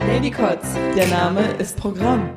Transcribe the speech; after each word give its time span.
Ladycots, 0.00 0.74
der 0.94 1.08
Name 1.08 1.40
ist 1.58 1.76
Programm. 1.76 2.30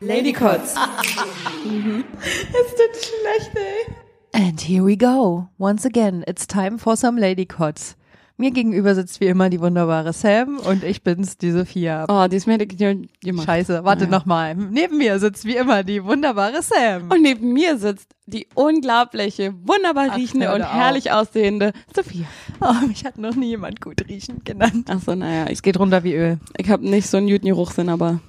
Ladycots. 0.00 0.74
Es 0.74 2.74
tut 2.74 2.96
schlecht, 2.96 3.56
ey. 3.56 3.94
And 4.32 4.60
here 4.60 4.84
we 4.84 4.96
go. 4.96 5.48
Once 5.58 5.84
again, 5.84 6.24
it's 6.26 6.46
time 6.46 6.78
for 6.78 6.96
some 6.96 7.18
Ladycots. 7.18 7.94
Mir 8.40 8.52
gegenüber 8.52 8.94
sitzt 8.94 9.20
wie 9.20 9.26
immer 9.26 9.50
die 9.50 9.60
wunderbare 9.60 10.14
Sam 10.14 10.58
und 10.60 10.82
ich 10.82 11.02
bin's, 11.02 11.36
die 11.36 11.50
Sophia. 11.50 12.06
Oh, 12.08 12.26
diesmal 12.26 12.58
hätte 12.58 12.74
ich 12.74 13.08
gemacht. 13.20 13.44
Scheiße, 13.46 13.84
warte 13.84 14.04
Naja. 14.04 14.18
nochmal. 14.18 14.54
Neben 14.54 14.96
mir 14.96 15.18
sitzt 15.18 15.44
wie 15.44 15.56
immer 15.56 15.84
die 15.84 16.02
wunderbare 16.02 16.62
Sam. 16.62 17.10
Und 17.10 17.20
neben 17.20 17.52
mir 17.52 17.76
sitzt 17.76 18.10
die 18.24 18.46
unglaubliche, 18.54 19.52
wunderbar 19.62 20.08
Ach, 20.12 20.16
riechende 20.16 20.52
und 20.54 20.60
doch 20.60 20.72
herrlich 20.72 21.12
aussehende 21.12 21.72
Sophia. 21.94 22.24
Oh, 22.62 22.86
mich 22.86 23.04
hat 23.04 23.18
noch 23.18 23.34
nie 23.34 23.48
jemand 23.48 23.80
gut 23.82 24.08
riechend 24.08 24.44
genannt. 24.46 24.88
Ach 24.90 25.00
so, 25.04 25.14
naja, 25.14 25.44
ich, 25.44 25.52
Es 25.52 25.62
geht 25.62 25.78
runter 25.78 26.02
wie 26.02 26.14
Öl. 26.14 26.38
ich 26.56 26.70
habe 26.70 26.88
nicht 26.88 27.08
so 27.10 27.18
einen 27.18 27.28
guten 27.28 27.46
Geruchssinn, 27.46 27.90
aber 27.90 28.20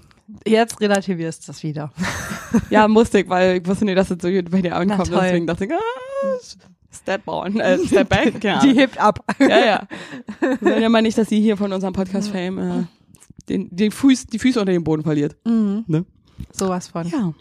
Jetzt 0.45 0.80
relativierst 0.81 1.43
du 1.43 1.52
das 1.52 1.63
wieder. 1.63 1.91
ja, 2.69 2.88
musste 2.88 3.19
ich, 3.19 3.30
weil 3.30 3.57
ich 3.61 3.67
wusste 3.67 3.85
nicht, 3.85 3.97
dass 3.97 4.11
es 4.11 4.17
so 4.21 4.30
gut 4.30 4.49
bei 4.52 4.61
dir 4.61 4.75
ankommt. 4.75 5.09
Deswegen 5.11 5.47
dachte 5.47 5.66
ich, 5.66 5.71
ah, 5.71 6.38
Step 6.94 7.27
on, 7.27 7.59
äh, 7.59 7.80
Step 7.86 8.09
back, 8.09 8.44
ja. 8.44 8.59
Die 8.59 8.73
hebt 8.73 8.98
ab. 9.00 9.23
ja, 9.40 9.66
ja. 9.66 9.88
Wir 10.40 10.62
wollen 10.62 10.81
ja 10.81 10.90
mal 10.90 11.02
nicht, 11.02 11.17
dass 11.17 11.30
sie 11.30 11.41
hier 11.41 11.58
von 11.58 11.72
unserem 11.72 11.94
Podcast-Fame 11.94 12.59
äh, 12.59 12.84
den, 13.50 13.76
den 13.76 13.91
Fuß, 13.91 14.27
die 14.27 14.40
Füße 14.40 14.59
unter 14.59 14.72
den 14.72 14.84
Boden 14.84 15.04
verliert. 15.04 15.36
Mhm. 15.45 15.84
Ne? 15.88 16.05
Sowas 16.52 16.88
von. 16.88 17.08
Ja. 17.08 17.34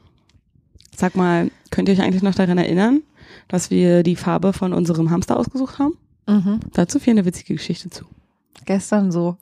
Sag 0.96 1.16
mal, 1.16 1.50
könnt 1.70 1.88
ihr 1.88 1.94
euch 1.94 2.02
eigentlich 2.02 2.22
noch 2.22 2.34
daran 2.34 2.58
erinnern, 2.58 3.02
dass 3.48 3.70
wir 3.70 4.02
die 4.02 4.16
Farbe 4.16 4.52
von 4.52 4.72
unserem 4.72 5.10
Hamster 5.10 5.36
ausgesucht 5.36 5.78
haben? 5.78 5.94
Mhm. 6.26 6.60
Dazu 6.72 6.98
fiel 6.98 7.12
eine 7.12 7.24
witzige 7.24 7.54
Geschichte 7.54 7.90
zu. 7.90 8.04
Gestern 8.66 9.10
so. 9.10 9.36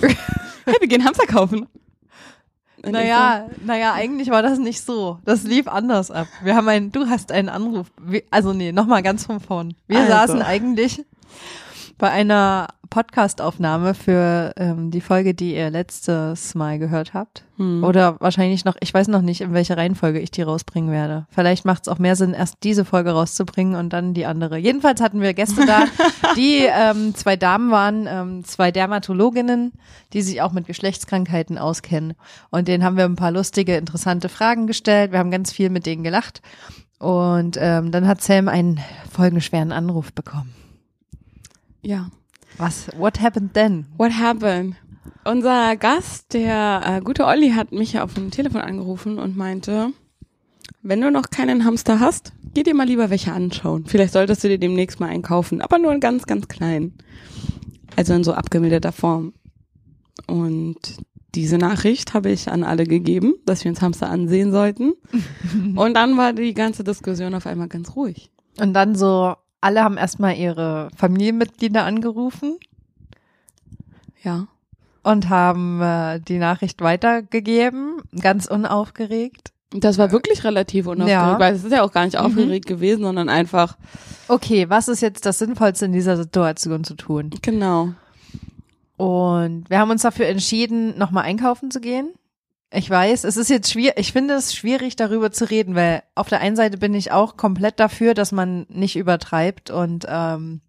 Hey, 0.68 0.74
wir 0.80 0.88
gehen 0.88 1.04
Hamster 1.04 1.26
kaufen. 1.26 1.68
Naja, 2.92 3.46
naja, 3.64 3.92
eigentlich 3.94 4.30
war 4.30 4.42
das 4.42 4.58
nicht 4.58 4.80
so. 4.84 5.18
Das 5.24 5.42
lief 5.42 5.68
anders 5.68 6.10
ab. 6.10 6.26
Wir 6.42 6.54
haben 6.56 6.68
einen, 6.68 6.92
du 6.92 7.06
hast 7.08 7.32
einen 7.32 7.48
Anruf. 7.48 7.86
Also 8.30 8.52
nee, 8.52 8.72
nochmal 8.72 9.02
ganz 9.02 9.26
von 9.26 9.40
vorn. 9.40 9.74
Wir 9.86 9.98
Also. 10.00 10.12
saßen 10.12 10.42
eigentlich 10.42 11.04
bei 11.98 12.10
einer 12.10 12.68
Podcast-Aufnahme 12.90 13.94
für 13.94 14.52
ähm, 14.56 14.90
die 14.90 15.00
Folge, 15.00 15.34
die 15.34 15.54
ihr 15.54 15.70
letztes 15.70 16.54
Mal 16.54 16.78
gehört 16.78 17.14
habt. 17.14 17.44
Hm. 17.56 17.82
Oder 17.84 18.20
wahrscheinlich 18.20 18.64
noch, 18.64 18.76
ich 18.80 18.92
weiß 18.92 19.08
noch 19.08 19.22
nicht, 19.22 19.40
in 19.40 19.52
welcher 19.52 19.76
Reihenfolge 19.76 20.20
ich 20.20 20.30
die 20.30 20.42
rausbringen 20.42 20.90
werde. 20.90 21.26
Vielleicht 21.30 21.64
macht 21.64 21.82
es 21.82 21.88
auch 21.88 21.98
mehr 21.98 22.16
Sinn, 22.16 22.32
erst 22.32 22.56
diese 22.62 22.84
Folge 22.84 23.10
rauszubringen 23.10 23.76
und 23.76 23.92
dann 23.92 24.14
die 24.14 24.26
andere. 24.26 24.56
Jedenfalls 24.56 25.00
hatten 25.00 25.20
wir 25.20 25.34
Gäste 25.34 25.66
da, 25.66 25.84
die 26.36 26.66
ähm, 26.70 27.14
zwei 27.14 27.36
Damen 27.36 27.70
waren, 27.70 28.06
ähm, 28.08 28.44
zwei 28.44 28.70
Dermatologinnen, 28.70 29.72
die 30.12 30.22
sich 30.22 30.42
auch 30.42 30.52
mit 30.52 30.66
Geschlechtskrankheiten 30.66 31.58
auskennen. 31.58 32.14
Und 32.50 32.68
denen 32.68 32.84
haben 32.84 32.96
wir 32.96 33.04
ein 33.04 33.16
paar 33.16 33.32
lustige, 33.32 33.76
interessante 33.76 34.28
Fragen 34.28 34.66
gestellt. 34.66 35.12
Wir 35.12 35.18
haben 35.18 35.30
ganz 35.30 35.52
viel 35.52 35.70
mit 35.70 35.86
denen 35.86 36.04
gelacht. 36.04 36.40
Und 36.98 37.58
ähm, 37.60 37.90
dann 37.90 38.06
hat 38.06 38.22
Sam 38.22 38.48
einen 38.48 38.80
folgenschweren 39.10 39.72
Anruf 39.72 40.12
bekommen. 40.12 40.65
Ja. 41.86 42.10
Was? 42.58 42.88
What 42.96 43.20
happened 43.20 43.54
then? 43.54 43.86
What 43.96 44.10
happened? 44.18 44.74
Unser 45.24 45.76
Gast, 45.76 46.34
der 46.34 46.82
äh, 46.84 47.00
gute 47.00 47.26
Olli, 47.26 47.50
hat 47.50 47.70
mich 47.70 48.00
auf 48.00 48.14
dem 48.14 48.32
Telefon 48.32 48.60
angerufen 48.60 49.18
und 49.18 49.36
meinte, 49.36 49.92
wenn 50.82 51.00
du 51.00 51.12
noch 51.12 51.30
keinen 51.30 51.64
Hamster 51.64 52.00
hast, 52.00 52.32
geh 52.54 52.64
dir 52.64 52.74
mal 52.74 52.88
lieber 52.88 53.10
welche 53.10 53.32
anschauen. 53.32 53.84
Vielleicht 53.86 54.14
solltest 54.14 54.42
du 54.42 54.48
dir 54.48 54.58
demnächst 54.58 54.98
mal 54.98 55.10
einen 55.10 55.22
kaufen, 55.22 55.60
aber 55.60 55.78
nur 55.78 55.92
in 55.92 56.00
ganz, 56.00 56.26
ganz 56.26 56.48
klein. 56.48 56.92
Also 57.94 58.14
in 58.14 58.24
so 58.24 58.32
abgemilderter 58.32 58.92
Form. 58.92 59.32
Und 60.26 60.96
diese 61.36 61.56
Nachricht 61.56 62.14
habe 62.14 62.30
ich 62.30 62.48
an 62.48 62.64
alle 62.64 62.84
gegeben, 62.84 63.34
dass 63.44 63.62
wir 63.62 63.70
uns 63.70 63.80
Hamster 63.80 64.10
ansehen 64.10 64.50
sollten. 64.50 64.94
und 65.76 65.94
dann 65.94 66.16
war 66.16 66.32
die 66.32 66.52
ganze 66.52 66.82
Diskussion 66.82 67.34
auf 67.34 67.46
einmal 67.46 67.68
ganz 67.68 67.94
ruhig. 67.94 68.32
Und 68.58 68.74
dann 68.74 68.96
so, 68.96 69.36
alle 69.66 69.82
haben 69.84 69.96
erstmal 69.98 70.36
ihre 70.36 70.88
Familienmitglieder 70.96 71.84
angerufen 71.84 72.56
Ja. 74.22 74.46
und 75.02 75.28
haben 75.28 75.80
äh, 75.82 76.20
die 76.20 76.38
Nachricht 76.38 76.80
weitergegeben, 76.80 78.02
ganz 78.20 78.46
unaufgeregt. 78.46 79.52
Das 79.72 79.98
war 79.98 80.12
wirklich 80.12 80.44
relativ 80.44 80.86
unaufgeregt, 80.86 81.10
Ja. 81.10 81.38
weil 81.40 81.54
es 81.54 81.64
ist 81.64 81.72
ja 81.72 81.82
auch 81.82 81.92
gar 81.92 82.04
nicht 82.04 82.16
aufgeregt 82.16 82.66
gewesen, 82.66 83.02
sondern 83.02 83.28
einfach, 83.28 83.76
Okay, 84.28 84.68
was 84.70 84.88
ist 84.88 85.02
jetzt 85.02 85.26
das 85.26 85.38
Sinnvollste 85.38 85.86
in 85.86 85.92
dieser 85.92 86.16
Situation 86.16 86.84
zu 86.84 86.94
tun? 86.94 87.30
genau. 87.42 87.90
Und 88.96 89.68
wir 89.68 89.78
haben 89.78 89.90
uns 89.90 90.02
dafür 90.02 90.26
entschieden, 90.26 90.96
nochmal 90.96 91.24
einkaufen 91.24 91.70
zu 91.70 91.80
gehen. 91.80 92.08
Ich 92.72 92.90
weiß, 92.90 93.24
es 93.24 93.36
ist 93.36 93.48
jetzt 93.48 93.70
schwierig, 93.70 93.94
ich 93.98 94.12
finde 94.12 94.34
es 94.34 94.54
schwierig, 94.54 94.96
darüber 94.96 95.30
zu 95.30 95.48
reden, 95.48 95.74
weil 95.76 96.02
auf 96.16 96.28
der 96.28 96.40
einen 96.40 96.56
Seite 96.56 96.78
bin 96.78 96.94
ich 96.94 97.12
auch 97.12 97.36
komplett 97.36 97.78
dafür, 97.78 98.12
dass 98.14 98.32
man 98.32 98.66
nicht 98.68 98.96
übertreibt 98.96 99.70
und 99.70 100.04
ähm, 100.08 100.60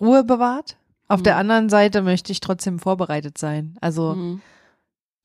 Ruhe 0.00 0.24
bewahrt. 0.24 0.76
Auf 1.08 1.20
Mhm. 1.20 1.24
der 1.24 1.36
anderen 1.36 1.68
Seite 1.68 2.02
möchte 2.02 2.32
ich 2.32 2.40
trotzdem 2.40 2.78
vorbereitet 2.78 3.38
sein. 3.38 3.76
Also 3.80 4.14
Mhm. 4.14 4.40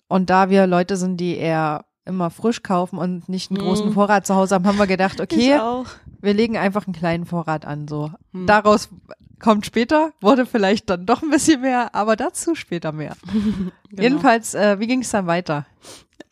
Und 0.07 0.29
da 0.29 0.49
wir 0.49 0.67
Leute 0.67 0.97
sind, 0.97 1.17
die 1.17 1.37
eher 1.37 1.85
immer 2.05 2.29
frisch 2.29 2.63
kaufen 2.63 2.97
und 2.97 3.29
nicht 3.29 3.49
einen 3.51 3.59
großen 3.59 3.87
Mhm. 3.89 3.93
Vorrat 3.93 4.25
zu 4.27 4.35
Hause 4.35 4.55
haben, 4.55 4.67
haben 4.67 4.77
wir 4.77 4.87
gedacht, 4.87 5.19
okay, 5.21 5.57
wir 6.21 6.33
legen 6.33 6.57
einfach 6.57 6.85
einen 6.85 6.93
kleinen 6.95 7.25
Vorrat 7.25 7.65
an. 7.65 7.87
So 7.87 8.11
Hm. 8.33 8.45
daraus 8.47 8.89
kommt 9.41 9.65
später, 9.65 10.13
wurde 10.21 10.45
vielleicht 10.45 10.89
dann 10.89 11.05
doch 11.05 11.21
ein 11.21 11.29
bisschen 11.29 11.61
mehr, 11.61 11.93
aber 11.93 12.15
dazu 12.15 12.55
später 12.55 12.91
mehr. 12.91 13.15
Genau. 13.91 14.03
Jedenfalls, 14.03 14.53
äh, 14.53 14.79
wie 14.79 14.87
ging 14.87 15.01
es 15.01 15.09
dann 15.09 15.27
weiter? 15.27 15.65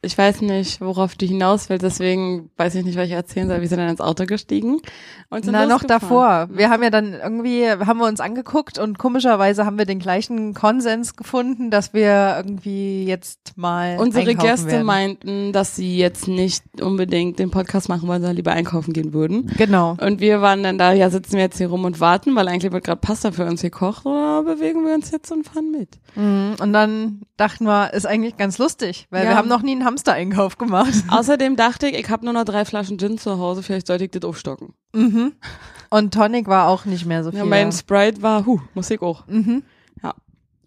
Ich 0.02 0.18
weiß 0.18 0.40
nicht, 0.44 0.80
worauf 0.80 1.16
du 1.16 1.26
hinaus 1.26 1.68
willst, 1.70 1.84
deswegen 1.84 2.50
weiß 2.56 2.74
ich 2.76 2.86
nicht, 2.86 2.98
was 2.98 3.08
ich 3.08 3.12
erzählen 3.12 3.50
soll. 3.50 3.60
Wir 3.60 3.68
sind 3.68 3.80
dann 3.80 3.90
ins 3.90 4.00
Auto 4.00 4.26
gestiegen 4.26 4.78
und 5.30 5.44
sind 5.44 5.52
Na, 5.52 5.66
noch 5.66 5.84
davor. 5.84 6.48
Wir 6.54 6.70
haben 6.70 6.82
ja 6.82 6.90
dann 6.90 7.14
irgendwie, 7.14 7.70
haben 7.70 8.00
wir 8.00 8.08
uns 8.08 8.22
angeguckt 8.22 8.80
und 8.80 8.98
komischerweise 8.98 9.66
haben 9.66 9.78
wir 9.78 9.84
den 9.86 10.00
gleichen 10.00 10.54
Konsens 10.54 11.18
gefunden, 11.18 11.70
dass 11.70 11.94
wir 11.94 12.36
irgendwie 12.38 13.04
jetzt 13.08 13.58
mal 13.58 13.98
Unsere 14.00 14.36
Gäste 14.36 14.68
werden. 14.72 14.86
meinten, 14.86 15.52
dass 15.52 15.76
sie 15.76 15.98
jetzt 15.98 16.30
nicht 16.30 16.64
unbedingt 16.82 17.38
den 17.38 17.52
Podcast 17.52 17.90
machen 17.90 18.08
wollen, 18.08 18.22
sondern 18.22 18.38
lieber 18.38 18.54
einkaufen 18.54 18.94
gehen 18.94 19.12
würden. 19.12 19.52
Genau. 19.58 19.98
Und 20.00 20.22
wir 20.22 20.40
waren 20.42 20.64
dann 20.64 20.78
da, 20.78 20.94
ja, 20.94 21.10
sitzen 21.10 21.34
wir 21.34 21.42
jetzt 21.42 21.58
hier 21.58 21.68
rum 21.68 21.84
und 21.84 22.00
warten, 22.00 22.38
weil 22.38 22.48
eigentlich 22.48 22.72
wird 22.72 22.86
gerade 22.86 23.02
Pasta 23.02 23.34
für 23.34 23.44
uns 23.46 23.62
gekocht, 23.62 24.06
oder 24.06 24.44
bewegen 24.44 24.86
wir 24.86 24.94
uns 24.94 25.12
jetzt 25.12 25.30
und 25.34 25.44
fahren 25.46 25.72
mit? 25.72 25.90
Mhm. 26.16 26.56
Und 26.62 26.72
dann 26.72 27.24
dachten 27.36 27.66
wir, 27.66 27.94
ist 27.94 28.06
eigentlich 28.06 28.38
ganz 28.38 28.58
lustig, 28.60 29.08
weil 29.10 29.24
Ja. 29.26 29.32
wir 29.32 29.36
haben 29.36 29.50
noch 29.50 29.62
nie 29.62 29.72
einen 29.74 29.89
Hamster-Einkauf 29.90 30.58
gemacht. 30.58 30.94
Außerdem 31.10 31.56
dachte 31.56 31.88
ich, 31.88 31.98
ich 31.98 32.10
habe 32.10 32.24
nur 32.26 32.34
noch 32.34 32.46
drei 32.46 32.64
Flaschen 32.66 32.98
Gin 33.00 33.18
zu 33.18 33.38
Hause, 33.40 33.64
vielleicht 33.64 33.88
sollte 33.88 34.06
ich 34.06 34.12
das 34.12 34.24
aufstocken. 34.24 34.74
Mhm. 34.94 35.34
Und 35.90 36.14
Tonic 36.14 36.48
war 36.48 36.68
auch 36.68 36.86
nicht 36.86 37.06
mehr 37.06 37.24
so 37.24 37.32
viel. 37.32 37.40
Ja, 37.40 37.46
mein 37.46 37.72
Sprite 37.72 38.22
war, 38.22 38.46
huh, 38.46 38.60
muss 38.74 38.90
ich 38.92 39.02
auch. 39.02 39.26
mhm. 39.28 39.64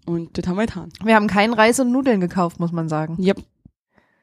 Und 0.05 0.37
das 0.37 0.49
haben 0.49 0.57
wir 0.57 0.67
getan. 0.67 0.89
Wir 1.05 1.15
haben 1.15 1.29
keinen 1.29 1.55
Reis 1.55 1.79
und 1.79 1.93
Nudeln 1.93 2.21
gekauft, 2.21 2.59
muss 2.59 2.73
man 2.73 2.89
sagen. 2.89 3.23
Yep. 3.23 3.41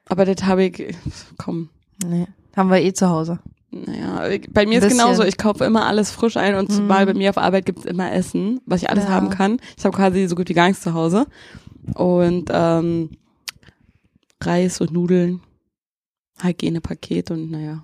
Aber 0.10 0.26
das 0.26 0.46
habe 0.46 0.66
ich, 0.66 0.94
komm, 1.38 1.70
Nee. 2.06 2.28
Haben 2.58 2.70
wir 2.70 2.82
eh 2.82 2.92
zu 2.92 3.08
Hause. 3.10 3.40
naja, 3.72 4.28
ich, 4.28 4.52
bei 4.52 4.66
mir 4.66 4.80
ist 4.80 4.84
bisschen. 4.84 4.98
genauso, 5.00 5.24
ich 5.24 5.38
kaufe 5.38 5.64
immer 5.64 5.86
alles 5.86 6.12
frisch 6.12 6.36
ein 6.36 6.56
und 6.56 6.68
Mhm. 6.70 6.74
zumal 6.74 7.06
bei 7.06 7.14
mir 7.14 7.30
auf 7.30 7.38
Arbeit 7.38 7.66
gibt's 7.66 7.86
immer 7.86 8.12
Essen, 8.12 8.60
was 8.66 8.82
ich 8.82 8.90
alles 8.90 9.06
Ja. 9.06 9.12
haben 9.12 9.30
kann. 9.30 9.62
Ich 9.78 9.86
habe 9.86 9.96
quasi 9.96 10.28
so 10.28 10.36
gut 10.36 10.50
wie 10.50 10.54
gar 10.54 10.68
nichts 10.68 10.84
zu 10.84 10.94
Hause. 10.94 11.28
Und 11.96 12.50
ähm, 12.52 13.12
Reis 14.42 14.80
und 14.82 14.92
Nudeln, 14.92 15.42
Hygienepaket 16.42 17.32
und 17.32 17.52
naja. 17.52 17.84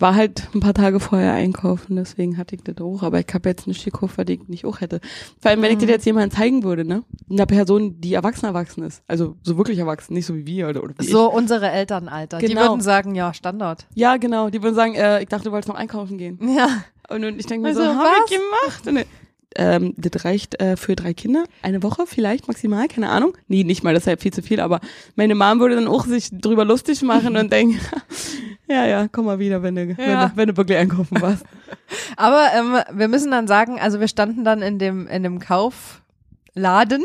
War 0.00 0.14
halt 0.14 0.48
ein 0.54 0.60
paar 0.60 0.74
Tage 0.74 1.00
vorher 1.00 1.32
einkaufen, 1.32 1.96
deswegen 1.96 2.38
hatte 2.38 2.54
ich 2.54 2.62
das 2.62 2.78
auch. 2.78 3.02
Aber 3.02 3.18
ich 3.18 3.26
habe 3.34 3.48
jetzt 3.48 3.66
nicht 3.66 3.84
gekauft, 3.84 4.16
was 4.16 4.26
ich 4.28 4.46
nicht 4.46 4.64
auch 4.64 4.80
hätte. 4.80 5.00
Vor 5.40 5.50
allem, 5.50 5.60
wenn 5.60 5.72
ich 5.72 5.78
Mhm. 5.78 5.86
dir 5.86 5.88
jetzt 5.88 6.06
jemanden 6.06 6.30
zeigen 6.30 6.62
würde, 6.62 6.84
ne? 6.84 7.02
Einer 7.28 7.46
Person, 7.46 8.00
die 8.00 8.14
erwachsen 8.14 8.44
erwachsen 8.46 8.84
ist. 8.84 9.02
Also 9.08 9.34
so 9.42 9.56
wirklich 9.56 9.76
erwachsen, 9.80 10.14
nicht 10.14 10.26
so 10.26 10.36
wie 10.36 10.46
wir 10.46 10.68
oder, 10.68 10.84
oder 10.84 10.94
wie 10.98 11.04
ich. 11.04 11.10
So 11.10 11.28
unsere 11.32 11.68
Elternalter. 11.70 12.38
Die 12.38 12.46
Genau. 12.46 12.60
würden 12.68 12.80
sagen, 12.80 13.16
ja, 13.16 13.34
Standard. 13.34 13.88
Ja, 13.94 14.18
genau. 14.18 14.50
Die 14.50 14.62
würden 14.62 14.76
sagen, 14.76 14.94
äh, 14.94 15.20
ich 15.20 15.28
dachte, 15.28 15.46
du 15.46 15.50
wolltest 15.50 15.68
noch 15.68 15.74
einkaufen 15.74 16.16
gehen. 16.16 16.38
Ja. 16.56 16.68
Und, 17.10 17.24
und 17.24 17.40
ich 17.40 17.46
denke 17.46 17.62
mir 17.62 17.68
Also, 17.70 17.82
so, 17.82 17.88
hab 17.88 18.04
was? 18.04 18.30
ich 18.30 18.36
gemacht. 18.38 18.86
Und, 18.86 19.06
ähm, 19.56 19.94
das 19.96 20.24
reicht 20.24 20.60
äh, 20.60 20.76
für 20.76 20.94
drei 20.96 21.14
Kinder. 21.14 21.44
Eine 21.62 21.82
Woche 21.82 22.04
vielleicht 22.06 22.48
maximal, 22.48 22.86
keine 22.88 23.08
Ahnung. 23.10 23.36
Nee, 23.48 23.64
nicht 23.64 23.82
mal, 23.82 23.94
das 23.94 24.02
ist 24.02 24.06
ja 24.06 24.16
viel 24.16 24.32
zu 24.32 24.42
viel. 24.42 24.60
Aber 24.60 24.80
meine 25.16 25.34
Mom 25.34 25.60
würde 25.60 25.74
dann 25.76 25.88
auch 25.88 26.06
sich 26.06 26.28
drüber 26.32 26.64
lustig 26.64 27.02
machen 27.02 27.36
und 27.36 27.50
denken, 27.52 27.80
ja, 28.68 28.86
ja, 28.86 29.08
komm 29.10 29.24
mal 29.26 29.38
wieder, 29.38 29.62
wenn 29.62 29.74
du, 29.76 29.96
wenn, 29.96 30.10
Ja. 30.10 30.26
du 30.28 30.36
wenn 30.36 30.48
du 30.48 30.56
wirklich 30.56 30.78
einkaufen 30.78 31.20
warst. 31.20 31.44
Aber 32.16 32.46
ähm, 32.54 32.76
wir 32.98 33.08
müssen 33.08 33.30
dann 33.30 33.46
sagen, 33.46 33.78
also 33.80 34.00
wir 34.00 34.08
standen 34.08 34.44
dann 34.44 34.60
in 34.62 34.78
dem, 34.78 35.06
in 35.08 35.22
dem 35.22 35.38
Kaufladen 35.38 37.04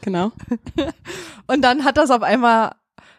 Genau. 0.00 0.32
und 1.46 1.62
dann 1.62 1.84
hat 1.84 1.96
das 1.96 2.10
auf 2.10 2.22
einmal 2.22 2.72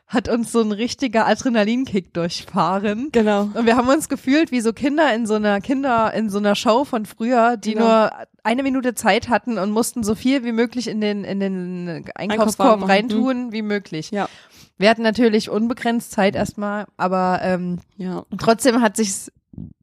hat 0.08 0.30
uns 0.30 0.52
so 0.52 0.62
ein 0.62 0.72
richtiger 0.72 1.26
Adrenalinkick 1.26 2.14
durchfahren. 2.14 3.10
Genau. 3.12 3.50
Und 3.54 3.66
wir 3.66 3.76
haben 3.76 3.88
uns 3.88 4.08
gefühlt 4.08 4.52
wie 4.52 4.62
so 4.62 4.72
Kinder 4.72 5.14
in 5.16 5.26
so 5.26 5.34
einer 5.34 5.62
Kinder, 5.62 6.14
in 6.14 6.30
so 6.30 6.38
einer 6.38 6.54
Show 6.56 6.84
von 6.86 7.06
früher, 7.06 7.58
die 7.58 7.74
Genau. 7.74 7.86
nur 7.86 8.12
eine 8.44 8.62
Minute 8.64 8.94
Zeit 8.94 9.30
hatten 9.30 9.58
und 9.58 9.72
mussten 9.72 10.04
so 10.04 10.14
viel 10.14 10.44
wie 10.44 10.52
möglich 10.52 10.88
in 10.88 11.02
den, 11.02 11.24
in 11.24 11.40
den 11.40 12.06
Einkaufskorb 12.14 12.82
machen. 12.82 12.90
reintun, 12.92 13.52
wie 13.52 13.64
möglich. 13.64 14.12
Ja. 14.12 14.30
Wir 14.78 14.90
hatten 14.90 15.02
natürlich 15.02 15.50
unbegrenzt 15.50 16.12
Zeit 16.12 16.36
erstmal, 16.36 16.86
aber 16.98 17.40
ähm, 17.42 17.80
Ja. 17.98 18.26
trotzdem 18.38 18.82
hat 18.82 18.98
sich's 18.98 19.32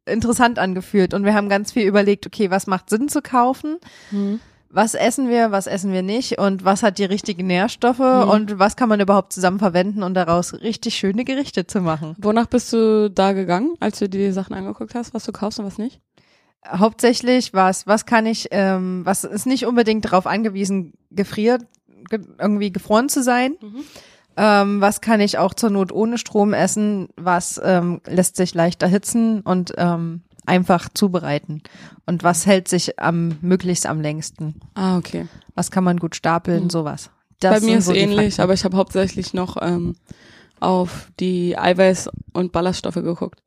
interessant 0.07 0.59
angefühlt 0.59 1.15
und 1.15 1.25
wir 1.25 1.35
haben 1.35 1.49
ganz 1.49 1.73
viel 1.73 1.87
überlegt, 1.87 2.27
okay, 2.27 2.51
was 2.51 2.67
macht 2.67 2.91
Sinn 2.91 3.09
zu 3.09 3.23
kaufen? 3.23 3.79
Mhm. 4.11 4.39
Was 4.75 4.95
essen 4.95 5.29
wir, 5.29 5.51
was 5.51 5.67
essen 5.67 5.93
wir 5.93 6.01
nicht 6.03 6.39
und 6.39 6.65
was 6.65 6.83
hat 6.83 6.97
die 6.97 7.05
richtigen 7.05 7.47
Nährstoffe 7.47 7.99
Mhm. 7.99 8.29
und 8.31 8.59
was 8.59 8.75
kann 8.75 8.89
man 8.89 9.01
überhaupt 9.01 9.35
zusammen 9.35 9.59
verwenden 9.59 10.03
und 10.03 10.15
daraus 10.15 10.55
richtig 10.55 10.95
schöne 10.95 11.25
Gerichte 11.25 11.67
zu 11.67 11.83
machen? 11.83 12.17
Wonach 12.19 12.47
bist 12.47 12.73
du 12.73 13.11
da 13.11 13.33
gegangen, 13.33 13.75
als 13.81 13.99
du 13.99 14.09
dir 14.09 14.27
die 14.29 14.33
Sachen 14.33 14.55
angeguckt 14.55 14.95
hast, 14.95 15.13
was 15.13 15.25
du 15.25 15.33
kaufst 15.33 15.59
und 15.59 15.67
was 15.67 15.77
nicht? 15.77 16.01
Hauptsächlich 16.67 17.53
was, 17.53 17.87
was 17.87 18.07
kann 18.07 18.25
ich, 18.25 18.49
ähm, 18.53 19.03
was 19.05 19.25
ist 19.25 19.47
nicht 19.47 19.67
unbedingt 19.67 20.05
darauf 20.05 20.27
angewiesen, 20.27 20.95
gefriert, 21.11 21.67
ge 22.09 22.21
irgendwie 22.39 22.73
gefroren 22.73 23.09
zu 23.09 23.23
sein. 23.23 23.57
Mhm. 23.61 23.81
Ähm, 24.37 24.81
was 24.81 25.01
kann 25.03 25.21
ich 25.21 25.37
auch 25.39 25.53
zur 25.53 25.69
Not 25.71 25.93
ohne 25.93 26.17
Strom 26.17 26.55
essen? 26.55 27.09
Was 27.17 27.61
ähm, 27.63 28.01
lässt 28.07 28.37
sich 28.37 28.55
leicht 28.55 28.83
erhitzen 28.83 29.41
und 29.43 29.75
ähm, 29.77 30.23
einfach 30.47 30.89
zubereiten? 30.93 31.63
Und 32.07 32.23
was 32.25 32.47
hält 32.47 32.69
sich 32.69 32.99
am 32.99 33.39
möglichst 33.41 33.87
am 33.87 34.01
längsten? 34.01 34.61
Ah, 34.75 34.97
okay. 34.99 35.27
Was 35.55 35.71
kann 35.71 35.85
man 35.85 35.99
gut 35.99 36.17
stapeln? 36.17 36.65
Mhm. 36.65 36.71
Sowas. 36.71 37.11
Bei 37.41 37.51
Das 37.51 37.63
mir 37.63 37.69
sind 37.69 37.79
ist 37.79 37.85
so 37.87 37.93
ähnlich, 37.93 38.41
aber 38.41 38.55
ich 38.55 38.65
habe 38.65 38.77
hauptsächlich 38.77 39.35
noch 39.35 39.57
ähm, 39.61 39.97
auf 40.61 41.11
die 41.19 41.59
Eiweiß- 41.59 42.09
und 42.33 42.53
Ballaststoffe 42.53 42.95
geguckt. 42.95 43.43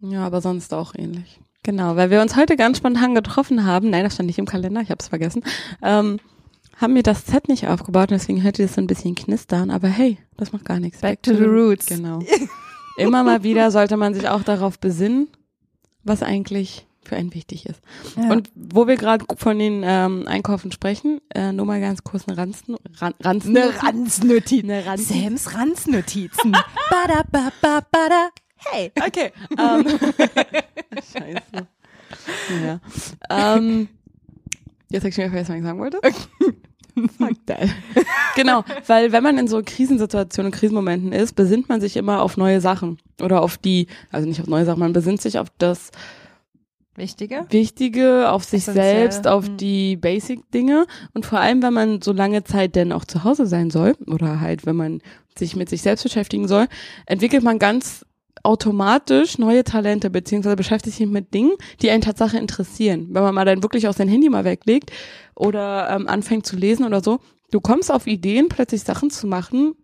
Ja, 0.00 0.24
aber 0.24 0.40
sonst 0.40 0.72
auch 0.74 0.94
ähnlich. 0.96 1.40
Genau, 1.64 1.94
weil 1.96 2.10
wir 2.10 2.20
uns 2.22 2.36
heute 2.36 2.56
ganz 2.56 2.78
spontan 2.78 3.14
getroffen 3.14 3.64
haben. 3.64 3.90
Nein, 3.90 4.04
das 4.04 4.14
stand 4.14 4.26
nicht 4.26 4.38
im 4.38 4.46
Kalender, 4.46 4.80
ich 4.80 4.90
habe 4.90 4.98
es 5.00 5.08
vergessen. 5.08 5.44
Ähm, 5.80 6.18
haben 6.80 6.94
wir 6.96 7.04
das 7.04 7.26
Set 7.26 7.48
nicht 7.48 7.68
aufgebaut 7.68 8.10
und 8.10 8.18
deswegen 8.20 8.42
hört 8.42 8.58
ihr 8.58 8.66
das 8.66 8.74
so 8.74 8.80
ein 8.80 8.88
bisschen 8.88 9.14
knistern. 9.14 9.70
Aber 9.70 9.86
hey, 9.86 10.18
das 10.36 10.52
macht 10.52 10.64
gar 10.64 10.80
nichts. 10.80 11.00
Back 11.00 11.22
to 11.22 11.34
the 11.34 11.44
roots. 11.44 11.86
Genau. 11.86 12.18
Immer 12.96 13.22
mal 13.22 13.44
wieder 13.44 13.70
sollte 13.70 13.96
man 13.96 14.14
sich 14.14 14.28
auch 14.28 14.42
darauf 14.42 14.78
besinnen, 14.80 15.28
was 16.04 16.22
eigentlich 16.22 16.86
für 17.04 17.16
einen 17.16 17.34
wichtig 17.34 17.66
ist. 17.66 17.80
Ja. 18.16 18.30
Und 18.30 18.50
wo 18.54 18.86
wir 18.86 18.96
gerade 18.96 19.24
von 19.36 19.58
den 19.58 19.82
ähm, 19.84 20.26
Einkaufen 20.28 20.70
sprechen, 20.72 21.20
äh, 21.34 21.52
nur 21.52 21.66
mal 21.66 21.80
ganz 21.80 22.04
kurz 22.04 22.28
eine 22.28 22.36
Ranzen, 22.36 22.76
Ran, 22.96 23.14
Ranzen, 23.20 23.56
Eine 23.56 23.82
Ranznotiz. 23.82 24.62
Eine 24.64 24.86
Ranzen. 24.86 25.22
Sams 25.22 25.54
Ranznotizen. 25.54 26.52
bada, 26.90 27.24
ba, 27.30 27.50
ba, 27.60 27.80
bada. 27.90 28.28
Hey. 28.56 28.92
Okay. 28.96 29.32
Ähm, 29.58 29.84
Scheiße. 30.94 31.66
Ja. 32.64 32.80
Ähm, 33.30 33.88
jetzt 34.90 35.02
hab 35.02 35.10
ich 35.10 35.16
wieder 35.16 35.30
vergessen, 35.30 35.54
was 35.54 35.58
ich 35.58 35.64
sagen 35.64 35.78
wollte. 35.80 36.00
Fuck 37.18 37.46
that. 37.46 37.68
Genau, 38.34 38.64
weil 38.86 39.12
wenn 39.12 39.22
man 39.22 39.36
in 39.36 39.46
so 39.46 39.60
Krisensituationen 39.62 40.50
und 40.50 40.58
Krisenmomenten 40.58 41.12
ist, 41.12 41.34
besinnt 41.34 41.68
man 41.68 41.82
sich 41.82 41.98
immer 41.98 42.22
auf 42.22 42.38
neue 42.38 42.62
Sachen. 42.62 42.96
Oder 43.20 43.42
auf 43.42 43.58
die, 43.58 43.88
also 44.10 44.26
nicht 44.26 44.40
auf 44.40 44.46
neue 44.46 44.64
Sachen, 44.64 44.80
man 44.80 44.94
besinnt 44.94 45.20
sich 45.20 45.38
auf 45.38 45.48
das 45.58 45.90
Wichtige? 46.96 47.46
Wichtige, 47.50 48.30
auf 48.30 48.44
sich 48.44 48.62
Essentiell. 48.62 48.96
selbst, 49.10 49.26
auf 49.26 49.48
Mhm. 49.48 49.56
die 49.58 49.96
Basic-Dinge. 49.96 50.86
Und 51.14 51.26
vor 51.26 51.40
allem, 51.40 51.62
wenn 51.62 51.72
man 51.74 52.02
so 52.02 52.12
lange 52.12 52.44
Zeit 52.44 52.74
denn 52.74 52.92
auch 52.92 53.04
zu 53.04 53.24
Hause 53.24 53.46
sein 53.46 53.70
soll, 53.70 53.94
oder 54.06 54.40
halt, 54.40 54.64
wenn 54.66 54.76
man 54.76 55.00
sich 55.38 55.56
mit 55.56 55.68
sich 55.68 55.82
selbst 55.82 56.02
beschäftigen 56.02 56.48
soll, 56.48 56.66
entwickelt 57.06 57.42
man 57.42 57.58
ganz 57.58 58.04
automatisch 58.42 59.38
neue 59.38 59.64
Talente, 59.64 60.10
beziehungsweise 60.10 60.56
beschäftigt 60.56 60.96
sich 60.96 61.06
mit 61.06 61.32
Dingen, 61.32 61.52
die 61.80 61.90
einen 61.90 62.02
Tatsache 62.02 62.38
interessieren. 62.38 63.08
Wenn 63.10 63.22
man 63.22 63.34
mal 63.34 63.44
dann 63.44 63.62
wirklich 63.62 63.88
auch 63.88 63.94
sein 63.94 64.08
Handy 64.08 64.28
mal 64.28 64.44
weglegt 64.44 64.90
oder 65.34 65.90
ähm, 65.90 66.08
anfängt 66.08 66.46
zu 66.46 66.56
lesen 66.56 66.84
oder 66.84 67.02
so, 67.02 67.20
du 67.50 67.60
kommst 67.60 67.92
auf 67.92 68.06
Ideen, 68.06 68.48
plötzlich 68.48 68.82
Sachen 68.82 69.10
zu 69.10 69.26
machen, 69.26 69.74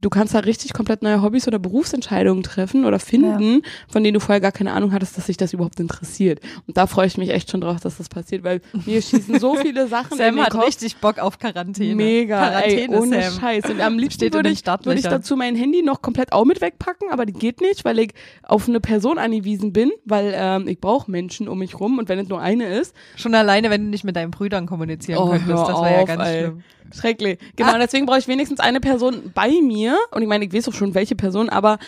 du 0.00 0.10
kannst 0.10 0.34
da 0.34 0.40
richtig 0.40 0.72
komplett 0.72 1.02
neue 1.02 1.22
Hobbys 1.22 1.48
oder 1.48 1.58
Berufsentscheidungen 1.58 2.42
treffen 2.42 2.84
oder 2.84 2.98
finden, 2.98 3.62
von 3.90 4.04
denen 4.04 4.14
du 4.14 4.20
vorher 4.20 4.40
gar 4.40 4.52
keine 4.52 4.72
Ahnung 4.72 4.92
hattest, 4.92 5.16
dass 5.18 5.26
sich 5.26 5.36
das 5.36 5.52
überhaupt 5.52 5.80
interessiert. 5.80 6.40
Und 6.66 6.76
da 6.76 6.86
freue 6.86 7.06
ich 7.06 7.18
mich 7.18 7.30
echt 7.30 7.50
schon 7.50 7.60
drauf, 7.60 7.80
dass 7.80 7.96
das 7.98 8.08
passiert, 8.08 8.44
weil 8.44 8.60
mir 8.86 9.02
schießen 9.02 9.40
so 9.40 9.54
viele 9.60 9.88
Sachen 9.88 10.12
in 10.12 10.18
Sam 10.18 10.36
den 10.36 10.44
hat 10.44 10.52
Kopf. 10.52 10.66
richtig 10.66 10.96
Bock 10.98 11.18
auf 11.18 11.38
Quarantäne. 11.38 11.94
Mega, 11.94 12.60
ey, 12.60 12.86
Quarantäne, 12.86 13.00
ohne 13.00 13.22
Sam. 13.22 13.40
Scheiß. 13.40 13.64
Und 13.70 13.80
am 13.80 13.98
liebsten 13.98 14.24
in 14.24 14.32
würde 14.32 14.50
ich, 14.50 14.64
würde 14.66 15.00
ich 15.00 15.06
dazu 15.06 15.36
mein 15.36 15.56
Handy 15.56 15.82
noch 15.82 16.00
komplett 16.02 16.32
auch 16.32 16.44
mit 16.44 16.60
wegpacken, 16.60 17.10
aber 17.10 17.26
die 17.26 17.32
geht 17.32 17.60
nicht, 17.60 17.84
weil 17.84 17.98
ich 17.98 18.12
auf 18.42 18.68
eine 18.68 18.80
Person 18.80 19.18
angewiesen 19.18 19.72
bin, 19.72 19.90
weil 20.04 20.32
ähm, 20.36 20.68
ich 20.68 20.80
brauche 20.80 21.10
Menschen 21.10 21.48
um 21.48 21.58
mich 21.58 21.78
rum 21.80 21.98
und 21.98 22.08
wenn 22.08 22.18
es 22.18 22.28
nur 22.28 22.40
eine 22.40 22.68
ist, 22.68 22.94
Schon 23.16 23.34
alleine, 23.34 23.70
wenn 23.70 23.84
du 23.84 23.88
nicht 23.90 24.04
mit 24.04 24.16
deinen 24.16 24.30
Brüdern 24.30 24.66
kommunizieren 24.66 25.18
Oh, 25.18 25.30
könntest, 25.30 25.50
das 25.50 25.80
wäre 25.82 25.92
ja 25.92 26.04
ganz 26.04 26.22
ey. 26.24 26.38
schlimm. 26.40 26.62
Schrecklich. 26.94 27.38
Genau, 27.56 27.74
und 27.74 27.80
deswegen 27.80 28.06
brauche 28.06 28.18
ich 28.18 28.28
wenigstens 28.28 28.60
eine 28.60 28.80
Person 28.80 29.30
bei 29.34 29.50
mir 29.62 29.98
und 30.10 30.22
ich 30.22 30.28
meine, 30.28 30.44
ich 30.44 30.52
weiß 30.52 30.68
auch 30.68 30.74
schon 30.74 30.94
welche 30.94 31.16
Person, 31.16 31.48
aber 31.48 31.78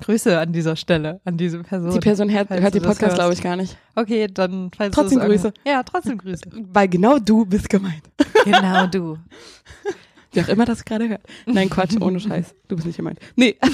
Grüße 0.00 0.38
an 0.38 0.52
dieser 0.52 0.74
Stelle, 0.76 1.20
an 1.24 1.36
diese 1.36 1.60
Person. 1.60 1.92
die 1.92 2.00
Person 2.00 2.30
hört, 2.30 2.50
hört 2.50 2.74
das 2.74 2.82
Podcast, 2.82 3.14
glaube 3.14 3.32
ich, 3.34 3.42
gar 3.42 3.56
nicht. 3.56 3.76
Okay, 3.94 4.26
dann 4.26 4.70
falls 4.76 4.94
Trotzdem 4.94 5.20
Grüße. 5.20 5.52
Ja, 5.66 5.82
trotzdem 5.82 6.18
Grüße. 6.18 6.42
Weil 6.72 6.88
genau 6.88 7.18
du 7.18 7.44
bist 7.46 7.68
gemeint. 7.68 8.02
genau 8.44 8.86
du. 8.86 9.18
Wer 10.32 10.44
auch 10.44 10.48
immer 10.48 10.64
das 10.64 10.84
gerade 10.84 11.08
hört. 11.08 11.22
Nein, 11.46 11.68
Quatsch, 11.70 11.96
ohne 12.00 12.18
Scheiß. 12.20 12.54
Du 12.68 12.76
bist 12.76 12.86
nicht 12.86 12.96
gemeint. 12.96 13.18
Nee. 13.36 13.56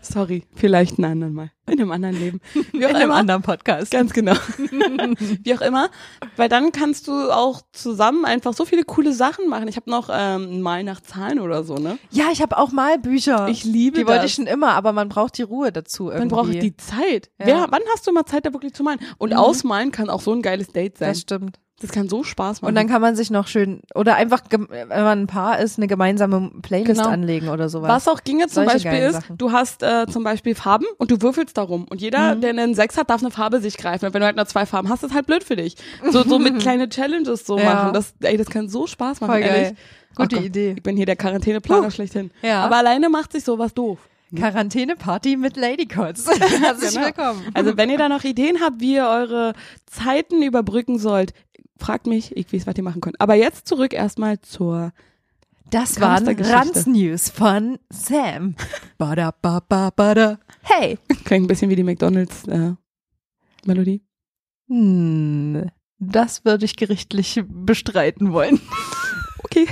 Sorry, 0.00 0.44
vielleicht 0.54 0.98
einen 0.98 1.10
anderen 1.12 1.34
Mal. 1.34 1.50
In 1.68 1.80
einem 1.80 1.90
anderen 1.90 2.18
Leben. 2.18 2.40
Wie 2.72 2.84
auch 2.86 2.90
In 2.90 2.96
einem 2.96 3.04
immer. 3.10 3.14
anderen 3.16 3.42
Podcast. 3.42 3.90
Ganz 3.90 4.12
genau. 4.12 4.34
Wie 4.58 5.54
auch 5.54 5.60
immer. 5.60 5.90
Weil 6.36 6.48
dann 6.48 6.70
kannst 6.72 7.08
du 7.08 7.12
auch 7.30 7.60
zusammen 7.72 8.24
einfach 8.24 8.52
so 8.54 8.64
viele 8.64 8.84
coole 8.84 9.12
Sachen 9.12 9.48
machen. 9.48 9.66
Ich 9.68 9.76
habe 9.76 9.90
noch 9.90 10.08
ähm, 10.12 10.60
mal 10.60 10.84
nach 10.84 11.00
Zahlen 11.00 11.40
oder 11.40 11.64
so, 11.64 11.74
ne? 11.76 11.98
Ja, 12.10 12.26
ich 12.32 12.40
habe 12.42 12.56
auch 12.56 12.70
Malbücher. 12.70 13.48
Ich 13.48 13.64
liebe 13.64 13.98
Die 13.98 14.06
wollte 14.06 14.22
das. 14.22 14.30
ich 14.30 14.34
schon 14.34 14.46
immer, 14.46 14.70
aber 14.74 14.92
man 14.92 15.08
braucht 15.08 15.36
die 15.38 15.42
Ruhe 15.42 15.72
dazu 15.72 16.04
irgendwie. 16.10 16.20
Man 16.20 16.28
braucht 16.28 16.62
die 16.62 16.76
Zeit. 16.76 17.30
Ja. 17.40 17.46
Wer, 17.46 17.66
wann 17.70 17.82
hast 17.92 18.06
du 18.06 18.12
mal 18.12 18.24
Zeit, 18.24 18.46
da 18.46 18.52
wirklich 18.52 18.74
zu 18.74 18.82
malen? 18.84 19.00
Und 19.18 19.30
Mhm. 19.30 19.36
ausmalen 19.38 19.90
kann 19.92 20.08
auch 20.08 20.20
so 20.20 20.32
ein 20.32 20.42
geiles 20.42 20.68
Date 20.68 20.98
sein. 20.98 21.08
Das 21.10 21.20
stimmt. 21.20 21.58
Das 21.80 21.90
kann 21.92 22.08
so 22.08 22.24
Spaß 22.24 22.62
machen. 22.62 22.70
Und 22.70 22.74
dann 22.74 22.88
kann 22.88 23.02
man 23.02 23.16
sich 23.16 23.30
noch 23.30 23.46
schön, 23.48 23.82
oder 23.94 24.14
einfach, 24.16 24.42
wenn 24.50 24.88
man 24.88 25.20
ein 25.22 25.26
Paar 25.26 25.58
ist, 25.58 25.76
eine 25.78 25.86
gemeinsame 25.86 26.50
Playlist 26.62 26.98
Genau. 27.02 27.10
anlegen 27.10 27.48
oder 27.50 27.68
sowas. 27.68 27.88
Was 27.90 28.08
auch 28.08 28.24
ginge 28.24 28.46
zum 28.46 28.64
Solche 28.64 28.88
Beispiel 28.88 29.06
ist, 29.08 29.12
Sachen. 29.16 29.36
du 29.36 29.52
hast 29.52 29.82
äh, 29.82 30.06
zum 30.10 30.24
Beispiel 30.24 30.54
Farben 30.54 30.86
und 30.96 31.10
du 31.10 31.20
würfelst 31.20 31.58
darum. 31.58 31.84
Und 31.90 32.00
jeder, 32.00 32.34
Mhm. 32.34 32.40
der 32.40 32.50
einen 32.50 32.74
Sechs 32.74 32.96
hat, 32.96 33.10
darf 33.10 33.20
eine 33.20 33.30
Farbe 33.30 33.60
sich 33.60 33.76
greifen. 33.76 34.06
Und 34.06 34.14
wenn 34.14 34.20
du 34.20 34.26
halt 34.26 34.36
nur 34.36 34.46
zwei 34.46 34.64
Farben 34.64 34.88
hast, 34.88 35.02
ist 35.02 35.12
halt 35.12 35.26
blöd 35.26 35.44
für 35.44 35.56
dich. 35.56 35.76
So, 36.10 36.22
so 36.22 36.38
mit 36.38 36.58
kleine 36.60 36.88
Challenges 36.88 37.44
so 37.46 37.58
Ja. 37.58 37.74
machen. 37.74 37.92
Das, 37.92 38.14
ey, 38.20 38.38
das 38.38 38.48
kann 38.48 38.70
so 38.70 38.86
Spaß 38.86 39.20
machen, 39.20 39.32
Voll 39.32 39.40
geil. 39.42 39.62
ehrlich. 39.64 39.78
Gute 40.16 40.36
Ach 40.40 40.44
Idee. 40.44 40.72
Ich 40.78 40.82
bin 40.82 40.96
hier 40.96 41.04
der 41.04 41.16
Quarantäneplaner 41.16 41.88
Huh. 41.88 41.90
schlechthin. 41.90 42.30
Ja. 42.40 42.64
Aber 42.64 42.76
alleine 42.76 43.10
macht 43.10 43.32
sich 43.32 43.44
sowas 43.44 43.74
doof. 43.74 43.98
Quarantäne-Party 44.34 45.36
mit 45.36 45.56
Ladycots. 45.56 46.26
Herzlich 46.60 46.94
Genau. 46.94 47.06
willkommen. 47.06 47.42
Also 47.54 47.76
wenn 47.76 47.90
ihr 47.90 47.98
da 47.98 48.08
noch 48.08 48.24
Ideen 48.24 48.58
habt, 48.60 48.80
wie 48.80 48.94
ihr 48.94 49.06
eure 49.06 49.52
Zeiten 49.86 50.42
überbrücken 50.42 50.98
sollt, 50.98 51.32
fragt 51.78 52.06
mich, 52.06 52.36
ich 52.36 52.52
weiß, 52.52 52.66
was 52.66 52.76
ihr 52.76 52.82
machen 52.82 53.00
könnt. 53.00 53.20
Aber 53.20 53.34
jetzt 53.34 53.66
zurück 53.68 53.92
erstmal 53.92 54.40
zur 54.40 54.92
Das 55.70 56.00
waren 56.00 56.26
Hamstergeschichte. 56.26 56.56
Ranz-News 56.58 57.30
von 57.30 57.78
Sam. 57.90 58.54
Bada, 58.98 59.32
ba, 59.42 59.60
ba, 59.60 59.90
bada. 59.90 60.38
Hey. 60.62 60.98
klingt 61.24 61.44
ein 61.44 61.48
bisschen 61.48 61.70
wie 61.70 61.76
die 61.76 61.82
McDonalds 61.84 62.46
äh, 62.48 62.72
Melodie. 63.66 64.02
Hm, 64.68 65.70
das 65.98 66.44
würde 66.44 66.64
ich 66.64 66.76
gerichtlich 66.76 67.42
bestreiten 67.48 68.32
wollen. 68.32 68.60
Okay. 69.44 69.68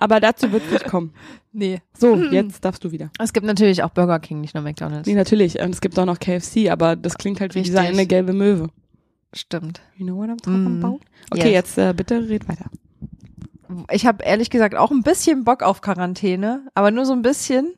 Aber 0.00 0.18
dazu 0.18 0.50
wird 0.50 0.64
es 0.66 0.72
nicht 0.72 0.86
kommen. 0.86 1.12
Nee. 1.52 1.80
So, 1.96 2.16
jetzt 2.16 2.64
darfst 2.64 2.82
du 2.82 2.90
wieder. 2.90 3.10
Es 3.18 3.32
gibt 3.32 3.46
natürlich 3.46 3.82
auch 3.82 3.90
Burger 3.90 4.18
King, 4.18 4.40
nicht 4.40 4.54
nur 4.54 4.62
McDonalds. 4.64 5.06
Nee, 5.06 5.14
natürlich. 5.14 5.60
Und 5.60 5.70
es 5.70 5.80
gibt 5.80 5.96
auch 5.98 6.04
noch 6.04 6.18
KFC, 6.18 6.68
aber 6.70 6.96
das 6.96 7.16
klingt 7.16 7.40
halt 7.40 7.54
wie 7.54 7.60
Richtig. 7.60 7.78
eine 7.78 8.06
gelbe 8.06 8.32
Möwe. 8.32 8.68
Stimmt. 9.34 9.80
You 9.96 10.06
know 10.06 10.16
what 10.16 10.28
I'm 10.30 10.38
talking 10.42 10.78
Mm. 10.80 10.84
about? 10.84 11.00
Okay, 11.30 11.44
Yes. 11.50 11.52
jetzt 11.52 11.78
äh, 11.78 11.92
bitte 11.94 12.28
red 12.28 12.48
weiter. 12.48 12.66
Ich 13.90 14.06
habe 14.06 14.22
ehrlich 14.24 14.50
gesagt 14.50 14.74
auch 14.76 14.90
ein 14.90 15.02
bisschen 15.02 15.44
Bock 15.44 15.62
auf 15.62 15.80
Quarantäne, 15.80 16.66
aber 16.74 16.90
nur 16.90 17.06
so 17.06 17.12
ein 17.12 17.22
bisschen. 17.22 17.74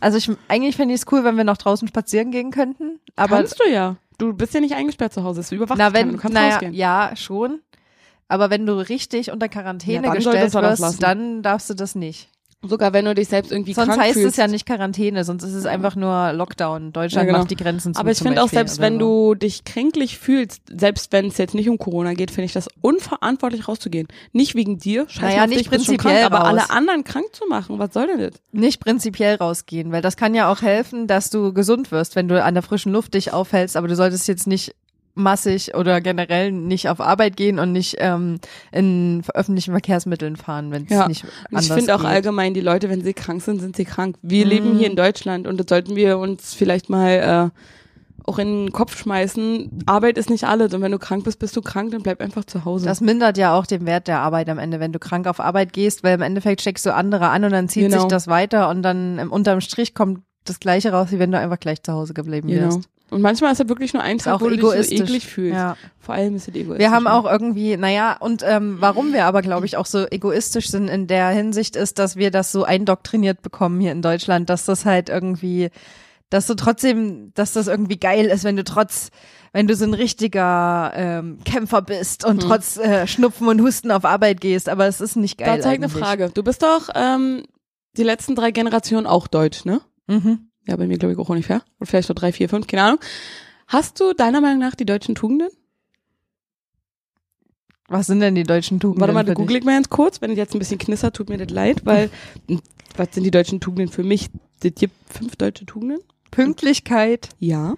Also 0.00 0.16
ich 0.18 0.30
eigentlich 0.48 0.76
fände 0.76 0.94
ich 0.94 1.00
es 1.02 1.06
cool, 1.12 1.22
wenn 1.24 1.36
wir 1.36 1.44
noch 1.44 1.56
draußen 1.58 1.86
spazieren 1.88 2.30
gehen 2.30 2.50
könnten. 2.50 2.98
Aber 3.16 3.36
Kannst 3.36 3.60
du 3.60 3.68
ja. 3.70 3.96
Du 4.16 4.32
bist 4.32 4.52
ja 4.54 4.60
nicht 4.60 4.74
eingesperrt 4.74 5.12
zu 5.12 5.22
Hause. 5.22 5.40
Es 5.40 5.52
überwacht 5.52 5.78
na 5.78 5.92
wenn, 5.92 6.12
Du 6.12 6.18
kannst 6.18 6.34
naja, 6.34 6.54
rausgehen. 6.54 6.74
ja 6.74 7.12
schon. 7.14 7.60
Aber 8.26 8.50
wenn 8.50 8.66
du 8.66 8.74
richtig 8.88 9.30
unter 9.30 9.48
Quarantäne 9.48 10.06
Ja, 10.08 10.14
gestellt 10.14 10.52
wirst, 10.52 11.02
dann 11.02 11.42
darfst 11.42 11.70
du 11.70 11.74
das 11.74 11.94
nicht. 11.94 12.28
Sogar 12.60 12.92
wenn 12.92 13.04
du 13.04 13.14
dich 13.14 13.28
selbst 13.28 13.52
irgendwie 13.52 13.72
Sonst 13.72 13.88
krank 13.90 14.00
heißt 14.00 14.14
fühlst. 14.14 14.30
es 14.30 14.36
ja 14.36 14.48
nicht 14.48 14.66
Quarantäne, 14.66 15.22
sonst 15.22 15.44
ist 15.44 15.54
es 15.54 15.64
einfach 15.64 15.94
nur 15.94 16.32
Lockdown. 16.32 16.92
Deutschland 16.92 17.26
Ja, 17.26 17.26
genau. 17.26 17.38
macht 17.38 17.50
die 17.52 17.56
Grenzen 17.56 17.94
zu. 17.94 18.00
Aber 18.00 18.10
ich 18.10 18.18
finde 18.18 18.42
auch, 18.42 18.48
selbst 18.48 18.80
wenn 18.80 18.94
so. 18.94 19.32
du 19.32 19.34
dich 19.36 19.62
kränklich 19.62 20.18
fühlst, 20.18 20.62
selbst 20.68 21.12
wenn 21.12 21.26
es 21.26 21.38
jetzt 21.38 21.54
nicht 21.54 21.68
um 21.68 21.78
Corona 21.78 22.14
geht, 22.14 22.32
finde 22.32 22.46
ich 22.46 22.52
das 22.52 22.68
unverantwortlich 22.80 23.68
rauszugehen. 23.68 24.08
Nicht 24.32 24.56
wegen 24.56 24.76
dir, 24.78 25.06
scheiß 25.08 25.22
Naja, 25.22 25.46
nicht 25.46 25.60
dich, 25.60 25.68
prinzipiell 25.68 26.22
krank, 26.28 26.32
aber 26.34 26.46
alle 26.46 26.70
anderen 26.70 27.04
krank 27.04 27.26
zu 27.32 27.46
machen, 27.48 27.78
was 27.78 27.94
soll 27.94 28.08
denn 28.08 28.18
das? 28.18 28.40
nicht 28.50 28.80
prinzipiell 28.80 29.36
rausgehen, 29.36 29.92
weil 29.92 30.02
das 30.02 30.16
kann 30.16 30.34
ja 30.34 30.50
auch 30.50 30.60
helfen, 30.62 31.06
dass 31.06 31.30
du 31.30 31.52
gesund 31.52 31.92
wirst, 31.92 32.16
wenn 32.16 32.26
du 32.26 32.42
an 32.42 32.54
der 32.54 32.64
frischen 32.64 32.90
Luft 32.92 33.14
dich 33.14 33.32
aufhältst, 33.32 33.76
aber 33.76 33.86
du 33.86 33.94
solltest 33.94 34.26
jetzt 34.26 34.48
nicht 34.48 34.74
massig 35.18 35.74
oder 35.74 36.00
generell 36.00 36.52
nicht 36.52 36.88
auf 36.88 37.00
Arbeit 37.00 37.36
gehen 37.36 37.58
und 37.58 37.72
nicht 37.72 37.96
ähm, 37.98 38.38
in 38.72 39.22
öffentlichen 39.34 39.72
Verkehrsmitteln 39.72 40.36
fahren, 40.36 40.70
wenn 40.70 40.84
es 40.84 40.90
Ja. 40.90 41.08
nicht 41.08 41.24
anders 41.50 41.66
ich 41.66 41.72
finde 41.72 41.94
auch 41.94 42.00
geht. 42.00 42.08
allgemein, 42.08 42.54
die 42.54 42.60
Leute, 42.60 42.88
wenn 42.88 43.02
sie 43.02 43.14
krank 43.14 43.42
sind, 43.42 43.60
sind 43.60 43.76
sie 43.76 43.84
krank. 43.84 44.16
Wir 44.22 44.44
Mhm. 44.44 44.50
leben 44.50 44.78
hier 44.78 44.86
in 44.88 44.96
Deutschland 44.96 45.46
und 45.46 45.58
das 45.58 45.66
sollten 45.68 45.96
wir 45.96 46.18
uns 46.18 46.54
vielleicht 46.54 46.88
mal 46.88 47.50
äh, 47.52 47.60
auch 48.28 48.38
in 48.38 48.66
den 48.66 48.72
Kopf 48.72 48.96
schmeißen. 48.98 49.84
Arbeit 49.86 50.18
ist 50.18 50.28
nicht 50.28 50.44
alles 50.44 50.74
und 50.74 50.82
wenn 50.82 50.92
du 50.92 50.98
krank 50.98 51.24
bist, 51.24 51.38
bist 51.38 51.56
du 51.56 51.62
krank, 51.62 51.92
dann 51.92 52.02
bleib 52.02 52.20
einfach 52.20 52.44
zu 52.44 52.64
Hause. 52.66 52.84
Das 52.84 53.00
mindert 53.00 53.38
ja 53.38 53.54
auch 53.54 53.64
den 53.64 53.86
Wert 53.86 54.06
der 54.06 54.18
Arbeit 54.20 54.50
am 54.50 54.58
Ende, 54.58 54.80
wenn 54.80 54.92
du 54.92 54.98
krank 54.98 55.26
auf 55.26 55.40
Arbeit 55.40 55.72
gehst, 55.72 56.04
weil 56.04 56.14
im 56.14 56.22
Endeffekt 56.22 56.60
steckst 56.60 56.84
du 56.84 56.92
andere 56.94 57.28
an 57.28 57.44
und 57.44 57.52
dann 57.52 57.68
zieht 57.68 57.84
Genau. 57.84 58.00
sich 58.00 58.08
das 58.08 58.26
weiter 58.28 58.68
und 58.68 58.82
dann 58.82 59.28
unterm 59.30 59.60
Strich 59.62 59.94
kommt 59.94 60.20
das 60.44 60.60
Gleiche 60.60 60.92
raus, 60.92 61.08
wie 61.10 61.18
wenn 61.18 61.30
du 61.32 61.38
einfach 61.38 61.58
gleich 61.58 61.82
zu 61.82 61.92
Hause 61.92 62.12
geblieben 62.14 62.48
genau. 62.48 62.62
wärst. 62.74 62.88
Und 63.10 63.22
manchmal 63.22 63.52
ist 63.52 63.60
es 63.60 63.68
wirklich 63.68 63.94
nur 63.94 64.02
ein 64.02 64.18
Tag, 64.18 64.40
wo 64.40 64.48
du 64.48 64.56
dich 64.56 64.60
so 64.60 64.72
egoistisch. 64.72 65.00
eklig 65.00 65.26
fühlst. 65.26 65.56
Ja. 65.56 65.76
Vor 65.98 66.14
allem 66.14 66.36
ist 66.36 66.48
es 66.48 66.54
egoistisch. 66.54 66.78
Wir 66.78 66.90
haben 66.90 67.06
auch 67.06 67.24
irgendwie, 67.24 67.76
naja, 67.76 68.16
und 68.18 68.42
ähm, 68.46 68.76
warum 68.80 69.12
wir 69.12 69.24
aber, 69.24 69.40
glaube 69.40 69.66
ich, 69.66 69.76
auch 69.76 69.86
so 69.86 70.06
egoistisch 70.10 70.68
sind 70.68 70.88
in 70.88 71.06
der 71.06 71.28
Hinsicht 71.30 71.74
ist, 71.76 71.98
dass 71.98 72.16
wir 72.16 72.30
das 72.30 72.52
so 72.52 72.64
eindoktriniert 72.64 73.40
bekommen 73.40 73.80
hier 73.80 73.92
in 73.92 74.02
Deutschland, 74.02 74.50
dass 74.50 74.66
das 74.66 74.84
halt 74.84 75.08
irgendwie, 75.08 75.70
dass 76.28 76.46
du 76.46 76.54
trotzdem, 76.54 77.32
dass 77.34 77.54
das 77.54 77.66
irgendwie 77.66 77.98
geil 77.98 78.26
ist, 78.26 78.44
wenn 78.44 78.56
du 78.56 78.64
trotz, 78.64 79.10
wenn 79.52 79.66
du 79.66 79.74
so 79.74 79.84
ein 79.84 79.94
richtiger 79.94 80.92
ähm, 80.94 81.38
Kämpfer 81.44 81.80
bist 81.80 82.26
und 82.26 82.42
trotz 82.42 82.76
äh, 82.76 83.06
Schnupfen 83.06 83.48
und 83.48 83.62
Husten 83.62 83.90
auf 83.90 84.04
Arbeit 84.04 84.42
gehst, 84.42 84.68
aber 84.68 84.86
es 84.86 85.00
ist 85.00 85.16
nicht 85.16 85.38
geil. 85.38 85.56
Da 85.56 85.62
zeigt 85.62 85.82
eine. 85.82 85.90
Frage. 85.90 86.30
Du 86.34 86.42
bist 86.42 86.62
doch 86.62 86.90
ähm, 86.94 87.44
die 87.96 88.02
letzten 88.02 88.34
drei 88.34 88.50
Generationen 88.50 89.06
auch 89.06 89.26
deutsch, 89.28 89.64
ne? 89.64 89.80
Mhm. 90.06 90.47
Ja, 90.68 90.76
bei 90.76 90.86
mir 90.86 90.98
glaube 90.98 91.12
ich 91.14 91.18
auch 91.18 91.28
ungefähr. 91.28 91.62
Oder 91.80 91.86
vielleicht 91.86 92.08
noch 92.10 92.16
drei, 92.16 92.30
vier, 92.32 92.48
fünf, 92.48 92.66
keine 92.66 92.82
Ahnung. 92.82 93.00
Hast 93.66 93.98
du 94.00 94.12
deiner 94.12 94.40
Meinung 94.40 94.58
nach 94.60 94.74
die 94.74 94.84
deutschen 94.86 95.14
Tugenden? 95.14 95.48
Was 97.88 98.06
sind 98.06 98.20
denn 98.20 98.34
die 98.34 98.42
deutschen 98.42 98.80
Tugenden? 98.80 99.00
Warte 99.00 99.14
mal, 99.14 99.24
da 99.24 99.32
google 99.34 99.56
ich 99.56 99.64
mal 99.64 99.72
ganz 99.74 99.88
kurz. 99.88 100.20
Wenn 100.20 100.30
es 100.32 100.36
jetzt 100.36 100.54
ein 100.54 100.58
bisschen 100.58 100.78
knistert, 100.78 101.16
tut 101.16 101.30
mir 101.30 101.38
das 101.38 101.48
leid, 101.50 101.86
weil 101.86 102.10
was 102.96 103.08
sind 103.12 103.24
die 103.24 103.30
deutschen 103.30 103.60
Tugenden 103.60 103.88
für 103.88 104.02
mich? 104.04 104.28
Es 104.62 104.74
gibt 104.74 104.94
fünf 105.10 105.36
deutsche 105.36 105.64
Tugenden. 105.64 106.00
Pünktlichkeit, 106.30 107.30
Ja. 107.38 107.74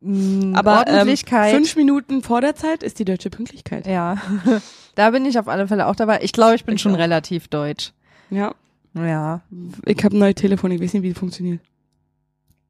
mh, 0.00 0.58
Aber 0.58 0.86
ähm, 0.86 0.94
Ordentlichkeit. 0.94 1.54
fünf 1.54 1.76
Minuten 1.76 2.22
vor 2.22 2.40
der 2.40 2.54
Zeit 2.56 2.82
ist 2.82 2.98
die 2.98 3.04
deutsche 3.04 3.28
Pünktlichkeit. 3.28 3.86
ja, 3.86 4.16
da 4.94 5.10
bin 5.10 5.26
ich 5.26 5.38
auf 5.38 5.46
alle 5.48 5.68
Fälle 5.68 5.86
auch 5.86 5.96
dabei. 5.96 6.20
Ich 6.22 6.32
glaube, 6.32 6.54
ich 6.54 6.64
bin 6.64 6.76
Ich 6.76 6.80
schon 6.80 6.94
auch. 6.94 6.98
relativ 6.98 7.48
deutsch. 7.48 7.92
Ja. 8.30 8.54
Ja. 8.94 9.42
Ich 9.84 10.02
habe 10.04 10.16
ein 10.16 10.20
neues 10.20 10.36
Telefon, 10.36 10.70
ich 10.70 10.80
weiß 10.80 10.94
nicht, 10.94 11.02
wie 11.02 11.10
es 11.10 11.18
funktioniert. 11.18 11.60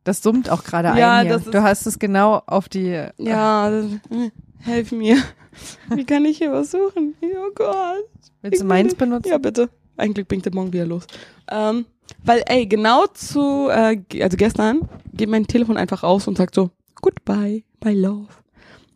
Das 0.04 0.22
summt 0.22 0.50
auch 0.50 0.64
gerade 0.64 0.98
Ja, 0.98 1.16
ein 1.18 1.26
hier. 1.26 1.34
das 1.34 1.46
ist- 1.46 1.54
Du 1.54 1.62
hast 1.62 1.86
es 1.86 1.98
genau 1.98 2.42
auf 2.46 2.68
die. 2.68 3.04
Ja, 3.18 3.70
das, 3.70 3.86
äh, 4.10 4.30
helf 4.58 4.92
mir. 4.92 5.16
Wie 5.94 6.04
kann 6.04 6.24
ich 6.24 6.38
hier 6.38 6.50
was 6.52 6.70
suchen? 6.70 7.14
Oh 7.22 7.50
Gott. 7.54 8.04
Willst 8.42 8.60
du 8.60 8.64
Ich 8.64 8.68
meins 8.68 8.94
benutzen? 8.94 9.28
Ja, 9.28 9.38
bitte. 9.38 9.68
Eigentlich 9.96 10.26
bringt 10.26 10.44
der 10.44 10.54
morgen 10.54 10.72
wieder 10.72 10.86
los. 10.86 11.06
Ähm, 11.50 11.84
weil, 12.24 12.42
ey, 12.46 12.66
genau 12.66 13.06
zu, 13.08 13.68
äh, 13.68 13.98
also 14.22 14.36
gestern 14.36 14.88
geht 15.12 15.28
mein 15.28 15.46
Telefon 15.46 15.76
einfach 15.76 16.02
raus 16.02 16.26
und 16.26 16.36
sagt 16.38 16.54
so, 16.54 16.70
goodbye, 17.00 17.62
my 17.84 17.92
love. 17.92 18.28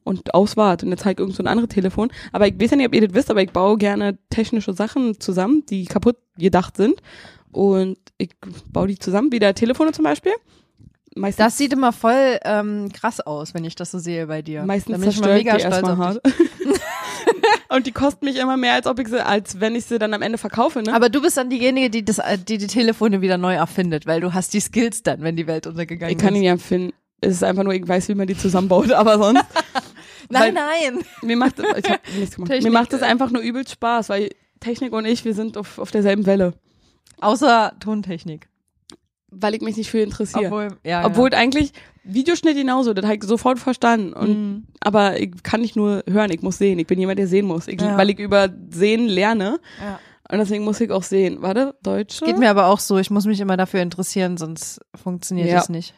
Und 0.04 0.34
auswart. 0.34 0.82
Und 0.82 0.90
jetzt 0.90 1.02
zeigt 1.02 1.20
irgend 1.20 1.34
so 1.36 1.42
ein 1.42 1.46
anderes 1.48 1.68
Telefon. 1.68 2.10
Aber 2.32 2.46
ich 2.46 2.58
weiß 2.60 2.70
ja 2.70 2.76
nicht, 2.78 2.86
ob 2.86 2.94
ihr 2.94 3.06
das 3.06 3.14
wisst, 3.14 3.30
aber 3.30 3.42
ich 3.42 3.50
baue 3.50 3.76
gerne 3.76 4.16
technische 4.30 4.72
Sachen 4.72 5.20
zusammen, 5.20 5.64
die 5.68 5.84
kaputt 5.84 6.16
gedacht 6.38 6.76
sind. 6.76 7.02
Und 7.52 7.98
ich 8.18 8.30
baue 8.72 8.86
die 8.88 8.98
zusammen, 8.98 9.32
wie 9.32 9.38
der 9.40 9.54
Telefone 9.54 9.92
zum 9.92 10.04
Beispiel. 10.04 10.32
Meistens, 11.16 11.44
Das 11.44 11.58
sieht 11.58 11.72
immer 11.72 11.92
voll 11.92 12.38
ähm, 12.44 12.90
krass 12.92 13.20
aus, 13.20 13.54
wenn 13.54 13.64
ich 13.64 13.74
das 13.74 13.90
so 13.90 13.98
sehe 13.98 14.26
bei 14.26 14.42
dir. 14.42 14.64
meistens 14.64 14.92
da 14.92 14.98
bin 14.98 15.08
ich 15.08 15.16
immer 15.16 15.26
zerstöre 15.26 15.38
ich 15.38 15.44
mega 15.44 15.56
die 15.56 15.60
stolz 15.60 15.74
erstmal 15.74 16.10
auf 16.10 16.22
dich. 16.22 16.32
hart. 16.34 16.80
und 17.70 17.86
die 17.86 17.92
kosten 17.92 18.24
mich 18.26 18.36
immer 18.36 18.56
mehr, 18.56 18.74
als 18.74 18.86
ob 18.86 18.98
ich 18.98 19.08
sie, 19.08 19.24
als 19.24 19.60
wenn 19.60 19.74
ich 19.74 19.86
sie 19.86 19.98
dann 19.98 20.12
am 20.14 20.22
Ende 20.22 20.38
verkaufe, 20.38 20.82
ne? 20.82 20.94
Aber 20.94 21.08
du 21.08 21.22
bist 21.22 21.36
dann 21.36 21.50
diejenige, 21.50 21.90
die, 21.90 22.04
das, 22.04 22.18
äh, 22.18 22.38
die 22.38 22.58
die 22.58 22.66
Telefone 22.66 23.20
wieder 23.20 23.38
neu 23.38 23.54
erfindet, 23.54 24.06
weil 24.06 24.20
du 24.20 24.34
hast 24.34 24.52
die 24.52 24.60
Skills 24.60 25.02
dann, 25.02 25.22
wenn 25.22 25.36
die 25.36 25.46
Welt 25.46 25.66
untergegangen 25.66 26.14
Ich 26.14 26.22
kann 26.22 26.34
ist. 26.34 26.40
ihn 26.40 26.44
ja 26.44 26.52
empfinden. 26.52 26.92
Es 27.20 27.32
ist 27.32 27.44
einfach 27.44 27.64
nur, 27.64 27.72
ich 27.72 27.86
weiß, 27.86 28.08
wie 28.08 28.14
man 28.14 28.26
die 28.26 28.36
zusammenbaut, 28.36 28.92
aber 28.92 29.18
sonst. 29.18 29.42
nein, 30.28 30.54
nein. 30.54 31.02
Mir 31.22 31.36
macht, 31.36 31.58
ich 31.58 31.90
hab 31.90 32.00
nichts 32.14 32.36
gemacht. 32.36 32.50
Technik, 32.50 32.72
mir 32.72 32.78
macht 32.78 32.92
es 32.92 33.00
äh, 33.00 33.06
einfach 33.06 33.30
nur 33.30 33.40
übel 33.42 33.66
Spaß, 33.66 34.10
weil 34.10 34.30
Technik 34.60 34.92
und 34.92 35.06
ich, 35.06 35.24
wir 35.24 35.34
sind 35.34 35.56
auf, 35.56 35.78
auf 35.78 35.90
derselben 35.90 36.26
Welle. 36.26 36.52
Außer 37.20 37.72
Tontechnik. 37.80 38.48
Weil 39.30 39.54
ich 39.54 39.60
mich 39.60 39.76
nicht 39.76 39.90
für 39.90 39.98
interessiere. 40.00 40.46
Obwohl, 40.46 40.66
Obwohl, 40.66 40.78
ja, 40.84 41.04
Obwohl 41.04 41.34
eigentlich 41.34 41.72
Videoschnitt 42.04 42.56
genauso, 42.56 42.94
das 42.94 43.04
habe 43.04 43.16
ich 43.16 43.24
sofort 43.24 43.58
verstanden. 43.58 44.12
Und, 44.12 44.28
Mhm. 44.28 44.66
Aber 44.80 45.20
ich 45.20 45.42
kann 45.42 45.60
nicht 45.60 45.74
nur 45.76 46.04
hören, 46.08 46.30
ich 46.30 46.42
muss 46.42 46.58
sehen. 46.58 46.78
Ich 46.78 46.86
bin 46.86 46.98
jemand, 47.00 47.18
der 47.18 47.26
sehen 47.26 47.46
muss. 47.46 47.66
Ich, 47.66 47.80
Ja. 47.80 47.96
Weil 47.98 48.10
ich 48.10 48.18
über 48.20 48.48
Sehen 48.70 49.06
lerne. 49.06 49.58
ja. 49.80 49.98
Und 50.28 50.38
deswegen 50.38 50.64
muss 50.64 50.80
ich 50.80 50.90
auch 50.90 51.04
sehen. 51.04 51.40
Warte, 51.40 51.76
Deutsche? 51.84 52.24
Geht 52.24 52.38
mir 52.38 52.50
aber 52.50 52.66
auch 52.66 52.80
so, 52.80 52.98
ich 52.98 53.10
muss 53.10 53.26
mich 53.26 53.38
immer 53.38 53.56
dafür 53.56 53.80
interessieren, 53.80 54.36
sonst 54.36 54.80
funktioniert 54.94 55.48
Ja. 55.48 55.60
es 55.60 55.68
nicht. 55.68 55.94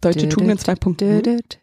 Deutsche 0.00 0.28
Tugenden 0.28 0.58
2.0. 0.58 1.58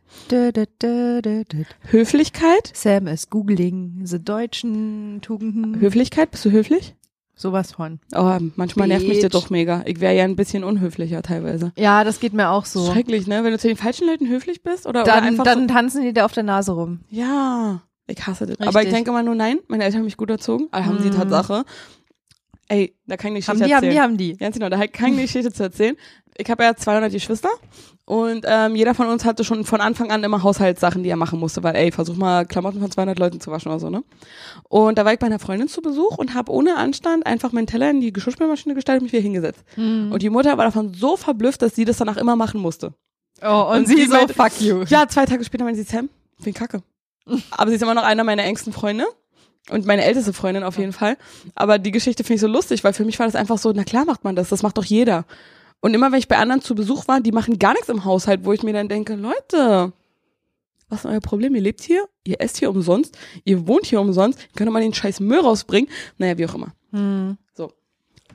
Höflichkeit? 1.92 2.72
Sam 2.74 3.08
ist 3.08 3.30
googling 3.30 4.02
the 4.06 4.24
deutschen 4.24 5.20
Tugenden. 5.22 5.80
Höflichkeit? 5.80 6.32
Bist 6.32 6.46
du 6.46 6.52
höflich? 6.52 6.96
Sowas 7.42 7.72
von. 7.72 8.02
Oh, 8.14 8.38
manchmal 8.58 8.90
nervt 8.90 9.08
mich 9.08 9.20
das 9.22 9.30
Bitch. 9.30 9.34
doch 9.34 9.50
mega. 9.50 9.82
Ich 9.86 10.02
wäre 10.02 10.14
ja 10.14 10.26
ein 10.26 10.36
bisschen 10.36 10.66
unhöflicher 10.66 11.22
teilweise. 11.22 11.72
Ja, 11.78 12.04
das 12.04 12.20
geht 12.20 12.34
mir 12.34 12.50
auch 12.50 12.66
so. 12.66 12.92
Schrecklich, 12.92 13.28
ne? 13.28 13.46
Wenn 13.46 13.52
du 13.54 13.58
zu 13.58 13.70
den 13.70 13.78
falschen 13.78 14.08
Leuten 14.08 14.28
höflich 14.28 14.62
bist 14.62 14.86
oder, 14.86 15.04
oder 15.04 15.14
Dann, 15.14 15.24
einfach 15.24 15.46
dann 15.46 15.62
so, 15.62 15.74
tanzen 15.74 16.04
die 16.04 16.12
dir 16.12 16.26
auf 16.26 16.34
der 16.34 16.44
Nase 16.44 16.74
rum. 16.74 17.00
ja, 17.10 17.82
ich 18.08 18.28
hasse 18.28 18.46
das. 18.46 18.60
Aber 18.60 18.70
ich 18.72 18.76
Richtig. 18.76 18.94
denke 18.94 19.12
immer 19.12 19.24
nur, 19.24 19.36
nein, 19.36 19.60
meine 19.70 19.84
Eltern 19.86 20.00
haben 20.00 20.06
mich 20.06 20.18
gut 20.18 20.30
erzogen, 20.32 20.68
aber 20.72 20.86
haben 20.86 21.00
sie 21.02 21.10
Mhm. 21.12 21.16
Tatsache. 21.16 21.64
Ey, 22.68 22.94
da 23.08 23.18
kann 23.18 23.32
ich 23.32 23.36
nicht 23.36 23.48
Haben 23.50 23.62
erzählen. 23.62 23.82
die, 23.82 24.00
haben 24.02 24.18
die, 24.18 24.26
haben 24.26 24.34
die. 24.34 24.38
Ganz 24.38 24.56
genau, 24.56 24.70
da 24.70 24.86
kann 24.88 25.08
ich 25.12 25.14
eine 25.14 25.22
Geschichte 25.22 25.52
zu 25.54 25.64
erzählen. 25.64 25.96
Ich 26.38 26.50
habe 26.50 26.64
ja 26.64 26.76
200 26.76 27.12
Geschwister 27.12 27.50
und 28.10 28.44
ähm, 28.48 28.76
jeder 28.76 28.96
von 28.96 29.06
uns 29.08 29.24
hatte 29.24 29.44
schon 29.44 29.66
von 29.66 29.82
Anfang 29.82 30.10
an 30.12 30.24
immer 30.24 30.42
Haushaltssachen, 30.42 31.04
die 31.04 31.10
er 31.10 31.16
machen 31.16 31.40
musste, 31.40 31.62
weil 31.62 31.76
ey, 31.76 31.92
versuch 31.92 32.16
mal 32.16 32.44
Klamotten 32.44 32.80
von 32.80 32.90
200 32.90 33.20
Leuten 33.20 33.40
zu 33.40 33.52
waschen 33.52 33.70
oder 33.70 33.80
so, 33.80 33.92
ne? 33.92 34.04
Und 34.68 34.98
da 34.98 35.06
war 35.06 35.14
ich 35.14 35.20
bei 35.20 35.28
einer 35.28 35.38
Freundin 35.38 35.68
zu 35.68 35.82
Besuch 35.84 36.18
und 36.18 36.34
habe 36.34 36.52
ohne 36.52 36.76
Anstand 36.76 37.28
einfach 37.28 37.52
meinen 37.52 37.68
Teller 37.68 37.92
in 37.92 38.02
die 38.02 38.12
Geschirrspülmaschine 38.12 38.74
gestellt 38.74 38.98
und 39.00 39.04
mich 39.04 39.14
wieder 39.14 39.22
hingesetzt. 39.22 39.64
Mhm. 39.76 40.12
Und 40.12 40.24
die 40.24 40.32
Mutter 40.32 40.58
war 40.58 40.66
davon 40.66 40.96
so 40.96 41.18
verblüfft, 41.18 41.62
dass 41.62 41.76
sie 41.76 41.86
das 41.86 41.98
danach 41.98 42.18
immer 42.18 42.36
machen 42.36 42.60
musste. 42.60 42.94
Oh, 43.44 43.68
und, 43.70 43.78
Und 43.82 43.88
sie 43.88 43.96
sie 43.96 44.06
so, 44.08 44.14
meint- 44.16 44.34
fuck 44.34 44.60
you. 44.60 44.84
Ja, 44.88 45.08
zwei 45.08 45.28
Tage 45.28 45.44
später 45.46 45.64
meinte 45.64 45.80
sie, 45.84 45.88
Sam, 45.88 46.10
wie 46.40 46.52
Kacke. 46.52 46.82
Aber 47.52 47.70
sie 47.70 47.76
ist 47.76 47.84
immer 47.84 47.94
noch 47.94 48.04
einer 48.04 48.24
meiner 48.24 48.44
engsten 48.44 48.74
Freunde. 48.74 49.06
Und 49.70 49.86
meine 49.86 50.04
älteste 50.04 50.34
Freundin 50.34 50.64
auf 50.64 50.80
jeden 50.80 50.94
Fall. 50.94 51.16
Aber 51.54 51.78
die 51.78 51.92
Geschichte 51.92 52.24
finde 52.24 52.36
ich 52.36 52.42
so 52.42 52.48
lustig, 52.48 52.84
weil 52.84 52.94
für 52.94 53.06
mich 53.06 53.20
war 53.20 53.28
das 53.28 53.36
einfach 53.36 53.60
so, 53.60 53.72
na 53.76 53.84
klar 53.84 54.04
macht 54.04 54.24
man 54.24 54.36
das, 54.36 54.50
das 54.50 54.64
macht 54.64 54.80
doch 54.80 54.84
jeder. 54.84 55.26
Und 55.82 55.94
immer 55.94 56.12
wenn 56.12 56.20
ich 56.20 56.28
bei 56.28 56.38
anderen 56.38 56.62
zu 56.62 56.76
Besuch 56.76 57.08
war, 57.08 57.22
die 57.22 57.32
machen 57.32 57.58
gar 57.60 57.74
nichts 57.74 57.90
im 57.90 58.04
Haushalt, 58.06 58.44
wo 58.44 58.52
ich 58.54 58.64
mir 58.64 58.74
dann 58.74 58.90
denke, 58.90 59.16
Leute, 59.16 59.94
was 60.90 61.00
ist 61.00 61.06
euer 61.12 61.20
Problem? 61.22 61.56
Ihr 61.56 61.62
lebt 61.62 61.82
hier, 61.82 62.06
ihr 62.26 62.42
esst 62.42 62.58
hier 62.58 62.70
umsonst, 62.70 63.18
ihr 63.46 63.66
wohnt 63.68 63.86
hier 63.86 64.02
umsonst, 64.02 64.40
ihr 64.42 64.48
könnt 64.56 64.68
doch 64.68 64.74
mal 64.74 64.82
den 64.82 64.94
scheiß 64.94 65.20
Müll 65.22 65.40
rausbringen. 65.40 65.90
Naja, 66.18 66.38
wie 66.38 66.46
auch 66.48 66.56
immer. 66.56 66.74
Hm. 66.92 67.38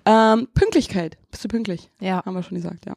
Ähm, 0.07 0.49
Pünktlichkeit. 0.53 1.17
Bist 1.31 1.43
du 1.45 1.49
pünktlich? 1.49 1.91
Ja. 1.99 2.23
Haben 2.27 2.35
wir 2.35 2.43
schon 2.43 2.57
gesagt, 2.57 2.85
ja. 2.85 2.93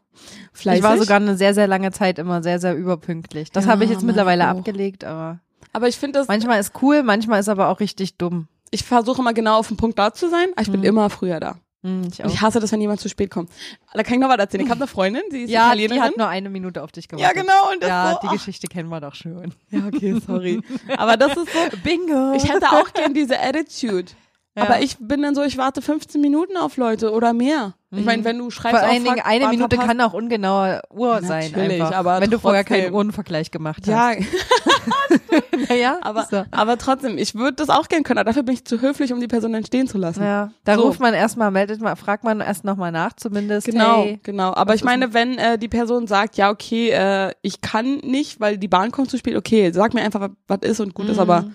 Ich 0.59 0.83
war 0.83 0.97
sogar 0.97 1.17
eine 1.21 1.37
sehr, 1.37 1.53
sehr 1.53 1.65
lange 1.65 1.91
Zeit 1.93 2.19
immer 2.19 2.43
sehr, 2.43 2.59
sehr 2.59 2.75
überpünktlich. 2.75 3.49
Das 3.49 3.63
Ja, 3.63 3.71
habe 3.71 3.85
ich 3.85 3.89
jetzt 3.89 4.03
mittlerweile 4.03 4.43
auch. 4.51 4.57
abgelegt, 4.57 5.05
aber 5.05 5.39
Aber 5.71 5.87
ich 5.87 5.95
finde 5.95 6.19
das, 6.19 6.27
manchmal 6.27 6.59
ist 6.59 6.73
cool, 6.81 7.03
manchmal 7.03 7.39
ist 7.39 7.47
aber 7.47 7.69
auch 7.69 7.79
richtig 7.79 8.17
dumm. 8.17 8.49
ich 8.71 8.83
versuche 8.83 9.21
immer 9.21 9.33
genau 9.33 9.57
auf 9.57 9.69
den 9.69 9.77
Punkt 9.77 9.97
da 9.97 10.13
zu 10.13 10.29
sein, 10.29 10.47
aber 10.53 10.61
ich 10.63 10.69
bin 10.71 10.81
Mhm. 10.81 10.85
immer 10.87 11.09
früher 11.09 11.39
da. 11.39 11.57
Hm, 11.87 12.07
ich 12.11 12.19
ich 12.19 12.41
hasse 12.41 12.59
das, 12.59 12.71
wenn 12.71 12.81
jemand 12.81 12.99
zu 12.99 13.09
spät 13.09 13.31
kommt. 13.31 13.49
Da 13.93 14.03
kann 14.03 14.15
ich 14.15 14.19
noch 14.19 14.29
was 14.29 14.37
erzählen. 14.37 14.63
Ich 14.65 14.69
habe 14.69 14.81
eine 14.81 14.87
Freundin, 14.87 15.23
die 15.31 15.43
ist 15.43 15.49
Ja, 15.49 15.73
die 15.73 15.83
Italienerin. 15.85 16.01
hat 16.03 16.17
nur 16.17 16.27
eine 16.27 16.49
Minute 16.49 16.83
auf 16.83 16.91
dich 16.91 17.05
ja, 17.11 17.17
gewartet. 17.31 17.41
genau. 17.41 17.71
Und 17.71 17.81
das 17.81 17.89
Ja, 17.89 18.11
so, 18.13 18.19
die 18.21 18.27
ach, 18.27 18.31
Geschichte 18.33 18.67
kennen 18.67 18.89
wir 18.89 18.99
doch 19.01 19.15
schon. 19.15 19.53
ja, 19.71 19.79
okay, 19.87 20.19
sorry. 20.25 20.61
Aber 20.97 21.17
das 21.17 21.37
ist 21.37 21.47
so, 21.53 21.77
Bingo. 21.83 22.33
ich 22.35 22.47
hätte 22.51 22.67
auch 22.71 22.91
gern 22.93 23.13
diese 23.13 23.39
Attitude. 23.39 24.11
Ja. 24.57 24.63
Aber 24.63 24.81
ich 24.81 24.97
bin 24.99 25.21
dann 25.21 25.35
so, 25.35 25.43
ich 25.43 25.57
warte 25.57 25.81
15 25.83 26.19
Minuten 26.19 26.57
auf 26.57 26.77
Leute 26.77 27.11
oder 27.11 27.31
mehr. 27.33 27.75
Ich 27.91 28.03
meine, 28.03 28.25
wenn 28.25 28.37
du 28.37 28.49
schreibst, 28.49 28.73
Mhm. 28.81 28.85
Vor 28.85 28.89
allen 28.93 29.03
Dingen 29.05 29.21
eine 29.23 29.47
Minute 29.47 29.77
verpasst- 29.77 29.87
kann 29.87 30.01
auch 30.01 30.13
ungenaue 30.13 30.81
Uhr 30.93 31.21
sein, 31.21 31.51
Natürlich, 31.51 31.81
aber 31.81 32.19
wenn 32.19 32.29
du 32.29 32.37
vorher 32.39 32.65
keinen 32.65 32.91
Uhrenvergleich 32.93 33.49
gemacht 33.51 33.83
hast. 33.87 34.17
Ja, 35.31 35.41
naja, 35.69 35.97
aber, 36.01 36.27
so. 36.29 36.43
aber 36.51 36.77
trotzdem, 36.77 37.17
ich 37.17 37.35
würde 37.35 37.53
das 37.53 37.69
auch 37.69 37.87
gern 37.87 38.03
können, 38.03 38.17
aber 38.19 38.29
dafür 38.29 38.43
bin 38.43 38.55
ich 38.55 38.65
zu 38.65 38.81
höflich, 38.81 39.13
um 39.13 39.19
die 39.19 39.27
Person 39.27 39.53
dann 39.53 39.65
stehen 39.65 39.87
zu 39.87 39.97
lassen. 39.97 40.21
Ja, 40.23 40.51
da 40.63 40.75
So. 40.75 40.81
ruft 40.83 40.99
man 40.99 41.13
erstmal, 41.13 41.51
meldet 41.51 41.81
mal, 41.81 41.95
fragt 41.95 42.23
man 42.23 42.41
erst 42.41 42.63
nochmal 42.63 42.91
nach, 42.91 43.13
zumindest. 43.13 43.67
Genau, 43.67 44.03
Hey, 44.03 44.19
genau. 44.23 44.53
Aber 44.53 44.75
ich 44.75 44.83
meine, 44.83 45.13
wenn 45.13 45.37
äh, 45.37 45.57
die 45.57 45.67
Person 45.67 46.07
sagt, 46.07 46.37
ja, 46.37 46.49
okay, 46.49 46.89
äh, 46.89 47.31
ich 47.41 47.61
kann 47.61 47.97
nicht, 47.97 48.39
weil 48.39 48.57
die 48.57 48.67
Bahn 48.67 48.91
kommt 48.91 49.09
zu 49.09 49.17
spät, 49.17 49.35
okay, 49.35 49.71
sag 49.73 49.93
mir 49.93 50.01
einfach, 50.01 50.29
was 50.47 50.59
ist 50.63 50.79
und 50.79 50.93
gut 50.93 51.09
ist, 51.09 51.19
aber 51.19 51.45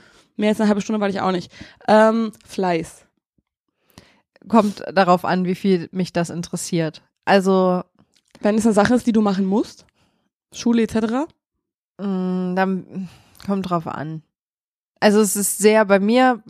mehr 0.42 0.50
als 0.50 0.60
eine 0.60 0.68
halbe 0.68 0.80
Stunde 0.82 1.00
warte 1.00 1.14
ich 1.14 1.20
auch 1.22 1.32
nicht. 1.32 1.50
Ähm, 1.88 2.32
Fleiß. 2.46 3.06
kommt 4.48 4.82
darauf 4.92 5.24
an, 5.24 5.44
wie 5.44 5.54
viel 5.54 5.88
mich 5.92 6.12
das 6.12 6.30
interessiert. 6.30 7.02
Also, 7.24 7.82
Wenn 8.40 8.56
es 8.56 8.66
eine 8.66 8.74
Sache 8.74 8.94
ist, 8.94 9.06
die 9.06 9.12
du 9.12 9.20
machen 9.22 9.44
musst, 9.46 9.86
Schule 10.52 10.82
etc. 10.82 11.28
mh, 11.98 12.54
dann 12.54 13.08
kommt 13.46 13.70
drauf 13.70 13.86
an. 13.86 14.22
Also 15.00 15.20
es 15.20 15.34
ist 15.34 15.58
sehr 15.58 15.84
bei 15.84 15.98
mir 15.98 16.44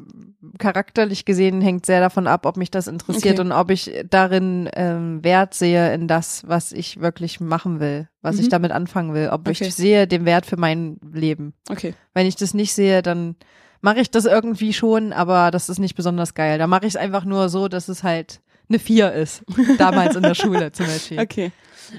charakterlich 0.59 1.25
gesehen 1.25 1.63
hängt 1.63 1.87
sehr 1.87 2.01
davon 2.01 2.27
ab, 2.27 2.45
ob 2.45 2.59
mich 2.59 2.71
das 2.71 2.87
interessiert 2.87 3.39
Okay. 3.39 3.47
und 3.47 3.53
ob 3.53 3.71
ich 3.71 3.91
darin 4.11 4.69
ähm, 4.75 5.25
Wert 5.25 5.55
sehe 5.55 5.95
in 5.95 6.07
das, 6.07 6.47
was 6.47 6.71
ich 6.73 7.01
wirklich 7.01 7.41
machen 7.41 7.81
will, 7.81 8.09
was 8.21 8.39
ich 8.39 8.47
Mhm. 8.47 8.51
damit 8.51 8.73
anfangen 8.73 9.15
will, 9.15 9.31
ob 9.31 9.49
Okay. 9.49 9.65
ich 9.69 9.75
sehe 9.75 10.07
den 10.07 10.27
Wert 10.27 10.45
für 10.45 10.59
mein 10.59 10.99
Leben. 11.15 11.55
Okay. 11.71 11.95
Wenn 12.13 12.27
ich 12.27 12.37
das 12.37 12.53
nicht 12.53 12.75
sehe, 12.75 13.01
dann 13.01 13.37
mache 13.83 14.01
ich 14.01 14.11
das 14.11 14.25
irgendwie 14.25 14.73
schon, 14.73 15.13
aber 15.13 15.51
das 15.51 15.69
ist 15.69 15.79
nicht 15.79 15.95
besonders 15.95 16.33
geil. 16.35 16.59
Da 16.59 16.67
mache 16.67 16.87
ich 16.87 16.95
es 16.95 16.97
einfach 16.97 17.25
nur 17.25 17.49
so, 17.51 17.69
dass 17.69 17.89
es 17.89 18.03
halt 18.03 18.41
eine 18.69 18.79
Vier 18.79 19.13
ist. 19.13 19.43
Damals 19.79 20.17
in 20.17 20.23
der 20.23 20.35
Schule 20.35 20.73
zum 20.73 20.87
Beispiel. 20.87 21.21
Okay. 21.21 21.53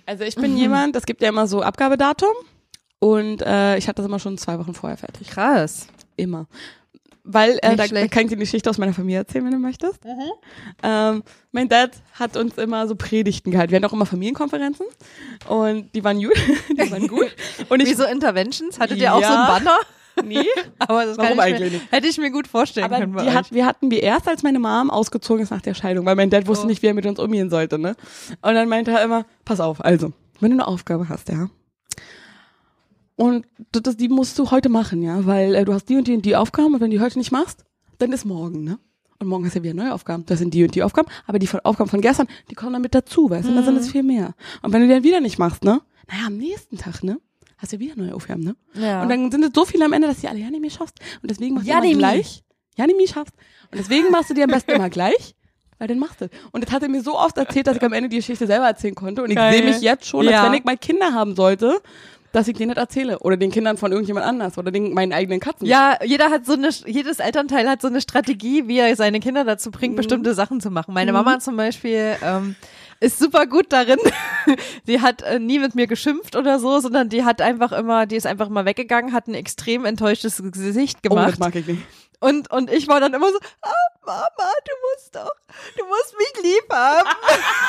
Also 0.07 0.23
ich 0.23 0.35
bin 0.35 0.57
jemand, 0.57 0.95
es 0.95 1.05
gibt 1.05 1.21
ja 1.21 1.29
immer 1.29 1.45
so 1.45 1.61
Abgabedatum 1.61 2.33
und 2.99 3.41
äh, 3.43 3.77
ich 3.77 3.87
hatte 3.87 3.97
das 4.01 4.05
immer 4.07 4.19
schon 4.19 4.37
zwei 4.39 4.57
Wochen 4.57 4.73
vorher 4.73 4.97
fertig. 4.97 5.27
Krass. 5.27 5.87
Immer. 6.15 6.47
Weil, 7.25 7.57
äh, 7.61 7.77
da, 7.77 7.87
da 7.87 8.07
kann 8.07 8.23
ich 8.23 8.29
dir 8.29 8.35
die 8.35 8.41
Geschichte 8.41 8.69
aus 8.69 8.77
meiner 8.77 8.93
Familie 8.93 9.19
erzählen, 9.19 9.45
wenn 9.45 9.53
du 9.53 9.57
möchtest. 9.59 9.99
Ähm, 10.83 11.23
mein 11.53 11.69
Dad 11.69 11.91
hat 12.13 12.35
uns 12.35 12.57
immer 12.57 12.85
so 12.87 12.95
Predigten 12.95 13.51
gehalten. 13.51 13.71
Wir 13.71 13.77
hatten 13.77 13.85
auch 13.85 13.93
immer 13.93 14.05
Familienkonferenzen 14.05 14.85
und 15.47 15.93
die 15.95 16.03
waren 16.03 16.21
gut. 16.21 16.35
die 16.69 16.91
waren 16.91 17.07
gut. 17.07 17.33
Und 17.69 17.81
ich, 17.81 17.89
Wie 17.89 17.93
so 17.93 18.03
Interventions? 18.03 18.77
Hattet 18.77 18.97
ihr 18.99 19.13
auch 19.13 19.23
so 19.23 19.23
Ja. 19.23 19.43
ein 19.43 19.47
Banner? 19.63 19.77
Nee, 20.25 20.43
Aber 20.79 21.05
das 21.05 21.17
Warum 21.17 21.39
eigentlich 21.39 21.71
mir, 21.71 21.79
nicht? 21.79 21.91
hätte 21.91 22.07
ich 22.07 22.17
mir 22.17 22.31
gut 22.31 22.47
vorstellen 22.47 22.85
aber 22.85 22.99
können 22.99 23.33
hat, 23.33 23.51
wir 23.51 23.65
hatten 23.65 23.89
wir 23.91 24.03
erst, 24.03 24.27
als 24.27 24.43
meine 24.43 24.59
Mom 24.59 24.89
ausgezogen 24.89 25.43
ist 25.43 25.51
nach 25.51 25.61
der 25.61 25.73
Scheidung, 25.73 26.05
weil 26.05 26.15
mein 26.15 26.29
Dad 26.29 26.47
wusste 26.47 26.65
Oh. 26.65 26.67
nicht, 26.67 26.81
wie 26.81 26.87
er 26.87 26.93
mit 26.93 27.05
uns 27.05 27.19
umgehen 27.19 27.49
sollte, 27.49 27.79
ne? 27.79 27.95
Und 28.41 28.53
dann 28.53 28.69
meinte 28.69 28.91
er 28.91 29.03
immer, 29.03 29.25
pass 29.45 29.59
auf, 29.59 29.83
also, 29.83 30.13
wenn 30.39 30.51
du 30.51 30.55
eine 30.55 30.67
Aufgabe 30.67 31.09
hast, 31.09 31.29
ja, 31.29 31.49
und 33.15 33.45
das, 33.71 33.95
die 33.97 34.09
musst 34.09 34.37
du 34.39 34.49
heute 34.51 34.69
machen, 34.69 35.03
ja, 35.03 35.25
weil 35.25 35.55
äh, 35.55 35.65
du 35.65 35.73
hast 35.73 35.87
die 35.89 35.97
und 35.97 36.07
die 36.07 36.13
und 36.15 36.25
die 36.25 36.35
Aufgaben 36.35 36.73
und 36.73 36.81
wenn 36.81 36.89
du 36.89 36.97
die 36.97 37.03
heute 37.03 37.19
nicht 37.19 37.31
machst, 37.31 37.63
dann 37.99 38.11
ist 38.11 38.25
morgen, 38.25 38.63
ne? 38.63 38.79
Und 39.19 39.27
morgen 39.27 39.45
hast 39.45 39.53
du 39.53 39.59
ja 39.59 39.63
wieder 39.63 39.73
neue 39.75 39.93
Aufgaben. 39.93 40.25
Das 40.25 40.39
sind 40.39 40.53
die 40.53 40.63
und 40.63 40.73
die 40.75 40.83
Aufgaben, 40.83 41.07
aber 41.27 41.39
die 41.39 41.47
von 41.47 41.59
Aufgaben 41.61 41.89
von 41.89 42.01
gestern, 42.01 42.27
die 42.49 42.55
kommen 42.55 42.73
dann 42.73 42.81
mit 42.81 42.95
dazu, 42.95 43.29
weißt 43.29 43.45
du? 43.45 43.49
Und 43.49 43.55
dann 43.55 43.65
sind 43.65 43.77
es 43.77 43.91
viel 43.91 44.03
mehr. 44.03 44.33
Und 44.63 44.73
wenn 44.73 44.81
du 44.81 44.87
die 44.87 44.93
dann 44.93 45.03
wieder 45.03 45.21
nicht 45.21 45.37
machst, 45.37 45.63
ne? 45.63 45.81
Naja, 46.09 46.25
am 46.27 46.37
nächsten 46.37 46.77
Tag, 46.77 47.03
ne? 47.03 47.19
Hast 47.63 47.71
du 47.71 47.77
ja 47.77 47.79
wieder 47.79 47.95
neue 47.95 48.13
Aufgaben, 48.13 48.43
ne? 48.43 48.55
ja. 48.75 49.01
Und 49.01 49.07
dann 49.09 49.31
sind 49.31 49.41
es 49.43 49.51
so 49.55 49.63
viele 49.63 49.85
am 49.85 49.93
Ende, 49.93 50.05
dass 50.09 50.17
du 50.17 50.21
die 50.23 50.27
alle 50.27 50.39
ja 50.39 50.49
nicht 50.49 50.59
mehr 50.59 50.69
schaffst. 50.69 50.99
Und 51.21 51.31
deswegen 51.31 51.55
machst 51.55 51.65
du 51.67 51.71
Janimi. 51.71 51.91
immer 51.93 51.99
gleich. 51.99 52.43
Ja, 52.77 52.85
nicht 52.87 52.97
mehr 52.97 53.07
schaffst. 53.07 53.33
Und 53.71 53.79
deswegen 53.79 54.11
machst 54.11 54.29
du 54.29 54.33
die 54.33 54.43
am 54.43 54.49
besten 54.49 54.71
immer 54.71 54.89
gleich, 54.89 55.33
weil 55.79 55.87
dann 55.87 55.97
machst 55.97 56.19
du. 56.19 56.27
Und 56.51 56.65
das 56.65 56.73
hat 56.73 56.83
er 56.83 56.89
mir 56.89 57.01
so 57.01 57.17
oft 57.17 57.37
erzählt, 57.37 57.67
dass 57.67 57.77
ich 57.77 57.83
am 57.83 57.93
Ende 57.93 58.09
die 58.09 58.17
Geschichte 58.17 58.45
selber 58.47 58.65
erzählen 58.67 58.95
konnte. 58.95 59.23
Und 59.23 59.31
ich 59.31 59.39
sehe 59.39 59.63
mich 59.63 59.79
jetzt 59.81 60.05
schon, 60.05 60.27
als 60.27 60.31
Ja. 60.31 60.45
wenn 60.45 60.53
ich 60.55 60.65
mal 60.65 60.75
Kinder 60.77 61.13
haben 61.13 61.35
sollte, 61.37 61.79
dass 62.33 62.47
ich 62.49 62.57
denen 62.57 62.73
das 62.73 62.77
erzähle. 62.81 63.19
Oder 63.19 63.37
den 63.37 63.51
Kindern 63.51 63.77
von 63.77 63.91
irgendjemand 63.91 64.25
anders. 64.25 64.57
Oder 64.57 64.71
den, 64.71 64.93
meinen 64.93 65.13
eigenen 65.13 65.39
Katzen. 65.39 65.65
ja, 65.67 65.99
jeder 66.03 66.31
hat 66.31 66.45
so 66.45 66.53
eine, 66.53 66.69
jedes 66.87 67.19
Elternteil 67.19 67.69
hat 67.69 67.79
so 67.81 67.87
eine 67.87 68.01
Strategie, 68.01 68.67
wie 68.67 68.79
er 68.79 68.93
seine 68.97 69.19
Kinder 69.21 69.45
dazu 69.45 69.69
Mhm. 69.69 69.73
bringt, 69.73 69.95
bestimmte 69.95 70.33
Sachen 70.33 70.59
zu 70.59 70.69
machen. 70.71 70.93
Meine 70.93 71.13
Mama 71.13 71.39
zum 71.39 71.55
Beispiel 71.55 72.15
ähm, 72.23 72.55
ist 73.03 73.19
super 73.19 73.45
gut 73.45 73.71
darin. 73.71 73.99
sie 74.85 75.01
hat 75.01 75.21
äh, 75.21 75.39
nie 75.39 75.59
mit 75.59 75.75
mir 75.75 75.87
geschimpft 75.87 76.35
oder 76.35 76.59
so, 76.59 76.79
sondern 76.79 77.09
die 77.09 77.23
hat 77.23 77.41
einfach 77.41 77.71
immer, 77.73 78.05
die 78.05 78.15
ist 78.15 78.25
einfach 78.25 78.49
mal 78.49 78.65
weggegangen, 78.65 79.13
hat 79.13 79.27
ein 79.27 79.33
extrem 79.33 79.85
enttäuschtes 79.85 80.41
Gesicht 80.51 80.99
oh, 81.05 81.09
gemacht. 81.09 81.33
das 81.33 81.39
mag 81.39 81.55
ich 81.55 81.67
nicht. 81.67 81.81
Und, 82.19 82.49
und 82.51 82.71
ich 82.71 82.87
war 82.87 83.01
dann 83.01 83.13
immer 83.13 83.29
so, 83.29 83.37
ah, 83.61 83.69
Mama, 84.05 84.51
du 84.65 84.71
musst 84.93 85.13
doch, 85.13 85.35
du 85.77 85.85
musst 85.85 86.15
mich 86.17 86.43
lieb 86.43 86.71
haben. 86.71 87.09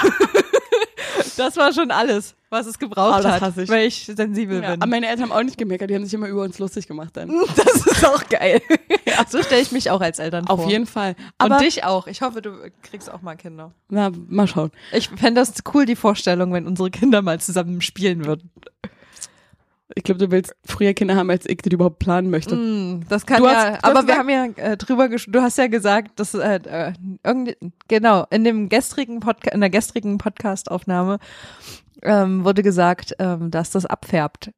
das 1.36 1.56
war 1.56 1.72
schon 1.72 1.90
alles, 1.90 2.36
was 2.54 2.66
es 2.66 2.78
gebraucht 2.78 3.18
Oh, 3.20 3.22
das 3.22 3.40
hat, 3.40 3.56
ich. 3.58 3.68
weil 3.68 3.86
ich 3.86 4.06
sensibel 4.06 4.62
Ja, 4.62 4.68
aber 4.68 4.76
bin. 4.78 4.90
meine 4.90 5.08
Eltern 5.08 5.24
haben 5.30 5.32
auch 5.32 5.42
nicht 5.42 5.58
gemeckert, 5.58 5.90
die 5.90 5.94
haben 5.94 6.04
sich 6.04 6.14
immer 6.14 6.28
über 6.28 6.42
uns 6.42 6.58
lustig 6.58 6.86
gemacht 6.88 7.10
dann. 7.14 7.28
Das 7.56 7.86
ist 7.86 8.04
auch 8.06 8.26
geil. 8.28 8.62
So 9.28 9.42
stelle 9.42 9.62
ich 9.62 9.70
mich 9.70 9.90
auch 9.90 10.00
als 10.00 10.18
Eltern 10.18 10.46
vor. 10.46 10.58
Auf 10.58 10.68
jeden 10.68 10.86
Fall. 10.86 11.14
Aber 11.38 11.56
und 11.56 11.60
dich 11.62 11.84
auch. 11.84 12.06
Ich 12.08 12.20
hoffe, 12.22 12.42
du 12.42 12.50
kriegst 12.82 13.10
auch 13.12 13.22
mal 13.22 13.36
Kinder. 13.36 13.72
Na, 13.88 14.10
mal 14.28 14.48
schauen. 14.48 14.70
Ich 14.92 15.08
fände 15.08 15.40
das 15.40 15.52
cool, 15.72 15.86
die 15.86 15.94
Vorstellung, 15.96 16.52
wenn 16.52 16.66
unsere 16.66 16.90
Kinder 16.90 17.22
mal 17.22 17.38
zusammen 17.40 17.80
spielen 17.80 18.24
würden. 18.24 18.50
Ich 19.94 20.02
glaube, 20.02 20.18
du 20.18 20.30
willst 20.32 20.56
früher 20.64 20.94
Kinder 20.94 21.14
haben, 21.14 21.30
als 21.30 21.46
ich 21.46 21.58
die 21.58 21.68
überhaupt 21.72 21.98
planen 22.00 22.30
möchte. 22.30 22.56
Mm, 22.56 23.04
das 23.08 23.26
kann 23.26 23.38
Du 23.42 23.46
ja, 23.46 23.72
hast 23.74 23.84
aber 23.84 24.06
wir 24.06 24.16
haben 24.16 24.28
ja 24.28 24.46
äh, 24.56 24.76
drüber 24.76 25.08
gesch 25.08 25.26
du 25.28 25.40
hast 25.42 25.58
ja 25.58 25.68
gesagt, 25.68 26.18
dass 26.18 26.34
äh, 26.34 26.56
äh, 26.64 26.92
irgendwie, 27.22 27.56
genau, 27.86 28.26
in 28.30 28.42
dem 28.44 28.68
gestrigen 28.68 29.20
Podca 29.20 29.50
in 29.52 29.60
der 29.60 29.70
gestrigen 29.70 30.18
Podcast-Aufnahme 30.18 31.18
ähm, 32.02 32.44
wurde 32.44 32.62
gesagt, 32.62 33.14
ähm, 33.18 33.50
dass 33.50 33.70
das 33.70 33.86
abfärbt, 33.86 34.50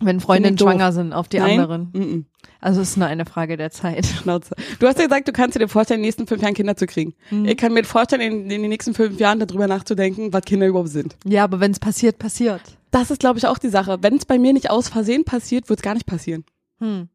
wenn 0.00 0.20
Freundinnen 0.20 0.56
doof. 0.56 0.68
schwanger 0.68 0.92
sind 0.92 1.12
auf 1.12 1.28
die 1.28 1.38
Nein? 1.38 1.60
anderen. 1.60 1.90
Mm 1.92 2.26
Also 2.60 2.80
es 2.80 2.90
ist 2.90 2.96
nur 2.96 3.06
eine 3.06 3.26
Frage 3.26 3.56
der 3.56 3.70
Zeit. 3.70 4.06
Schnauze. 4.06 4.54
Du 4.78 4.86
hast 4.86 4.98
ja 4.98 5.04
gesagt, 5.04 5.28
du 5.28 5.32
kannst 5.32 5.58
dir 5.58 5.68
vorstellen, 5.68 6.00
in 6.00 6.02
den 6.02 6.08
nächsten 6.08 6.26
fünf 6.26 6.42
Jahren 6.42 6.54
Kinder 6.54 6.76
zu 6.76 6.86
kriegen. 6.86 7.14
Mhm. 7.30 7.44
Ich 7.46 7.56
kann 7.56 7.72
mir 7.72 7.84
vorstellen, 7.84 8.22
in, 8.22 8.50
in 8.50 8.62
den 8.62 8.68
nächsten 8.70 8.94
fünf 8.94 9.18
Jahren 9.20 9.38
darüber 9.38 9.66
nachzudenken, 9.66 10.32
was 10.32 10.42
Kinder 10.42 10.66
überhaupt 10.66 10.90
sind. 10.90 11.16
Ja, 11.24 11.44
aber 11.44 11.60
wenn 11.60 11.70
es 11.70 11.78
passiert, 11.78 12.18
passiert. 12.18 12.62
Das 12.90 13.10
ist, 13.10 13.20
glaube 13.20 13.38
ich, 13.38 13.46
auch 13.46 13.58
die 13.58 13.68
Sache. 13.68 13.98
Wenn 14.00 14.16
es 14.16 14.24
bei 14.24 14.38
mir 14.38 14.52
nicht 14.52 14.70
aus 14.70 14.88
Versehen 14.88 15.24
passiert, 15.24 15.68
wird 15.68 15.78
es 15.78 15.82
gar 15.82 15.94
nicht 15.94 16.06
passieren. 16.06 16.44
Hm. 16.78 17.08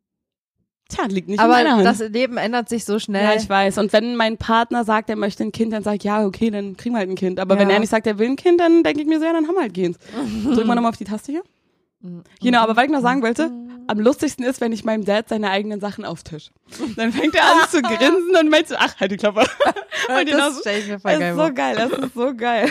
Tja, 0.87 1.05
liegt 1.07 1.27
nicht 1.29 1.39
Aber 1.39 1.57
in 1.59 1.63
meiner 1.65 1.77
Hand. 1.77 1.85
das 1.85 1.99
Leben 2.09 2.37
ändert 2.37 2.69
sich 2.69 2.85
so 2.85 2.99
schnell. 2.99 3.23
ja, 3.23 3.33
ich 3.35 3.49
weiß. 3.49 3.79
Und 3.79 3.91
wenn 3.91 4.15
mein 4.15 4.37
Partner 4.37 4.83
sagt, 4.83 5.09
er 5.09 5.15
möchte 5.15 5.43
ein 5.43 5.51
Kind, 5.51 5.73
dann 5.73 5.81
sag 5.83 5.95
ich, 5.95 6.03
ja, 6.03 6.23
okay, 6.25 6.51
dann 6.51 6.77
kriegen 6.77 6.93
wir 6.93 6.99
halt 6.99 7.09
ein 7.09 7.15
Kind. 7.15 7.39
Aber 7.39 7.57
wenn 7.57 7.69
Ja. 7.69 7.75
er 7.75 7.79
nicht 7.79 7.89
sagt, 7.89 8.05
er 8.05 8.19
will 8.19 8.27
ein 8.29 8.35
Kind, 8.35 8.59
dann 8.59 8.83
denke 8.83 9.01
ich 9.01 9.07
mir 9.07 9.17
so, 9.19 9.25
ja, 9.25 9.33
dann 9.33 9.47
haben 9.47 9.55
wir 9.55 9.61
halt 9.61 9.73
Kind. 9.73 9.97
Drücken 10.45 10.67
wir 10.67 10.75
nochmal 10.75 10.89
auf 10.91 10.97
die 10.97 11.05
Taste 11.05 11.31
hier. 11.31 11.43
Genau, 12.39 12.59
aber 12.59 12.75
was 12.75 12.83
ich 12.85 12.91
noch 12.91 13.01
sagen 13.01 13.23
wollte, 13.23 13.49
am 13.87 13.99
lustigsten 13.99 14.45
ist, 14.45 14.61
wenn 14.61 14.71
ich 14.71 14.83
meinem 14.83 15.05
Dad 15.05 15.27
seine 15.27 15.49
eigenen 15.49 15.79
Sachen 15.79 16.05
auftisch. 16.05 16.51
Dann 16.97 17.11
fängt 17.11 17.33
er 17.33 17.41
an 17.45 17.67
zu 17.67 17.81
grinsen 17.81 18.35
und 18.39 18.49
meint 18.51 18.67
so, 18.67 18.75
ach, 18.77 18.99
halt 18.99 19.11
die 19.11 19.17
Klappe. 19.17 19.39
Und 20.19 20.29
das 20.31 20.55
so- 20.55 20.61
stell 20.61 20.79
ich 20.81 20.87
mir 20.87 20.99
voll 20.99 21.17
geil 21.17 21.31
ist 21.31 21.35
so 21.47 21.53
geil, 21.53 21.75
das 21.77 21.91
ist 21.99 22.13
so 22.13 22.35
geil. 22.35 22.69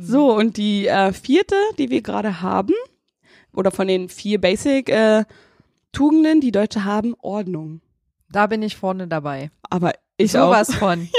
So, 0.00 0.32
und 0.36 0.56
die 0.58 0.86
äh, 0.86 1.12
vierte, 1.12 1.56
die 1.76 1.90
wir 1.90 2.02
gerade 2.02 2.40
haben, 2.40 2.72
oder 3.52 3.70
von 3.72 3.88
den 3.88 4.08
vier 4.08 4.40
Basic 4.40 4.88
äh, 4.90 5.24
Tugenden, 5.92 6.40
die 6.40 6.52
Deutsche 6.52 6.84
haben, 6.84 7.14
Ordnung. 7.20 7.80
Da 8.30 8.46
bin 8.46 8.62
ich 8.62 8.76
vorne 8.76 9.08
dabei. 9.08 9.50
Aber 9.70 9.92
ich 10.16 10.36
auch. 10.36 10.46
Sowas 10.46 10.74
von. 10.74 11.08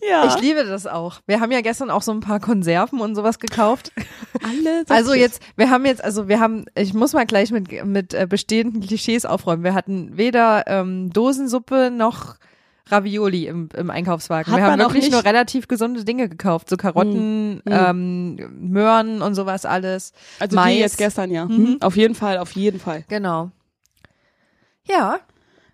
Ja. 0.00 0.26
Ich 0.26 0.40
liebe 0.40 0.64
das 0.64 0.86
auch. 0.86 1.20
Wir 1.26 1.40
haben 1.40 1.52
ja 1.52 1.60
gestern 1.60 1.90
auch 1.90 2.02
so 2.02 2.12
ein 2.12 2.20
paar 2.20 2.40
Konserven 2.40 3.00
und 3.00 3.14
sowas 3.14 3.38
gekauft. 3.38 3.92
alle 4.42 4.84
so 4.86 4.94
Also 4.94 5.14
jetzt, 5.14 5.42
wir 5.56 5.70
haben 5.70 5.84
jetzt, 5.84 6.02
also 6.02 6.28
wir 6.28 6.40
haben, 6.40 6.64
ich 6.74 6.94
muss 6.94 7.12
mal 7.12 7.26
gleich 7.26 7.50
mit, 7.50 7.84
mit 7.84 8.14
äh, 8.14 8.26
bestehenden 8.28 8.80
Klischees 8.80 9.26
aufräumen. 9.26 9.62
Wir 9.62 9.74
hatten 9.74 10.16
weder 10.16 10.66
ähm, 10.66 11.12
Dosensuppe 11.12 11.90
noch 11.90 12.36
Ravioli 12.90 13.46
im, 13.46 13.68
im 13.76 13.90
Einkaufswagen. 13.90 14.52
Hat 14.52 14.58
wir 14.60 14.66
haben 14.66 14.78
wirklich 14.78 15.04
nicht- 15.04 15.12
nur 15.12 15.24
relativ 15.24 15.68
gesunde 15.68 16.04
Dinge 16.04 16.28
gekauft. 16.28 16.68
So 16.70 16.76
Karotten, 16.76 17.62
Hm. 17.64 17.72
ähm, 18.38 18.70
Möhren 18.70 19.22
und 19.22 19.34
sowas 19.34 19.64
alles. 19.64 20.12
Also 20.38 20.56
Mais. 20.56 20.72
die 20.74 20.78
jetzt 20.80 20.98
gestern, 20.98 21.30
ja. 21.30 21.46
Mhm. 21.46 21.78
Auf 21.80 21.96
jeden 21.96 22.14
Fall, 22.14 22.38
auf 22.38 22.52
jeden 22.52 22.80
Fall. 22.80 23.04
Genau. 23.08 23.50
Ja. 24.88 25.20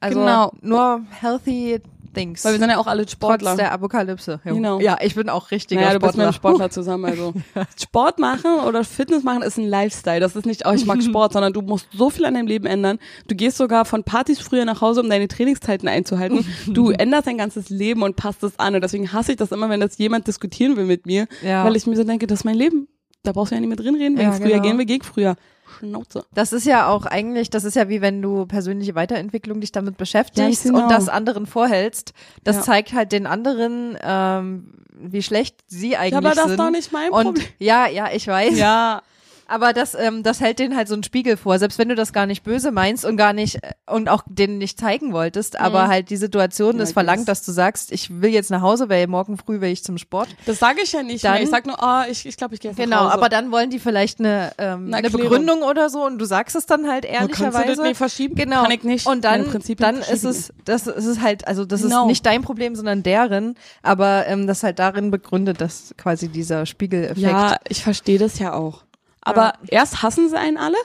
Also 0.01 0.19
Genau. 0.21 0.53
nur 0.61 1.03
healthy 1.21 1.81
things. 2.17 2.45
Weil 2.45 2.55
wir 2.55 2.59
sind 2.59 2.71
ja 2.71 2.79
auch 2.79 2.87
alle 2.87 3.07
Sportler. 3.09 3.51
Trotz 3.51 3.59
der 3.59 3.73
Apokalypse. 3.73 4.41
Jo. 4.45 4.55
Genau. 4.55 4.81
Ja, 4.81 4.97
ich 5.01 5.15
bin 5.15 5.29
auch 5.29 5.51
richtiger 5.51 5.81
naja, 5.83 5.93
du 5.93 6.01
bist 6.01 6.17
mit 6.17 6.35
Sportler. 6.35 6.65
einem 6.65 6.71
Sportler 6.71 6.71
zusammen. 6.71 7.05
Also 7.05 7.35
Sport 7.81 8.19
machen 8.19 8.61
oder 8.67 8.83
Fitness 8.85 9.23
machen 9.23 9.43
ist 9.43 9.59
ein 9.59 9.69
Lifestyle. 9.69 10.21
Das 10.21 10.35
ist 10.35 10.47
nicht, 10.47 10.67
oh, 10.67 10.73
ich 10.73 10.87
mag 10.87 11.03
Sport, 11.05 11.35
sondern 11.35 11.53
du 11.53 11.63
musst 11.63 11.87
so 11.93 12.11
viel 12.11 12.25
an 12.25 12.35
deinem 12.35 12.47
Leben 12.47 12.67
ändern. 12.67 12.99
Du 13.29 13.35
gehst 13.37 13.59
sogar 13.59 13.85
von 13.85 14.03
Partys 14.03 14.41
früher 14.41 14.65
nach 14.65 14.81
Hause, 14.81 15.03
um 15.03 15.09
deine 15.11 15.29
Trainingszeiten 15.29 15.89
einzuhalten. 15.89 16.47
Du 16.67 16.91
änderst 16.99 17.27
dein 17.27 17.39
ganzes 17.39 17.69
Leben 17.71 18.03
und 18.03 18.17
passt 18.17 18.43
es 18.43 18.59
an. 18.59 18.75
Und 18.75 18.81
deswegen 18.83 19.13
hasse 19.13 19.33
ich 19.33 19.37
das 19.37 19.53
immer, 19.53 19.69
wenn 19.69 19.81
das 19.81 19.99
jemand 19.99 20.27
diskutieren 20.27 20.77
will 20.77 20.87
mit 20.87 21.07
mir, 21.07 21.27
Ja. 21.43 21.65
weil 21.65 21.77
ich 21.77 21.87
mir 21.87 21.97
so 21.97 22.05
denke, 22.05 22.27
das 22.27 22.41
ist 22.41 22.45
mein 22.45 22.57
Leben. 22.57 22.89
Da 23.23 23.33
brauchst 23.33 23.51
du 23.51 23.57
ja 23.57 23.61
nicht 23.61 23.69
mehr 23.69 23.77
drin 23.77 23.97
reden. 23.97 24.17
Wenn 24.17 24.25
Ja, 24.25 24.31
es 24.33 24.39
früher 24.39 24.51
genau. 24.51 24.63
gehen 24.63 24.79
wir, 24.79 24.85
geht 24.87 25.05
früher. 25.05 25.37
Schnauze. 25.79 26.25
Das 26.35 26.53
ist 26.53 26.67
ja 26.67 26.89
auch 26.89 27.07
eigentlich, 27.07 27.51
das 27.51 27.65
ist 27.65 27.75
ja 27.77 27.89
wie 27.89 28.01
wenn 28.01 28.23
du 28.23 28.47
persönliche 28.47 28.95
Weiterentwicklung 28.95 29.61
dich 29.61 29.73
damit 29.73 29.97
beschäftigst 29.97 30.39
Ganz 30.39 30.63
genau. 30.63 30.83
und 30.85 30.91
das 30.91 31.09
anderen 31.09 31.47
vorhältst. 31.47 32.13
Das 32.45 32.57
Ja. 32.57 32.63
zeigt 32.63 32.93
halt 32.93 33.13
den 33.13 33.27
anderen, 33.27 33.97
ähm, 34.03 34.73
wie 34.99 35.23
schlecht 35.23 35.57
sie 35.67 35.97
eigentlich 35.97 36.13
Ja, 36.13 36.19
aber 36.19 36.31
das 36.31 36.45
sind. 36.45 36.51
ist 36.53 36.59
doch 36.59 36.71
nicht 36.71 36.93
mein 36.93 37.11
und 37.11 37.25
Problem. 37.25 37.47
ja, 37.59 37.87
ja, 37.89 38.09
ich 38.13 38.27
weiß. 38.27 38.57
Ja, 38.59 39.03
Aber 39.49 39.73
das, 39.73 39.95
ähm, 39.95 40.23
das 40.23 40.41
hält 40.41 40.59
denen 40.59 40.77
halt 40.77 40.89
so 40.89 40.95
einen 40.95 41.03
Spiegel 41.05 41.37
vor, 41.37 41.59
selbst 41.59 41.79
wenn 41.79 41.89
du 41.89 41.95
das 41.95 42.13
gar 42.13 42.27
nicht 42.27 42.43
böse 42.43 42.73
meinst 42.73 43.05
und 43.05 43.17
gar 43.17 43.33
nicht 43.33 43.57
äh, 43.63 43.73
und 43.87 44.09
auch 44.09 44.23
denen 44.29 44.59
nicht 44.59 44.79
zeigen 44.81 45.13
wolltest, 45.13 45.59
aber 45.61 45.87
halt 45.89 46.11
die 46.11 46.17
Situation 46.17 46.73
Mhm. 46.75 46.79
Ja, 46.79 46.83
ist 46.85 46.93
verlangt, 46.93 47.21
das- 47.29 47.39
dass 47.41 47.47
du 47.47 47.53
sagst, 47.53 47.93
ich 47.93 48.21
will 48.21 48.31
jetzt 48.31 48.51
nach 48.51 48.61
Hause, 48.63 48.89
weil 48.89 49.07
morgen 49.07 49.37
früh 49.37 49.61
will 49.61 49.71
ich 49.71 49.85
zum 49.85 49.99
Sport. 49.99 50.29
das 50.47 50.59
sage 50.59 50.81
ich 50.83 50.93
ja 50.93 51.03
nicht 51.03 51.25
Dann-. 51.25 51.43
Ich 51.43 51.49
sag 51.51 51.67
nur, 51.67 51.77
oh, 51.81 52.03
ich 52.11 52.27
ich, 52.27 52.37
glaube, 52.37 52.55
ich 52.55 52.61
gehe 52.61 52.71
jetzt 52.73 52.79
Genau, 52.79 52.97
nach 52.97 53.05
Hause. 53.05 53.15
aber 53.15 53.29
dann 53.29 53.53
wollen 53.53 53.71
die 53.71 53.79
vielleicht 53.79 54.19
eine, 54.19 54.53
ähm, 54.59 54.87
Eine 54.93 54.97
eine. 54.97 55.11
Begründung 55.11 55.63
oder 55.63 55.91
so 55.91 56.05
und 56.05 56.19
du 56.19 56.25
sagst 56.25 56.57
es 56.57 56.67
dann 56.67 56.89
halt 56.89 57.05
Oh, 57.05 57.13
kannst 57.15 57.39
du 57.39 57.45
ehrlicherweise. 57.45 57.77
das 57.77 57.85
nicht 57.87 57.97
verschieben? 57.97 58.35
Genau. 58.35 58.63
Kann 58.63 58.71
ich 58.73 58.83
nicht. 58.83 59.07
Und 59.07 59.25
dann, 59.25 59.45
dann 59.79 59.99
ist 60.01 60.25
es, 60.25 60.53
das 60.65 60.87
ist 60.89 61.07
es 61.07 61.21
halt, 61.21 61.47
also 61.47 61.65
das 61.65 61.83
Genau. 61.83 62.03
ist 62.03 62.07
nicht 62.09 62.27
dein 62.27 62.43
Problem, 62.43 62.75
sondern 62.75 63.03
deren, 63.05 63.55
aber 63.83 64.27
ähm, 64.27 64.47
das 64.49 64.63
halt 64.65 64.79
darin 64.81 65.11
begründet, 65.13 65.61
dass 65.61 65.95
quasi 65.97 66.29
dieser 66.29 66.67
Spiegeleffekt. 66.67 67.19
Ja, 67.19 67.59
ich 67.69 67.83
verstehe 67.85 68.19
das 68.19 68.39
ja 68.41 68.53
auch. 68.55 68.83
Aber 69.27 69.53
erst 69.69 70.03
hassen 70.03 70.29
sie 70.29 70.39
einen 70.39 70.57
alle, 70.57 70.77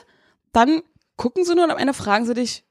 dann 0.52 0.82
gucken 1.16 1.44
sie 1.44 1.54
nur 1.54 1.64
und 1.64 1.70
am 1.70 1.78
Ende 1.78 1.94
fragen 1.94 2.24
sie 2.26 2.34
dich, 2.34 2.64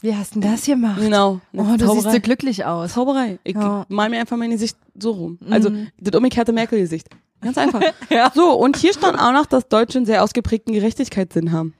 Wie 0.00 0.14
hast 0.14 0.34
denn 0.34 0.42
das 0.42 0.64
gemacht? 0.64 1.00
genau, 1.00 1.40
Oh, 1.52 1.62
du 1.62 1.70
siehst 1.72 1.80
Zauberei. 1.86 2.12
so 2.12 2.20
glücklich 2.20 2.64
aus. 2.64 2.92
Zauberei. 2.94 3.38
Ich 3.44 3.54
Ja. 3.56 3.84
mal 3.88 4.08
mir 4.10 4.20
einfach 4.20 4.36
mein 4.36 4.50
Gesicht 4.50 4.76
so 4.98 5.10
rum. 5.12 5.38
Also 5.50 5.70
das 5.98 6.14
umgekehrte 6.14 6.52
Merkel-Gesicht. 6.52 7.08
Ganz 7.40 7.58
einfach. 7.58 7.80
Ja. 8.10 8.30
So, 8.34 8.52
und 8.52 8.76
hier 8.76 8.92
stand 8.92 9.18
auch 9.18 9.32
noch, 9.32 9.46
dass 9.46 9.68
Deutsche 9.68 9.98
einen 9.98 10.06
sehr 10.06 10.22
ausgeprägten 10.24 10.72
Gerechtigkeitssinn 10.74 11.52
haben. 11.52 11.74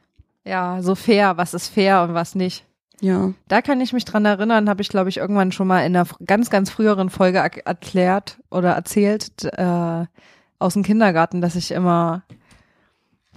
Ja, 0.44 0.83
so 0.83 0.94
fair, 0.94 1.37
was 1.37 1.53
ist 1.55 1.68
fair 1.68 2.03
und 2.03 2.14
was 2.14 2.35
nicht. 2.35 2.64
Ja. 3.01 3.33
Da 3.46 3.62
kann 3.62 3.81
ich 3.81 3.92
mich 3.92 4.05
dran 4.05 4.24
erinnern, 4.24 4.68
habe 4.68 4.83
ich 4.83 4.88
glaube 4.88 5.09
ich 5.11 5.18
irgendwann 5.18 5.53
schon 5.53 5.68
mal 5.68 5.81
in 5.87 5.94
einer 5.96 6.07
ganz, 6.27 6.51
ganz 6.51 6.70
früheren 6.70 7.11
Folge 7.11 7.40
erk- 7.40 7.64
erklärt 7.64 8.38
oder 8.51 8.72
erzählt 8.72 9.44
äh, 9.44 10.07
aus 10.59 10.72
dem 10.74 10.83
Kindergarten, 10.83 11.40
dass 11.40 11.55
ich 11.55 11.70
immer 11.70 12.22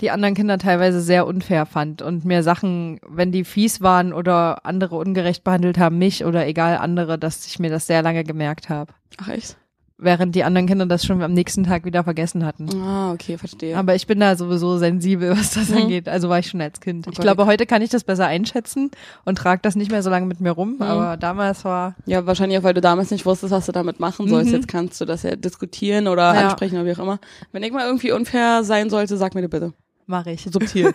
die 0.02 0.12
anderen 0.12 0.34
Kinder 0.36 0.58
teilweise 0.58 1.00
sehr 1.02 1.26
unfair 1.28 1.66
fand 1.66 2.02
und 2.02 2.26
mir 2.26 2.44
Sachen, 2.44 3.00
wenn 3.08 3.32
die 3.32 3.44
fies 3.44 3.82
waren 3.82 4.12
oder 4.14 4.66
andere 4.66 4.96
ungerecht 4.98 5.44
behandelt 5.44 5.78
haben, 5.78 5.98
mich 5.98 6.26
oder 6.26 6.46
egal 6.48 6.78
andere, 6.78 7.18
dass 7.20 7.46
ich 7.48 7.60
mir 7.60 7.70
das 7.70 7.88
sehr 7.88 8.02
lange 8.02 8.24
gemerkt 8.24 8.70
habe. 8.70 8.94
Ach 9.22 9.28
echt? 9.30 9.58
Während 10.04 10.34
die 10.34 10.44
anderen 10.44 10.66
Kinder 10.66 10.88
das 10.88 11.06
schon 11.06 11.22
am 11.22 11.32
nächsten 11.34 11.64
Tag 11.64 11.86
wieder 11.86 12.04
vergessen 12.04 12.44
hatten. 12.44 12.68
Ah, 12.82 13.12
okay, 13.12 13.38
verstehe. 13.38 13.78
Aber 13.78 13.94
ich 13.94 14.08
bin 14.08 14.20
da 14.20 14.36
sowieso 14.36 14.80
sensibel, 14.80 15.30
was 15.38 15.52
das 15.54 15.70
Mhm. 15.70 15.78
angeht. 15.78 16.10
Also 16.10 16.28
war 16.28 16.40
ich 16.40 16.48
schon 16.48 16.60
als 16.60 16.80
Kind. 16.82 17.06
Oh 17.08 17.12
ich 17.14 17.20
glaube, 17.20 17.46
heute 17.46 17.68
kann 17.68 17.84
ich 17.84 17.92
das 17.92 18.04
besser 18.04 18.26
einschätzen 18.26 18.90
und 19.26 19.38
trage 19.38 19.62
das 19.62 19.76
nicht 19.76 19.92
mehr 19.92 20.02
so 20.02 20.10
lange 20.10 20.26
mit 20.26 20.42
mir 20.42 20.50
rum. 20.54 20.78
Mhm. 20.78 20.82
Aber 20.82 21.18
damals 21.18 21.64
war 21.66 21.94
ja, 22.08 22.26
wahrscheinlich 22.26 22.58
auch, 22.58 22.64
weil 22.64 22.74
du 22.74 22.82
damals 22.82 23.12
nicht 23.12 23.28
wusstest, 23.28 23.52
was 23.54 23.68
du 23.68 23.74
damit 23.74 24.00
machen 24.00 24.28
sollst. 24.28 24.50
Mhm. 24.50 24.56
Jetzt 24.56 24.68
kannst 24.68 25.00
du 25.00 25.06
das 25.06 25.22
ja 25.22 25.36
diskutieren 25.36 26.08
oder 26.08 26.34
Ja. 26.34 26.48
ansprechen 26.48 26.78
oder 26.78 26.86
wie 26.88 26.94
auch 26.96 27.04
immer. 27.04 27.20
Wenn 27.52 27.62
ich 27.62 27.72
mal 27.72 27.86
irgendwie 27.86 28.12
unfair 28.12 28.64
sein 28.64 28.90
sollte, 28.90 29.18
sag 29.18 29.36
mir 29.36 29.48
bitte. 29.48 29.72
Mache 30.12 30.32
ich. 30.32 30.44
Subtil. 30.44 30.94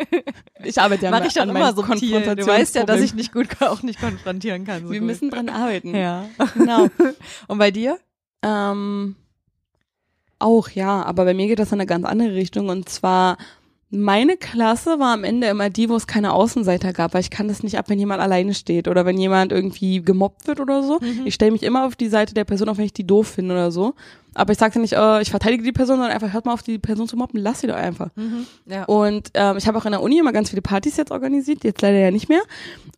ich 0.64 0.80
arbeite 0.80 1.04
ja 1.04 1.10
Mache 1.12 1.28
ich 1.28 1.40
an 1.40 1.48
immer 1.48 1.72
subtil. 1.74 2.34
Du 2.34 2.46
weißt 2.46 2.74
ja, 2.74 2.84
dass 2.84 3.00
ich 3.00 3.14
nicht 3.14 3.32
gut 3.32 3.48
auch 3.60 3.82
nicht 3.82 4.00
konfrontieren 4.00 4.64
kann. 4.64 4.82
So 4.84 4.90
Wir 4.90 4.98
gut. 4.98 5.06
müssen 5.06 5.30
dran 5.30 5.48
arbeiten. 5.48 5.94
ja. 5.94 6.24
Genau. 6.54 6.88
Und 7.48 7.58
bei 7.58 7.70
dir? 7.70 7.98
Ähm, 8.42 9.16
auch, 10.38 10.68
ja, 10.70 11.02
aber 11.02 11.24
bei 11.24 11.34
mir 11.34 11.46
geht 11.46 11.58
das 11.58 11.72
in 11.72 11.80
eine 11.80 11.86
ganz 11.86 12.04
andere 12.04 12.34
Richtung 12.34 12.68
und 12.68 12.88
zwar 12.88 13.38
meine 13.90 14.36
Klasse 14.36 14.98
war 14.98 15.14
am 15.14 15.22
Ende 15.24 15.46
immer 15.46 15.70
die, 15.70 15.88
wo 15.88 15.94
es 15.96 16.06
keine 16.06 16.32
Außenseiter 16.32 16.92
gab, 16.92 17.14
weil 17.14 17.20
ich 17.20 17.30
kann 17.30 17.48
das 17.48 17.62
nicht 17.62 17.78
ab, 17.78 17.88
wenn 17.88 17.98
jemand 17.98 18.20
alleine 18.20 18.52
steht 18.52 18.88
oder 18.88 19.06
wenn 19.06 19.16
jemand 19.16 19.52
irgendwie 19.52 20.02
gemobbt 20.02 20.48
wird 20.48 20.60
oder 20.60 20.82
so. 20.82 20.98
Ich 21.24 21.34
stelle 21.34 21.52
mich 21.52 21.62
immer 21.62 21.86
auf 21.86 21.94
die 21.94 22.08
Seite 22.08 22.34
der 22.34 22.44
Person, 22.44 22.68
auch 22.68 22.78
wenn 22.78 22.84
ich 22.84 22.92
die 22.92 23.06
doof 23.06 23.28
finde 23.28 23.54
oder 23.54 23.70
so. 23.70 23.94
Aber 24.36 24.52
ich 24.52 24.58
sage 24.58 24.74
ja 24.74 24.80
nicht, 24.80 24.92
äh, 24.92 25.22
ich 25.22 25.30
verteidige 25.30 25.62
die 25.62 25.72
Person, 25.72 25.96
sondern 25.96 26.12
einfach 26.12 26.32
hört 26.32 26.44
mal 26.44 26.52
auf 26.52 26.62
die 26.62 26.78
Person 26.78 27.08
zu 27.08 27.16
mobben, 27.16 27.40
lass 27.40 27.60
sie 27.60 27.66
doch 27.66 27.74
einfach. 27.76 28.10
Ja. 28.66 28.84
Und 28.84 29.30
ähm, 29.34 29.56
ich 29.56 29.66
habe 29.66 29.78
auch 29.78 29.84
in 29.86 29.92
der 29.92 30.02
Uni 30.02 30.18
immer 30.18 30.32
ganz 30.32 30.50
viele 30.50 30.62
Partys 30.62 30.96
jetzt 30.96 31.10
organisiert, 31.10 31.64
jetzt 31.64 31.82
leider 31.82 31.98
ja 31.98 32.10
nicht 32.10 32.28
mehr. 32.28 32.42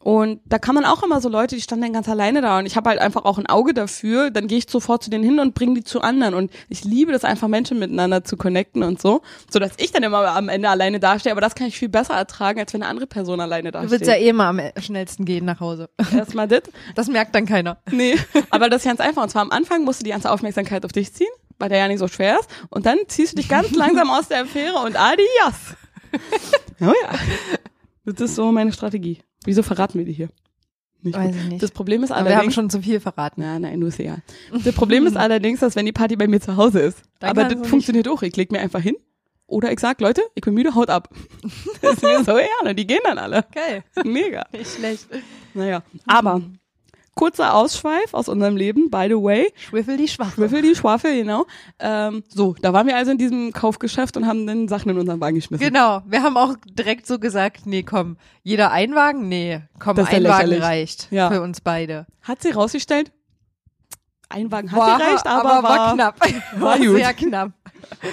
Und 0.01 0.41
da 0.47 0.59
kann 0.59 0.75
man 0.75 0.85
auch 0.85 1.03
immer 1.03 1.21
so 1.21 1.29
Leute, 1.29 1.55
die 1.57 1.61
standen 1.63 1.85
dann 1.85 1.93
ganz 1.93 2.09
alleine 2.09 2.41
da 2.41 2.59
und 2.59 2.67
ich 2.67 2.77
habe 2.77 2.89
halt 2.91 3.01
einfach 3.01 3.25
auch 3.25 3.39
ein 3.39 3.47
Auge 3.47 3.75
dafür, 3.75 4.31
dann 4.31 4.47
gehe 4.47 4.59
ich 4.59 4.67
sofort 4.71 5.03
zu 5.03 5.11
denen 5.11 5.25
hin 5.25 5.39
und 5.41 5.55
bringe 5.55 5.75
die 5.75 5.85
zu 5.85 6.01
anderen. 6.01 6.35
Und 6.35 6.51
ich 6.69 6.85
liebe 6.85 7.13
das 7.13 7.25
einfach, 7.25 7.49
Menschen 7.49 7.79
miteinander 7.79 8.25
zu 8.25 8.37
connecten 8.37 8.83
und 8.83 9.01
so, 9.01 9.23
so 9.51 9.59
dass 9.59 9.73
ich 9.79 9.93
dann 9.93 10.03
immer 10.03 10.27
am 10.29 10.49
Ende 10.49 10.69
alleine 10.69 11.01
dastehe. 11.01 11.33
Aber 11.33 11.41
das 11.41 11.55
kann 11.55 11.67
ich 11.67 11.77
viel 11.79 11.89
besser 11.89 12.15
ertragen, 12.15 12.59
als 12.61 12.73
wenn 12.73 12.83
eine 12.83 12.91
andere 12.91 13.07
Person 13.07 13.41
alleine 13.41 13.71
Du 13.71 13.79
dasteht. 13.79 13.91
willst 13.91 14.07
ja 14.07 14.15
eh 14.17 14.33
mal 14.33 14.49
am 14.49 14.61
schnellsten 14.83 15.25
gehen 15.25 15.45
nach 15.45 15.61
Hause. 15.61 15.89
Erstmal 16.17 16.49
das. 16.49 16.63
Das 16.95 17.09
merkt 17.09 17.35
dann 17.35 17.47
keiner. 17.47 17.79
Nee, 17.91 18.17
aber 18.51 18.69
das 18.71 18.83
ist 18.83 18.89
ganz 18.89 19.01
einfach. 19.01 19.23
Und 19.23 19.29
zwar 19.31 19.43
am 19.43 19.51
Anfang 19.51 19.85
musst 19.85 20.01
du 20.01 20.05
die 20.05 20.11
ganze 20.11 20.31
Aufmerksamkeit 20.31 20.85
auf 20.85 20.93
dich 20.93 21.13
ziehen, 21.13 21.28
weil 21.59 21.69
der 21.69 21.79
ja 21.79 21.89
nicht 21.89 21.99
so 21.99 22.09
schwer 22.09 22.39
ist. 22.41 22.49
Und 22.71 22.87
dann 22.87 22.99
ziehst 23.09 23.33
du 23.33 23.37
dich 23.37 23.49
ganz 23.49 23.71
langsam 23.75 24.11
aus 24.11 24.29
der 24.29 24.43
Affäre 24.43 24.77
und 24.85 24.97
adios. 24.97 25.55
Oh 26.81 26.85
ja. 27.03 27.19
Das 28.05 28.21
ist 28.21 28.37
so 28.37 28.51
meine 28.53 28.73
Strategie. 28.73 29.19
Wieso 29.45 29.63
verraten 29.65 29.99
wir 29.99 30.05
die 30.07 30.13
hier? 30.13 30.29
Nicht 31.03 31.17
Weiß 31.17 31.35
ich 31.35 31.45
nicht. 31.45 31.63
Das 31.63 31.71
Problem 31.73 32.03
ist 32.05 32.11
Aber 32.13 32.21
wir 32.21 32.31
haben 32.31 32.35
allerdings, 32.37 32.55
schon 32.55 32.71
zu 32.71 32.81
viel 32.83 33.01
verraten. 33.01 33.43
ja, 33.43 33.59
nein, 33.59 33.79
nur 33.81 33.89
ist 33.89 33.99
egal. 34.01 34.23
Das 34.65 34.75
Problem 34.75 35.07
ist 35.07 35.17
allerdings, 35.17 35.61
dass 35.61 35.75
wenn 35.77 35.87
die 35.87 35.93
Party 35.93 36.17
bei 36.17 36.27
mir 36.29 36.41
zu 36.41 36.57
Hause 36.57 36.81
ist, 36.81 37.03
Dann 37.19 37.31
aber 37.31 37.45
du 37.45 37.51
das 37.51 37.59
nicht- 37.61 37.71
funktioniert 37.71 38.09
auch. 38.09 38.23
Ich 38.23 38.35
leg 38.37 38.53
mir 38.53 38.61
einfach 38.61 38.81
hin 38.81 38.97
oder 39.47 39.73
ich 39.73 39.81
sag, 39.81 40.01
Leute, 40.01 40.23
ich 40.35 40.43
bin 40.43 40.55
müde, 40.55 40.75
haut 40.75 40.89
ab. 40.89 41.09
Das 41.83 41.95
ist 41.95 42.03
mir 42.03 42.19
so 42.25 42.35
gerne. 42.35 42.75
Die 42.75 42.87
gehen 42.87 43.01
dann 43.05 43.19
alle. 43.19 43.39
Okay. 43.51 43.83
Mega. 44.05 44.47
Nicht 44.53 44.73
schlecht. 44.77 45.07
Naja, 45.55 45.83
aber 46.07 46.41
kurzer 47.19 47.55
Ausschweif 47.55 48.15
aus 48.15 48.29
unserem 48.29 48.57
Leben, 48.57 48.91
by 48.91 49.07
the 49.09 49.15
way. 49.17 49.53
Schwiffel 49.57 49.97
die 49.97 50.07
Schwafel. 50.09 50.33
Schwiffel 50.35 50.63
die 50.63 50.75
Schwafel, 50.77 51.15
genau. 51.17 51.47
Ähm, 51.81 52.23
so, 52.29 52.55
da 52.63 52.73
waren 52.73 52.87
wir 52.87 52.97
also 52.97 53.11
in 53.11 53.19
diesem 53.19 53.53
Kaufgeschäft 53.53 54.17
und 54.17 54.27
haben 54.27 54.47
dann 54.47 54.69
Sachen 54.69 54.91
in 54.91 54.99
unseren 54.99 55.21
Wagen 55.21 55.35
geschmissen. 55.37 55.67
Genau. 55.67 56.01
Wir 56.07 56.23
haben 56.23 56.37
auch 56.37 56.55
direkt 56.65 57.07
so 57.07 57.19
gesagt, 57.19 57.67
nee, 57.67 57.83
komm, 57.83 58.17
jeder 58.43 58.71
ein 58.71 58.95
Wagen? 58.95 59.29
Nee, 59.29 59.63
komm, 59.81 59.97
Das 59.97 60.09
ein 60.09 60.25
Wagen 60.25 60.53
reicht 60.55 61.09
Ja. 61.11 61.29
für 61.31 61.43
uns 61.43 61.61
beide. 61.61 62.07
Hat 62.23 62.41
sie 62.41 62.51
rausgestellt? 62.53 63.13
Ein 64.31 64.53
Wagen 64.53 64.71
hat 64.71 64.79
War- 64.79 64.99
gereicht, 64.99 65.27
aber, 65.27 65.63
war 65.63 65.95
knapp. 65.95 66.21
war 66.59 66.61
War 66.61 66.79
gut. 66.79 66.97
sehr 66.97 67.15
knapp. 67.15 67.53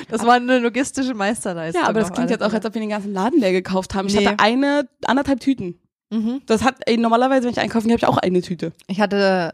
Das 0.10 0.26
war 0.26 0.36
eine 0.36 0.60
logistische 0.60 1.14
Meisterleistung. 1.14 1.82
Ja, 1.84 1.90
aber 1.90 2.00
das 2.00 2.14
klingt 2.14 2.30
jetzt 2.30 2.42
auch, 2.42 2.54
als 2.54 2.66
ob 2.66 2.74
wir 2.74 2.80
den 2.82 2.90
ganzen 2.90 3.14
Laden 3.14 3.40
leer 3.40 3.52
gekauft 3.52 3.94
haben. 3.96 4.08
Ich 4.08 4.16
Nee. 4.16 4.26
hatte 4.26 4.40
eine, 4.40 4.88
anderthalb 5.06 5.40
Tüten. 5.42 5.80
Mhm. 6.20 6.42
Das 6.46 6.64
hat, 6.64 6.76
ey, 6.86 6.98
normalerweise, 6.98 7.44
wenn 7.44 7.52
ich 7.52 7.60
einkaufen 7.60 7.88
gehe, 7.88 7.98
habe 7.98 8.04
ich 8.06 8.08
auch 8.08 8.18
eine 8.18 8.42
Tüte. 8.42 8.72
Ich 8.88 9.00
hatte, 9.02 9.54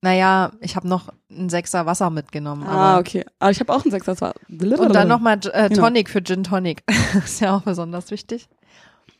naja, 0.00 0.50
ich 0.60 0.74
habe 0.76 0.88
noch 0.88 1.08
einen 1.30 1.48
Sechser 1.48 1.86
Wasser 1.86 2.10
mitgenommen. 2.10 2.64
ah, 2.66 2.94
Aber 2.94 3.00
okay. 3.00 3.24
Aber 3.38 3.50
ich 3.50 3.60
habe 3.60 3.72
auch 3.72 3.82
einen 3.84 3.90
Sechser, 3.92 4.12
das 4.12 4.20
war. 4.20 4.34
Und 4.48 4.94
dann 4.94 5.08
nochmal 5.08 5.38
äh, 5.52 5.68
Genau. 5.68 5.82
Tonic 5.82 6.10
für 6.10 6.22
Gin 6.22 6.42
Tonic. 6.44 6.82
ist 7.24 7.40
ja 7.40 7.56
auch 7.56 7.62
besonders 7.62 8.10
wichtig. 8.10 8.48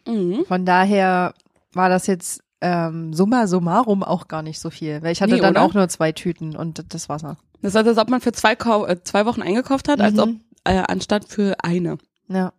Mhm. 0.06 0.44
Von 0.46 0.66
daher 0.66 1.34
war 1.72 1.88
das 1.88 2.06
jetzt 2.08 2.42
ähm, 2.60 3.12
summa 3.14 3.46
summarum 3.46 4.02
auch 4.02 4.28
gar 4.28 4.42
nicht 4.42 4.60
so 4.60 4.70
viel. 4.70 5.02
Weil 5.02 5.12
ich 5.12 5.22
hatte 5.22 5.34
Nee, 5.34 5.40
dann 5.40 5.52
oder? 5.52 5.62
auch 5.62 5.74
nur 5.74 5.88
zwei 5.88 6.12
Tüten 6.12 6.56
und 6.56 6.84
das 6.94 7.08
Wasser. 7.08 7.36
Das 7.60 7.74
heißt, 7.74 7.86
als 7.86 7.98
ob 7.98 8.08
man 8.10 8.20
für 8.20 8.32
zwei, 8.32 8.56
Kau 8.56 8.86
äh, 8.86 9.02
zwei 9.04 9.24
Wochen 9.26 9.42
eingekauft 9.42 9.88
hat, 9.88 10.00
als 10.00 10.14
Mhm. 10.14 10.20
ob, 10.20 10.28
äh, 10.64 10.82
anstatt 10.86 11.24
für 11.28 11.54
eine. 11.62 11.98
Ja. 12.28 12.52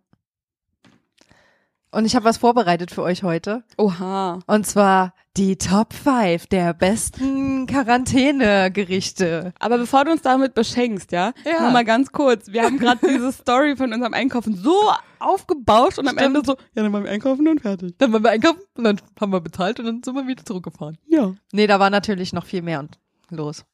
Und 1.94 2.04
ich 2.06 2.16
habe 2.16 2.24
was 2.24 2.38
vorbereitet 2.38 2.90
für 2.90 3.02
euch 3.02 3.22
heute. 3.22 3.62
Oha. 3.78 4.40
Und 4.46 4.66
zwar 4.66 5.14
die 5.36 5.56
Top 5.56 5.92
5 5.92 6.46
der 6.48 6.74
besten 6.74 7.66
Quarantänegerichte. 7.66 9.52
Aber 9.60 9.78
bevor 9.78 10.04
du 10.04 10.12
uns 10.12 10.22
damit 10.22 10.54
beschenkst, 10.54 11.12
ja, 11.12 11.32
Ja. 11.44 11.60
nur 11.62 11.70
mal 11.70 11.84
ganz 11.84 12.12
kurz. 12.12 12.48
Wir 12.52 12.62
haben 12.64 12.78
gerade 12.78 13.00
diese 13.06 13.32
Story 13.32 13.76
von 13.76 13.92
unserem 13.92 14.14
Einkaufen 14.14 14.56
so 14.56 14.74
aufgebauscht 15.18 15.98
und 15.98 16.08
am 16.08 16.16
Stimmt. 16.18 16.36
Ende 16.36 16.46
so, 16.46 16.52
ja, 16.74 16.82
dann 16.82 16.92
waren 16.92 17.04
wir 17.04 17.10
einkaufen 17.10 17.46
und 17.48 17.60
fertig. 17.60 17.94
Dann 17.98 18.12
waren 18.12 18.22
wir 18.24 18.30
einkaufen 18.30 18.60
und 18.76 18.84
dann 18.84 19.00
haben 19.20 19.32
wir 19.32 19.40
bezahlt 19.40 19.78
und 19.80 19.86
dann 19.86 20.02
sind 20.04 20.14
wir 20.14 20.26
wieder 20.26 20.44
zurückgefahren. 20.44 20.98
Ja. 21.06 21.34
Nee, 21.52 21.66
da 21.66 21.78
war 21.80 21.90
natürlich 21.90 22.32
noch 22.32 22.44
viel 22.44 22.62
mehr 22.62 22.80
und 22.80 22.98
los. 23.30 23.64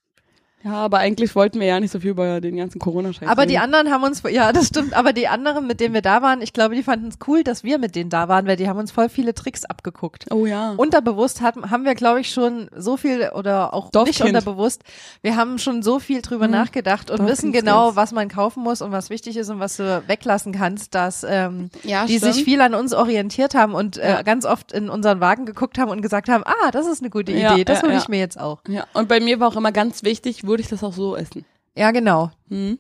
Ja, 0.63 0.73
aber 0.75 0.99
eigentlich 0.99 1.35
wollten 1.35 1.59
wir 1.59 1.67
ja 1.67 1.81
nicht 1.81 1.91
so 1.91 2.01
viel 2.01 2.11
über 2.11 2.41
den 2.41 2.57
ganzen 2.57 2.79
Corona-Scheiß 2.79 3.29
Aber 3.29 3.47
die 3.47 3.57
anderen 3.59 3.91
haben 3.91 4.03
uns, 4.05 4.23
ja, 4.31 4.53
das 4.53 4.67
stimmt, 4.67 4.93
aber 4.93 5.15
die 5.15 5.27
anderen, 5.27 5.67
mit 5.67 5.81
denen 5.81 5.95
wir 5.95 6.03
da 6.03 6.21
waren, 6.21 6.43
ich 6.43 6.53
glaube, 6.53 6.75
die 6.75 6.83
fanden 6.83 7.09
es 7.09 7.19
cool, 7.27 7.43
dass 7.43 7.65
wir 7.65 7.79
mit 7.79 7.97
denen 7.97 8.11
da 8.11 8.29
waren, 8.29 8.47
weil 8.47 8.57
die 8.57 8.69
haben 8.69 8.79
uns 8.79 8.91
voll 8.93 9.09
viele 9.09 9.33
Tricks 9.35 9.65
abgeguckt. 9.65 10.27
Oh 10.31 10.45
ja. 10.45 10.73
Unterbewusst 10.77 11.41
haben, 11.41 11.71
haben 11.71 11.87
wir, 11.87 11.95
glaube 11.95 12.21
ich, 12.21 12.31
schon 12.31 12.69
so 12.77 12.99
viel 12.99 13.31
oder 13.35 13.73
auch 13.73 13.85
nicht 13.85 13.95
Dorfkind. 13.95 14.29
unterbewusst. 14.37 14.83
Wir 15.23 15.37
haben 15.37 15.59
schon 15.59 15.83
so 15.83 15.99
viel 15.99 16.21
drüber 16.21 16.47
Mhm. 16.47 16.53
nachgedacht 16.53 17.11
und 17.11 17.21
Dorfkind 17.21 17.31
wissen 17.39 17.53
genau, 17.53 17.97
was 17.97 18.13
man 18.13 18.29
kaufen 18.29 18.63
muss 18.63 18.83
und 18.83 18.93
was 18.93 19.09
wichtig 19.09 19.39
ist 19.39 19.49
und 19.49 19.61
was 19.61 19.79
du 19.79 20.03
weglassen 20.09 20.53
kannst, 20.53 20.95
dass 20.95 21.25
ähm, 21.27 21.71
ja, 21.85 22.05
die 22.05 22.19
sich 22.19 22.45
viel 22.45 22.61
an 22.61 22.75
uns 22.75 22.93
orientiert 22.93 23.55
haben 23.55 23.73
und 23.75 23.97
äh, 23.97 24.11
Ja. 24.11 24.23
ganz 24.23 24.45
oft 24.45 24.73
in 24.73 24.91
unseren 24.91 25.21
Wagen 25.21 25.47
geguckt 25.47 25.79
haben 25.79 25.91
und 25.91 26.03
gesagt 26.03 26.29
haben, 26.29 26.45
ah, 26.45 26.71
das 26.71 26.87
ist 26.87 27.01
eine 27.01 27.09
gute 27.09 27.33
Ja, 27.33 27.55
Idee, 27.55 27.65
das 27.65 27.79
ja, 27.79 27.85
hole 27.85 27.95
ja. 27.95 27.99
ich 28.01 28.09
mir 28.09 28.19
jetzt 28.19 28.39
auch. 28.39 28.61
Ja, 28.69 28.85
und 28.93 29.09
bei 29.09 29.21
mir 29.21 29.41
war 29.41 29.49
auch 29.49 29.57
immer 29.57 29.73
ganz 29.73 30.03
wichtig, 30.03 30.47
würde 30.51 30.63
ich 30.63 30.69
das 30.69 30.85
auch 30.85 30.93
so 30.93 31.17
essen. 31.17 31.47
Ja, 31.75 31.91
genau. 31.93 32.31
Hm? 32.49 32.79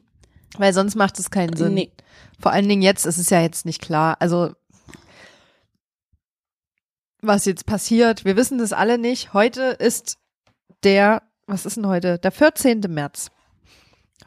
Weil 0.58 0.74
sonst 0.74 0.96
macht 0.96 1.18
es 1.18 1.30
keinen 1.30 1.56
Sinn. 1.56 1.74
Nee. 1.74 1.90
Vor 2.38 2.52
allen 2.52 2.68
Dingen 2.68 2.82
jetzt 2.82 3.06
ist 3.06 3.18
es 3.18 3.30
ja 3.30 3.40
jetzt 3.40 3.64
nicht 3.64 3.80
klar. 3.80 4.16
Also 4.20 4.50
was 7.22 7.44
jetzt 7.44 7.66
passiert, 7.66 8.24
wir 8.24 8.36
wissen 8.36 8.58
das 8.58 8.72
alle 8.72 8.98
nicht. 8.98 9.32
Heute 9.32 9.76
ist 9.78 10.18
der, 10.82 11.22
was 11.46 11.66
ist 11.66 11.76
denn 11.76 11.86
heute? 11.86 12.18
Der 12.18 12.32
14. 12.32 12.80
März. 12.88 13.30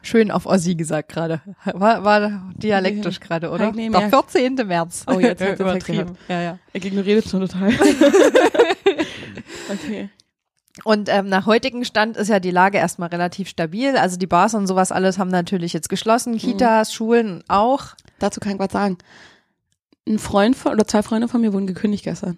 Schön 0.02 0.30
auf 0.30 0.46
Ossi 0.46 0.74
gesagt 0.74 1.10
gerade. 1.10 1.40
War, 1.64 2.04
war 2.04 2.52
dialektisch 2.56 3.20
gerade, 3.20 3.50
oder? 3.50 3.72
Nee, 3.72 3.88
Der 3.88 4.00
mehr. 4.00 4.10
14. 4.10 4.54
März. 4.54 5.04
Oh, 5.06 5.18
jetzt 5.18 5.42
hat 5.42 5.54
es 5.54 5.60
übertrieben. 5.60 6.16
Ja, 6.28 6.42
ja. 6.42 6.58
Ich 6.72 6.84
ignoriere 6.84 7.22
das 7.22 7.30
schon 7.30 7.40
total. 7.40 7.70
okay. 9.72 10.10
Und 10.82 11.08
ähm, 11.08 11.28
nach 11.28 11.46
heutigem 11.46 11.84
Stand 11.84 12.16
ist 12.16 12.28
ja 12.28 12.40
die 12.40 12.50
Lage 12.50 12.78
erstmal 12.78 13.08
relativ 13.08 13.48
stabil. 13.48 13.96
Also 13.96 14.16
die 14.16 14.26
Bars 14.26 14.54
und 14.54 14.66
sowas 14.66 14.90
alles 14.90 15.18
haben 15.18 15.30
natürlich 15.30 15.72
jetzt 15.72 15.88
geschlossen, 15.88 16.36
Kitas, 16.36 16.92
Schulen 16.92 17.44
auch. 17.46 17.94
Dazu 18.18 18.40
kann 18.40 18.54
ich 18.54 18.58
was 18.58 18.72
sagen. 18.72 18.98
Ein 20.08 20.18
Freund 20.18 20.56
von, 20.56 20.72
oder 20.72 20.86
zwei 20.88 21.02
Freunde 21.04 21.28
von 21.28 21.40
mir 21.40 21.52
wurden 21.52 21.66
gekündigt 21.68 22.04
gestern, 22.04 22.36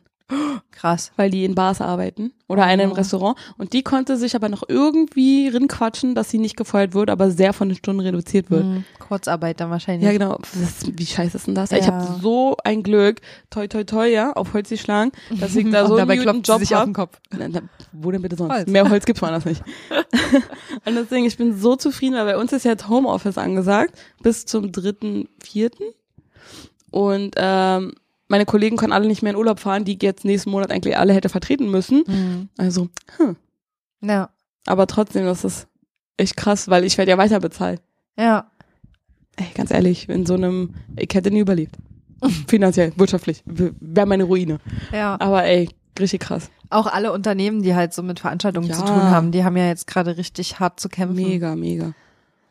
Krass. 0.70 1.11
weil 1.16 1.31
die 1.31 1.44
in 1.44 1.55
Bars 1.57 1.81
arbeiten 1.81 2.33
oder 2.46 2.64
eine 2.64 2.85
im 2.85 2.90
Oh. 2.92 2.94
Restaurant. 2.94 3.37
Und 3.59 3.72
die 3.72 3.83
konnte 3.83 4.16
sich 4.16 4.37
aber 4.37 4.49
noch 4.49 4.62
irgendwie 4.68 5.49
rinquatschen, 5.49 6.14
dass 6.14 6.31
sie 6.31 6.38
nicht 6.38 6.57
gefeuert 6.57 6.94
wird, 6.94 7.11
aber 7.11 7.31
sehr 7.33 7.53
von 7.53 7.68
den 7.68 7.77
Stunden 7.77 8.01
reduziert 8.01 8.51
wird. 8.51 8.64
Mhm. 8.64 8.85
Kurzarbeit 9.01 9.61
dann 9.61 9.70
wahrscheinlich. 9.70 10.05
Ja, 10.05 10.12
genau. 10.12 10.38
Das, 10.61 10.87
wie 10.96 11.07
scheiße 11.07 11.37
ist 11.38 11.46
denn 11.49 11.55
das? 11.57 11.72
Ich 11.72 11.87
Ja. 11.87 11.92
habe 11.94 12.20
so 12.20 12.57
ein 12.62 12.83
Glück, 12.85 13.20
toi 13.51 13.66
toi 13.66 13.83
toi, 13.83 14.07
ja, 14.07 14.33
auf 14.35 14.53
Holz 14.53 14.68
geschlagen, 14.68 15.11
dass 15.40 15.57
ich 15.57 15.68
da 15.70 15.87
so 15.88 15.96
dabei 15.96 16.12
einen 16.20 16.44
sie 16.44 16.51
Job 16.53 16.61
sich 16.61 16.72
auf 16.75 16.81
hab. 16.83 16.87
den 16.87 16.94
Kopf. 16.94 17.18
Wo 17.98 18.11
denn 18.11 18.22
bitte 18.22 18.37
sonst? 18.37 18.52
Holz. 18.52 18.70
Mehr 18.70 18.88
Holz 18.88 19.04
gibt's 19.06 19.22
woanders 19.22 19.44
nicht. 19.44 19.62
und 20.85 20.94
deswegen, 20.94 21.26
ich 21.26 21.37
bin 21.37 21.59
so 21.59 21.76
zufrieden, 21.76 22.14
weil 22.14 22.26
bei 22.26 22.37
uns 22.37 22.52
ist 22.52 22.64
jetzt 22.64 22.88
Homeoffice 22.88 23.38
angesagt 23.38 23.94
bis 24.22 24.46
zum 24.46 24.72
dritten, 24.72 25.28
vierten. 25.42 25.85
Und 26.90 27.35
ähm, 27.37 27.94
meine 28.28 28.46
Kollegen 28.46 28.76
können 28.76 28.92
alle 28.92 29.06
nicht 29.06 29.22
mehr 29.22 29.32
in 29.32 29.38
Urlaub 29.38 29.61
fahren, 29.61 29.85
die 29.85 29.98
jetzt 30.00 30.24
nächsten 30.24 30.50
Monat 30.50 30.70
eigentlich 30.70 30.96
alle 30.96 31.12
hätte 31.12 31.28
vertreten 31.28 31.70
müssen. 31.70 32.04
Mhm. 32.06 32.48
Also, 32.56 32.88
hm. 33.16 33.37
Ja. 34.02 34.30
aber 34.66 34.87
trotzdem, 34.87 35.24
das 35.24 35.44
ist 35.44 35.68
echt 36.16 36.37
krass, 36.37 36.68
weil 36.68 36.85
ich 36.85 36.98
werde 36.98 37.11
ja 37.12 37.18
weiter 37.18 37.40
bezahlt. 37.40 37.80
Ja. 38.18 38.50
Ey, 39.37 39.46
ganz 39.54 39.70
ehrlich, 39.70 40.09
in 40.09 40.26
so 40.26 40.35
einem, 40.35 40.74
ich 40.96 41.14
hätte 41.14 41.30
nie 41.30 41.40
überlebt. 41.40 41.76
Finanziell, 42.48 42.92
wirtschaftlich, 42.96 43.42
wäre 43.44 44.06
meine 44.06 44.24
Ruine. 44.24 44.59
Ja. 44.92 45.16
Aber 45.20 45.44
ey, 45.44 45.68
richtig 46.00 46.20
krass. 46.20 46.50
Auch 46.70 46.87
alle 46.87 47.12
Unternehmen, 47.12 47.62
die 47.62 47.74
halt 47.74 47.92
so 47.94 48.02
mit 48.02 48.20
Veranstaltungen 48.20 48.68
Ja. 48.68 48.74
zu 48.74 48.85
tun 48.85 49.02
haben, 49.02 49.30
die 49.32 49.44
haben 49.44 49.56
ja 49.56 49.66
jetzt 49.66 49.87
gerade 49.87 50.16
richtig 50.16 50.59
hart 50.61 50.80
zu 50.80 50.88
kämpfen. 50.88 51.16
Mega, 51.16 51.54
mega. 51.56 51.92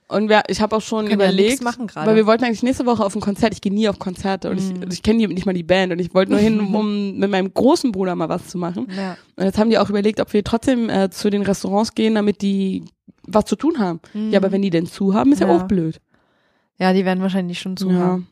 Und 0.07 0.29
wir, 0.29 0.43
ich 0.49 0.61
habe 0.61 0.75
auch 0.75 0.81
schon 0.81 1.07
Können 1.07 1.19
ja 1.19 1.25
überlegt, 1.27 1.49
nichts 1.61 1.63
machen 1.63 1.89
weil 1.95 2.15
wir 2.15 2.27
wollten 2.27 2.43
eigentlich 2.43 2.61
nächste 2.61 2.85
Woche 2.85 3.03
auf 3.03 3.15
ein 3.15 3.21
Konzert. 3.21 3.53
Ich 3.53 3.61
gehe 3.61 3.73
nie 3.73 3.89
auf 3.89 3.97
Konzerte 3.97 4.51
und 4.51 4.61
Mhm. 4.61 4.83
ich, 4.83 4.93
ich 4.93 5.03
kenne 5.03 5.27
nicht 5.27 5.47
mal 5.47 5.53
die 5.53 5.63
Band 5.63 5.91
und 5.91 5.97
ich 5.99 6.13
wollte 6.13 6.31
nur 6.31 6.39
hin, 6.39 6.59
um 6.75 7.17
mit 7.17 7.31
meinem 7.31 7.51
großen 7.51 7.91
Bruder 7.91 8.13
mal 8.15 8.29
was 8.29 8.47
zu 8.47 8.59
machen. 8.59 8.87
Ja. 8.95 9.17
Und 9.35 9.45
jetzt 9.45 9.57
haben 9.57 9.71
die 9.71 9.79
auch 9.79 9.89
überlegt, 9.89 10.19
ob 10.21 10.31
wir 10.31 10.43
trotzdem 10.43 10.89
äh, 10.91 11.09
zu 11.09 11.31
den 11.31 11.41
Restaurants 11.41 11.95
gehen, 11.95 12.13
damit 12.15 12.43
die 12.43 12.85
was 13.27 13.45
zu 13.45 13.55
tun 13.55 13.79
haben. 13.79 13.99
Ja, 14.29 14.37
aber 14.39 14.51
wenn 14.51 14.61
die 14.61 14.69
denn 14.69 14.85
zu 14.85 15.15
haben, 15.15 15.31
ist 15.31 15.39
ja, 15.39 15.47
Mhm. 15.47 15.53
Ja. 15.53 15.57
auch 15.59 15.67
blöd. 15.67 15.99
ja, 16.77 16.93
die 16.93 17.03
werden 17.03 17.21
wahrscheinlich 17.23 17.59
schon 17.59 17.75
zu 17.75 17.89
ja. 17.89 17.97
haben. 17.97 18.27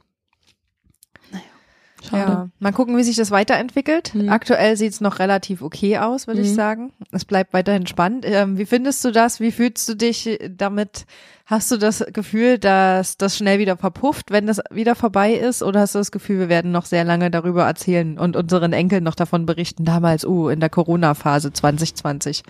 Schade. 2.07 2.31
Ja. 2.31 2.49
Mal 2.59 2.73
gucken, 2.73 2.97
wie 2.97 3.03
sich 3.03 3.15
das 3.15 3.31
weiterentwickelt. 3.31 4.13
Mhm. 4.13 4.27
Aktuell 4.29 4.75
sieht's 4.75 4.99
noch 4.99 5.19
relativ 5.19 5.61
okay 5.61 5.97
aus, 5.99 6.27
würde 6.27 6.41
ich 6.41 6.49
Mhm. 6.51 6.55
sagen. 6.55 6.93
Es 7.11 7.23
bleibt 7.23 7.53
weiterhin 7.53 7.87
spannend. 7.87 8.25
Ähm, 8.27 8.57
wie 8.57 8.65
findest 8.65 9.03
du 9.05 9.11
das? 9.11 9.39
Wie 9.39 9.51
fühlst 9.51 9.87
du 9.87 9.95
dich 9.95 10.37
damit? 10.49 11.05
Hast 11.45 11.71
du 11.71 11.77
das 11.77 12.03
Gefühl, 12.13 12.57
dass 12.57 13.17
das 13.17 13.37
schnell 13.37 13.59
wieder 13.59 13.77
verpufft, 13.77 14.31
wenn 14.31 14.47
das 14.47 14.59
wieder 14.71 14.95
vorbei 14.95 15.33
ist? 15.33 15.61
Oder 15.63 15.81
hast 15.81 15.95
du 15.95 15.99
das 15.99 16.11
Gefühl, 16.11 16.39
wir 16.39 16.49
werden 16.49 16.71
noch 16.71 16.85
sehr 16.85 17.03
lange 17.03 17.29
darüber 17.31 17.65
erzählen 17.65 18.17
und 18.17 18.35
unseren 18.35 18.73
Enkeln 18.73 19.03
noch 19.03 19.15
davon 19.15 19.45
berichten, 19.45 19.83
damals, 19.85 20.25
uh, 20.25 20.49
in 20.49 20.59
der 20.59 20.69
Corona-Phase 20.69 21.51
2020? 21.53 22.43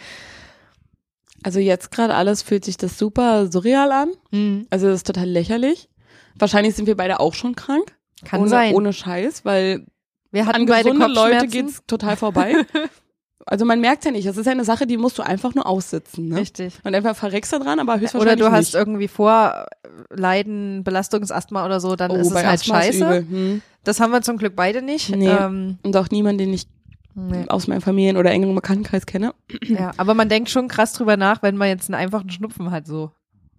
Also 1.43 1.59
jetzt 1.59 1.91
gerade 1.91 2.15
alles 2.15 2.41
fühlt 2.41 2.63
sich 2.65 2.77
das 2.77 2.97
super 2.97 3.51
surreal 3.51 3.91
an. 3.91 4.09
Mhm. 4.31 4.67
Also 4.69 4.87
das 4.87 4.97
ist 4.97 5.07
total 5.07 5.27
lächerlich. 5.27 5.89
Wahrscheinlich 6.37 6.75
sind 6.75 6.85
wir 6.87 6.95
beide 6.97 7.19
auch 7.19 7.33
schon 7.33 7.55
krank. 7.55 7.95
Kann 8.23 8.41
ohne, 8.41 8.49
sein. 8.49 8.73
Ohne 8.73 8.93
Scheiß, 8.93 9.45
weil 9.45 9.85
wir 10.31 10.45
hatten 10.45 10.61
an 10.61 10.83
gesunde 10.83 11.07
Leute 11.07 11.47
geht's 11.47 11.81
total 11.87 12.15
vorbei. 12.15 12.55
also 13.45 13.65
man 13.65 13.79
merkt 13.81 14.05
ja 14.05 14.11
nicht. 14.11 14.27
Das 14.27 14.37
ist 14.37 14.45
ja 14.45 14.51
eine 14.51 14.65
Sache, 14.65 14.87
die 14.87 14.97
musst 14.97 15.17
du 15.17 15.23
einfach 15.23 15.53
nur 15.53 15.67
aussitzen. 15.67 16.29
Ne? 16.29 16.37
Richtig. 16.37 16.79
Und 16.83 16.95
einfach 16.95 17.15
verreckst 17.15 17.53
da 17.53 17.59
dran, 17.59 17.79
aber 17.79 17.93
Oder 17.93 18.01
höchstwahrscheinlich 18.01 18.39
du 18.39 18.51
hast 18.51 18.73
nicht. 18.73 18.75
irgendwie 18.75 19.07
Vorleiden, 19.07 20.83
Belastungsasthma 20.83 21.65
oder 21.65 21.79
so, 21.79 21.95
dann 21.95 22.11
ist 22.11 22.27
es 22.27 22.33
Oh, 22.33 22.35
halt 22.35 22.47
Asthma 22.47 22.81
scheiße. 22.81 23.17
Hm. 23.29 23.61
Das 23.83 23.99
haben 23.99 24.11
wir 24.11 24.21
zum 24.21 24.37
Glück 24.37 24.55
beide 24.55 24.81
nicht. 24.81 25.15
Nee. 25.15 25.27
Ähm, 25.27 25.77
Und 25.83 25.95
auch 25.97 26.09
niemand, 26.09 26.39
den 26.39 26.53
ich 26.53 26.67
nee. 27.15 27.45
aus 27.47 27.67
meinem 27.67 27.81
Familien- 27.81 28.17
oder 28.17 28.31
engeren 28.31 28.55
Bekanntenkreis 28.55 29.05
kenne. 29.05 29.33
Ja, 29.61 29.91
aber 29.97 30.13
man 30.13 30.29
denkt 30.29 30.49
schon 30.49 30.67
krass 30.67 30.93
drüber 30.93 31.17
nach, 31.17 31.43
wenn 31.43 31.57
man 31.57 31.67
jetzt 31.67 31.89
einen 31.89 31.99
einfachen 32.01 32.29
Schnupfen 32.29 32.71
hat 32.71 32.87
so. 32.87 33.11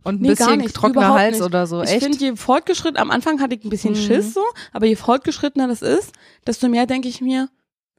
Und 0.05 0.17
ein 0.17 0.23
Nee, 0.23 0.29
bisschen 0.29 0.59
nicht, 0.59 0.75
trockener 0.77 1.15
Hals 1.15 1.39
nicht. 1.39 1.45
oder 1.47 1.67
so. 1.67 1.83
Ich 1.83 1.91
Echt? 1.91 2.03
finde, 2.03 2.19
je 2.19 2.37
fortgeschritten, 2.37 2.99
am 2.99 3.11
Anfang 3.11 3.41
hatte 3.41 3.55
ich 3.55 3.65
ein 3.65 3.71
bisschen 3.71 3.93
Mhm. 3.95 3.99
Schiss 3.99 4.35
so, 4.35 4.43
aber 4.73 4.87
je 4.87 4.97
fortgeschrittener 4.97 5.67
das 5.67 5.83
ist, 5.83 6.13
desto 6.47 6.69
mehr 6.69 6.87
denke 6.87 7.09
ich 7.09 7.21
mir, 7.23 7.49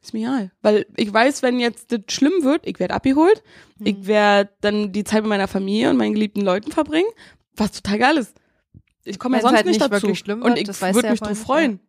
ist 0.02 0.14
mir 0.14 0.20
egal. 0.28 0.52
Weil 0.62 0.86
ich 0.96 1.12
weiß, 1.12 1.42
wenn 1.42 1.58
jetzt 1.58 1.90
das 1.92 2.00
schlimm 2.08 2.32
wird, 2.42 2.64
ich 2.66 2.78
werde 2.78 2.94
abgeholt, 2.94 3.42
Mhm. 3.78 3.86
ich 3.86 4.06
werde 4.06 4.50
dann 4.60 4.92
die 4.92 5.02
Zeit 5.04 5.22
mit 5.22 5.30
meiner 5.30 5.48
Familie 5.48 5.90
und 5.90 5.96
meinen 5.96 6.14
geliebten 6.14 6.42
Leuten 6.42 6.70
verbringen, 6.70 7.08
was 7.56 7.72
total 7.72 7.98
geil 7.98 8.16
ist. 8.18 8.34
Ich 9.04 9.18
komme 9.18 9.36
ja 9.36 9.42
sonst 9.42 9.56
halt 9.56 9.66
nicht 9.66 9.80
nicht 9.80 9.82
dazu. 9.92 10.02
wirklich 10.02 10.18
schlimm 10.18 10.42
und 10.42 10.48
wird, 10.50 10.58
ich 10.58 10.64
das 10.64 10.80
weißt 10.82 10.94
würde 10.94 11.06
ja 11.08 11.12
mich 11.12 11.20
drauf 11.20 11.38
vorhin, 11.38 11.78
freuen. 11.78 11.80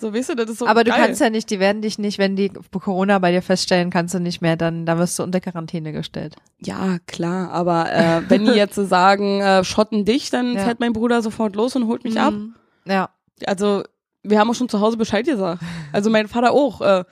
So, 0.00 0.14
weißt 0.14 0.28
du, 0.30 0.34
das 0.36 0.48
ist 0.50 0.58
so 0.60 0.66
aber 0.68 0.84
du 0.84 0.90
geil. 0.92 1.00
kannst 1.00 1.20
ja 1.20 1.28
nicht, 1.28 1.50
die 1.50 1.58
werden 1.58 1.82
dich 1.82 1.98
nicht, 1.98 2.18
wenn 2.18 2.36
die 2.36 2.50
Corona 2.50 3.18
bei 3.18 3.32
dir 3.32 3.42
feststellen, 3.42 3.90
kannst 3.90 4.14
du 4.14 4.20
nicht 4.20 4.40
mehr, 4.40 4.56
dann, 4.56 4.86
dann 4.86 4.98
wirst 4.98 5.18
du 5.18 5.24
unter 5.24 5.40
Quarantäne 5.40 5.90
gestellt. 5.92 6.36
Ja, 6.60 6.98
klar, 7.06 7.50
aber 7.50 7.92
äh, 7.92 8.22
wenn 8.28 8.44
die 8.44 8.52
jetzt 8.52 8.76
so 8.76 8.84
sagen, 8.86 9.40
äh, 9.40 9.64
schotten 9.64 10.04
dich, 10.04 10.30
dann 10.30 10.54
Ja. 10.54 10.64
fährt 10.64 10.78
mein 10.80 10.92
Bruder 10.92 11.20
sofort 11.20 11.56
los 11.56 11.74
und 11.74 11.86
holt 11.88 12.04
mich 12.04 12.18
ab. 12.20 12.32
Mhm. 12.32 12.54
Ja. 12.86 13.10
Also, 13.44 13.82
wir 14.22 14.38
haben 14.38 14.50
auch 14.50 14.54
schon 14.54 14.68
zu 14.68 14.80
Hause 14.80 14.96
Bescheid 14.96 15.26
gesagt. 15.26 15.62
Also 15.92 16.10
mein 16.10 16.28
Vater 16.28 16.52
auch. 16.52 16.80
Äh, 16.80 17.04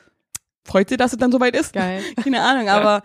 freut 0.64 0.88
sich, 0.88 0.99
dass 0.99 1.12
es 1.12 1.18
dann 1.18 1.31
soweit 1.33 1.55
ist. 1.57 1.72
Geil. 1.72 2.03
Keine 2.22 2.42
Ahnung, 2.42 2.68
aber 2.68 3.03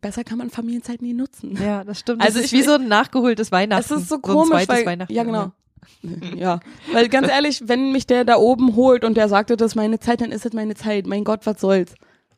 besser 0.00 0.24
kann 0.24 0.38
man 0.38 0.50
Familienzeit 0.50 1.02
nie 1.02 1.12
nutzen. 1.12 1.56
Ja, 1.62 1.84
das 1.84 1.98
stimmt. 2.00 2.22
Also 2.22 2.38
das 2.38 2.46
ist 2.46 2.52
ich- 2.52 2.58
wie 2.60 2.62
so 2.64 2.74
ein 2.74 2.88
nachgeholtes 2.88 3.52
Weihnachten. 3.52 3.94
Es 3.94 4.02
ist 4.02 4.08
so 4.08 4.16
ein 4.16 4.22
komisch, 4.22 4.48
zweites 4.48 4.68
weil, 4.68 4.86
Weihnachten. 4.86 5.12
ja 5.12 5.22
genau. 5.24 5.52
Ja, 6.36 6.60
weil 6.92 7.08
ganz 7.08 7.28
ehrlich, 7.28 7.62
wenn 7.66 7.92
mich 7.92 8.06
der 8.06 8.24
da 8.24 8.36
oben 8.36 8.76
holt 8.76 9.04
und 9.04 9.16
der 9.16 9.28
sagte, 9.28 9.56
das 9.56 9.72
ist 9.72 9.74
meine 9.74 9.98
Zeit, 10.00 10.20
dann 10.20 10.32
ist 10.32 10.46
es 10.46 10.52
meine 10.52 10.74
Zeit. 10.74 11.06
Mein 11.06 11.24
Gott, 11.24 11.46
was 11.46 11.60
soll's? 11.60 11.94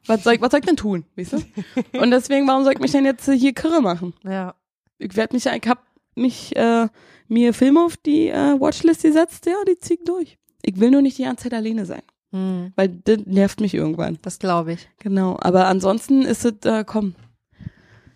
Was 0.07 0.23
soll 0.25 0.35
ich, 0.35 0.41
was 0.41 0.51
soll 0.51 0.61
ich 0.61 0.67
denn 0.67 0.77
tun, 0.77 1.05
weißt 1.17 1.33
du? 1.35 1.99
Und 1.99 2.11
deswegen, 2.11 2.47
warum 2.47 2.65
soll 2.65 2.75
ich 2.75 2.79
mich 2.79 2.93
denn 2.93 3.05
jetzt 3.07 3.31
hier 3.31 3.55
kirre 3.55 3.81
machen? 3.81 4.13
Ja. 4.25 4.55
Ich 4.99 5.17
werde 5.17 5.35
mich, 5.35 5.47
ich 5.47 5.69
hab 5.69 5.83
mich, 6.15 6.55
äh, 6.57 6.89
mir 7.29 7.55
Filme 7.55 7.83
auf 7.85 7.97
die 7.97 8.29
äh, 8.29 8.61
Watchlist 8.61 9.03
gesetzt, 9.03 9.47
ja, 9.47 9.55
die 9.67 9.79
zieh 9.79 9.95
ich 9.95 10.05
durch. 10.05 10.37
Ich 10.63 10.79
will 10.79 10.91
nur 10.91 11.01
nicht 11.03 11.17
die 11.19 11.25
ganze 11.25 11.45
Zeit 11.45 11.55
alleine 11.55 11.87
sein, 11.87 12.03
Hm, 12.33 12.73
weil 12.77 12.89
das 12.89 13.19
nervt 13.25 13.61
mich 13.61 13.73
irgendwann. 13.75 14.19
das 14.23 14.39
glaube 14.39 14.73
ich. 14.75 14.89
Genau, 14.99 15.37
aber 15.41 15.67
ansonsten 15.67 16.23
ist 16.23 16.45
es, 16.45 16.55
äh, 16.71 16.85
komm, 16.87 17.15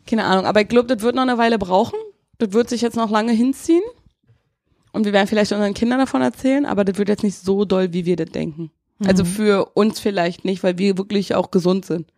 keine 0.06 0.24
Ahnung. 0.24 0.44
Aber 0.44 0.60
ich 0.60 0.68
glaube, 0.68 0.94
das 0.94 1.02
wird 1.02 1.14
noch 1.14 1.22
eine 1.22 1.38
Weile 1.38 1.58
brauchen. 1.58 1.98
Das 2.38 2.52
wird 2.52 2.68
sich 2.68 2.82
jetzt 2.82 2.96
noch 2.96 3.10
lange 3.10 3.32
hinziehen. 3.32 3.82
Und 4.98 5.04
wir 5.04 5.12
werden 5.12 5.28
vielleicht 5.28 5.52
unseren 5.52 5.74
Kindern 5.74 6.00
davon 6.00 6.22
erzählen, 6.22 6.66
aber 6.66 6.84
das 6.84 6.98
wird 6.98 7.08
jetzt 7.08 7.22
nicht 7.22 7.38
so 7.38 7.64
doll, 7.64 7.92
wie 7.92 8.04
wir 8.04 8.16
das 8.16 8.30
denken. 8.30 8.72
Also 9.06 9.22
Mhm. 9.22 9.28
für 9.28 9.64
uns 9.74 10.00
vielleicht 10.00 10.44
nicht, 10.44 10.64
weil 10.64 10.76
wir 10.76 10.98
wirklich 10.98 11.36
auch 11.36 11.52
gesund 11.52 11.84
sind. 11.86 12.12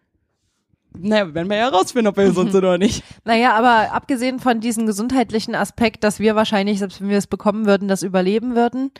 Naja, 0.98 1.34
werden 1.34 1.50
wir 1.50 1.58
ja 1.58 1.68
rausfinden, 1.68 2.06
ob 2.08 2.16
wir 2.16 2.24
gesund 2.24 2.52
sind 2.52 2.64
oder 2.64 2.78
nicht. 2.78 3.04
Naja, 3.26 3.52
aber 3.52 3.92
abgesehen 3.92 4.38
von 4.40 4.60
diesem 4.60 4.86
gesundheitlichen 4.86 5.54
Aspekt, 5.54 6.04
dass 6.04 6.20
wir 6.20 6.36
wahrscheinlich, 6.36 6.78
selbst 6.78 7.02
wenn 7.02 7.10
wir 7.10 7.18
es 7.18 7.26
bekommen 7.26 7.66
würden, 7.66 7.86
das 7.86 8.02
überleben 8.02 8.54
würden, 8.56 8.90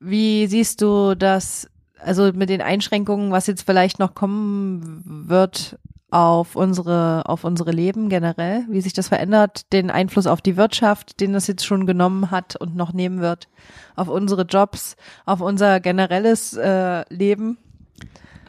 wie 0.00 0.46
siehst 0.46 0.80
du 0.80 1.14
das, 1.14 1.68
also 1.98 2.32
mit 2.32 2.48
den 2.48 2.62
Einschränkungen, 2.62 3.30
was 3.30 3.46
jetzt 3.46 3.66
vielleicht 3.66 3.98
noch 3.98 4.14
kommen 4.14 5.02
wird 5.28 5.78
auf 6.14 6.54
unsere, 6.54 7.24
auf 7.26 7.42
unsere 7.42 7.72
Leben 7.72 8.08
generell, 8.08 8.64
wie 8.68 8.80
sich 8.80 8.92
das 8.92 9.08
verändert, 9.08 9.72
den 9.72 9.90
Einfluss 9.90 10.28
auf 10.28 10.40
die 10.40 10.56
Wirtschaft, 10.56 11.18
den 11.18 11.32
das 11.32 11.48
jetzt 11.48 11.66
schon 11.66 11.86
genommen 11.86 12.30
hat 12.30 12.54
und 12.54 12.76
noch 12.76 12.92
nehmen 12.92 13.20
wird, 13.20 13.48
auf 13.96 14.06
unsere 14.06 14.42
Jobs, 14.42 14.94
auf 15.26 15.40
unser 15.40 15.80
generelles 15.80 16.52
äh, 16.52 17.04
Leben? 17.12 17.58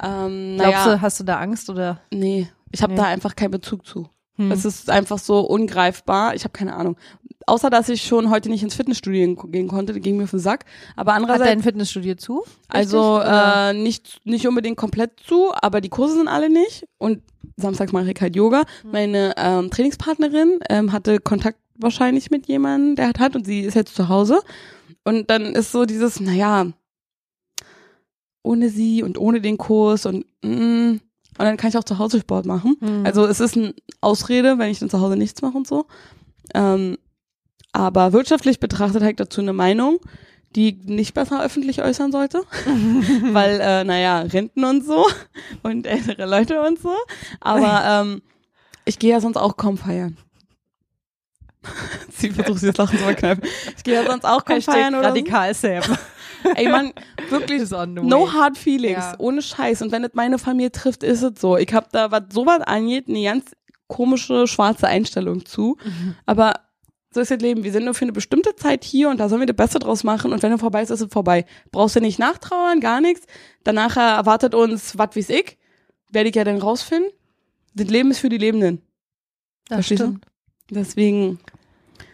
Ähm, 0.04 0.58
Glaubst 0.60 0.86
du, 0.86 1.02
hast 1.02 1.20
du 1.20 1.24
da 1.24 1.40
Angst 1.40 1.68
oder? 1.72 2.02
Nee, 2.12 2.48
ich 2.72 2.84
habe 2.84 2.94
Nee. 2.94 3.00
da 3.00 3.06
einfach 3.06 3.36
keinen 3.36 3.52
Bezug 3.52 3.84
zu. 3.84 4.10
Hm. 4.38 4.52
Es 4.52 4.66
ist 4.66 4.90
einfach 4.90 5.18
so 5.18 5.40
ungreifbar. 5.42 6.36
Ich 6.36 6.44
habe 6.44 6.52
keine 6.52 6.76
Ahnung. 6.76 6.98
Außer, 7.48 7.70
dass 7.70 7.90
ich 7.90 8.02
schon 8.02 8.32
heute 8.32 8.50
nicht 8.50 8.64
ins 8.64 8.76
Fitnessstudio 8.76 9.36
gehen 9.48 9.68
konnte, 9.68 10.00
ging 10.00 10.18
mir 10.18 10.24
auf 10.24 10.32
den 10.32 10.40
Sack. 10.40 10.66
Aber 10.96 11.14
Hat 11.14 11.22
andererseits, 11.22 11.50
dein 11.50 11.62
Fitnessstudio 11.62 12.16
zu? 12.16 12.44
also 12.68 13.18
Richtig, 13.18 13.32
oder? 13.32 13.70
äh, 13.70 13.74
nicht, 13.74 14.22
nicht 14.24 14.48
unbedingt 14.48 14.78
komplett 14.78 15.20
zu, 15.20 15.52
aber 15.54 15.80
die 15.80 15.90
Kurse 15.90 16.16
sind 16.16 16.28
alle 16.28 16.50
nicht. 16.50 16.88
Und 16.98 17.22
samstags 17.56 17.92
mache 17.92 18.12
ich 18.12 18.20
halt 18.20 18.36
Yoga. 18.36 18.64
Hm. 18.82 18.92
Meine 18.92 19.34
ähm, 19.38 19.70
Trainingspartnerin 19.70 20.60
ähm, 20.70 20.92
hatte 20.92 21.20
Kontakt 21.20 21.60
wahrscheinlich 21.78 22.32
mit 22.32 22.48
jemandem, 22.48 22.96
der 22.96 23.10
hat 23.10 23.20
hat 23.20 23.36
und 23.36 23.46
sie 23.46 23.62
ist 23.62 23.76
jetzt 23.76 23.96
zu 23.96 24.10
Hause. 24.10 24.42
Und 25.04 25.30
dann 25.30 25.44
ist 25.54 25.72
so 25.72 25.86
dieses, 25.86 26.20
naja, 26.20 26.68
ohne 28.44 28.70
sie 28.70 29.04
und 29.04 29.18
ohne 29.18 29.42
den 29.42 29.58
Kurs 29.58 30.06
und 30.06 30.26
mm, 30.44 30.98
und 31.38 31.46
dann 31.46 31.58
kann 31.58 31.70
ich 31.70 31.78
auch 31.78 31.84
zu 31.84 32.00
Hause 32.00 32.20
Sport 32.20 32.46
machen. 32.46 32.78
Mhm. 32.80 33.06
Also 33.06 33.26
es 33.26 33.40
ist 33.40 33.58
eine 33.58 33.74
Ausrede, 34.02 34.58
wenn 34.58 34.72
ich 34.72 34.80
dann 34.80 34.90
zu 34.90 35.02
Hause 35.02 35.18
nichts 35.18 35.42
mache 35.42 35.58
und 35.58 35.68
so. 35.68 35.86
Ähm, 36.54 36.98
aber 37.74 38.14
wirtschaftlich 38.14 38.60
betrachtet 38.60 39.02
habe 39.02 39.12
ich 39.12 39.18
dazu 39.18 39.42
eine 39.42 39.52
Meinung, 39.52 40.00
die 40.56 40.80
nicht 40.86 41.14
besser 41.14 41.44
öffentlich 41.44 41.82
äußern 41.82 42.12
sollte. 42.12 42.44
Weil, 43.34 43.60
äh, 43.60 43.84
naja, 43.84 44.22
Renten 44.22 44.64
und 44.64 44.86
so 44.86 45.06
und 45.64 45.86
ältere 45.86 46.26
Leute 46.26 46.62
und 46.62 46.80
so. 46.80 46.94
Aber 47.42 47.84
ähm, 47.86 48.22
ich 48.86 48.98
gehe 48.98 49.12
ja 49.12 49.20
sonst 49.20 49.38
auch 49.38 49.58
kaum 49.58 49.78
feiern. 49.78 50.18
Sie 52.12 52.30
versucht 52.30 52.60
sich 52.60 52.70
das 52.70 52.78
Lachen 52.78 52.98
zu 52.98 53.04
verkneifen. 53.04 53.44
Ich 53.76 53.84
gehe 53.84 53.96
ja 53.96 54.06
sonst 54.06 54.24
auch 54.24 54.46
kaum 54.46 54.62
feiern 54.62 54.96
oder 54.96 55.10
radikal 55.10 55.54
Sam. 55.54 55.84
Ey, 56.56 56.68
man, 56.70 56.94
wirklich 57.30 57.70
No 57.70 58.32
hard 58.34 58.58
feelings, 58.58 58.98
Ja. 59.04 59.16
ohne 59.20 59.42
Scheiß. 59.42 59.82
Und 59.82 59.92
wenn 59.92 60.04
es 60.04 60.12
meine 60.14 60.38
Familie 60.40 60.72
trifft, 60.72 61.04
ist 61.04 61.22
es 61.24 61.40
so. 61.40 61.58
Ich 61.58 61.74
habe 61.74 61.88
da, 61.92 62.12
was 62.12 62.24
sowas 62.32 62.62
angeht, 62.62 63.08
eine 63.08 63.24
ganz 63.24 63.52
komische 63.88 64.48
schwarze 64.48 64.88
Einstellung 64.88 65.46
zu. 65.46 65.78
Mhm. 65.84 66.16
Aber 66.26 66.54
so 67.14 67.22
ist 67.22 67.32
das 67.32 67.40
Leben. 67.40 67.64
Wir 67.64 67.72
sind 67.72 67.86
nur 67.86 67.94
für 67.94 68.04
eine 68.06 68.12
bestimmte 68.12 68.56
Zeit 68.56 68.84
hier 68.84 69.10
und 69.10 69.20
da 69.20 69.30
sollen 69.30 69.42
wir 69.42 69.48
das 69.48 69.56
Beste 69.56 69.80
draus 69.80 70.04
machen. 70.04 70.34
Und 70.34 70.44
wenn 70.44 70.52
er 70.52 70.58
vorbei 70.58 70.82
ist, 70.82 70.90
ist 70.90 71.02
es 71.02 71.12
vorbei. 71.12 71.46
Brauchst 71.72 71.96
du 71.96 72.02
nicht 72.02 72.20
nachtrauern, 72.20 72.80
gar 72.82 73.00
nichts. 73.00 73.26
Danach 73.64 73.96
erwartet 73.96 74.54
uns, 74.54 74.98
was 74.98 75.16
weiß 75.16 75.30
ich, 75.30 75.58
werde 76.12 76.30
ich 76.30 76.36
ja 76.36 76.44
dann 76.44 76.58
rausfinden. 76.58 77.10
Das 77.74 77.88
Leben 77.88 78.12
ist 78.12 78.20
für 78.20 78.30
die 78.30 78.38
Lebenden. 78.38 78.82
Das 79.70 79.78
Verstehst 79.78 80.02
du? 80.02 80.06
stimmt. 80.08 80.26
Deswegen 80.72 81.40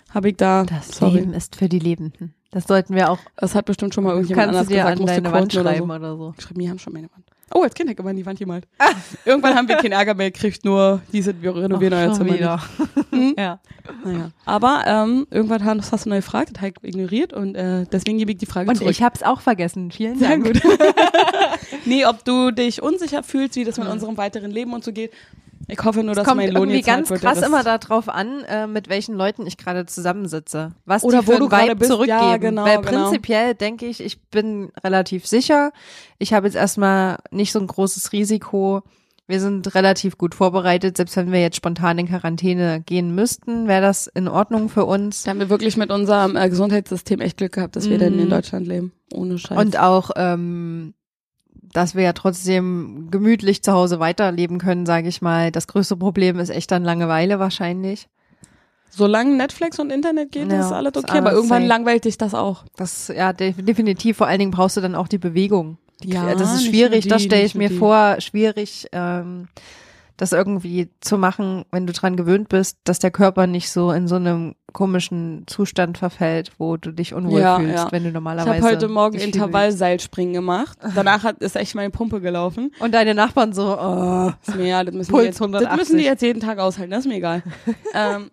habe 0.09 0.29
ich 0.29 0.37
da, 0.37 0.65
Das 0.65 0.89
sorry, 0.89 1.19
Leben 1.19 1.33
ist 1.33 1.55
für 1.55 1.69
die 1.69 1.79
Lebenden. 1.79 2.33
Das 2.51 2.67
sollten 2.67 2.95
wir 2.95 3.09
auch, 3.09 3.19
das 3.37 3.55
hat 3.55 3.65
bestimmt 3.65 3.93
schon 3.93 4.03
mal 4.03 4.11
irgendjemand 4.11 4.49
anders 4.49 4.67
dir 4.67 4.75
gesagt, 4.77 4.97
an 4.97 5.01
musste 5.01 5.21
deine 5.21 5.33
Wand 5.33 5.51
quoten 5.51 5.61
oder 5.61 5.71
schreiben 5.71 5.87
so. 5.87 5.93
oder 5.95 6.17
so. 6.17 6.33
Schreib 6.37 6.57
mir 6.57 6.69
haben 6.69 6.79
schon 6.79 6.93
meine 6.93 7.09
Wand. 7.11 7.25
Oh, 7.53 7.63
als 7.63 7.73
Kind 7.73 7.89
ich 7.89 7.99
immer 7.99 8.11
in 8.11 8.17
die 8.17 8.25
Wand 8.25 8.39
gemalt. 8.39 8.65
Irgendwann 9.25 9.55
haben 9.55 9.67
wir 9.67 9.75
keinen 9.75 9.91
Ärger 9.91 10.13
mehr 10.13 10.31
gekriegt, 10.31 10.63
nur 10.63 11.01
diese, 11.11 11.41
wir 11.41 11.55
renovieren 11.55 11.93
euer 11.93 12.13
Zimmer 12.13 12.33
wieder. 12.33 12.61
Hm? 13.11 13.35
Ja. 13.37 13.59
Naja. 14.05 14.31
Aber 14.45 14.83
ähm, 14.87 15.27
irgendwann 15.31 15.65
hast, 15.65 15.91
hast 15.91 16.05
du 16.05 16.09
neu 16.09 16.17
gefragt, 16.17 16.51
das 16.53 16.61
habe 16.61 16.71
ich 16.81 16.89
ignoriert 16.93 17.33
und 17.33 17.55
äh, 17.55 17.85
deswegen 17.91 18.17
gebe 18.17 18.31
ich 18.31 18.37
die 18.37 18.45
Frage 18.45 18.69
Und 18.69 18.77
zurück. 18.77 18.89
ich 18.89 19.03
hab's 19.03 19.21
auch 19.21 19.41
vergessen. 19.41 19.91
Vielen 19.91 20.17
Sehr 20.17 20.29
Dank. 20.29 20.45
gut. 20.45 20.61
nee, 21.85 22.05
ob 22.05 22.23
du 22.23 22.51
dich 22.51 22.81
unsicher 22.81 23.21
fühlst, 23.21 23.57
wie 23.57 23.65
das 23.65 23.77
mit 23.77 23.89
unserem 23.89 24.15
weiteren 24.15 24.49
Leben 24.49 24.71
und 24.71 24.85
so 24.85 24.93
geht. 24.93 25.11
Ich 25.71 25.83
hoffe 25.85 26.03
nur, 26.03 26.11
Es 26.11 26.17
dass 26.17 26.27
kommt 26.27 26.37
mein 26.37 26.51
Lohn 26.51 26.63
irgendwie 26.69 26.77
jetzt 26.79 26.87
halt 26.89 26.97
ganz 26.97 27.09
wird, 27.09 27.21
krass 27.21 27.41
immer 27.41 27.63
darauf 27.63 28.09
an, 28.09 28.43
äh, 28.43 28.67
mit 28.67 28.89
welchen 28.89 29.15
Leuten 29.15 29.47
ich 29.47 29.57
gerade 29.57 29.85
zusammensitze. 29.85 30.73
Was 30.85 31.03
Oder 31.03 31.21
die 31.21 31.27
wo 31.27 31.31
für 31.31 31.37
du 31.37 31.43
einen 31.45 31.49
gerade 31.49 31.67
Vibe 31.69 31.75
bist. 31.77 31.89
Ja, 31.89 31.95
zurückgeben. 31.95 32.41
genau, 32.41 32.65
Weil 32.65 32.81
genau. 32.81 33.03
prinzipiell 33.05 33.55
denke 33.55 33.85
ich, 33.85 34.01
ich 34.03 34.21
bin 34.29 34.69
relativ 34.83 35.25
sicher. 35.25 35.71
Ich 36.19 36.33
habe 36.33 36.47
jetzt 36.47 36.55
erstmal 36.55 37.17
nicht 37.31 37.51
so 37.53 37.59
ein 37.59 37.67
großes 37.67 38.11
Risiko. 38.11 38.81
Wir 39.27 39.39
sind 39.39 39.73
relativ 39.75 40.17
gut 40.17 40.35
vorbereitet. 40.35 40.97
Selbst 40.97 41.15
wenn 41.15 41.31
wir 41.31 41.39
jetzt 41.39 41.55
spontan 41.55 41.97
in 41.99 42.07
Quarantäne 42.09 42.81
gehen 42.81 43.15
müssten, 43.15 43.69
wäre 43.69 43.81
das 43.81 44.07
in 44.07 44.27
Ordnung 44.27 44.67
für 44.67 44.83
uns. 44.83 45.23
Da 45.23 45.29
haben 45.31 45.39
wir 45.39 45.49
wirklich 45.49 45.77
mit 45.77 45.89
unserem 45.89 46.35
äh, 46.35 46.49
Gesundheitssystem 46.49 47.21
echt 47.21 47.37
Glück 47.37 47.53
gehabt, 47.53 47.77
dass 47.77 47.89
wir 47.89 47.97
denn 47.97 48.19
in 48.19 48.25
Mhm. 48.25 48.29
Deutschland 48.29 48.67
leben. 48.67 48.91
Ohne 49.13 49.37
Scheiß. 49.37 49.57
Und 49.57 49.79
auch, 49.79 50.11
ähm, 50.17 50.93
dass 51.61 51.95
wir 51.95 52.03
ja 52.03 52.13
trotzdem 52.13 53.07
gemütlich 53.11 53.63
zu 53.63 53.71
Hause 53.71 53.99
weiterleben 53.99 54.57
können, 54.57 54.85
sage 54.85 55.07
ich 55.07 55.21
mal. 55.21 55.51
Das 55.51 55.67
größte 55.67 55.95
Problem 55.97 56.39
ist 56.39 56.49
echt 56.49 56.71
dann 56.71 56.83
Langeweile 56.83 57.39
wahrscheinlich. 57.39 58.07
Solange 58.89 59.35
Netflix 59.37 59.79
und 59.79 59.89
Internet 59.89 60.31
geht, 60.33 60.51
Ja, 60.51 60.59
ist 60.59 60.71
alles 60.73 60.91
ist 60.95 61.03
okay. 61.05 61.17
aber 61.17 61.27
alles 61.29 61.37
irgendwann 61.37 61.61
safe. 61.61 61.69
langweilt 61.69 62.03
dich 62.05 62.17
das 62.17 62.33
auch. 62.33 62.65
Das 62.75 63.07
ja 63.07 63.31
de 63.31 63.53
definitiv. 63.53 64.17
Vor 64.17 64.27
allen 64.27 64.39
Dingen 64.39 64.51
brauchst 64.51 64.75
du 64.75 64.81
dann 64.81 64.95
auch 64.95 65.07
die 65.07 65.17
Bewegung. 65.17 65.77
Die, 66.03 66.09
Ja, 66.09 66.35
das 66.35 66.53
ist 66.55 66.65
schwierig. 66.65 67.05
nur 67.05 67.11
Das 67.11 67.21
die, 67.21 67.27
stelle 67.27 67.45
ich 67.45 67.55
mir 67.55 67.69
die. 67.69 67.77
vor, 67.77 68.17
schwierig, 68.19 68.87
ähm, 68.91 69.47
das 70.17 70.33
irgendwie 70.33 70.89
zu 70.99 71.17
machen, 71.17 71.65
wenn 71.71 71.87
du 71.87 71.93
dran 71.93 72.15
gewöhnt 72.15 72.49
bist, 72.49 72.77
dass 72.83 72.99
der 72.99 73.11
Körper 73.11 73.47
nicht 73.47 73.69
so 73.71 73.91
in 73.91 74.07
so 74.07 74.15
einem 74.15 74.55
komischen 74.73 75.43
Zustand 75.47 75.97
verfällt, 75.97 76.51
wo 76.57 76.77
du 76.77 76.91
dich 76.91 77.13
unwohl 77.13 77.41
Ja, 77.41 77.57
fühlst, 77.57 77.75
ja. 77.85 77.91
wenn 77.91 78.03
du 78.03 78.09
Ich 78.09 78.13
normalerweise. 78.13 78.49
habe 78.63 78.75
heute 78.75 78.87
Morgen 78.87 79.17
Intervallseilspringen 79.17 80.33
gemacht. 80.33 80.77
Danach 80.95 81.23
hat, 81.23 81.39
ist 81.39 81.55
echt 81.55 81.75
meine 81.75 81.89
Pumpe 81.89 82.21
gelaufen. 82.21 82.71
Und 82.79 82.93
deine 82.93 83.13
Nachbarn 83.13 83.53
so, 83.53 83.77
oh, 83.79 84.31
Ist 84.45 84.55
mir 84.55 84.67
ja, 84.67 84.83
das 84.83 84.93
müssen, 84.95 85.11
Puls 85.11 85.21
die 85.23 85.27
jetzt, 85.27 85.39
das 85.41 85.47
180. 85.47 85.77
müssen 85.79 85.97
die 85.97 86.03
jetzt 86.05 86.21
jeden 86.21 86.39
Tag 86.39 86.59
aushalten, 86.59 86.91
das 86.91 87.01
ist 87.01 87.07
mir 87.07 87.15
egal. 87.17 87.43
ähm, 87.93 88.29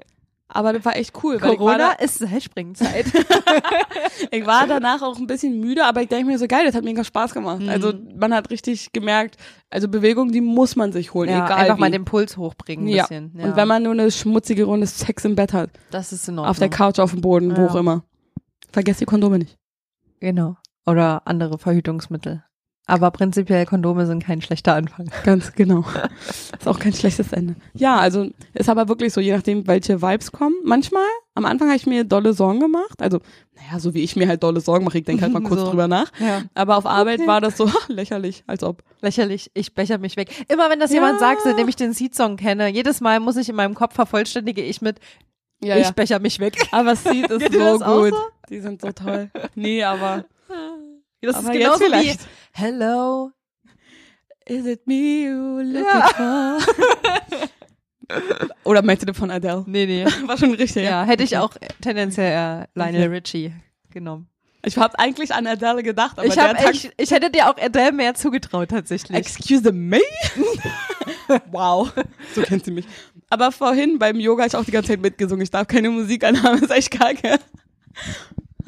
aber 0.48 0.72
das 0.72 0.84
war 0.84 0.96
echt 0.96 1.12
cool. 1.22 1.40
Weil 1.40 1.56
Corona 1.56 1.78
war, 1.78 2.00
ist 2.00 2.18
Seilspringzeit. 2.18 3.06
da, 3.14 3.20
ich 4.30 4.46
war 4.46 4.66
danach 4.66 5.02
auch 5.02 5.18
ein 5.18 5.26
bisschen 5.26 5.60
müde, 5.60 5.84
aber 5.84 6.02
ich 6.02 6.08
denke 6.08 6.26
mir 6.26 6.38
so 6.38 6.46
geil, 6.46 6.64
das 6.64 6.74
hat 6.74 6.84
mega 6.84 7.04
Spaß 7.04 7.34
gemacht. 7.34 7.60
Mhm. 7.60 7.68
Also 7.68 7.92
man 8.18 8.32
hat 8.32 8.50
richtig 8.50 8.92
gemerkt, 8.92 9.36
also 9.68 9.88
Bewegung, 9.88 10.32
die 10.32 10.40
muss 10.40 10.74
man 10.74 10.92
sich 10.92 11.12
holen, 11.12 11.28
ja, 11.28 11.44
egal 11.44 11.58
einfach 11.58 11.76
wie. 11.76 11.80
mal 11.80 11.90
den 11.90 12.04
Puls 12.06 12.36
hochbringen 12.38 12.86
ein 12.86 12.88
ja. 12.88 13.02
bisschen. 13.02 13.32
Ja. 13.36 13.44
Und 13.44 13.56
wenn 13.56 13.68
man 13.68 13.82
nur 13.82 13.92
eine 13.92 14.10
schmutzige 14.10 14.64
Runde 14.64 14.86
Sex 14.86 15.24
im 15.26 15.34
Bett 15.36 15.52
hat, 15.52 15.70
das 15.90 16.12
ist 16.12 16.28
in 16.28 16.38
Ordnung. 16.38 16.50
auf 16.50 16.58
der 16.58 16.70
Couch, 16.70 16.98
auf 16.98 17.10
dem 17.12 17.20
Boden, 17.20 17.54
wo 17.56 17.62
Ja. 17.62 17.68
auch 17.68 17.74
immer. 17.74 18.04
Vergesst 18.72 19.00
die 19.00 19.06
Kondome 19.06 19.38
nicht. 19.38 19.56
Genau. 20.20 20.56
Oder 20.86 21.22
andere 21.26 21.58
Verhütungsmittel. 21.58 22.42
Aber 22.90 23.10
prinzipiell 23.10 23.66
Kondome 23.66 24.06
sind 24.06 24.24
kein 24.24 24.40
schlechter 24.40 24.74
Anfang. 24.74 25.10
Ganz 25.22 25.52
genau. 25.52 25.84
ist 26.58 26.66
auch 26.66 26.78
kein 26.78 26.94
schlechtes 26.94 27.32
Ende. 27.32 27.54
Ja, 27.74 27.98
also 27.98 28.30
ist 28.54 28.68
aber 28.70 28.88
wirklich 28.88 29.12
so, 29.12 29.20
je 29.20 29.32
nachdem, 29.36 29.66
welche 29.66 30.00
Vibes 30.00 30.32
kommen. 30.32 30.54
Manchmal, 30.64 31.04
am 31.34 31.44
Anfang 31.44 31.68
habe 31.68 31.76
ich 31.76 31.86
mir 31.86 32.04
dolle 32.04 32.32
Sorgen 32.32 32.60
gemacht. 32.60 33.00
Also, 33.02 33.18
naja, 33.54 33.78
so 33.78 33.92
wie 33.92 34.02
ich 34.02 34.16
mir 34.16 34.26
halt 34.26 34.42
dolle 34.42 34.60
Sorgen 34.62 34.86
mache, 34.86 34.96
ich 34.98 35.04
denke 35.04 35.22
halt 35.22 35.34
mal 35.34 35.42
kurz 35.44 35.60
So. 35.60 35.68
drüber 35.68 35.86
nach. 35.86 36.10
Ja. 36.18 36.44
Aber 36.54 36.78
auf 36.78 36.86
Arbeit 36.86 37.18
Okay. 37.20 37.28
war 37.28 37.42
das 37.42 37.58
so 37.58 37.70
lächerlich, 37.88 38.42
als 38.46 38.64
ob. 38.64 38.82
Lächerlich, 39.02 39.50
ich 39.52 39.74
becher 39.74 39.98
mich 39.98 40.16
weg. 40.16 40.30
Immer 40.48 40.70
wenn 40.70 40.80
das 40.80 40.90
Ja. 40.90 40.94
jemand 40.96 41.20
sagt, 41.20 41.42
seitdem 41.44 41.68
ich 41.68 41.76
den 41.76 41.92
Seed-Song 41.92 42.38
kenne, 42.38 42.68
jedes 42.68 43.02
Mal 43.02 43.20
muss 43.20 43.36
ich 43.36 43.50
in 43.50 43.54
meinem 43.56 43.74
Kopf 43.74 43.94
vervollständige 43.96 44.62
ich 44.62 44.80
mit, 44.80 44.98
Ja, 45.62 45.76
ich 45.76 45.90
becher 45.90 46.20
mich 46.20 46.40
weg. 46.40 46.56
Aber 46.72 46.96
Seed 46.96 47.30
ist 47.30 47.52
so 47.52 47.58
gut. 47.78 47.80
so? 48.14 48.16
Die 48.48 48.60
sind 48.60 48.80
so 48.80 48.92
toll. 48.92 49.30
Nee, 49.54 49.84
aber. 49.84 50.24
Das 51.20 51.34
Aber 51.36 51.48
ist 51.52 51.60
jetzt 51.60 51.80
genauso 51.80 51.84
wie. 52.02 52.16
Hello. 52.58 53.30
Is 54.44 54.66
it 54.66 54.84
me 54.84 55.22
you 55.26 55.62
looking 55.62 55.84
Ja. 55.84 56.58
for? 56.58 56.58
Oder 58.64 58.82
meinst 58.82 59.02
du 59.02 59.06
das 59.06 59.16
von 59.16 59.30
Adele? 59.30 59.62
Nee, 59.68 59.86
nee. 59.86 60.04
War 60.26 60.36
schon 60.36 60.54
richtig. 60.54 60.82
Ja, 60.82 61.04
hätte 61.04 61.22
ich 61.22 61.36
auch 61.36 61.56
tendenziell 61.80 62.64
äh, 62.64 62.66
Lionel. 62.74 63.10
Richie 63.10 63.52
genommen. 63.92 64.28
Ich 64.64 64.76
habe 64.76 64.98
eigentlich 64.98 65.32
an 65.32 65.46
Adele 65.46 65.84
gedacht, 65.84 66.18
aber 66.18 66.26
ich, 66.26 66.36
hab, 66.36 66.58
Tag 66.58 66.74
ich, 66.74 66.90
ich 66.96 67.12
hätte 67.12 67.30
dir 67.30 67.48
auch 67.48 67.56
Adele 67.62 67.92
mehr 67.92 68.14
zugetraut 68.14 68.70
tatsächlich. 68.70 69.16
Excuse 69.16 69.70
me? 69.70 70.00
wow, 71.52 71.92
so 72.34 72.42
kennt 72.42 72.64
sie 72.64 72.72
mich. 72.72 72.86
Aber 73.30 73.52
vorhin 73.52 74.00
beim 74.00 74.18
Yoga 74.18 74.42
habe 74.42 74.48
ich 74.48 74.56
auch 74.56 74.64
die 74.64 74.72
ganze 74.72 74.88
Zeit 74.88 75.00
mitgesungen. 75.00 75.44
Ich 75.44 75.52
darf 75.52 75.68
keine 75.68 75.90
Musik 75.90 76.24
anhaben, 76.24 76.60
ist 76.60 76.72
echt 76.72 76.90
kacke. 76.90 77.38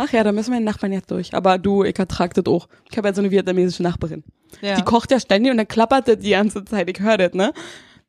Ach 0.02 0.10
ja, 0.12 0.24
da 0.24 0.32
müssen 0.32 0.50
meine 0.50 0.64
Nachbarn 0.64 0.92
jetzt 0.92 1.10
durch. 1.10 1.34
Aber 1.34 1.58
du, 1.58 1.84
ich 1.84 1.98
ertrag 1.98 2.32
das 2.34 2.46
auch. 2.46 2.68
Ich 2.90 2.96
habe 2.96 3.08
ja 3.08 3.14
so 3.14 3.20
eine 3.20 3.30
vietnamesische 3.30 3.82
Nachbarin. 3.82 4.24
ja. 4.62 4.76
Die 4.76 4.82
kocht 4.82 5.10
ja 5.10 5.20
ständig 5.20 5.50
und 5.52 5.58
dann 5.58 5.68
klappert 5.68 6.08
das 6.08 6.18
die 6.18 6.30
ganze 6.30 6.64
Zeit. 6.64 6.88
Ich 6.88 7.00
höre 7.00 7.18
das, 7.18 7.34
ne? 7.34 7.52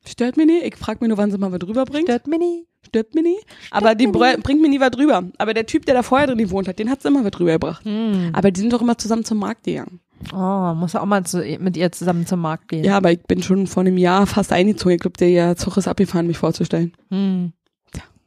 Stört 0.07 0.37
mir 0.37 0.45
nie. 0.45 0.59
Ich 0.63 0.75
frag 0.77 1.01
mir 1.01 1.09
nur, 1.09 1.17
wann 1.17 1.29
sie 1.31 1.37
mal 1.37 1.51
was 1.51 1.59
drüber 1.59 1.83
bringt. 1.85 2.07
Stört 2.07 2.27
Mini. 2.27 2.65
Stört 2.87 3.13
mir 3.13 3.21
nie. 3.23 3.37
Aber 3.69 3.93
die 3.93 4.07
mir 4.07 4.13
br- 4.13 4.37
bringt 4.41 4.61
mir 4.61 4.69
nie 4.69 4.79
was 4.79 4.91
drüber. 4.91 5.23
Aber 5.37 5.53
der 5.53 5.65
Typ, 5.67 5.85
der 5.85 5.93
da 5.95 6.01
vorher 6.01 6.27
drin 6.27 6.37
gewohnt 6.39 6.67
hat, 6.67 6.79
den 6.79 6.89
hat 6.89 7.01
sie 7.01 7.09
immer 7.09 7.23
was 7.23 7.31
drüber 7.31 7.51
gebracht. 7.51 7.85
Hm. 7.85 8.31
Aber 8.33 8.49
die 8.51 8.61
sind 8.61 8.73
doch 8.73 8.81
immer 8.81 8.97
zusammen 8.97 9.23
zum 9.25 9.37
Markt 9.39 9.65
gegangen. 9.65 9.99
Oh, 10.33 10.73
muss 10.75 10.95
auch 10.95 11.05
mal 11.05 11.23
zu, 11.25 11.39
mit 11.59 11.75
ihr 11.77 11.91
zusammen 11.91 12.25
zum 12.25 12.39
Markt 12.41 12.69
gehen. 12.69 12.83
Ja, 12.83 12.95
aber 12.97 13.11
ich 13.11 13.21
bin 13.23 13.43
schon 13.43 13.67
vor 13.67 13.81
einem 13.81 13.97
Jahr 13.97 14.25
fast 14.27 14.51
eingezogen. 14.53 14.95
Ich 14.95 15.01
glaube, 15.01 15.17
der 15.17 15.29
ja 15.29 15.55
Zug 15.55 15.77
ist 15.77 15.87
abgefahren, 15.87 16.25
mich 16.27 16.37
vorzustellen. 16.37 16.93
Hm. 17.09 17.53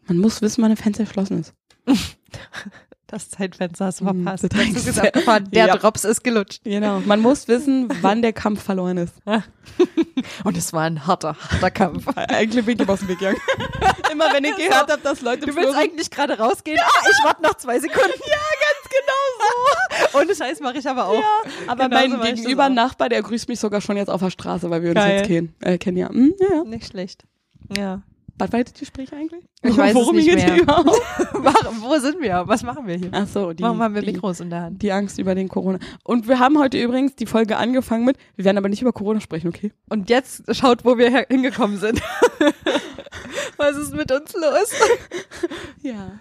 Man 0.07 0.18
muss 0.18 0.42
wissen, 0.42 0.62
wann 0.62 0.70
ein 0.72 0.77
Fenster 0.77 1.05
geschlossen 1.05 1.40
ist. 1.40 1.55
Das 3.07 3.29
Zeitfenster 3.29 3.85
hast 3.87 4.01
du 4.01 4.09
Hm, 4.09 4.25
verpasst. 4.25 4.45
Der 4.45 4.51
Zug 4.51 4.77
ist 4.77 4.97
ja- 4.97 5.03
abgefahren. 5.05 5.49
Der 5.53 5.67
Ja. 5.69 5.77
Drops 5.77 6.05
ist 6.05 6.25
gelutscht. 6.25 6.62
Genau. 6.64 7.01
Man 7.01 7.21
muss 7.21 7.47
wissen, 7.49 7.88
wann 8.03 8.23
der 8.23 8.33
Kampf 8.33 8.62
verloren 8.62 8.97
ist. 8.97 9.14
Und 10.45 10.57
es 10.57 10.73
war 10.73 10.83
ein 10.85 11.07
harter, 11.07 11.37
harter 11.38 11.71
Kampf. 11.71 12.07
Eigentlich 12.17 12.64
bin 12.64 12.77
ich 12.77 12.81
immer 12.83 12.93
aus 12.95 13.01
dem 13.01 13.09
Weg 13.09 13.19
gegangen. 13.19 13.38
immer 14.11 14.33
wenn 14.33 14.45
ich 14.45 14.57
gehört 14.57 14.90
habe, 14.90 15.03
dass 15.03 15.21
Leute 15.21 15.47
Du 15.47 15.55
willst 15.55 15.75
eigentlich 15.77 16.11
gerade 16.11 16.38
rausgehen. 16.38 16.79
Ah, 16.83 17.07
ich 17.11 17.25
warte 17.25 17.43
noch 17.43 17.55
zwei 17.55 17.79
Sekunden. 17.79 18.11
Ja, 18.27 18.37
ganz 18.37 18.88
genau 18.90 20.09
so. 20.12 20.19
Ohne 20.19 20.35
Scheiß 20.35 20.61
mache 20.61 20.79
ich 20.79 20.88
aber 20.88 21.07
auch. 21.09 21.23
Aber 21.67 21.88
Genau 21.88 22.01
so 22.03 22.09
mein 22.17 22.21
das 22.21 22.40
gegenüber. 22.40 22.69
Nachbar, 22.71 23.09
der 23.11 23.23
grüßt 23.23 23.49
mich 23.49 23.61
sogar 23.61 23.81
schon 23.83 23.97
jetzt 23.99 24.09
auf 24.09 24.21
der 24.23 24.31
Straße, 24.31 24.71
weil 24.71 24.83
wir 24.83 24.90
uns 24.90 24.99
Geil. 25.01 25.17
jetzt 25.19 25.27
kennen. 25.27 25.55
Äh, 25.61 25.77
kennen 25.79 25.97
ja. 25.99 26.09
Hm, 26.09 26.35
ja, 26.40 26.57
ja. 26.57 26.64
Nicht 26.64 26.87
schlecht. 26.87 27.25
Ja. 27.77 28.03
Was 28.37 28.53
war 28.53 28.64
das 28.64 28.75
Gespräch 28.75 29.12
eigentlich? 29.12 29.44
Ich 29.62 29.77
weiß 29.77 29.94
Worum 29.94 30.18
es 30.18 30.25
nicht 30.27 30.37
mehr. 30.37 30.61
überhaupt? 30.62 30.88
Wo 31.81 31.97
sind 32.01 32.20
wir? 32.20 32.42
Was 32.47 32.64
machen 32.64 32.87
wir 32.87 32.97
hier? 32.97 33.11
Ach 33.12 33.29
so, 33.29 33.53
die, 33.53 33.62
Warum 33.62 33.81
haben 33.81 33.94
wir 33.94 34.03
die, 34.03 34.12
Mikros 34.12 34.40
in 34.40 34.51
der 34.51 34.62
Hand? 34.62 34.83
die 34.83 34.90
Angst 34.90 35.18
über 35.20 35.37
den 35.37 35.49
Corona. 35.49 35.79
Und 36.03 36.27
wir 36.27 36.40
haben 36.40 36.59
heute 36.59 36.77
übrigens 36.83 37.14
die 37.14 37.27
Folge 37.27 37.57
angefangen 37.57 38.05
mit, 38.05 38.18
wir 38.35 38.44
werden 38.44 38.59
aber 38.59 38.68
nicht 38.68 38.83
über 38.83 38.92
Corona 38.92 39.20
sprechen, 39.20 39.49
okay? 39.49 39.73
Und 39.88 40.11
jetzt 40.11 40.42
schaut, 40.55 40.85
wo 40.85 40.99
wir 40.99 41.27
hingekommen 41.29 41.79
sind. 41.79 42.02
Was 43.56 43.77
ist 43.77 43.94
mit 43.94 44.11
uns 44.11 44.33
los? 44.35 44.73
Ja. 45.83 46.19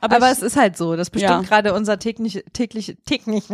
Aber, 0.00 0.16
Aber 0.16 0.30
es 0.30 0.40
ist 0.40 0.56
halt 0.56 0.76
so. 0.76 0.94
Das 0.94 1.10
bestimmt 1.10 1.32
Ja. 1.32 1.40
gerade 1.42 1.74
unser 1.74 1.98
täglich, 1.98 2.44
täglich, 2.52 2.96
täglich, 3.06 3.44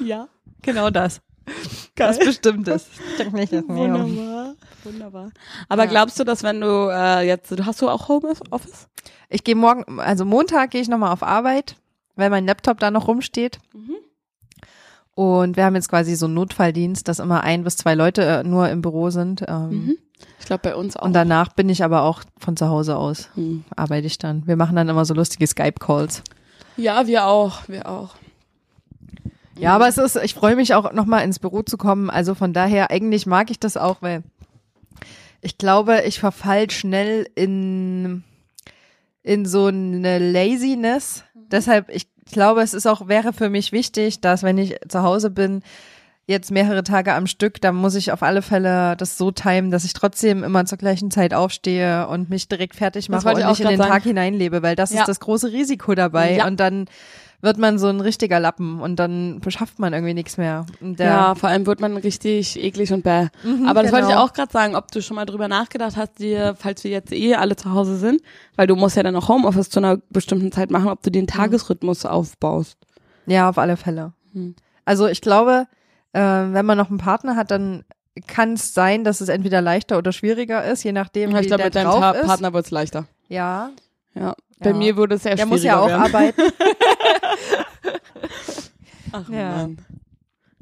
Ja. 0.00 0.28
genau 0.62 0.90
das. 0.90 1.22
Geil. 1.96 2.08
Das 2.08 2.18
bestimmt 2.24 2.68
ist. 2.68 2.88
Wunderbar. 3.68 4.54
Wunderbar. 4.84 5.30
Aber 5.68 5.84
Ja. 5.84 5.90
glaubst 5.90 6.18
du, 6.18 6.24
dass 6.24 6.42
wenn 6.42 6.60
du 6.60 6.88
äh, 6.90 7.26
jetzt, 7.26 7.50
du 7.50 7.64
hast 7.66 7.80
du 7.82 7.88
auch 7.88 8.08
Homeoffice? 8.08 8.88
Ich 9.28 9.44
gehe 9.44 9.54
morgen, 9.54 10.00
also 10.00 10.24
Montag 10.24 10.70
gehe 10.70 10.80
ich 10.80 10.88
nochmal 10.88 11.12
auf 11.12 11.22
Arbeit, 11.22 11.76
weil 12.16 12.30
mein 12.30 12.46
Laptop 12.46 12.78
da 12.78 12.90
noch 12.90 13.08
rumsteht. 13.08 13.58
Mhm. 13.72 13.96
Und 15.14 15.56
wir 15.56 15.64
haben 15.64 15.76
jetzt 15.76 15.88
quasi 15.88 16.16
so 16.16 16.26
einen 16.26 16.34
Notfalldienst, 16.34 17.06
dass 17.06 17.20
immer 17.20 17.42
ein 17.44 17.62
bis 17.62 17.76
zwei 17.76 17.94
Leute 17.94 18.22
äh, 18.22 18.42
nur 18.42 18.68
im 18.68 18.82
Büro 18.82 19.10
sind. 19.10 19.44
Ähm, 19.46 19.68
Mhm. 19.70 19.96
Ich 20.40 20.46
glaube 20.46 20.60
bei 20.62 20.76
uns 20.76 20.96
auch. 20.96 21.04
Und 21.06 21.12
danach 21.12 21.52
bin 21.54 21.68
ich 21.68 21.82
aber 21.84 22.02
auch 22.02 22.22
von 22.38 22.56
zu 22.56 22.68
Hause 22.68 22.96
aus, 22.96 23.28
Hm. 23.34 23.64
arbeite 23.76 24.06
ich 24.06 24.18
dann. 24.18 24.46
Wir 24.46 24.56
machen 24.56 24.76
dann 24.76 24.88
immer 24.88 25.04
so 25.04 25.12
lustige 25.14 25.46
Skype-Calls. 25.46 26.22
Ja, 26.76 27.06
wir 27.06 27.26
auch, 27.26 27.66
wir 27.68 27.88
auch. 27.88 28.14
Ja, 29.58 29.74
aber 29.74 29.88
es 29.88 29.98
ist, 29.98 30.16
ich 30.16 30.34
freue 30.34 30.56
mich 30.56 30.74
auch 30.74 30.92
nochmal 30.92 31.24
ins 31.24 31.38
Büro 31.38 31.62
zu 31.62 31.76
kommen. 31.76 32.10
Also 32.10 32.34
von 32.34 32.52
daher, 32.52 32.90
eigentlich 32.90 33.26
mag 33.26 33.50
ich 33.50 33.60
das 33.60 33.76
auch, 33.76 34.02
weil 34.02 34.22
ich 35.40 35.58
glaube, 35.58 36.02
ich 36.06 36.18
verfall 36.18 36.70
schnell 36.70 37.28
in, 37.34 38.24
in 39.22 39.46
so 39.46 39.66
eine 39.66 40.18
Laziness. 40.18 41.24
Deshalb, 41.34 41.90
ich 41.90 42.08
glaube, 42.30 42.62
es 42.62 42.74
ist 42.74 42.86
auch, 42.86 43.08
wäre 43.08 43.32
für 43.32 43.50
mich 43.50 43.70
wichtig, 43.70 44.20
dass 44.20 44.42
wenn 44.42 44.58
ich 44.58 44.76
zu 44.88 45.02
Hause 45.02 45.30
bin, 45.30 45.62
jetzt 46.26 46.50
mehrere 46.50 46.82
Tage 46.82 47.12
am 47.14 47.26
Stück, 47.26 47.60
dann 47.60 47.74
muss 47.74 47.94
ich 47.94 48.10
auf 48.12 48.22
alle 48.22 48.40
Fälle 48.42 48.96
das 48.96 49.18
so 49.18 49.30
timen, 49.30 49.70
dass 49.70 49.84
ich 49.84 49.92
trotzdem 49.92 50.42
immer 50.42 50.64
zur 50.64 50.78
gleichen 50.78 51.10
Zeit 51.10 51.34
aufstehe 51.34 52.08
und 52.08 52.30
mich 52.30 52.48
direkt 52.48 52.76
fertig 52.76 53.08
mache 53.08 53.28
und 53.28 53.46
nicht 53.46 53.60
in 53.60 53.68
den 53.68 53.78
sagen. 53.78 53.90
Tag 53.90 54.02
hineinlebe, 54.04 54.62
weil 54.62 54.76
das 54.76 54.92
Ja. 54.92 55.00
ist 55.00 55.08
das 55.08 55.20
große 55.20 55.52
Risiko 55.52 55.94
dabei. 55.94 56.36
Ja. 56.36 56.46
Und 56.46 56.60
dann 56.60 56.86
wird 57.42 57.58
man 57.58 57.78
so 57.78 57.88
ein 57.88 58.00
richtiger 58.00 58.40
Lappen 58.40 58.80
und 58.80 58.96
dann 58.96 59.40
beschafft 59.40 59.78
man 59.78 59.92
irgendwie 59.92 60.14
nichts 60.14 60.38
mehr. 60.38 60.64
Ja, 60.96 61.34
vor 61.34 61.50
allem 61.50 61.66
wird 61.66 61.78
man 61.78 61.94
richtig 61.98 62.58
eklig 62.58 62.90
und 62.90 63.04
bäh. 63.04 63.26
Mhm, 63.42 63.66
Aber 63.68 63.82
das 63.82 63.92
wollte 63.92 64.06
ich 64.06 64.12
genau. 64.12 64.24
auch 64.24 64.32
gerade 64.32 64.50
sagen, 64.50 64.74
ob 64.76 64.90
du 64.90 65.02
schon 65.02 65.16
mal 65.16 65.26
drüber 65.26 65.46
nachgedacht 65.46 65.98
hast, 65.98 66.18
dir, 66.20 66.56
falls 66.58 66.82
wir 66.84 66.90
jetzt 66.90 67.12
eh 67.12 67.34
alle 67.34 67.54
zu 67.56 67.72
Hause 67.72 67.98
sind, 67.98 68.22
weil 68.56 68.66
du 68.66 68.76
musst 68.76 68.96
ja 68.96 69.02
dann 69.02 69.14
auch 69.14 69.28
Homeoffice 69.28 69.68
zu 69.68 69.78
einer 69.78 69.98
bestimmten 70.08 70.52
Zeit 70.52 70.70
machen, 70.70 70.88
ob 70.88 71.02
du 71.02 71.10
den 71.10 71.26
Tagesrhythmus 71.26 72.06
aufbaust. 72.06 72.78
Ja, 73.26 73.50
auf 73.50 73.58
alle 73.58 73.76
Fälle. 73.76 74.14
Hm. 74.32 74.54
Also 74.86 75.06
ich 75.06 75.20
glaube, 75.20 75.66
äh, 76.14 76.20
wenn 76.20 76.64
man 76.64 76.78
noch 76.78 76.88
einen 76.88 76.98
Partner 76.98 77.36
hat, 77.36 77.50
dann 77.50 77.84
kann 78.26 78.54
es 78.54 78.72
sein, 78.74 79.04
dass 79.04 79.20
es 79.20 79.28
entweder 79.28 79.60
leichter 79.60 79.98
oder 79.98 80.12
schwieriger 80.12 80.64
ist, 80.64 80.82
je 80.84 80.92
nachdem, 80.92 81.30
Ja, 81.32 81.36
wie 81.38 81.40
ich 81.42 81.46
glaube, 81.48 81.58
der 81.58 81.66
mit 81.66 81.74
deinem 81.74 81.90
drauf 81.90 82.00
Ta 82.00 82.10
ist. 82.12 82.26
Partner 82.26 82.52
wird's 82.52 82.70
leichter. 82.70 83.06
Ja, 83.28 83.70
Ja. 84.14 84.34
Bei 84.60 84.70
Ja. 84.70 84.76
mir 84.76 84.96
würde 84.96 85.16
es 85.16 85.24
sehr 85.24 85.34
der 85.34 85.46
muss 85.46 85.64
ja 85.64 85.80
auch 85.80 85.88
werden. 85.88 86.02
arbeiten. 86.02 86.42
Ach, 89.12 89.28
Ja. 89.28 89.50
Mann. 89.56 89.78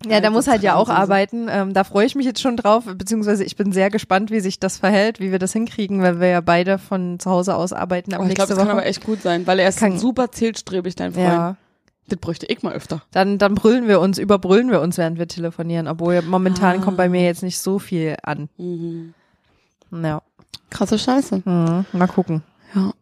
Ja, 0.04 0.08
der 0.08 0.16
Alte 0.16 0.30
muss 0.30 0.48
halt 0.48 0.62
ja 0.64 0.74
auch 0.74 0.86
Transuse. 0.86 1.00
arbeiten. 1.02 1.46
Ähm, 1.48 1.74
da 1.74 1.84
freue 1.84 2.06
ich 2.06 2.16
mich 2.16 2.26
jetzt 2.26 2.40
schon 2.40 2.56
drauf, 2.56 2.82
beziehungsweise 2.86 3.44
ich 3.44 3.54
bin 3.54 3.70
sehr 3.70 3.88
gespannt, 3.88 4.32
wie 4.32 4.40
sich 4.40 4.58
das 4.58 4.78
verhält, 4.78 5.20
wie 5.20 5.30
wir 5.30 5.38
das 5.38 5.52
hinkriegen, 5.52 6.02
weil 6.02 6.18
wir 6.18 6.26
ja 6.26 6.40
beide 6.40 6.78
von 6.78 7.20
zu 7.20 7.30
Hause 7.30 7.54
aus 7.54 7.72
arbeiten 7.72 8.12
ab 8.12 8.20
Oh, 8.20 8.26
ich 8.26 8.34
glaube, 8.34 8.48
das 8.48 8.58
kann 8.58 8.66
Woche. 8.66 8.78
aber 8.78 8.86
echt 8.86 9.04
gut 9.04 9.22
sein, 9.22 9.46
weil 9.46 9.60
er 9.60 9.68
ist 9.68 9.78
Kann- 9.78 9.98
super 9.98 10.32
zielstrebig, 10.32 10.96
dein 10.96 11.12
Freund. 11.12 11.26
ja, 11.28 11.56
Das 12.08 12.18
bräuchte 12.18 12.46
ich 12.46 12.62
mal 12.62 12.72
öfter. 12.74 13.02
dann 13.12 13.38
dann 13.38 13.54
brüllen 13.54 13.86
wir 13.88 14.00
uns, 14.00 14.18
überbrüllen 14.18 14.70
wir 14.70 14.80
uns, 14.80 14.98
während 14.98 15.18
wir 15.18 15.28
telefonieren, 15.28 15.86
obwohl 15.88 16.20
momentan 16.22 16.80
Ah. 16.80 16.84
kommt 16.84 16.96
bei 16.96 17.08
mir 17.08 17.22
jetzt 17.24 17.42
nicht 17.42 17.58
so 17.58 17.78
viel 17.78 18.16
an. 18.22 18.48
Mhm. 18.58 19.14
Ja, 19.92 20.22
Krasse 20.70 20.98
Scheiße. 20.98 21.42
hm, 21.44 21.84
mal 21.92 22.06
gucken. 22.08 22.42
Ja. 22.74 22.92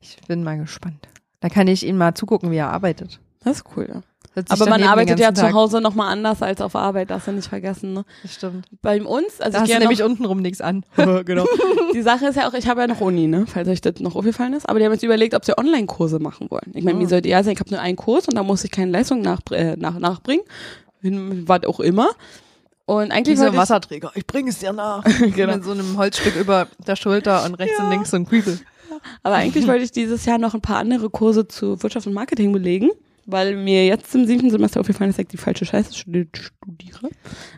Ich 0.00 0.16
bin 0.28 0.42
mal 0.44 0.58
gespannt. 0.58 1.08
Da 1.40 1.48
kann 1.48 1.66
ich 1.68 1.86
ihn 1.86 1.96
mal 1.96 2.14
zugucken, 2.14 2.50
wie 2.50 2.56
er 2.56 2.70
arbeitet. 2.72 3.20
Das 3.40 3.58
ist 3.58 3.64
cool, 3.76 3.88
ja. 3.88 4.02
Aber 4.48 4.66
man 4.66 4.82
arbeitet 4.82 5.18
ja 5.20 5.26
ganzen 5.28 5.40
zu 5.40 5.46
Tag. 5.46 5.54
Hause 5.54 5.80
nochmal 5.80 6.12
anders 6.12 6.42
als 6.42 6.60
auf 6.60 6.74
Arbeit, 6.76 7.10
darfst 7.10 7.28
du 7.28 7.32
nicht 7.32 7.48
vergessen, 7.48 7.92
ne? 7.92 8.04
Das 8.22 8.34
stimmt. 8.34 8.66
Bei 8.82 9.00
uns, 9.02 9.40
also 9.40 9.40
Da 9.40 9.48
ich 9.48 9.54
hast 9.56 9.68
du 9.68 9.72
ja 9.72 9.78
nämlich 9.78 9.98
noch, 10.00 10.06
untenrum 10.06 10.40
nichts 10.42 10.60
an. 10.60 10.84
genau. 11.24 11.46
Die 11.94 12.02
Sache 12.02 12.26
ist 12.26 12.36
ja 12.36 12.48
auch, 12.48 12.54
ich 12.54 12.66
habe 12.68 12.80
ja 12.80 12.86
noch 12.86 13.00
Uni, 13.00 13.26
ne? 13.26 13.46
Falls 13.46 13.68
euch 13.68 13.80
das 13.80 14.00
noch 14.00 14.16
aufgefallen 14.16 14.52
ist. 14.54 14.68
Aber 14.68 14.78
die 14.78 14.84
haben 14.84 14.92
jetzt 14.92 15.02
überlegt, 15.04 15.34
ob 15.34 15.44
sie 15.44 15.56
Online-Kurse 15.56 16.18
machen 16.18 16.50
wollen. 16.50 16.72
Ich 16.74 16.84
meine, 16.84 16.98
wie 17.00 17.04
Ah. 17.04 17.08
sollte 17.08 17.28
ihr 17.28 17.42
sein? 17.44 17.52
Ich 17.54 17.60
habe 17.60 17.70
nur 17.70 17.80
einen 17.80 17.96
Kurs 17.96 18.26
und 18.28 18.34
da 18.34 18.42
muss 18.42 18.64
ich 18.64 18.70
keine 18.70 18.90
Leistung 18.90 19.20
nach, 19.20 19.40
äh, 19.50 19.76
nach, 19.76 19.98
nachbringen. 19.98 20.44
Was 21.02 21.64
auch 21.64 21.80
immer. 21.80 22.08
Und 22.86 23.12
eigentlich 23.12 23.38
so 23.38 23.44
ein 23.44 23.48
wollte 23.48 23.56
ich, 23.56 23.60
Wasserträger. 23.62 24.10
Ich 24.14 24.26
bringe 24.26 24.50
es 24.50 24.58
dir 24.58 24.72
nach. 24.72 25.04
Genau. 25.34 25.54
Mit 25.54 25.64
so 25.64 25.72
einem 25.72 25.96
Holzstück 25.96 26.36
über 26.36 26.68
der 26.86 26.96
Schulter 26.96 27.44
und 27.44 27.54
rechts 27.54 27.78
und 27.78 27.90
links 27.90 28.10
so 28.10 28.16
ein 28.16 28.26
Kübel. 28.26 28.58
aber 29.22 29.36
eigentlich 29.36 29.66
wollte 29.66 29.84
ich 29.84 29.92
dieses 29.92 30.24
Jahr 30.26 30.38
noch 30.38 30.54
ein 30.54 30.60
paar 30.60 30.76
andere 30.78 31.08
Kurse 31.10 31.46
zu 31.48 31.82
Wirtschaft 31.82 32.06
und 32.06 32.12
Marketing 32.12 32.52
belegen, 32.52 32.90
weil 33.26 33.56
mir 33.56 33.86
jetzt 33.86 34.14
im 34.14 34.26
siebten 34.26 34.50
Semester 34.50 34.80
aufgefallen 34.80 35.10
ist, 35.10 35.18
dass 35.18 35.24
ich 35.24 35.28
die 35.28 35.36
falsche 35.36 35.64
Scheiße 35.64 35.92
studi- 35.92 36.28
studiere. 36.36 37.08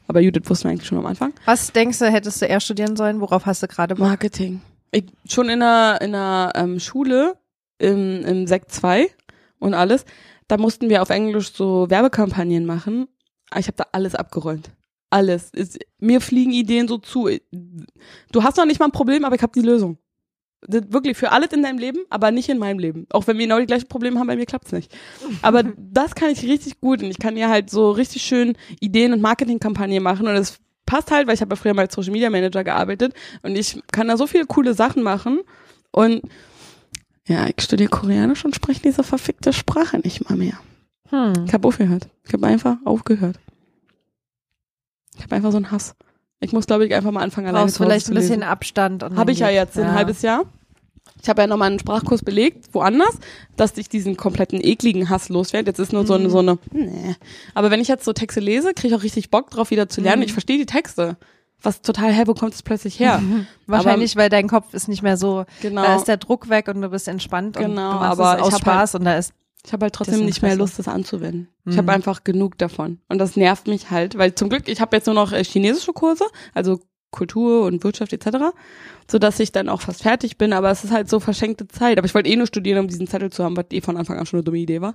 Aber 0.08 0.20
Judith 0.20 0.42
wussten 0.48 0.64
wir 0.64 0.70
eigentlich 0.72 0.86
schon 0.88 0.98
am 0.98 1.06
Anfang. 1.06 1.32
Was 1.44 1.72
denkst 1.72 1.98
du, 1.98 2.06
hättest 2.10 2.40
du 2.42 2.46
eher 2.46 2.60
studieren 2.60 2.96
sollen? 2.96 3.20
Worauf 3.20 3.46
hast 3.46 3.62
du 3.62 3.66
gerade 3.68 3.94
Bock? 3.94 4.06
Marketing. 4.06 4.60
Ich, 4.92 5.04
schon 5.28 5.48
in 5.48 5.62
einer, 5.62 6.00
in 6.00 6.14
einer 6.14 6.52
ähm, 6.54 6.78
Schule, 6.80 7.36
im, 7.78 8.22
im 8.24 8.46
Sekt 8.46 8.70
2 8.72 9.08
und 9.58 9.74
alles, 9.74 10.04
da 10.48 10.56
mussten 10.56 10.88
wir 10.88 11.02
auf 11.02 11.10
Englisch 11.10 11.52
so 11.52 11.90
Werbekampagnen 11.90 12.64
machen. 12.66 13.08
Ich 13.58 13.66
habe 13.66 13.76
da 13.76 13.86
alles 13.92 14.14
abgeräumt. 14.14 14.70
Alles. 15.10 15.50
Es, 15.54 15.78
mir 15.98 16.20
fliegen 16.20 16.52
Ideen 16.52 16.88
so 16.88 16.98
zu. 16.98 17.28
Du 18.32 18.42
hast 18.42 18.56
noch 18.56 18.64
nicht 18.66 18.80
mal 18.80 18.86
ein 18.86 18.92
Problem, 18.92 19.24
aber 19.24 19.34
ich 19.36 19.42
habe 19.42 19.52
die 19.54 19.66
Lösung. 19.66 19.98
Wirklich 20.62 21.16
für 21.16 21.32
alles 21.32 21.52
in 21.52 21.62
deinem 21.62 21.78
Leben, 21.78 22.00
aber 22.10 22.30
nicht 22.30 22.48
in 22.48 22.58
meinem 22.58 22.78
Leben. 22.78 23.06
Auch 23.10 23.26
wenn 23.26 23.38
wir 23.38 23.46
genau 23.46 23.60
die 23.60 23.66
gleichen 23.66 23.88
Probleme 23.88 24.18
haben, 24.18 24.26
bei 24.26 24.36
mir 24.36 24.46
klappt's 24.46 24.72
nicht. 24.72 24.94
Aber 25.42 25.62
das 25.76 26.14
kann 26.14 26.30
ich 26.30 26.42
richtig 26.42 26.80
gut 26.80 27.02
und 27.02 27.10
ich 27.10 27.18
kann 27.18 27.36
ja 27.36 27.48
halt 27.48 27.70
so 27.70 27.90
richtig 27.90 28.22
schön 28.22 28.56
Ideen 28.80 29.12
und 29.12 29.20
Marketingkampagnen 29.20 30.02
machen 30.02 30.26
und 30.26 30.34
es 30.34 30.58
passt 30.86 31.10
halt, 31.10 31.26
weil 31.26 31.34
ich 31.34 31.40
habe 31.40 31.54
ja 31.54 31.56
früher 31.56 31.74
mal 31.74 31.82
als 31.82 31.94
Social 31.94 32.12
Media 32.12 32.30
Manager 32.30 32.64
gearbeitet 32.64 33.12
und 33.42 33.56
ich 33.56 33.80
kann 33.92 34.08
da 34.08 34.16
so 34.16 34.26
viele 34.26 34.46
coole 34.46 34.74
Sachen 34.74 35.02
machen 35.02 35.40
und 35.90 36.22
ja, 37.28 37.46
ich 37.48 37.62
studiere 37.62 37.90
Koreanisch 37.90 38.44
und 38.44 38.54
spreche 38.54 38.82
diese 38.82 39.02
verfickte 39.02 39.52
Sprache 39.52 39.98
nicht 39.98 40.28
mal 40.28 40.36
mehr. 40.36 40.58
Hm. 41.10 41.44
Ich 41.46 41.52
habe 41.52 41.66
aufgehört. 41.66 42.08
Ich 42.24 42.32
habe 42.32 42.46
einfach 42.46 42.76
aufgehört. 42.84 43.38
Ich 45.16 45.22
habe 45.22 45.36
einfach 45.36 45.50
so 45.50 45.56
einen 45.56 45.70
Hass. 45.70 45.94
Ich 46.40 46.52
muss, 46.52 46.66
glaube 46.66 46.86
ich, 46.86 46.94
einfach 46.94 47.10
mal 47.10 47.22
anfangen, 47.22 47.46
alleine 47.48 47.64
Brauchst 47.66 47.78
vielleicht 47.78 48.08
ein 48.08 48.14
bisschen. 48.14 48.42
Abstand. 48.42 49.02
und 49.02 49.16
Habe 49.16 49.32
ich 49.32 49.38
ja 49.38 49.48
jetzt 49.48 49.74
geht's. 49.74 49.86
ein 49.86 49.94
halbes 49.94 50.22
Jahr. 50.22 50.44
Ich 51.22 51.28
habe 51.30 51.40
ja 51.40 51.46
nochmal 51.46 51.70
einen 51.70 51.78
Sprachkurs 51.78 52.22
belegt, 52.22 52.68
woanders, 52.72 53.16
dass 53.56 53.76
ich 53.78 53.88
diesen 53.88 54.16
kompletten 54.16 54.60
ekligen 54.62 55.08
Hass 55.08 55.28
loswerde. 55.28 55.70
Jetzt 55.70 55.78
ist 55.78 55.92
nur 55.92 56.06
so 56.06 56.14
eine, 56.14 56.28
so 56.28 56.40
eine, 56.40 56.58
nee. 56.72 57.16
Aber 57.54 57.70
wenn 57.70 57.80
ich 57.80 57.88
jetzt 57.88 58.04
so 58.04 58.12
Texte 58.12 58.40
lese, 58.40 58.74
kriege 58.74 58.88
ich 58.94 59.00
auch 59.00 59.02
richtig 59.02 59.30
Bock 59.30 59.50
drauf, 59.50 59.70
wieder 59.70 59.88
zu 59.88 60.00
lernen. 60.02 60.20
Mhm. 60.20 60.26
Ich 60.26 60.32
verstehe 60.32 60.58
die 60.58 60.66
Texte. 60.66 61.16
Was 61.62 61.80
total, 61.80 62.12
hä, 62.12 62.24
wo 62.26 62.34
kommt 62.34 62.52
es 62.52 62.62
plötzlich 62.62 63.00
her? 63.00 63.22
Wahrscheinlich, 63.66 64.14
weil 64.16 64.28
dein 64.28 64.46
Kopf 64.46 64.74
ist 64.74 64.88
nicht 64.88 65.02
mehr 65.02 65.16
so, 65.16 65.46
Genau. 65.62 65.82
da 65.82 65.96
ist 65.96 66.04
der 66.06 66.18
Druck 66.18 66.50
weg 66.50 66.68
und 66.68 66.82
du 66.82 66.90
bist 66.90 67.08
entspannt 67.08 67.56
und 67.56 67.62
Genau, 67.62 67.92
du 67.92 67.98
machst 67.98 68.20
aber 68.20 68.36
es 68.36 68.42
aus 68.42 68.52
hab 68.54 68.60
Spaß 68.60 68.94
und 68.96 69.04
da 69.04 69.16
ist 69.16 69.32
Ich 69.66 69.72
habe 69.72 69.84
halt 69.84 69.94
trotzdem 69.94 70.24
nicht 70.24 70.40
mehr. 70.42 70.54
Lust, 70.56 70.78
das 70.78 70.86
anzuwenden. 70.88 71.48
Ich 71.66 71.74
Mhm. 71.74 71.78
habe 71.78 71.92
einfach 71.92 72.22
genug 72.24 72.56
davon. 72.56 73.00
Und 73.08 73.18
das 73.18 73.36
nervt 73.36 73.66
mich 73.66 73.90
halt, 73.90 74.16
weil 74.16 74.34
zum 74.34 74.48
Glück, 74.48 74.68
ich 74.68 74.80
habe 74.80 74.96
jetzt 74.96 75.06
nur 75.06 75.14
noch 75.14 75.32
äh, 75.32 75.42
chinesische 75.44 75.92
Kurse, 75.92 76.24
also 76.54 76.80
Kultur 77.10 77.64
und 77.66 77.82
Wirtschaft 77.82 78.12
etc., 78.12 78.36
so 79.10 79.18
dass 79.18 79.40
ich 79.40 79.50
dann 79.52 79.68
auch 79.68 79.80
fast 79.80 80.02
fertig 80.02 80.38
bin, 80.38 80.52
aber 80.52 80.70
es 80.70 80.84
ist 80.84 80.92
halt 80.92 81.08
so 81.10 81.18
verschenkte 81.20 81.66
Zeit. 81.66 81.98
Aber 81.98 82.06
ich 82.06 82.14
wollte 82.14 82.28
eh 82.30 82.36
nur 82.36 82.46
studieren, 82.46 82.78
um 82.80 82.88
diesen 82.88 83.06
Zettel 83.08 83.30
zu 83.32 83.42
haben, 83.44 83.56
was 83.56 83.66
eh 83.72 83.80
von 83.80 83.96
Anfang 83.96 84.18
an 84.18 84.26
schon 84.26 84.38
eine 84.38 84.44
dumme 84.44 84.58
Idee 84.58 84.80
war. 84.80 84.94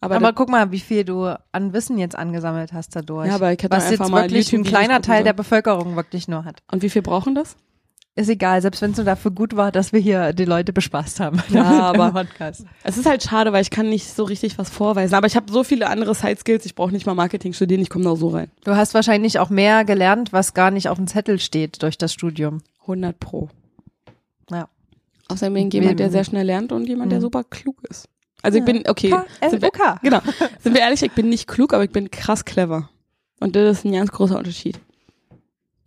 Aber, 0.00 0.14
Aber 0.16 0.32
guck 0.32 0.48
mal, 0.48 0.70
wie 0.70 0.78
viel 0.78 1.04
du 1.04 1.36
an 1.50 1.72
Wissen 1.72 1.98
jetzt 1.98 2.14
angesammelt 2.16 2.72
hast 2.72 2.94
dadurch. 2.94 3.26
Ja, 3.26 3.34
aber 3.34 3.52
ich 3.52 3.58
hätte 3.60 3.74
was 3.76 3.86
einfach 3.86 4.04
jetzt 4.04 4.12
mal 4.12 4.22
wirklich 4.30 4.52
ein 4.52 4.62
kleiner 4.62 5.00
Teil 5.02 5.24
der. 5.24 5.32
Bevölkerung 5.32 5.96
wirklich 5.96 6.28
nur 6.28 6.44
hat. 6.44 6.62
und 6.70 6.82
wie 6.82 6.90
viel 6.90 7.02
brauchen 7.02 7.34
das? 7.34 7.56
Ist 8.18 8.28
egal, 8.28 8.60
selbst 8.62 8.82
wenn 8.82 8.90
es 8.90 8.96
nur 8.96 9.06
dafür 9.06 9.30
gut 9.30 9.54
war, 9.54 9.70
dass 9.70 9.92
wir 9.92 10.00
hier 10.00 10.32
die 10.32 10.44
Leute 10.44 10.72
bespaßt 10.72 11.20
haben. 11.20 11.40
Ja, 11.50 11.62
aber- 11.94 12.10
Podcast. 12.10 12.64
Es 12.82 12.96
ist 12.98 13.06
halt 13.06 13.22
schade, 13.22 13.52
weil 13.52 13.62
ich 13.62 13.70
kann 13.70 13.88
nicht 13.88 14.12
so 14.12 14.24
richtig 14.24 14.58
was 14.58 14.70
vorweisen. 14.70 15.14
Aber 15.14 15.28
ich 15.28 15.36
habe 15.36 15.52
so 15.52 15.62
viele 15.62 15.88
andere 15.88 16.16
Side-Skills, 16.16 16.66
ich 16.66 16.74
brauche 16.74 16.90
nicht 16.90 17.06
mal 17.06 17.14
Marketing 17.14 17.52
studieren, 17.52 17.80
ich 17.80 17.90
komme 17.90 18.04
da 18.04 18.16
so 18.16 18.28
rein. 18.30 18.50
Du 18.64 18.74
hast 18.74 18.94
wahrscheinlich 18.94 19.38
auch 19.38 19.50
mehr 19.50 19.84
gelernt, 19.84 20.32
was 20.32 20.52
gar 20.52 20.72
nicht 20.72 20.88
auf 20.88 20.96
dem 20.98 21.06
Zettel 21.06 21.38
steht 21.38 21.80
durch 21.84 21.96
das 21.96 22.12
Studium. 22.12 22.60
100 22.82 23.20
pro. 23.20 23.50
Ja. 24.50 24.68
Außerdem 25.28 25.54
bin 25.54 25.68
ich 25.68 25.74
jemand, 25.74 26.00
der 26.00 26.10
sehr 26.10 26.24
schnell 26.24 26.46
lernt 26.46 26.72
und 26.72 26.88
jemand, 26.88 27.12
der 27.12 27.18
Mhm. 27.20 27.22
super 27.22 27.44
klug 27.44 27.76
ist. 27.88 28.08
Also 28.42 28.58
ich 28.58 28.64
bin, 28.64 28.82
okay, 28.88 29.14
sind 29.48 29.62
wir, 29.62 29.70
genau, 30.02 30.20
sind 30.60 30.74
wir 30.74 30.80
ehrlich, 30.80 31.02
ich 31.04 31.12
bin 31.12 31.28
nicht 31.28 31.46
klug, 31.46 31.72
aber 31.72 31.84
ich 31.84 31.90
bin 31.90 32.10
krass 32.10 32.44
clever. 32.44 32.88
Und 33.38 33.54
das 33.54 33.78
ist 33.78 33.84
ein 33.84 33.92
ganz 33.92 34.10
großer 34.10 34.38
Unterschied. 34.38 34.80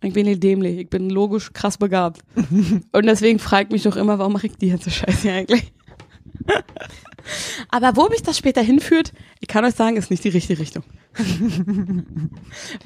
Ich 0.02 0.12
bin 0.12 0.26
nicht 0.26 0.42
dämlich, 0.42 0.78
ich 0.78 0.90
bin 0.90 1.10
logisch 1.10 1.52
krass 1.52 1.78
begabt. 1.78 2.22
Und 2.92 3.06
deswegen 3.06 3.38
fragt 3.38 3.72
mich 3.72 3.84
doch 3.84 3.96
immer, 3.96 4.18
warum 4.18 4.32
mache 4.32 4.48
ich 4.48 4.56
die 4.56 4.70
ganze 4.70 4.90
Scheiße 4.90 5.30
eigentlich? 5.30 5.72
Aber 7.70 7.96
wo 7.96 8.08
mich 8.08 8.22
das 8.22 8.36
später 8.36 8.62
hinführt, 8.62 9.12
ich 9.40 9.48
kann 9.48 9.64
euch 9.64 9.74
sagen, 9.74 9.96
ist 9.96 10.10
nicht 10.10 10.24
die 10.24 10.30
richtige 10.30 10.58
Richtung. 10.58 10.82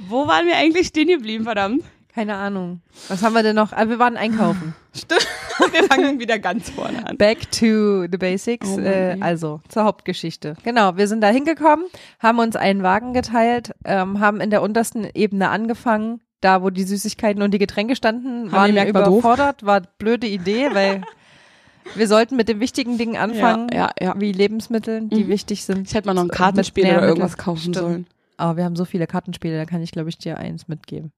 wo 0.08 0.26
waren 0.26 0.46
wir 0.46 0.56
eigentlich 0.56 0.88
stehen 0.88 1.08
geblieben, 1.08 1.44
verdammt? 1.44 1.82
Keine 2.16 2.36
Ahnung. 2.36 2.80
Was 3.08 3.22
haben 3.22 3.34
wir 3.34 3.42
denn 3.42 3.56
noch? 3.56 3.74
Ah, 3.74 3.90
wir 3.90 3.98
waren 3.98 4.16
einkaufen. 4.16 4.74
Stimmt. 4.94 5.28
Wir 5.70 5.84
fangen 5.84 6.18
wieder 6.18 6.38
ganz 6.38 6.70
vorne 6.70 7.06
an. 7.06 7.18
Back 7.18 7.50
to 7.50 8.06
the 8.10 8.16
basics. 8.18 8.68
Oh 8.70 8.80
äh, 8.80 9.18
also 9.20 9.60
zur 9.68 9.84
Hauptgeschichte. 9.84 10.54
Genau, 10.64 10.96
wir 10.96 11.08
sind 11.08 11.20
da 11.20 11.28
hingekommen, 11.28 11.84
haben 12.18 12.38
uns 12.38 12.56
einen 12.56 12.82
Wagen 12.82 13.12
geteilt, 13.12 13.74
ähm, 13.84 14.18
haben 14.18 14.40
in 14.40 14.48
der 14.48 14.62
untersten 14.62 15.06
Ebene 15.12 15.50
angefangen. 15.50 16.22
Da, 16.40 16.62
wo 16.62 16.70
die 16.70 16.84
Süßigkeiten 16.84 17.42
und 17.42 17.52
die 17.54 17.58
Getränke 17.58 17.96
standen, 17.96 18.46
Haben 18.46 18.52
waren 18.52 18.74
wir 18.74 18.84
gemerkt, 18.84 18.94
war 18.94 19.06
überfordert. 19.08 19.64
War 19.64 19.80
blöde 19.98 20.26
Idee, 20.26 20.68
weil 20.72 21.02
wir 21.94 22.06
sollten 22.08 22.36
mit 22.36 22.48
den 22.48 22.60
wichtigen 22.60 22.98
Dingen 22.98 23.16
anfangen, 23.16 23.68
Ja, 23.72 23.90
ja, 24.00 24.08
ja. 24.08 24.14
wie 24.20 24.32
Lebensmittel, 24.32 25.08
die 25.08 25.24
Mhm. 25.24 25.28
wichtig 25.28 25.64
sind. 25.64 25.88
Ich 25.88 25.94
hätte 25.94 26.06
mal 26.08 26.14
noch 26.14 26.22
ein 26.22 26.28
Kartenspiel 26.28 26.84
oder 26.84 27.06
irgendwas 27.08 27.36
kaufen 27.38 27.60
Stimmt. 27.60 27.76
sollen. 27.76 28.06
Aber 28.36 28.56
wir 28.58 28.64
haben 28.64 28.76
so 28.76 28.84
viele 28.84 29.06
Kartenspiele, 29.06 29.56
da 29.56 29.64
kann 29.64 29.80
ich, 29.82 29.92
glaube 29.92 30.10
ich, 30.10 30.18
dir 30.18 30.36
eins 30.38 30.68
mitgeben. 30.68 31.12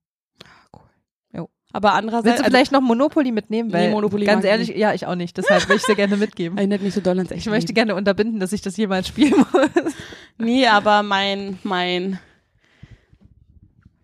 Aber 1.71 1.93
andererseits, 1.93 2.25
Willst 2.25 2.41
du 2.41 2.45
vielleicht 2.45 2.73
noch 2.73 2.81
Monopoly 2.81 3.31
mitnehmen? 3.31 3.71
Weil, 3.75 3.89
Nee, 3.89 3.93
Monopoly 3.95 4.25
ganz 4.25 4.43
ich 4.43 4.51
ehrlich, 4.51 4.69
ja, 4.71 4.95
ich 4.95 5.07
auch 5.07 5.15
nicht. 5.15 5.37
Deshalb 5.37 5.69
will 5.69 5.77
ich 5.77 5.83
dir 5.83 5.97
gerne 5.97 6.17
mitgeben. 6.17 6.57
erinnert 6.57 6.81
mich 6.81 6.95
so 6.95 7.03
doll 7.03 7.19
ans 7.19 7.31
Ich 7.31 7.37
echte 7.39 7.51
möchte 7.51 7.75
gerne 7.75 7.95
unterbinden, 7.95 8.41
dass 8.41 8.55
ich 8.55 8.63
das 8.63 8.79
jemals 8.79 9.07
spielen 9.09 9.35
muss. 9.53 9.93
Nee, 10.39 10.67
aber 10.67 11.03
mein, 11.03 11.59
mein, 11.65 12.19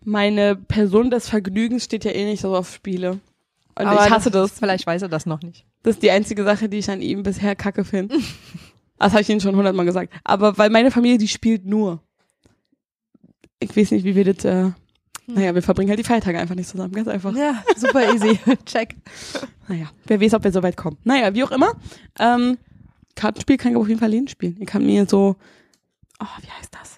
meine 0.05 0.55
Person 0.55 1.09
des 1.09 1.27
Vergnügens 1.27 1.83
steht 1.83 2.05
ja 2.05 2.11
eh 2.11 2.25
nicht 2.25 2.41
so 2.41 2.55
auf 2.55 2.73
Spiele. 2.73 3.19
Und 3.77 3.85
Aber 3.85 4.05
ich 4.05 4.11
hasse 4.11 4.31
das. 4.31 4.59
Vielleicht 4.59 4.87
weiß 4.87 5.01
er 5.01 5.09
das 5.09 5.25
noch 5.25 5.41
nicht. 5.41 5.65
Das 5.83 5.95
ist 5.95 6.03
die 6.03 6.11
einzige 6.11 6.43
Sache, 6.43 6.69
die 6.69 6.77
ich 6.77 6.89
an 6.89 7.01
ihm 7.01 7.23
bisher 7.23 7.55
kacke 7.55 7.83
finde. 7.83 8.17
Das 8.97 9.11
habe 9.11 9.23
ich 9.23 9.29
Ihnen 9.29 9.41
schon 9.41 9.57
hundertmal 9.57 9.85
gesagt. 9.85 10.13
Aber 10.23 10.57
weil 10.57 10.69
meine 10.69 10.89
Familie, 10.89 11.17
die 11.17 11.27
spielt 11.27 11.65
nur. 11.65 12.01
Ich 13.59 13.75
weiß 13.75 13.91
nicht, 13.91 14.05
wie 14.05 14.15
wir 14.15 14.33
das, 14.33 14.45
äh, 14.45 14.71
naja, 15.27 15.53
wir 15.53 15.61
verbringen 15.61 15.89
halt 15.89 15.99
die 15.99 16.05
Feiertage 16.05 16.39
einfach 16.39 16.55
nicht 16.55 16.69
zusammen, 16.69 16.93
ganz 16.93 17.09
einfach. 17.09 17.35
Ja, 17.35 17.61
super 17.75 18.13
easy. 18.13 18.39
Check. 18.65 18.95
Naja, 19.67 19.91
wer 20.05 20.21
weiß, 20.21 20.35
ob 20.35 20.45
wir 20.45 20.51
so 20.53 20.63
weit 20.63 20.77
kommen. 20.77 20.97
Naja, 21.03 21.33
wie 21.33 21.43
auch 21.43 21.51
immer. 21.51 21.73
Ähm, 22.17 22.57
Kartenspiel 23.15 23.57
kann 23.57 23.73
ich 23.73 23.77
auf 23.77 23.87
jeden 23.87 23.99
Fall 23.99 24.13
jeden 24.13 24.29
spielen. 24.29 24.55
Ich 24.59 24.67
kann 24.67 24.85
mir 24.85 25.05
so, 25.07 25.35
oh, 26.19 26.41
wie 26.41 26.51
heißt 26.51 26.73
das? 26.73 26.97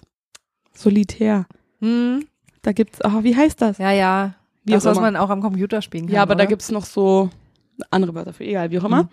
Solitär. 0.72 1.46
Hm. 1.80 2.24
Da 2.62 2.72
gibt's, 2.72 2.98
oh, 3.04 3.22
wie 3.22 3.36
heißt 3.36 3.60
das? 3.62 3.78
Ja, 3.78 3.92
ja. 3.92 4.34
Wie 4.64 4.72
das, 4.72 4.84
was 4.84 4.96
immer. 4.98 5.06
man 5.06 5.16
auch 5.16 5.30
am 5.30 5.40
Computer 5.40 5.80
spielen 5.82 6.06
kann. 6.06 6.14
Ja, 6.14 6.22
aber 6.22 6.34
da 6.34 6.42
oder? 6.42 6.48
gibt's 6.48 6.70
noch 6.70 6.84
so 6.84 7.30
andere 7.90 8.14
Wörter 8.14 8.32
für, 8.32 8.44
egal, 8.44 8.70
wie 8.70 8.78
auch 8.78 8.84
immer. 8.84 9.04
Mhm. 9.04 9.08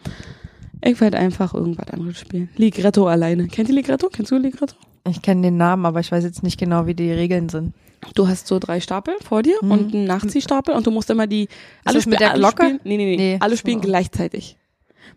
Ich 0.84 1.00
werde 1.02 1.18
einfach 1.18 1.54
irgendwas 1.54 1.90
anderes 1.90 2.20
spielen. 2.20 2.50
Ligretto 2.58 3.08
alleine. 3.08 3.48
Kennt 3.48 3.70
ihr 3.70 3.76
Ligretto? 3.76 4.10
Kennst 4.12 4.32
du 4.32 4.38
Ligretto? 4.38 4.76
Ich 5.08 5.22
kenne 5.22 5.42
den 5.44 5.58
Namen, 5.58 5.86
aber 5.86 6.00
ich 6.00 6.12
weiß 6.12 6.24
jetzt 6.24 6.44
nicht 6.44 6.60
genau, 6.60 6.86
wie 6.88 6.94
die 6.96 7.12
Regeln 7.12 7.50
sind. 7.50 7.74
Du 8.14 8.28
hast 8.28 8.48
so 8.48 8.60
drei 8.60 8.80
Stapel 8.82 9.16
vor 9.24 9.42
dir 9.42 9.56
Mhm. 9.62 9.72
und 9.72 9.94
einen 9.94 10.06
Nachziehstapel 10.06 10.76
und 10.76 10.86
du 10.86 10.92
musst 10.92 11.10
immer 11.10 11.28
die 11.28 11.48
alle 11.86 12.00
mit 12.06 12.20
der 12.20 12.32
alle 12.32 12.40
Glocke? 12.40 12.64
Spielen, 12.66 12.80
nee, 12.84 12.98
nee, 12.98 13.06
nee, 13.06 13.16
Nee, 13.18 13.38
alle 13.40 13.56
so. 13.56 13.60
spielen 13.60 13.82
gleichzeitig. 13.82 14.58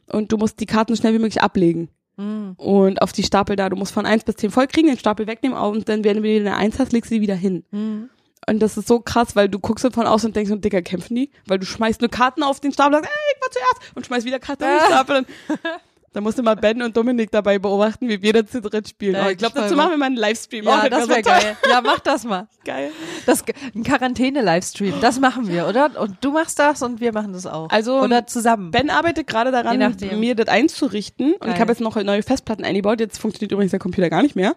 Und 0.07 0.33
du 0.33 0.37
musst 0.39 0.61
die 0.61 0.67
Karten 0.67 0.95
so 0.95 1.01
schnell 1.01 1.13
wie 1.15 1.19
möglich 1.19 1.43
ablegen. 1.43 1.89
Hm. 2.17 2.55
Und 2.57 3.03
auf 3.03 3.13
die 3.13 3.23
Stapel 3.23 3.57
da, 3.57 3.69
du 3.69 3.77
musst 3.77 3.93
von 3.93 4.07
eins 4.07 4.25
bis 4.25 4.37
zehn 4.37 4.51
voll 4.51 4.67
kriegen, 4.69 4.89
den 4.89 4.99
Stapel 4.99 5.27
wegnehmen 5.27 5.59
und 5.59 5.89
dann, 5.89 6.03
wenn 6.05 6.19
du 6.19 6.23
wieder 6.23 6.41
eine 6.51 6.57
Eins 6.57 6.79
hast, 6.79 6.93
legst 6.93 7.11
du 7.11 7.17
die 7.17 7.21
wieder 7.21 7.35
hin. 7.35 7.65
Hm. 7.73 8.09
Und 8.47 8.61
das 8.61 8.77
ist 8.77 8.89
so 8.89 9.01
krass, 9.01 9.37
weil 9.37 9.49
du 9.49 9.59
guckst 9.59 9.85
davon 9.85 10.07
aus 10.07 10.25
und 10.25 10.35
denkst, 10.37 10.51
und 10.51 10.65
Dicker, 10.65 10.83
kämpfen 10.83 11.15
die? 11.15 11.31
Weil 11.47 11.59
du 11.59 11.67
schmeißt 11.67 12.01
nur 12.01 12.11
Karten 12.11 12.43
auf 12.43 12.61
den 12.61 12.73
Stapel 12.73 12.97
und 12.97 13.05
sagst, 13.05 13.11
ey, 13.15 13.35
ich 13.35 13.43
war 13.43 13.51
zuerst 13.51 13.97
und 13.97 14.07
schmeißt 14.07 14.27
wieder 14.27 14.39
Karten 14.39 14.65
auf 14.65 14.71
den 14.71 14.87
Stapel. 14.87 15.17
Und 15.19 15.27
da 16.13 16.21
musst 16.21 16.39
du 16.39 16.43
mal 16.43 16.55
Ben 16.55 16.81
und 16.83 16.97
Dominik 16.97 17.31
dabei 17.31 17.59
beobachten, 17.59 18.09
wie 18.09 18.23
wir 18.23 18.33
da 18.33 18.47
zu 18.47 18.61
dritt 18.61 18.89
spielen. 18.89 19.15
Ja, 19.15 19.27
oh, 19.27 19.29
ich 19.31 19.39
glaube, 19.39 19.55
dazu 19.55 19.77
machen 19.77 19.91
wir 19.91 19.99
mal 19.99 20.07
einen 20.07 20.17
Livestream. 20.17 20.65
Ja, 20.65 20.83
oh, 20.85 20.89
das 20.89 21.09
wär 21.09 21.17
wäre 21.17 21.23
geil. 21.23 21.57
Ja, 21.69 21.81
mach 21.83 22.01
das 22.01 22.25
mal. 22.25 22.49
geil. 22.65 22.91
Das, 23.27 23.45
ein 23.75 23.83
Quarantäne-Livestream, 23.83 24.95
das 25.01 25.21
machen 25.21 25.49
wir, 25.49 25.69
oder? 25.69 25.91
Und 26.01 26.17
du 26.23 26.33
machst 26.33 26.59
das 26.59 26.83
und 26.83 27.01
wir 27.01 27.13
machen 27.13 27.33
das 27.33 27.47
auch. 27.47 27.71
Also, 27.71 28.01
oder 28.01 28.27
zusammen. 28.27 28.71
Ben 28.71 28.91
arbeitet 28.91 29.27
gerade 29.27 29.51
daran, 29.51 29.79
mir 30.19 30.35
das 30.35 30.49
einzurichten. 30.49 31.35
Und 31.35 31.41
Geil. 31.41 31.55
ich 31.55 31.61
habe 31.61 31.73
jetzt 31.73 31.81
noch 31.81 31.97
neue 31.97 32.23
Festplatten 32.23 32.65
eingebaut. 32.65 33.01
Jetzt 33.01 33.19
funktioniert 33.19 33.53
übrigens 33.53 33.73
der 33.73 33.81
Computer 33.81 34.09
gar 34.09 34.23
nicht 34.23 34.37
mehr. 34.37 34.57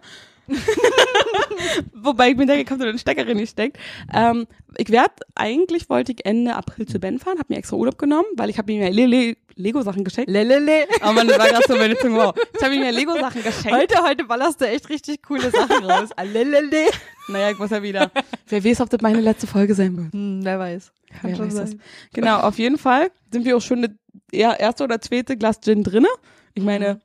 Wobei 1.94 2.30
ich 2.30 2.36
mir 2.36 2.46
denke, 2.46 2.64
kommt 2.64 2.82
den 2.82 2.98
Stecker 2.98 3.26
rein 3.26 3.38
gesteckt. 3.38 3.78
Ähm, 4.12 4.46
ich 4.76 4.90
werde, 4.90 5.14
eigentlich 5.34 5.88
wollte 5.88 6.12
ich 6.12 6.24
Ende 6.24 6.54
April 6.54 6.86
zu 6.86 6.98
Ben 6.98 7.18
fahren, 7.18 7.38
habe 7.38 7.52
mir 7.52 7.58
extra 7.58 7.76
Urlaub 7.76 7.98
genommen, 7.98 8.26
weil 8.36 8.50
ich 8.50 8.58
habe 8.58 8.72
ihm 8.72 8.80
ja 8.82 8.88
Le 8.88 9.06
Le 9.06 9.36
Lego-Sachen 9.54 10.02
geschenkt. 10.04 10.30
Lelele. 10.30 10.86
Aber 11.00 11.12
man, 11.12 11.28
das 11.28 11.38
war 11.38 11.48
gerade 11.48 11.64
so 11.68 11.76
meine 11.76 11.96
Zunge. 11.98 12.16
Wow. 12.16 12.34
Ich 12.56 12.64
habe 12.64 12.74
ihm 12.74 12.82
ja 12.82 12.90
Lego-Sachen 12.90 13.42
geschenkt. 13.42 13.70
Heute, 13.70 14.02
heute 14.02 14.24
ballerst 14.24 14.60
du 14.60 14.66
echt 14.66 14.88
richtig 14.88 15.22
coole 15.22 15.50
Sachen 15.50 15.84
raus. 15.84 16.08
Lelele. 16.24 16.86
Naja, 17.28 17.50
ich 17.50 17.58
muss 17.58 17.70
ja 17.70 17.82
wieder. 17.82 18.10
Wer 18.46 18.64
weiß, 18.64 18.80
ob 18.80 18.90
das 18.90 19.00
meine 19.02 19.20
letzte 19.20 19.46
Folge 19.46 19.74
sein 19.74 19.96
wird. 19.96 20.12
Hm, 20.12 20.40
wer 20.42 20.58
weiß. 20.58 20.92
Kann 21.20 21.30
Wer 21.30 21.36
schon 21.36 21.46
weiß 21.48 21.54
das. 21.54 21.70
sein. 21.70 21.80
Genau, 22.14 22.38
auf 22.40 22.58
jeden 22.58 22.78
Fall 22.78 23.10
sind 23.30 23.44
wir 23.44 23.56
auch 23.56 23.60
schon 23.60 23.78
eine 23.84 23.96
erste 24.32 24.84
oder 24.84 25.00
zweite 25.00 25.36
Glas 25.36 25.60
Gin 25.60 25.84
drinne. 25.84 26.08
Ich 26.54 26.62
meine, 26.62 27.00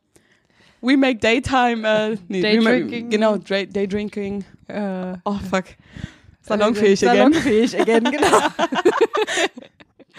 we 0.81 0.97
make 0.97 1.19
daytime, 1.19 1.83
äh, 1.87 2.17
nee, 2.27 2.41
Day 2.41 2.59
make- 2.59 2.85
drinking. 2.87 3.09
Genau, 3.09 3.37
day 3.37 3.87
drinking. 3.87 4.43
Äh, 4.67 5.17
Oh 5.25 5.37
fuck. 5.49 5.65
Salonfähig 6.41 7.05
again. 7.07 7.33
Salonfähig 7.33 7.79
again, 7.79 8.03
genau. 8.11 8.39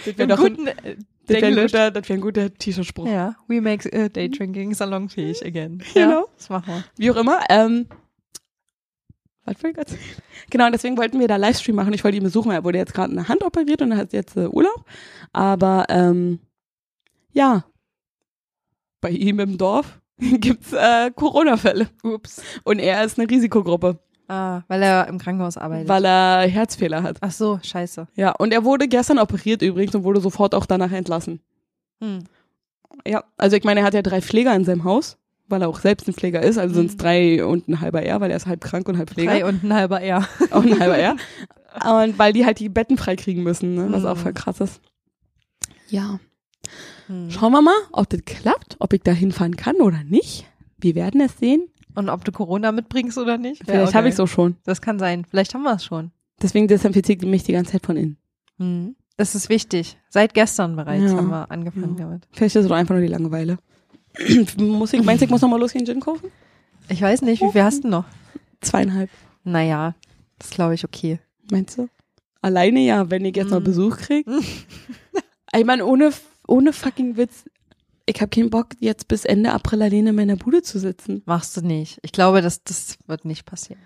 Das 0.04 0.16
wäre 0.18 0.28
doch 0.28 0.38
ein, 0.44 0.54
guten 0.56 0.66
äh, 0.68 0.96
das 1.26 1.42
wär 1.42 1.48
ein 1.48 1.54
guter, 1.56 1.90
das 1.90 2.09
wär 2.09 2.16
ein 2.16 2.20
guter 2.20 2.54
T-Shirt-Spruch. 2.54 3.06
Ja, 3.06 3.36
we 3.48 3.61
make 3.61 3.90
äh, 3.92 4.09
day 4.09 4.28
drinking 4.30 4.74
salonfähig 4.74 5.44
again. 5.44 5.82
Genau. 5.94 6.11
Ja, 6.11 6.24
das 6.36 6.48
machen 6.50 6.66
wir. 6.74 6.84
Wie 6.96 7.11
auch 7.11 7.16
immer. 7.16 7.40
Ähm, 7.50 7.86
was 9.44 9.62
wollte 9.62 9.70
ich 9.70 9.78
erzählen? 9.78 10.00
Genau, 10.50 10.70
deswegen 10.70 10.96
wollten 10.98 11.18
wir 11.20 11.28
da 11.28 11.36
Livestream 11.36 11.76
machen. 11.76 11.92
Ich 11.94 12.04
wollte 12.04 12.16
ihn 12.18 12.22
besuchen, 12.22 12.50
er 12.50 12.64
wurde 12.64 12.78
jetzt 12.78 12.92
gerade 12.94 13.12
eine 13.12 13.28
Hand 13.28 13.42
operiert 13.42 13.80
und 13.82 13.92
er 13.92 13.98
hat 13.98 14.12
jetzt 14.12 14.36
äh, 14.36 14.46
Urlaub. 14.46 14.84
Aber 15.32 15.86
ähm, 15.88 16.38
ja, 17.32 17.64
bei 19.00 19.11
ihm 19.11 19.40
im 19.40 19.56
Dorf 19.59 19.97
gibt's 20.40 20.72
äh, 20.72 21.10
Corona-Fälle. 21.14 21.88
Ups. 22.02 22.42
Und 22.64 22.78
er 22.78 23.04
ist 23.04 23.18
eine 23.18 23.28
Risikogruppe, 23.30 23.98
Ah, 24.28 24.62
weil 24.68 24.82
er 24.82 25.06
im 25.08 25.18
Krankenhaus 25.18 25.56
arbeitet. 25.56 25.88
weil 25.88 26.04
er 26.04 26.46
Herzfehler 26.48 27.02
hat. 27.02 27.16
Ach 27.22 27.30
so, 27.32 27.58
scheiße. 27.62 28.08
Ja, 28.14 28.32
und 28.32 28.52
er 28.52 28.64
wurde 28.64 28.86
gestern 28.88 29.18
operiert 29.18 29.62
übrigens 29.62 29.94
und 29.94 30.04
wurde 30.04 30.20
sofort 30.20 30.54
auch 30.54 30.66
danach 30.66 30.92
entlassen. 30.92 31.40
Hm. 32.02 32.24
Ja, 33.06 33.24
also 33.36 33.56
ich 33.56 33.64
meine, 33.64 33.80
er 33.80 33.86
hat 33.86 33.94
ja 33.94 34.02
drei 34.02 34.20
Pfleger 34.20 34.54
in 34.54 34.64
seinem 34.64 34.84
Haus, 34.84 35.16
weil 35.46 35.62
er 35.62 35.68
auch 35.68 35.78
selbst 35.80 36.08
ein 36.08 36.14
Pfleger 36.14 36.42
ist. 36.42 36.58
Also 36.58 36.74
sind 36.74 36.86
es 36.90 36.92
Mhm. 36.94 36.98
drei 36.98 37.44
und 37.44 37.68
ein 37.68 37.80
halber 37.80 38.02
R, 38.02 38.20
weil 38.20 38.30
er 38.30 38.36
ist 38.36 38.46
halb 38.46 38.60
krank 38.60 38.88
und 38.88 38.98
halb 38.98 39.08
Pfleger. 39.10 39.30
Drei 39.32 39.44
und 39.46 39.62
ein 39.64 39.72
halber 39.72 40.00
R. 40.02 40.26
auch 40.50 40.62
ein 40.62 40.78
halber 40.78 40.98
R. 40.98 41.16
Und 42.02 42.18
weil 42.18 42.32
die 42.32 42.44
halt 42.44 42.58
die 42.58 42.68
Betten 42.70 42.96
freikriegen 42.98 43.44
müssen, 43.44 43.76
ne? 43.76 43.86
was 43.92 44.02
Mhm. 44.02 44.08
auch 44.08 44.16
voll 44.16 44.32
krass 44.32 44.58
ist. 44.60 44.80
Ja. 45.88 46.18
Hm. 47.06 47.30
Schauen 47.30 47.52
wir 47.52 47.62
mal, 47.62 47.74
ob 47.92 48.08
das 48.10 48.24
klappt, 48.24 48.76
ob 48.78 48.92
ich 48.92 49.02
da 49.02 49.12
hinfahren 49.12 49.56
kann 49.56 49.76
oder 49.76 50.02
nicht. 50.04 50.46
Wir 50.78 50.94
werden 50.94 51.20
es 51.20 51.36
sehen. 51.38 51.68
Und 51.94 52.08
ob 52.10 52.24
du 52.24 52.32
Corona 52.32 52.70
mitbringst 52.72 53.18
oder 53.18 53.38
nicht? 53.38 53.62
Vielleicht 53.64 53.80
auch 53.82 53.94
habe 53.94 54.04
geil. 54.04 54.08
ich 54.08 54.14
es 54.14 54.20
auch 54.20 54.28
schon. 54.28 54.56
Das 54.64 54.80
kann 54.80 54.98
sein. 54.98 55.24
Vielleicht 55.28 55.54
haben 55.54 55.62
wir 55.64 55.74
es 55.74 55.84
schon. 55.84 56.12
Deswegen 56.40 56.68
desinfiziert 56.68 57.22
mich 57.22 57.42
die 57.42 57.52
ganze 57.52 57.72
Zeit 57.72 57.86
von 57.86 57.96
innen. 57.96 58.16
Hm. 58.58 58.94
Das 59.16 59.34
ist 59.34 59.48
wichtig. 59.48 59.98
Seit 60.10 60.32
gestern 60.34 60.76
bereits 60.76 61.10
Ja. 61.10 61.16
haben 61.18 61.28
wir 61.30 61.50
angefangen 61.50 61.96
Ja. 61.98 62.04
damit. 62.04 62.28
Vielleicht 62.30 62.54
ist 62.54 62.62
es 62.62 62.68
doch 62.68 62.76
einfach 62.76 62.94
nur 62.94 63.02
die 63.02 63.08
Langeweile. 63.08 63.58
muss 64.58 64.92
ich, 64.92 65.02
meinst 65.02 65.22
du, 65.22 65.24
ich 65.24 65.30
muss 65.30 65.40
nochmal 65.40 65.58
losgehen, 65.60 65.84
Gin 65.86 66.00
kaufen? 66.00 66.30
Ich 66.88 67.02
weiß 67.02 67.22
nicht, 67.22 67.42
wie 67.42 67.50
viel 67.50 67.62
hast 67.64 67.82
du 67.84 67.88
noch? 67.88 68.04
Zweieinhalb. 68.60 69.10
Naja, 69.44 69.94
das 70.38 70.50
glaube 70.50 70.74
ich 70.74 70.84
okay. 70.84 71.18
Meinst 71.50 71.78
du? 71.78 71.88
Alleine 72.40 72.80
ja, 72.80 73.10
wenn 73.10 73.24
ich 73.24 73.34
jetzt 73.36 73.50
noch 73.50 73.58
Mhm. 73.60 73.64
Besuch 73.64 73.96
krieg. 73.98 74.26
ich 75.56 75.64
meine, 75.64 75.84
ohne, 75.84 76.10
ohne 76.49 76.72
fucking 76.72 77.16
Witz. 77.16 77.44
Ich 78.07 78.20
habe 78.20 78.30
keinen 78.30 78.51
Bock, 78.51 78.68
jetzt 78.80 79.07
bis 79.07 79.24
Ende 79.24 79.53
April 79.53 79.82
alleine 79.82 80.11
in 80.11 80.16
meiner 80.16 80.36
Bude 80.36 80.62
zu 80.62 80.78
sitzen. 80.78 81.22
Machst 81.26 81.57
du 81.57 81.61
nicht. 81.61 81.99
Ich 82.03 82.11
glaube, 82.12 82.40
das, 82.42 82.64
das 82.64 82.96
wird 83.07 83.24
nicht 83.24 83.44
passieren. 83.44 83.80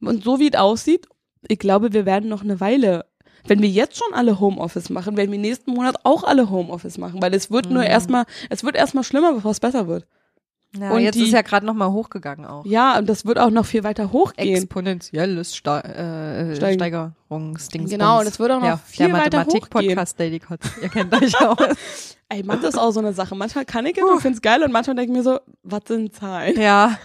Und 0.00 0.22
so 0.22 0.38
wie 0.38 0.48
es 0.48 0.58
aussieht, 0.58 1.08
ich 1.48 1.58
glaube, 1.58 1.92
wir 1.92 2.04
werden 2.06 2.28
noch 2.28 2.42
eine 2.42 2.60
Weile, 2.60 3.06
wenn 3.46 3.62
wir 3.62 3.68
jetzt 3.68 3.96
schon 3.96 4.12
alle 4.14 4.40
Homeoffice 4.40 4.90
machen, 4.90 5.16
werden 5.16 5.32
wir 5.32 5.38
nächsten 5.38 5.72
Monat 5.72 5.96
auch 6.04 6.22
alle 6.24 6.50
Homeoffice 6.50 6.98
machen, 6.98 7.20
weil 7.22 7.34
es 7.34 7.50
wird 7.50 7.70
nur 7.70 7.82
Mhm. 7.82 7.88
erstmal, 7.88 8.24
es 8.50 8.62
wird 8.62 8.76
erstmal 8.76 9.04
schlimmer, 9.04 9.32
bevor 9.32 9.50
es 9.50 9.60
besser 9.60 9.88
wird. 9.88 10.06
Ja, 10.78 10.90
Und 10.90 11.00
jetzt 11.02 11.14
die- 11.14 11.24
ist 11.24 11.32
ja 11.32 11.42
gerade 11.42 11.64
noch 11.64 11.74
mal 11.74 11.90
hochgegangen 11.92 12.44
auch. 12.46 12.64
Ja, 12.66 12.98
und 12.98 13.08
das 13.08 13.24
wird 13.24 13.38
auch 13.38 13.50
noch 13.50 13.64
viel 13.64 13.84
weiter 13.84 14.10
hochgehen. 14.12 14.56
Exponentielles 14.56 15.54
Ste 15.54 15.84
äh, 15.84 16.56
Steigen. 16.56 16.78
Steigerungsdings. 16.78 17.90
Genau, 17.90 18.20
und 18.20 18.26
es 18.26 18.38
wird 18.38 18.50
auch 18.50 18.60
noch 18.60 18.66
ja, 18.66 18.76
viel 18.76 19.06
der 19.06 19.14
weiter 19.14 19.38
Mathematik-Podcast 19.38 20.18
Daily 20.18 20.40
Kotz. 20.40 20.66
Ihr 20.82 20.88
kennt 20.88 21.14
euch 21.14 21.40
aus. 21.40 21.58
Ey, 22.28 22.42
Mathe 22.42 22.66
ist 22.66 22.78
auch 22.78 22.90
so 22.90 23.00
eine 23.00 23.12
Sache. 23.12 23.36
Manchmal 23.36 23.64
kann 23.64 23.86
ich 23.86 23.96
es 23.96 24.02
und 24.02 24.20
find's 24.20 24.42
geil 24.42 24.62
und 24.64 24.72
manchmal 24.72 24.96
denke 24.96 25.12
ich 25.12 25.16
mir 25.18 25.22
so, 25.22 25.38
was 25.62 25.82
sind 25.86 26.14
Zahlen? 26.14 26.60
ja. 26.60 26.98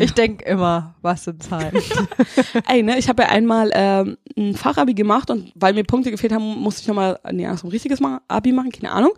Ich 0.00 0.12
denk 0.12 0.42
immer, 0.42 0.94
was 1.02 1.24
sind 1.24 1.42
Zahlen? 1.42 1.72
Ey, 2.68 2.82
ne, 2.82 2.98
ich 2.98 3.08
habe 3.08 3.22
ja 3.22 3.28
einmal 3.28 3.70
ähm, 3.74 4.16
ein 4.36 4.54
Fachabi 4.54 4.94
gemacht 4.94 5.30
und 5.30 5.52
weil 5.54 5.74
mir 5.74 5.84
Punkte 5.84 6.10
gefehlt 6.10 6.32
haben, 6.32 6.60
musste 6.60 6.82
ich 6.82 6.88
nochmal 6.88 7.18
nee, 7.32 7.46
so 7.56 7.66
ein 7.66 7.70
richtiges 7.70 8.00
Abi 8.28 8.52
machen, 8.52 8.70
keine 8.72 8.92
Ahnung. 8.92 9.12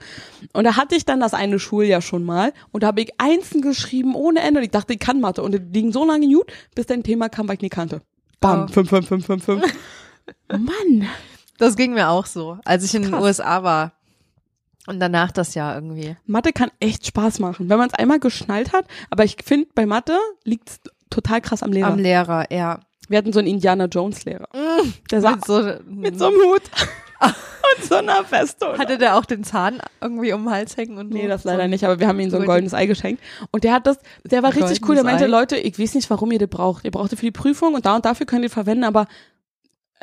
Und 0.52 0.64
da 0.64 0.76
hatte 0.76 0.94
ich 0.94 1.04
dann 1.04 1.20
das 1.20 1.34
eine 1.34 1.58
Schuljahr 1.58 2.00
schon 2.02 2.24
mal 2.24 2.52
und 2.72 2.82
da 2.82 2.88
habe 2.88 3.00
ich 3.00 3.12
Einsen 3.18 3.62
geschrieben 3.62 4.14
ohne 4.14 4.40
Ende 4.40 4.60
und 4.60 4.64
ich 4.64 4.70
dachte, 4.70 4.92
ich 4.92 4.98
kann 4.98 5.20
Mathe 5.20 5.42
und 5.42 5.52
die 5.52 5.58
liegen 5.58 5.92
so 5.92 6.04
lange 6.04 6.26
gut, 6.26 6.52
bis 6.74 6.86
dein 6.86 7.02
Thema 7.02 7.28
kam, 7.28 7.48
weil 7.48 7.56
ich 7.56 7.62
nie 7.62 7.68
kannte. 7.68 8.02
Bam, 8.40 8.64
Oh. 8.64 8.72
5, 8.72 8.88
5, 8.88 9.08
5, 9.08 9.26
5, 9.26 9.44
5. 9.44 9.62
Mann. 10.50 11.08
Das 11.58 11.76
ging 11.76 11.94
mir 11.94 12.10
auch 12.10 12.26
so, 12.26 12.58
als 12.64 12.84
ich 12.84 12.94
in 12.94 13.02
den 13.02 13.12
Krass. 13.12 13.22
USA 13.22 13.62
war. 13.62 13.92
Und 14.86 15.00
danach 15.00 15.32
das 15.32 15.54
Jahr 15.54 15.74
irgendwie. 15.74 16.16
Mathe 16.26 16.52
kann 16.52 16.70
echt 16.80 17.06
Spaß 17.06 17.38
machen, 17.40 17.68
wenn 17.68 17.78
man 17.78 17.88
es 17.88 17.94
einmal 17.94 18.20
geschnallt 18.20 18.72
hat. 18.72 18.86
Aber 19.10 19.24
ich 19.24 19.36
finde, 19.44 19.68
bei 19.74 19.84
Mathe 19.86 20.16
liegt's 20.44 20.80
total 21.10 21.40
krass 21.40 21.62
am 21.62 21.72
Lehrer. 21.72 21.88
Am 21.92 21.98
Lehrer, 21.98 22.52
ja. 22.52 22.80
Wir 23.08 23.18
hatten 23.18 23.32
so 23.32 23.38
einen 23.38 23.48
Indiana 23.48 23.86
Jones 23.86 24.24
Lehrer. 24.24 24.48
Der 25.10 25.20
sah 25.20 25.32
Mit 25.32 25.44
so, 25.44 25.62
mit 25.88 26.18
so 26.18 26.26
einem 26.26 26.36
Hut 26.36 26.62
und 27.20 27.84
so 27.84 27.94
einer 27.96 28.28
Weste. 28.30 28.68
und- 28.70 28.78
hatte 28.78 28.98
der 28.98 29.16
auch 29.16 29.24
den 29.24 29.44
Zahn 29.44 29.80
irgendwie 30.00 30.32
um 30.32 30.42
den 30.44 30.50
Hals 30.50 30.76
hängen 30.76 30.98
und 30.98 31.12
so? 31.12 31.18
Nee, 31.18 31.28
das 31.28 31.44
leider 31.44 31.68
nicht, 31.68 31.84
aber 31.84 31.98
wir 32.00 32.08
haben 32.08 32.18
ihm 32.20 32.30
so 32.30 32.36
ein 32.36 32.40
Gold- 32.40 32.48
goldenes 32.48 32.74
Ei 32.74 32.86
geschenkt. 32.86 33.22
Und 33.52 33.64
der 33.64 33.72
hat 33.74 33.86
das, 33.86 33.98
der 34.24 34.42
war 34.42 34.50
richtig 34.54 34.80
cool. 34.88 34.94
Der 34.96 35.04
Goldenes 35.04 35.04
meinte, 35.04 35.24
Ei? 35.24 35.28
Leute, 35.28 35.56
ich 35.56 35.78
weiß 35.78 35.94
nicht, 35.94 36.10
warum 36.10 36.30
ihr 36.32 36.38
das 36.38 36.48
braucht. 36.48 36.84
Ihr 36.84 36.90
braucht 36.90 37.12
das 37.12 37.20
für 37.20 37.26
die 37.26 37.32
Prüfung 37.32 37.74
und 37.74 37.86
da 37.86 37.96
und 37.96 38.04
dafür 38.04 38.26
könnt 38.26 38.42
ihr 38.44 38.50
verwenden, 38.50 38.84
aber 38.84 39.06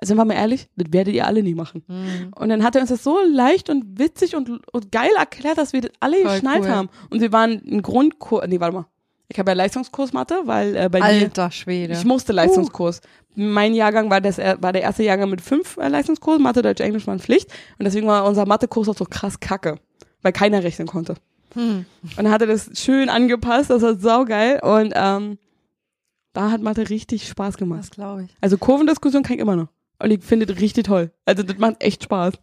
sind 0.05 0.17
wir 0.17 0.25
mal 0.25 0.33
ehrlich, 0.35 0.67
das 0.75 0.91
werdet 0.91 1.13
ihr 1.13 1.25
alle 1.25 1.43
nie 1.43 1.55
machen. 1.55 1.83
Mhm. 1.87 2.31
Und 2.35 2.49
dann 2.49 2.63
hat 2.63 2.75
er 2.75 2.81
uns 2.81 2.89
das 2.89 3.03
so 3.03 3.17
leicht 3.31 3.69
und 3.69 3.99
witzig 3.99 4.35
und, 4.35 4.49
und 4.71 4.91
geil 4.91 5.11
erklärt, 5.17 5.57
dass 5.57 5.73
wir 5.73 5.81
das 5.81 5.91
alle 5.99 6.17
Voll 6.17 6.31
geschnallt 6.31 6.63
cool. 6.63 6.69
haben. 6.69 6.89
Und 7.09 7.21
wir 7.21 7.31
waren 7.31 7.61
ein 7.65 7.81
Grundkurs, 7.81 8.47
nee, 8.47 8.59
warte 8.59 8.75
mal. 8.75 8.85
Ich 9.29 9.39
habe 9.39 9.51
ja 9.51 9.55
Leistungskurs 9.55 10.13
Mathe, 10.13 10.41
weil 10.45 10.75
äh, 10.75 10.89
bei 10.89 10.99
mir, 10.99 11.05
Alter 11.05 11.49
Schwede. 11.49 11.93
ich 11.93 12.05
musste 12.05 12.33
Leistungskurs. 12.33 13.01
Mein 13.35 13.73
Jahrgang 13.73 14.09
war, 14.09 14.21
das, 14.21 14.37
äh, 14.37 14.57
war 14.59 14.73
der 14.73 14.83
erste 14.83 15.03
Jahrgang 15.03 15.29
mit 15.29 15.41
fünf 15.41 15.77
äh, 15.77 15.87
Leistungskursen. 15.87 16.43
Mathe, 16.43 16.61
Deutsch, 16.61 16.81
Englisch 16.81 17.07
waren 17.07 17.19
Pflicht. 17.19 17.49
Und 17.79 17.85
deswegen 17.85 18.05
war 18.05 18.25
unser 18.25 18.45
Mathekurs 18.45 18.89
auch 18.89 18.97
so 18.97 19.05
krass 19.05 19.39
kacke, 19.39 19.79
weil 20.21 20.33
keiner 20.33 20.63
rechnen 20.63 20.87
konnte. 20.87 21.15
Hm. 21.53 21.85
Und 22.03 22.17
dann 22.17 22.29
hat 22.29 22.41
er 22.41 22.47
das 22.47 22.69
schön 22.75 23.09
angepasst, 23.09 23.69
das 23.69 23.81
war 23.81 23.95
saugeil. 23.95 24.59
Und 24.61 24.93
ähm, 24.95 25.37
da 26.33 26.51
hat 26.51 26.61
Mathe 26.61 26.89
richtig 26.89 27.27
Spaß 27.27 27.57
gemacht. 27.57 27.79
Das 27.79 27.91
glaube 27.91 28.23
ich. 28.23 28.35
Also 28.41 28.57
Kurvendiskussion 28.57 29.23
kann 29.23 29.35
ich 29.35 29.41
immer 29.41 29.55
noch. 29.55 29.67
Und 29.99 30.11
ich 30.11 30.23
finde 30.23 30.45
das 30.45 30.59
richtig 30.59 30.85
toll. 30.85 31.11
Also 31.25 31.43
das 31.43 31.57
macht 31.57 31.81
echt 31.83 32.03
Spaß. 32.03 32.33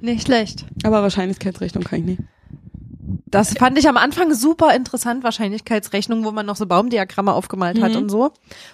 Nicht 0.00 0.26
schlecht. 0.26 0.64
Aber 0.84 1.02
Wahrscheinlichkeitsrechnung 1.02 1.84
kann 1.84 2.00
ich 2.00 2.04
nicht. 2.06 2.22
Das 3.26 3.54
fand 3.54 3.78
ich 3.78 3.88
am 3.88 3.96
Anfang 3.96 4.32
super 4.34 4.74
interessant, 4.74 5.24
Wahrscheinlichkeitsrechnung, 5.24 6.24
wo 6.24 6.30
man 6.32 6.44
noch 6.46 6.56
so 6.56 6.66
Baumdiagramme 6.66 7.32
aufgemalt 7.32 7.80
hat 7.80 7.92
Mhm. 7.92 7.96
und 7.98 8.08
so. 8.10 8.32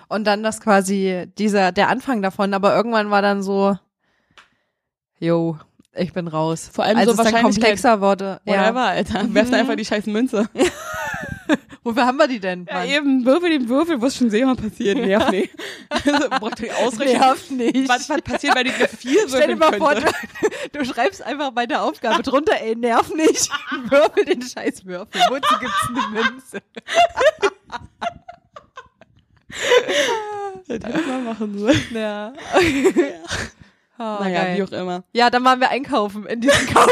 Und 0.08 0.26
dann 0.26 0.42
das 0.42 0.60
quasi 0.60 1.26
dieser, 1.38 1.72
der 1.72 1.88
Anfang 1.88 2.22
davon, 2.22 2.52
aber 2.54 2.74
irgendwann 2.74 3.10
war 3.10 3.22
dann 3.22 3.42
so, 3.42 3.76
yo, 5.18 5.58
ich 5.94 6.12
bin 6.12 6.28
raus. 6.28 6.68
Vor 6.72 6.84
allem 6.84 6.98
Als 6.98 7.06
so 7.14 7.22
es 7.22 7.30
dann 7.30 7.42
komplexer 7.42 8.00
wurde. 8.00 8.40
Whatever, 8.44 8.80
Ja. 8.80 8.86
Alter. 8.86 9.34
Werft 9.34 9.54
einfach 9.54 9.76
die 9.76 9.84
scheiß 9.84 10.06
Münze. 10.06 10.48
Wofür 11.82 12.06
haben 12.06 12.18
wir 12.18 12.28
die 12.28 12.40
denn? 12.40 12.66
Ja, 12.68 12.74
Mann? 12.74 12.88
eben, 12.88 13.24
würfel 13.24 13.50
den 13.50 13.68
Würfel, 13.68 14.00
was 14.00 14.16
schon 14.16 14.30
sehen 14.30 14.54
passiert. 14.56 14.98
Nerv 15.06 15.30
nicht. 15.30 15.50
Also, 15.88 16.28
braucht 16.30 16.60
ihr 16.60 16.76
ausrechnen. 16.76 17.20
Nervt 17.20 17.50
nicht. 17.50 17.88
Was, 17.88 18.08
was 18.08 18.22
passiert, 18.22 18.54
wenn 18.54 18.66
ich 18.66 18.74
eine 18.74 18.88
4 18.88 19.28
Stell 19.28 19.48
dir 19.48 19.56
mal 19.56 19.76
vor, 19.76 19.94
könnte? 19.94 20.12
du, 20.72 20.78
du 20.78 20.84
schreibst 20.84 21.22
einfach 21.22 21.50
bei 21.52 21.66
der 21.66 21.82
Aufgabe 21.82 22.22
drunter, 22.22 22.60
ey, 22.60 22.76
nerv 22.76 23.12
nicht, 23.14 23.50
würfel 23.88 24.24
den 24.24 24.42
scheiß 24.42 24.84
Würfel. 24.84 25.20
Wozu 25.28 25.58
gibt's 25.60 25.88
eine 25.88 26.22
Münze? 26.22 26.62
Das 30.66 30.68
hätte 30.68 30.98
ich 31.00 31.06
mal 31.06 31.22
machen 31.22 31.58
sollen. 31.58 31.82
Ja. 31.92 32.32
Oh, 34.00 34.22
naja, 34.22 34.44
geil. 34.44 34.56
wie 34.56 34.62
auch 34.62 34.80
immer. 34.80 35.04
Ja, 35.12 35.28
dann 35.28 35.44
waren 35.44 35.58
wir 35.60 35.70
einkaufen 35.70 36.24
in 36.26 36.40
diesem 36.40 36.66
Kauf. 36.68 36.88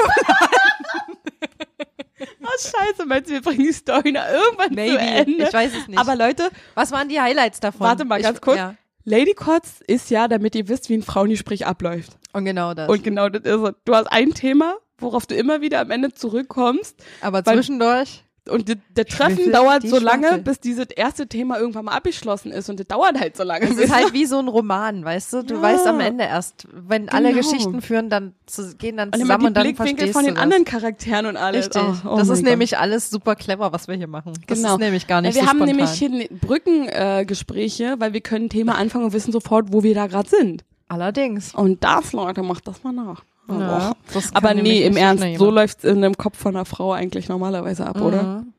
Scheiße, 2.58 3.06
meinst 3.06 3.30
du, 3.30 3.34
wir 3.34 3.42
bringen 3.42 3.64
die 3.64 3.72
Story 3.72 4.12
noch 4.12 4.26
irgendwann 4.28 4.74
zu 4.74 4.98
Ende? 4.98 5.44
Ich 5.44 5.52
weiß 5.52 5.72
es 5.74 5.88
nicht. 5.88 5.98
Aber 5.98 6.16
Leute, 6.16 6.50
was 6.74 6.92
waren 6.92 7.08
die 7.08 7.20
Highlights 7.20 7.60
davon? 7.60 7.86
Warte 7.86 8.04
mal 8.04 8.20
ganz 8.20 8.38
ich, 8.38 8.42
kurz. 8.42 8.56
Ja. 8.56 8.74
Lady 9.04 9.34
Kotz 9.34 9.82
ist 9.86 10.10
ja, 10.10 10.26
damit 10.26 10.56
ihr 10.56 10.68
wisst, 10.68 10.88
wie 10.88 10.94
ein 10.94 11.02
Frauengespräch 11.02 11.64
abläuft. 11.64 12.18
Und 12.32 12.44
genau 12.44 12.74
das. 12.74 12.88
Und 12.88 13.04
genau 13.04 13.28
das 13.28 13.42
ist 13.42 13.60
es. 13.60 13.74
Du 13.84 13.94
hast 13.94 14.08
ein 14.08 14.34
Thema, 14.34 14.76
worauf 14.98 15.26
du 15.26 15.36
immer 15.36 15.60
wieder 15.60 15.80
am 15.80 15.92
Ende 15.92 16.12
zurückkommst. 16.12 16.96
Aber 17.20 17.44
zwischendurch. 17.44 18.24
Und 18.48 18.68
die, 18.68 18.76
der 18.96 19.04
Treffen 19.06 19.36
Schwiffel, 19.36 19.52
dauert 19.52 19.82
so 19.88 19.98
lange, 19.98 20.28
Schwaffel. 20.28 20.42
bis 20.42 20.60
dieses 20.60 20.86
erste 20.86 21.26
Thema 21.26 21.58
irgendwann 21.58 21.86
mal 21.86 21.92
abgeschlossen 21.96 22.52
ist. 22.52 22.68
Und 22.70 22.78
das 22.78 22.86
dauert 22.86 23.18
halt 23.18 23.36
so 23.36 23.42
lange. 23.42 23.66
Es 23.68 23.76
ist 23.76 23.92
halt 23.94 24.12
wie 24.12 24.24
so 24.26 24.38
ein 24.38 24.48
Roman, 24.48 25.04
weißt 25.04 25.32
du? 25.32 25.42
Du 25.42 25.54
Ja. 25.54 25.62
weißt 25.62 25.86
am 25.86 25.98
Ende 26.00 26.24
erst, 26.24 26.66
wenn 26.72 27.08
alle 27.08 27.32
Genau. 27.32 27.40
Geschichten 27.42 27.82
führen, 27.82 28.08
dann 28.08 28.34
zu, 28.46 28.76
gehen 28.76 28.96
dann 28.96 29.08
und 29.08 29.20
zusammen 29.20 29.40
die 29.40 29.46
und 29.48 29.54
dann 29.54 29.62
Blickwinkel 29.64 29.96
verstehst 29.96 30.12
von 30.12 30.22
du 30.22 30.28
den 30.30 30.34
das. 30.36 30.42
anderen 30.44 30.64
Charakteren 30.64 31.26
und 31.26 31.36
alles. 31.36 31.66
Richtig. 31.66 31.82
Oh, 32.04 32.08
oh 32.12 32.16
das 32.18 32.28
ist 32.28 32.40
Gott. 32.42 32.50
nämlich 32.50 32.78
alles 32.78 33.10
super 33.10 33.34
clever, 33.34 33.72
was 33.72 33.88
wir 33.88 33.96
hier 33.96 34.06
machen. 34.06 34.32
Das 34.46 34.58
Genau. 34.58 34.74
ist 34.74 34.80
nämlich 34.80 35.06
gar 35.06 35.20
nicht 35.22 35.34
wir 35.34 35.42
so 35.42 35.48
haben 35.48 35.56
spontan. 35.58 35.76
nämlich 35.76 35.90
hier 35.92 36.08
ne- 36.10 36.28
Brückengespräche, 36.40 37.84
äh, 37.84 38.00
weil 38.00 38.12
wir 38.12 38.20
können 38.20 38.48
Thema 38.48 38.76
anfangen 38.76 39.04
und 39.06 39.12
wissen 39.12 39.32
sofort, 39.32 39.72
wo 39.72 39.82
wir 39.82 39.94
da 39.94 40.06
gerade 40.06 40.28
sind. 40.28 40.64
Allerdings. 40.88 41.54
Und 41.54 41.82
das, 41.82 42.12
Leute, 42.12 42.42
macht 42.42 42.68
das 42.68 42.84
mal 42.84 42.92
nach. 42.92 43.24
Ja, 43.48 43.94
kann 44.12 44.22
Aber 44.34 44.54
nee, 44.54 44.84
im 44.84 44.96
Ernst, 44.96 45.24
so 45.38 45.50
läuft's 45.50 45.84
in 45.84 46.02
dem 46.02 46.16
Kopf 46.16 46.38
von 46.38 46.56
einer 46.56 46.64
Frau 46.64 46.92
eigentlich 46.92 47.28
normalerweise 47.28 47.86
ab, 47.86 48.00
oder? 48.00 48.22
Mhm. 48.22 48.52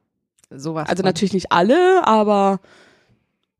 Sowas. 0.50 0.88
Also 0.88 1.04
natürlich 1.04 1.34
nicht 1.34 1.52
alle, 1.52 2.06
aber 2.08 2.60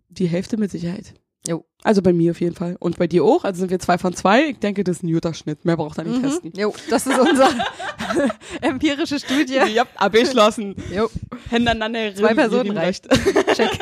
die 0.10 0.28
Hälfte 0.28 0.58
mit 0.58 0.72
Sicherheit. 0.72 1.14
Jo. 1.48 1.66
Also 1.84 2.02
bei 2.02 2.12
mir 2.12 2.32
auf 2.32 2.42
jeden 2.42 2.56
Fall. 2.56 2.76
Und 2.80 2.98
bei 2.98 3.08
dir 3.08 3.24
auch. 3.24 3.44
Also 3.46 3.60
sind 3.60 3.70
wir 3.72 3.80
zwei 3.80 3.98
von 3.98 4.14
zwei. 4.14 4.50
Ich 4.50 4.60
denke, 4.60 4.84
das 4.84 4.98
ist 4.98 5.04
ein 5.04 5.12
guter 5.14 5.34
Schnitt. 5.34 5.64
Mehr 5.64 5.78
braucht 5.78 5.98
er 5.98 6.04
nicht 6.04 6.22
testen. 6.22 6.52
Jo, 6.58 6.74
das 6.90 7.08
ist 7.08 7.18
unsere 7.18 7.50
empirische 8.62 9.20
Studie. 9.20 9.60
Ja, 9.74 9.86
abgeschlossen. 9.96 10.76
Jo, 10.94 11.10
Hände 11.50 11.72
aneinander. 11.72 12.14
zwei 12.16 12.34
Personen 12.34 12.78
reicht. 12.78 13.08
Check. 13.54 13.80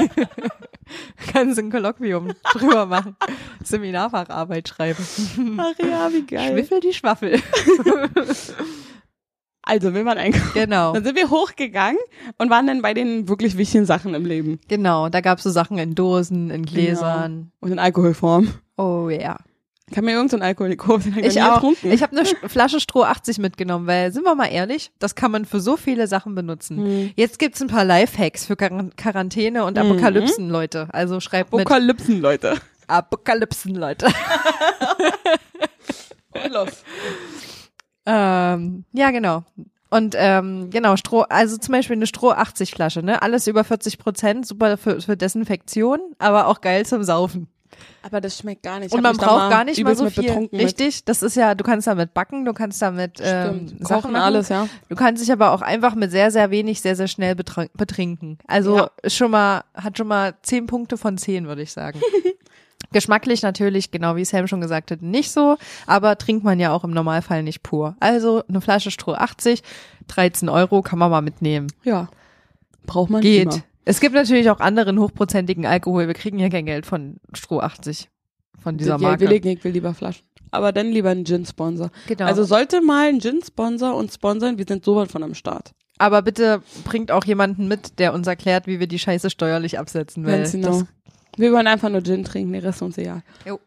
Kannst 1.31 1.57
ein 1.57 1.71
Kolloquium 1.71 2.33
drüber 2.53 2.85
machen. 2.85 3.15
Seminarfacharbeit 3.63 4.67
schreiben. 4.69 5.03
Ach 5.57 5.73
ja, 5.83 6.11
wie 6.13 6.21
geil. 6.25 6.51
Schwiffel 6.51 6.79
die 6.81 6.93
Schwaffel. 6.93 7.41
Also, 9.65 9.93
wir 9.93 10.05
waren 10.05 10.17
einkaufen. 10.17 10.51
Genau. 10.53 10.93
Dann 10.93 11.03
sind 11.03 11.15
wir 11.17 11.29
hochgegangen 11.29 11.99
und 12.37 12.49
waren 12.49 12.67
dann 12.67 12.81
bei 12.81 12.93
den 12.93 13.27
wirklich 13.27 13.57
wichtigen 13.57 13.85
Sachen 13.85 14.13
im 14.13 14.25
Leben. 14.25 14.59
Genau, 14.67 15.09
da 15.09 15.21
gab's 15.21 15.43
so 15.43 15.49
Sachen 15.49 15.77
in 15.79 15.95
Dosen, 15.95 16.51
in 16.51 16.65
Gläsern. 16.65 17.51
Und 17.61 17.71
in 17.71 17.79
Alkoholform. 17.79 18.53
Oh 18.77 19.09
ja. 19.09 19.37
Ich 19.89 19.97
habe 19.97 20.05
mir 20.07 20.13
irgendeinen 20.13 20.41
so 20.41 20.45
Alkohol 20.47 20.69
gekauft. 20.69 21.05
Den 21.05 21.15
hab 21.15 21.23
Ich 21.25 21.41
auch. 21.41 21.53
Getrunken. 21.55 21.91
Ich 21.91 22.01
habe 22.01 22.17
eine 22.17 22.27
Sch- 22.27 22.47
Flasche 22.49 22.79
Stroh 22.79 23.03
80 23.03 23.37
mitgenommen, 23.37 23.85
weil, 23.87 24.11
sind 24.11 24.23
wir 24.23 24.33
mal 24.35 24.47
ehrlich, 24.47 24.91
das 24.99 25.13
kann 25.15 25.29
man 25.31 25.45
für 25.45 25.59
so 25.59 25.77
viele 25.77 26.07
Sachen 26.07 26.33
benutzen. 26.35 26.77
Hm. 26.77 27.11
Jetzt 27.15 27.37
gibt's 27.39 27.61
ein 27.61 27.67
paar 27.67 27.85
Lifehacks 27.85 28.45
für 28.45 28.55
Quar 28.55 28.89
Quarantäne 28.97 29.63
und 29.63 29.77
Apokalypsen, 29.77 30.49
Leute. 30.49 30.87
Also 30.91 31.19
schreibt 31.19 31.51
mit 31.51 31.61
Apokalypsen, 31.61 32.19
Leute. 32.19 32.55
Apokalypsen, 32.87 33.75
Leute. 33.75 34.07
Und 36.33 36.51
los. 36.51 36.83
Ähm, 38.05 38.85
ja, 38.93 39.11
genau. 39.11 39.43
Und 39.89 40.15
ähm, 40.17 40.69
genau, 40.71 40.97
Stroh, 40.97 41.21
also 41.21 41.57
zum 41.57 41.71
Beispiel 41.71 41.95
eine 41.95 42.07
Stroh 42.07 42.31
80 42.31 42.71
Flasche, 42.71 43.01
ne? 43.03 43.21
Alles 43.21 43.47
über 43.47 43.63
40 43.63 43.97
Prozent, 43.97 44.45
super 44.45 44.77
für, 44.77 44.99
für 44.99 45.15
Desinfektion, 45.15 45.99
aber 46.17 46.47
auch 46.47 46.59
geil 46.61 46.85
zum 46.85 47.03
Saufen. 47.03 47.47
Aber 48.03 48.21
das 48.21 48.37
schmeckt 48.37 48.63
gar 48.63 48.79
nicht. 48.79 48.87
Ich 48.89 48.93
Und 48.93 49.01
man 49.03 49.17
braucht 49.17 49.49
gar 49.49 49.63
nicht 49.63 49.83
mal 49.83 49.95
so 49.95 50.05
mit 50.05 50.13
viel. 50.13 50.33
mit. 50.39 50.53
Richtig, 50.53 51.03
das 51.05 51.21
ist 51.21 51.35
ja, 51.35 51.55
du 51.55 51.63
kannst 51.63 51.87
damit 51.87 52.13
backen, 52.13 52.45
du 52.45 52.53
kannst 52.53 52.81
damit 52.81 53.19
ähm, 53.21 53.67
Stimmt. 53.67 53.87
Sachen 53.87 54.01
Kochen 54.03 54.15
alles, 54.15 54.49
ja. 54.49 54.67
Du 54.89 54.95
kannst 54.95 55.21
dich 55.23 55.31
aber 55.31 55.51
auch 55.51 55.61
einfach 55.61 55.95
mit 55.95 56.11
sehr, 56.11 56.29
sehr 56.31 56.51
wenig, 56.51 56.81
sehr, 56.81 56.95
sehr 56.95 57.07
schnell 57.07 57.33
betrin- 57.33 57.69
betrinken. 57.73 58.37
Also 58.47 58.77
Ja. 58.77 58.91
schon 59.07 59.31
mal, 59.31 59.63
hat 59.73 59.97
schon 59.97 60.07
mal 60.07 60.35
zehn 60.41 60.67
Punkte 60.67 60.97
von 60.97 61.17
zehn, 61.17 61.47
würde 61.47 61.61
ich 61.63 61.71
sagen. 61.71 61.99
Geschmacklich 62.91 63.41
natürlich, 63.41 63.91
genau 63.91 64.15
wie 64.15 64.25
Sam 64.25 64.47
schon 64.47 64.61
gesagt 64.61 64.91
hat, 64.91 65.01
nicht 65.01 65.31
so, 65.31 65.57
aber 65.87 66.17
trinkt 66.17 66.43
man 66.43 66.59
ja 66.59 66.71
auch 66.71 66.83
im 66.83 66.91
Normalfall 66.91 67.43
nicht 67.43 67.63
pur. 67.63 67.95
Also 67.99 68.43
eine 68.47 68.61
Flasche 68.61 68.91
Stroh 68.91 69.13
80, 69.13 69.63
13 70.07 70.49
Euro 70.49 70.81
kann 70.81 70.99
man 70.99 71.11
mal 71.11 71.21
mitnehmen. 71.21 71.67
Ja. 71.83 72.09
Braucht 72.85 73.09
man 73.09 73.21
Geht. 73.21 73.53
immer. 73.53 73.63
Es 73.85 73.99
gibt 73.99 74.15
natürlich 74.15 74.49
auch 74.49 74.59
anderen 74.59 74.99
hochprozentigen 74.99 75.65
Alkohol. 75.65 76.07
Wir 76.07 76.15
kriegen 76.15 76.39
ja 76.39 76.49
kein 76.49 76.65
Geld 76.65 76.85
von 76.85 77.17
Stroh 77.33 77.59
80. 77.59 78.09
Von 78.61 78.77
dieser 78.77 78.93
ja, 78.93 78.97
Marke. 78.97 79.29
will 79.29 79.31
ich 79.33 79.43
nicht, 79.43 79.59
ich 79.59 79.63
will 79.63 79.73
lieber 79.73 79.93
Flaschen. 79.93 80.25
Aber 80.49 80.71
dann 80.71 80.87
lieber 80.91 81.09
einen 81.09 81.25
Gin-Sponsor. 81.25 81.91
Genau. 82.07 82.25
Also 82.25 82.43
sollte 82.45 82.81
mal 82.81 83.09
ein 83.09 83.19
Gin-Sponsor 83.19 83.95
uns 83.95 84.15
sponsern, 84.15 84.57
wir 84.57 84.65
sind 84.67 84.83
sowas 84.85 85.11
von 85.11 85.21
am 85.21 85.33
Start. 85.35 85.73
aber 85.97 86.21
bitte 86.21 86.61
bringt 86.83 87.11
auch 87.11 87.25
jemanden 87.25 87.67
mit, 87.67 87.99
der 87.99 88.13
uns 88.13 88.27
erklärt, 88.27 88.65
wie 88.67 88.79
wir 88.79 88.87
die 88.87 88.99
Scheiße 88.99 89.29
steuerlich 89.29 89.77
absetzen. 89.77 90.25
Weil 90.25 90.39
Ganz 90.39 90.51
genau. 90.53 90.79
das, 90.79 90.85
Wir 91.37 91.51
wollen 91.51 91.67
einfach 91.67 91.89
nur 91.89 92.03
Gin 92.03 92.23
trinken, 92.23 92.53
der 92.53 92.63
Rest 92.63 92.77
ist 92.77 92.81
uns 92.81 92.97
egal. 92.97 93.23
Jo. 93.45 93.59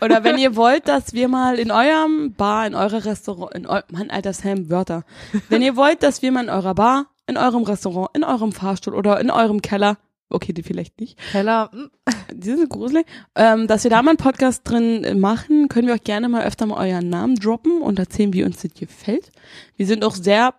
Oder 0.00 0.24
wenn 0.24 0.38
ihr 0.38 0.56
wollt, 0.56 0.88
dass 0.88 1.12
wir 1.12 1.28
mal 1.28 1.58
in 1.58 1.70
eurem 1.70 2.34
Bar, 2.34 2.66
in 2.66 2.74
eurer 2.74 3.04
Restaurant, 3.04 3.54
in 3.54 3.66
eu 3.66 3.80
Mann, 3.90 4.10
alter 4.10 4.32
Sam, 4.32 4.70
Wörter. 4.70 5.04
Wenn 5.48 5.62
ihr 5.62 5.76
wollt, 5.76 6.02
dass 6.02 6.22
wir 6.22 6.32
mal 6.32 6.44
in 6.44 6.50
eurer 6.50 6.74
Bar, 6.74 7.06
in 7.26 7.36
eurem 7.36 7.62
Restaurant, 7.62 8.10
in 8.14 8.24
eurem 8.24 8.52
Fahrstuhl 8.52 8.94
oder 8.94 9.20
in 9.20 9.30
eurem 9.30 9.62
Keller 9.62 9.98
okay, 10.32 10.52
die 10.52 10.62
vielleicht 10.62 11.00
nicht, 11.00 11.18
Keller, 11.30 11.70
hm, 11.72 11.90
die 12.32 12.50
sind 12.50 12.68
gruselig, 12.68 13.06
ähm, 13.34 13.66
dass 13.66 13.84
wir 13.84 13.90
da 13.90 14.02
mal 14.02 14.12
einen 14.12 14.16
Podcast 14.18 14.62
drin 14.64 15.04
äh, 15.04 15.14
machen, 15.14 15.68
können 15.68 15.86
wir 15.86 15.94
euch 15.94 16.04
gerne 16.04 16.28
mal 16.28 16.44
öfter 16.44 16.66
mal 16.66 16.86
euren 16.86 17.08
Namen 17.08 17.36
droppen 17.36 17.82
und 17.82 17.98
erzählen, 17.98 18.32
wie 18.32 18.44
uns 18.44 18.62
das 18.62 18.74
gefällt. 18.74 19.30
Wir 19.76 19.86
sind 19.86 20.04
auch 20.04 20.14
sehr 20.14 20.54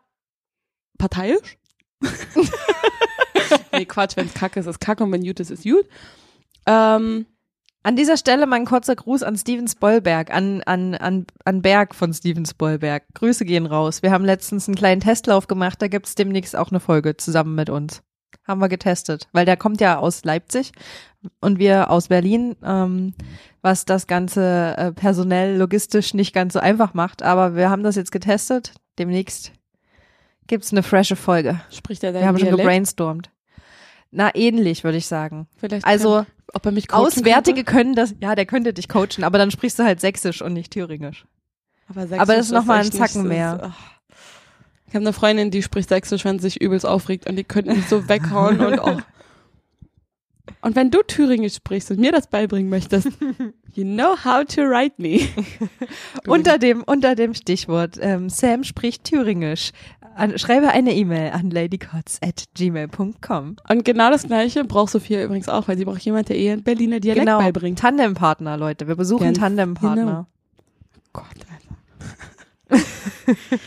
parteiisch. 0.97 1.57
nee, 3.71 3.85
Quatsch, 3.85 4.15
wenn's 4.17 4.33
kacke 4.33 4.59
ist, 4.59 4.67
ist 4.67 4.79
kacke 4.79 5.03
und 5.03 5.11
wenn 5.11 5.23
gut 5.23 5.39
ist, 5.39 5.51
ist 5.51 5.63
gut. 5.63 5.85
Ähm, 6.66 7.26
An 7.86 7.95
dieser 7.97 8.16
Stelle 8.16 8.45
mal 8.45 8.55
ein 8.57 8.66
kurzer 8.66 8.95
Gruß 8.95 9.24
an 9.24 9.38
Steven 9.38 9.68
Spoilberg, 9.68 10.34
an, 10.34 10.61
an, 10.64 10.95
an, 10.95 11.26
an 11.43 11.61
Berg 11.61 11.93
von 11.93 12.14
Steven 12.14 12.45
Spoilberg. 12.45 13.03
Grüße 13.14 13.43
gehen 13.43 13.66
raus. 13.66 14.01
Wir 14.01 14.11
haben 14.11 14.24
letztens 14.24 14.68
einen 14.68 14.76
kleinen 14.76 15.01
Testlauf 15.01 15.47
gemacht, 15.47 15.82
da 15.82 15.88
gibt's 15.89 16.16
demnächst 16.16 16.55
auch 16.55 16.72
eine 16.72 16.80
Folge 16.80 17.18
zusammen 17.18 17.55
mit 17.55 17.70
uns. 17.70 18.01
Haben 18.47 18.61
wir 18.61 18.70
getestet, 18.70 19.28
weil 19.34 19.45
der 19.45 19.57
kommt 19.57 19.80
ja 19.82 19.97
aus 19.97 20.24
Leipzig 20.26 20.72
und 21.39 21.59
wir 21.59 21.89
aus 21.91 22.07
Berlin, 22.07 22.55
ähm, 22.64 23.14
was 23.61 23.86
das 23.86 24.07
Ganze 24.07 24.76
äh, 24.78 24.91
personell, 24.91 25.57
logistisch 25.57 26.14
nicht 26.14 26.34
ganz 26.34 26.53
so 26.53 26.59
einfach 26.59 26.93
macht. 26.93 27.22
Aber 27.22 27.55
wir 27.55 27.70
haben 27.70 27.84
das 27.84 27.95
jetzt 27.95 28.11
getestet. 28.11 28.74
Demnächst 28.97 29.51
gibt's 30.47 30.72
eine 30.72 30.84
frische 30.84 31.16
Folge. 31.16 31.61
spricht 31.70 32.03
er 32.03 32.14
Wir 32.14 32.26
haben 32.26 32.38
schon 32.38 32.47
Dialekt? 32.47 32.64
gebrainstormt. 32.64 33.30
Na, 34.16 34.34
ähnlich, 34.36 34.84
würde 34.84 34.97
ich 34.99 35.07
sagen. 35.07 35.47
Vielleicht 35.57 35.86
Also, 35.86 36.18
kann, 36.18 36.26
ob 36.53 36.66
er 36.68 36.72
mich 36.72 36.93
Auswärtige 36.93 37.64
könnte? 37.64 37.72
können 37.72 37.95
das, 37.95 38.14
ja, 38.22 38.36
der 38.36 38.45
könnte 38.45 38.74
dich 38.74 38.88
coachen, 38.88 39.24
aber 39.24 39.38
dann 39.39 39.49
sprichst 39.49 39.80
du 39.80 39.84
halt 39.84 39.99
sächsisch 39.99 40.41
und 40.41 40.53
nicht 40.53 40.72
thüringisch. 40.72 41.26
Aber, 41.89 42.01
Aber 42.20 42.36
das 42.36 42.45
ist 42.47 42.51
noch 42.51 42.66
mal 42.66 42.80
ein 42.80 42.91
Zacken 42.91 43.28
mehr. 43.28 43.59
ist-. 43.64 44.16
Ich 44.88 44.95
habe 44.95 45.05
eine 45.05 45.14
Freundin, 45.14 45.49
die 45.49 45.64
spricht 45.64 45.89
sächsisch, 45.89 46.24
wenn 46.26 46.38
sie 46.38 46.43
sich 46.49 46.61
übelst 46.61 46.86
aufregt 46.86 47.28
und 47.28 47.36
die 47.36 47.43
könnten 47.43 47.76
mich 47.76 47.88
so 47.88 48.07
weghauen 48.07 48.59
und 48.61 48.80
auch. 48.80 49.01
Und 50.61 50.76
wenn 50.76 50.91
du 50.91 51.01
Thüringisch 51.03 51.55
sprichst 51.55 51.89
und 51.91 51.99
mir 51.99 52.11
das 52.11 52.28
beibringen 52.28 52.70
möchtest, 52.70 53.07
you 53.74 53.84
know 53.86 54.16
how 54.24 54.43
to 54.45 54.61
write 54.64 54.95
me. 54.97 55.22
Unter 56.28 56.57
dem, 56.57 56.84
unter 56.84 57.16
dem 57.16 57.34
Stichwort 57.34 57.97
ähm, 58.01 58.30
Sam 58.30 58.64
spricht 58.66 59.05
thüringisch. 59.05 59.72
An, 60.16 60.38
schreibe 60.38 60.70
eine 60.70 60.93
E-Mail 60.93 61.32
an 61.32 61.49
ladycots 61.49 62.20
at 62.24 62.45
gmail.com. 62.55 63.55
Und 63.70 63.86
genau 63.86 64.09
das 64.09 64.24
Gleiche 64.28 64.64
braucht 64.64 64.91
Sophia 64.91 65.24
übrigens 65.24 65.49
auch, 65.49 65.68
weil 65.68 65.78
sie 65.78 65.86
braucht 65.86 66.01
jemand, 66.01 66.30
der 66.30 66.38
ihr 66.38 66.53
einen 66.53 66.64
Berliner 66.64 66.99
Dialekt 66.99 67.26
Genau, 67.26 67.39
beibringt. 67.39 67.80
Tandempartner, 67.80 68.57
Leute. 68.57 68.88
Wir 68.88 68.95
besuchen 68.95 69.26
Ganz 69.26 69.39
Tandempartner. 69.39 70.28
Gott, 71.14 71.26
Alter. 72.70 72.84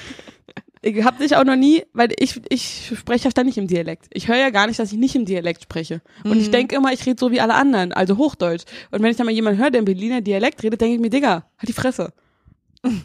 ich 0.83 1.05
hab 1.05 1.19
dich 1.19 1.37
auch 1.37 1.45
noch 1.45 1.57
nie, 1.57 1.85
weil 1.93 2.11
ich, 2.19 2.41
ich 2.49 2.93
spreche 2.97 3.25
ja 3.25 3.31
ständig 3.31 3.59
im 3.59 3.67
Dialekt. 3.67 4.07
Ich 4.13 4.29
höre 4.29 4.37
ja 4.37 4.51
gar 4.51 4.67
nicht, 4.67 4.79
dass 4.79 4.93
ich 4.93 4.99
nicht 4.99 5.15
im 5.17 5.25
Dialekt 5.25 5.63
spreche. 5.65 6.01
Und 6.25 6.39
ich 6.39 6.51
denke 6.51 6.77
immer, 6.77 6.93
ich 6.93 7.05
rede 7.07 7.17
so 7.19 7.31
wie 7.31 7.41
alle 7.41 7.55
anderen, 7.55 7.93
also 7.93 8.17
Hochdeutsch. 8.17 8.65
Und 8.91 9.03
wenn 9.03 9.11
ich 9.11 9.17
dann 9.17 9.27
mal 9.27 9.33
jemanden 9.33 9.61
höre, 9.61 9.71
der 9.71 9.81
im 9.81 9.85
Berliner 9.85 10.21
Dialekt 10.21 10.63
redet, 10.63 10.81
denke 10.81 10.95
ich 10.95 11.01
mir, 11.01 11.11
Digga, 11.11 11.45
halt 11.59 11.69
die 11.69 11.73
Fresse. 11.73 12.13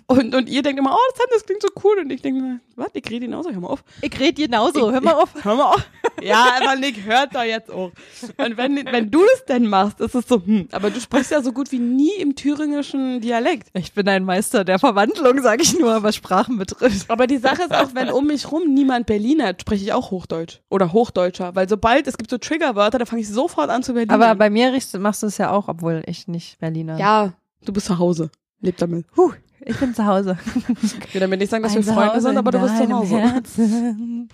Und, 0.08 0.36
und 0.36 0.50
ihr 0.50 0.62
denkt 0.62 0.80
immer, 0.80 0.94
oh, 0.94 1.12
das, 1.16 1.26
das 1.34 1.46
klingt 1.46 1.62
so 1.62 1.70
cool. 1.84 2.00
Und 2.00 2.12
ich 2.12 2.22
denke, 2.22 2.60
was, 2.76 2.90
ich 2.94 3.10
rede 3.10 3.26
genauso, 3.26 3.52
hör 3.52 3.60
mal 3.60 3.68
auf. 3.70 3.84
Ich 4.02 4.20
rede 4.20 4.42
genauso, 4.42 4.92
hör 4.92 5.02
mal 5.02 5.14
auf. 5.14 5.30
Hör 5.44 5.56
mal 5.56 5.66
auf. 5.66 5.90
Ja, 6.22 6.56
aber 6.62 6.76
Nick, 6.76 7.04
hört 7.04 7.34
doch 7.36 7.44
jetzt 7.44 7.72
auch. 7.72 7.92
Und 8.38 8.58
wenn, 8.58 8.86
wenn 8.92 9.10
du 9.10 9.22
das 9.22 9.46
denn 9.46 9.68
machst, 9.68 10.00
ist 10.02 10.14
es 10.14 10.28
so, 10.28 10.42
hm, 10.46 10.68
aber 10.72 10.92
du 10.92 11.00
sprichst 11.00 11.32
ja 11.32 11.42
so 11.42 11.52
gut 11.52 11.72
wie 11.72 11.80
nie 11.80 12.14
im 12.20 12.36
thüringischen 12.36 13.22
Dialekt. 13.22 13.70
Ich 13.74 13.94
bin 13.94 14.08
ein 14.08 14.24
Meister 14.24 14.64
der 14.64 14.78
Verwandlung, 14.78 15.42
sage 15.42 15.64
ich 15.64 15.80
nur, 15.80 16.04
was 16.04 16.16
Sprachen 16.16 16.58
betrifft. 16.58 17.10
Aber 17.10 17.26
die 17.28 17.38
Sache 17.38 17.64
ist 17.64 17.74
auch, 17.74 17.96
wenn 17.96 18.10
um 18.10 18.28
mich 18.28 18.52
rum 18.52 18.74
niemand 18.74 19.08
Berliner, 19.08 19.48
hat, 19.48 19.62
spreche 19.62 19.84
ich 19.84 19.94
auch 19.94 20.12
Hochdeutsch. 20.12 20.60
Oder 20.70 20.94
Hochdeutscher. 20.94 21.56
Weil 21.56 21.68
sobald, 21.68 22.08
es 22.08 22.18
gibt 22.18 22.30
so 22.30 22.38
Triggerwörter, 22.38 23.00
da 23.00 23.06
fange 23.06 23.22
ich 23.22 23.30
sofort 23.30 23.70
an 23.70 23.84
zu 23.84 23.94
Berliner. 23.94 24.14
Aber 24.14 24.36
bei 24.36 24.50
mir 24.50 24.78
machst 25.00 25.24
du 25.24 25.28
es 25.28 25.38
ja 25.38 25.52
auch, 25.52 25.68
obwohl 25.68 26.04
ich 26.06 26.28
nicht 26.28 26.60
Berliner. 26.60 26.98
ja, 26.98 27.34
du 27.66 27.74
bist 27.74 27.88
zu 27.88 27.98
Hause. 27.98 28.30
Leb 28.62 28.78
damit. 28.78 29.06
Huh, 29.18 29.32
ich 29.66 29.78
bin 29.78 29.94
zu 29.94 30.06
Hause. 30.06 30.38
Ich 30.82 31.14
will 31.14 31.22
damit 31.22 31.40
nicht 31.40 31.50
sagen, 31.50 31.64
dass 31.64 31.76
wir 31.76 31.84
Freunde 31.84 32.22
sind, 32.22 32.38
aber 32.38 32.52
du 32.52 32.60
bist 32.60 32.78
zu 32.78 32.90
Hause. 32.90 33.20
Herzen. 33.20 34.30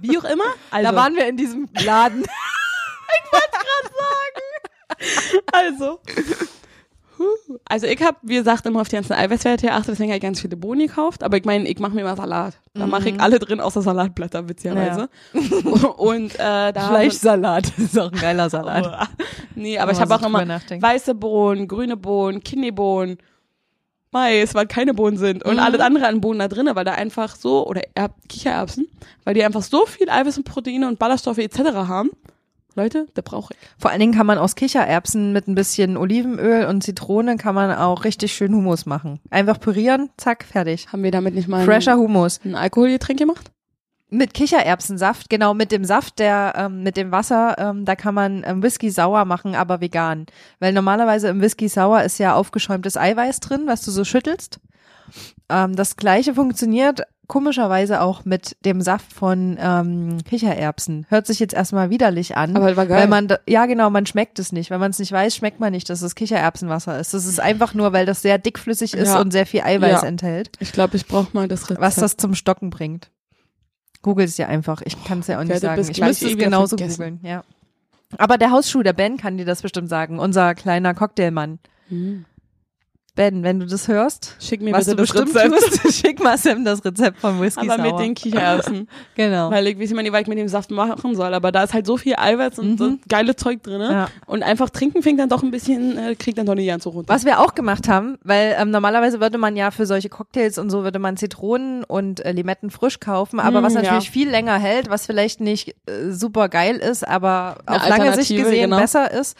Wie 0.00 0.18
auch 0.18 0.24
immer. 0.24 0.44
Also, 0.70 0.90
Da 0.90 0.96
waren 0.96 1.14
wir 1.14 1.26
in 1.26 1.36
diesem 1.36 1.68
Laden. 1.84 2.22
also. 5.52 6.00
Huh. 7.18 7.58
Also 7.68 7.86
ich 7.86 8.02
habe, 8.02 8.16
wie 8.22 8.36
gesagt, 8.36 8.66
immer 8.66 8.80
auf 8.80 8.88
die 8.88 8.96
ganzen 8.96 9.12
Eiweißwerte 9.12 9.66
geachtet, 9.66 9.92
deswegen 9.92 10.10
habe 10.10 10.16
ich 10.16 10.22
ganz 10.22 10.40
viele 10.40 10.56
Boni 10.56 10.86
gekauft. 10.86 11.22
Aber 11.22 11.36
ich 11.36 11.44
meine, 11.44 11.68
ich 11.68 11.78
mache 11.78 11.94
mir 11.94 12.00
immer 12.00 12.16
Salat. 12.16 12.58
Da 12.74 12.86
mache 12.86 13.10
ich 13.10 13.20
alle 13.20 13.38
drin, 13.38 13.60
außer 13.60 13.82
Salatblätter, 13.82 14.48
witzigerweise. 14.48 15.08
Und 15.96 16.34
äh, 16.34 16.72
da 16.72 16.88
Fleischsalat. 16.88 17.72
ist 17.78 17.98
auch 17.98 18.10
ein 18.10 18.18
geiler 18.18 18.50
Salat. 18.50 19.08
Nee, 19.54 19.78
aber 19.78 19.88
Wenn 19.88 19.96
ich 19.96 20.00
habe 20.00 20.14
auch 20.14 20.22
immer 20.22 20.46
weiße 20.46 21.14
Bohnen, 21.14 21.68
grüne 21.68 21.96
Bohnen, 21.96 22.42
Kidneybohnen, 22.42 23.18
Mais, 24.12 24.54
weil 24.54 24.66
keine 24.66 24.94
Bohnen 24.94 25.16
sind 25.16 25.42
und 25.44 25.54
Mhm. 25.54 25.58
alles 25.60 25.80
andere 25.80 26.06
an 26.06 26.20
Bohnen 26.20 26.38
da 26.38 26.48
drinne, 26.48 26.76
weil 26.76 26.84
da 26.84 26.92
einfach 26.92 27.34
so, 27.34 27.66
oder 27.66 27.80
Erb 27.94 28.14
Kichererbsen, 28.28 28.86
weil 29.24 29.34
die 29.34 29.42
einfach 29.42 29.62
so 29.62 29.86
viel 29.86 30.08
Eiweiß 30.10 30.36
und 30.36 30.44
Proteine 30.44 30.86
und 30.86 30.98
Ballaststoffe 30.98 31.38
etc. 31.38 31.58
haben. 31.88 32.10
Leute, 32.74 33.06
da 33.14 33.20
brauche 33.22 33.52
ich. 33.52 33.58
Vor 33.78 33.90
allen 33.90 34.00
Dingen 34.00 34.14
kann 34.14 34.26
man 34.26 34.38
aus 34.38 34.54
Kichererbsen 34.54 35.32
mit 35.32 35.46
ein 35.46 35.54
bisschen 35.54 35.96
Olivenöl 35.98 36.64
und 36.66 36.82
Zitrone 36.82 37.36
kann 37.36 37.54
man 37.54 37.70
auch 37.74 38.04
richtig 38.04 38.32
schön 38.32 38.54
Hummus 38.54 38.86
machen. 38.86 39.20
Einfach 39.30 39.60
pürieren, 39.60 40.08
zack, 40.16 40.44
fertig. 40.44 40.88
Haben 40.90 41.02
wir 41.02 41.10
damit 41.10 41.34
nicht 41.34 41.48
mal 41.48 41.64
Fresher 41.66 41.96
Hummus. 41.96 42.40
ein 42.44 42.54
Alkoholgetränk 42.54 43.18
gemacht? 43.18 43.50
Mit 44.14 44.34
Kichererbsensaft, 44.34 45.30
genau, 45.30 45.54
mit 45.54 45.72
dem 45.72 45.84
Saft, 45.86 46.18
der, 46.18 46.52
ähm, 46.56 46.82
mit 46.82 46.98
dem 46.98 47.12
Wasser, 47.12 47.56
ähm, 47.58 47.86
da 47.86 47.96
kann 47.96 48.14
man 48.14 48.44
ähm, 48.46 48.62
Whisky 48.62 48.90
sauer 48.90 49.24
machen, 49.24 49.54
aber 49.54 49.80
vegan. 49.80 50.26
Weil 50.60 50.74
normalerweise 50.74 51.28
im 51.28 51.40
Whisky 51.40 51.66
sauer 51.68 52.02
ist 52.02 52.18
ja 52.18 52.34
aufgeschäumtes 52.34 52.98
Eiweiß 52.98 53.40
drin, 53.40 53.62
was 53.66 53.82
du 53.82 53.90
so 53.90 54.04
schüttelst. 54.04 54.60
Ähm, 55.48 55.74
das 55.76 55.96
gleiche 55.96 56.34
funktioniert 56.34 57.02
komischerweise 57.26 58.02
auch 58.02 58.26
mit 58.26 58.56
dem 58.66 58.82
Saft 58.82 59.10
von 59.14 59.56
ähm, 59.58 60.18
Kichererbsen. 60.28 61.06
Hört 61.08 61.26
sich 61.26 61.40
jetzt 61.40 61.54
erstmal 61.54 61.88
widerlich 61.88 62.36
an. 62.36 62.54
Aber 62.54 62.76
war 62.76 62.84
geil. 62.84 63.00
Weil 63.00 63.08
man, 63.08 63.28
ja 63.48 63.64
genau, 63.64 63.88
man 63.88 64.04
schmeckt 64.04 64.38
es 64.38 64.52
nicht. 64.52 64.68
Wenn 64.70 64.80
man 64.80 64.90
es 64.90 64.98
nicht 64.98 65.12
weiß, 65.12 65.34
schmeckt 65.34 65.58
man 65.58 65.72
nicht, 65.72 65.88
dass 65.88 66.02
es 66.02 66.14
Kichererbsenwasser 66.14 67.00
ist. 67.00 67.14
Das 67.14 67.24
ist 67.24 67.40
einfach 67.40 67.72
nur, 67.72 67.94
weil 67.94 68.04
das 68.04 68.20
sehr 68.20 68.36
dickflüssig 68.36 68.92
ist 68.92 69.08
Ja. 69.08 69.20
und 69.22 69.30
sehr 69.30 69.46
viel 69.46 69.62
Eiweiß 69.62 70.02
Ja. 70.02 70.06
enthält 70.08 70.50
Ich 70.60 70.72
glaube, 70.72 70.96
ich 70.98 71.06
brauche 71.06 71.28
mal 71.32 71.48
das 71.48 71.64
Rezept. 71.64 71.80
was 71.80 71.94
das 71.94 72.18
zum 72.18 72.34
Stocken 72.34 72.68
bringt. 72.68 73.10
Google 74.02 74.26
es 74.26 74.36
dir 74.36 74.48
einfach. 74.48 74.82
Ich 74.84 75.02
kann 75.04 75.20
es 75.20 75.28
ja 75.28 75.38
auch 75.38 75.42
Ich 75.42 75.48
nicht 75.48 75.60
sagen. 75.60 75.80
Ich 75.80 76.00
müsste 76.00 76.26
es 76.28 76.36
genauso 76.36 76.76
vergessen. 76.76 77.20
googeln, 77.20 77.20
ja. 77.22 77.42
Aber 78.18 78.36
der 78.36 78.50
Hausschuh, 78.50 78.82
der 78.82 78.92
Ben 78.92 79.16
kann 79.16 79.38
dir 79.38 79.46
das 79.46 79.62
bestimmt 79.62 79.88
sagen. 79.88 80.18
Unser 80.18 80.54
kleiner 80.54 80.92
Cocktailmann. 80.94 81.58
Hm. 81.88 82.24
Ben, 83.14 83.42
wenn 83.42 83.60
du 83.60 83.66
das 83.66 83.88
hörst, 83.88 84.36
Schick 84.40 84.62
mir 84.62 84.72
was 84.72 84.86
bitte 84.86 84.96
du 84.96 85.02
das 85.02 85.12
bestimmt 85.12 85.36
Rezept. 85.36 85.82
tust, 85.82 85.94
schick 86.00 86.18
mal 86.22 86.38
Sam 86.38 86.64
das 86.64 86.82
Rezept 86.82 87.18
von 87.20 87.38
Whisky 87.42 87.68
Aber 87.68 87.82
mit 87.82 87.90
Sour. 87.90 88.00
den 88.00 88.14
Kichererbsen. 88.14 88.88
genau. 89.14 89.50
Weil 89.50 89.66
ich 89.66 89.78
weiß 89.78 89.90
nicht, 89.90 90.12
was 90.12 90.20
ich 90.22 90.26
mit 90.28 90.38
dem 90.38 90.48
Saft 90.48 90.70
machen 90.70 91.14
soll. 91.14 91.34
Aber 91.34 91.52
da 91.52 91.62
ist 91.64 91.74
halt 91.74 91.84
so 91.86 91.98
viel 91.98 92.14
Eiweiß 92.16 92.58
und 92.58 92.70
Mhm. 92.70 92.78
so 92.78 92.94
geile 93.10 93.36
Zeug 93.36 93.62
drin. 93.62 93.82
Ja. 93.82 94.08
Und 94.24 94.42
einfach 94.42 94.70
trinken 94.70 95.02
fängt 95.02 95.20
dann 95.20 95.28
doch 95.28 95.42
ein 95.42 95.50
bisschen, 95.50 95.98
äh, 95.98 96.14
kriegt 96.14 96.38
dann 96.38 96.46
doch 96.46 96.54
nicht 96.54 96.68
ganz 96.68 96.84
so 96.84 96.90
runter. 96.90 97.12
Was 97.12 97.26
wir 97.26 97.38
auch 97.40 97.54
gemacht 97.54 97.86
haben, 97.86 98.16
weil 98.24 98.56
ähm, 98.58 98.70
normalerweise 98.70 99.20
würde 99.20 99.36
man 99.36 99.56
ja 99.56 99.70
für 99.72 99.84
solche 99.84 100.08
Cocktails 100.08 100.56
und 100.56 100.70
so 100.70 100.82
würde 100.82 100.98
man 100.98 101.18
Zitronen 101.18 101.84
und 101.84 102.24
äh, 102.24 102.32
Limetten 102.32 102.70
frisch 102.70 102.98
kaufen, 102.98 103.40
aber 103.40 103.60
Mm, 103.60 103.64
was 103.64 103.74
natürlich 103.74 104.06
ja. 104.06 104.10
viel 104.10 104.30
länger 104.30 104.58
hält, 104.58 104.88
was 104.88 105.04
vielleicht 105.04 105.40
nicht 105.40 105.74
äh, 105.86 106.10
super 106.12 106.48
geil 106.48 106.76
ist, 106.76 107.06
aber 107.06 107.58
Eine 107.66 107.76
auf 107.82 107.88
lange 107.88 108.14
Sicht 108.14 108.34
gesehen 108.34 108.70
genau. 108.70 108.78
besser 108.78 109.10
ist, 109.10 109.36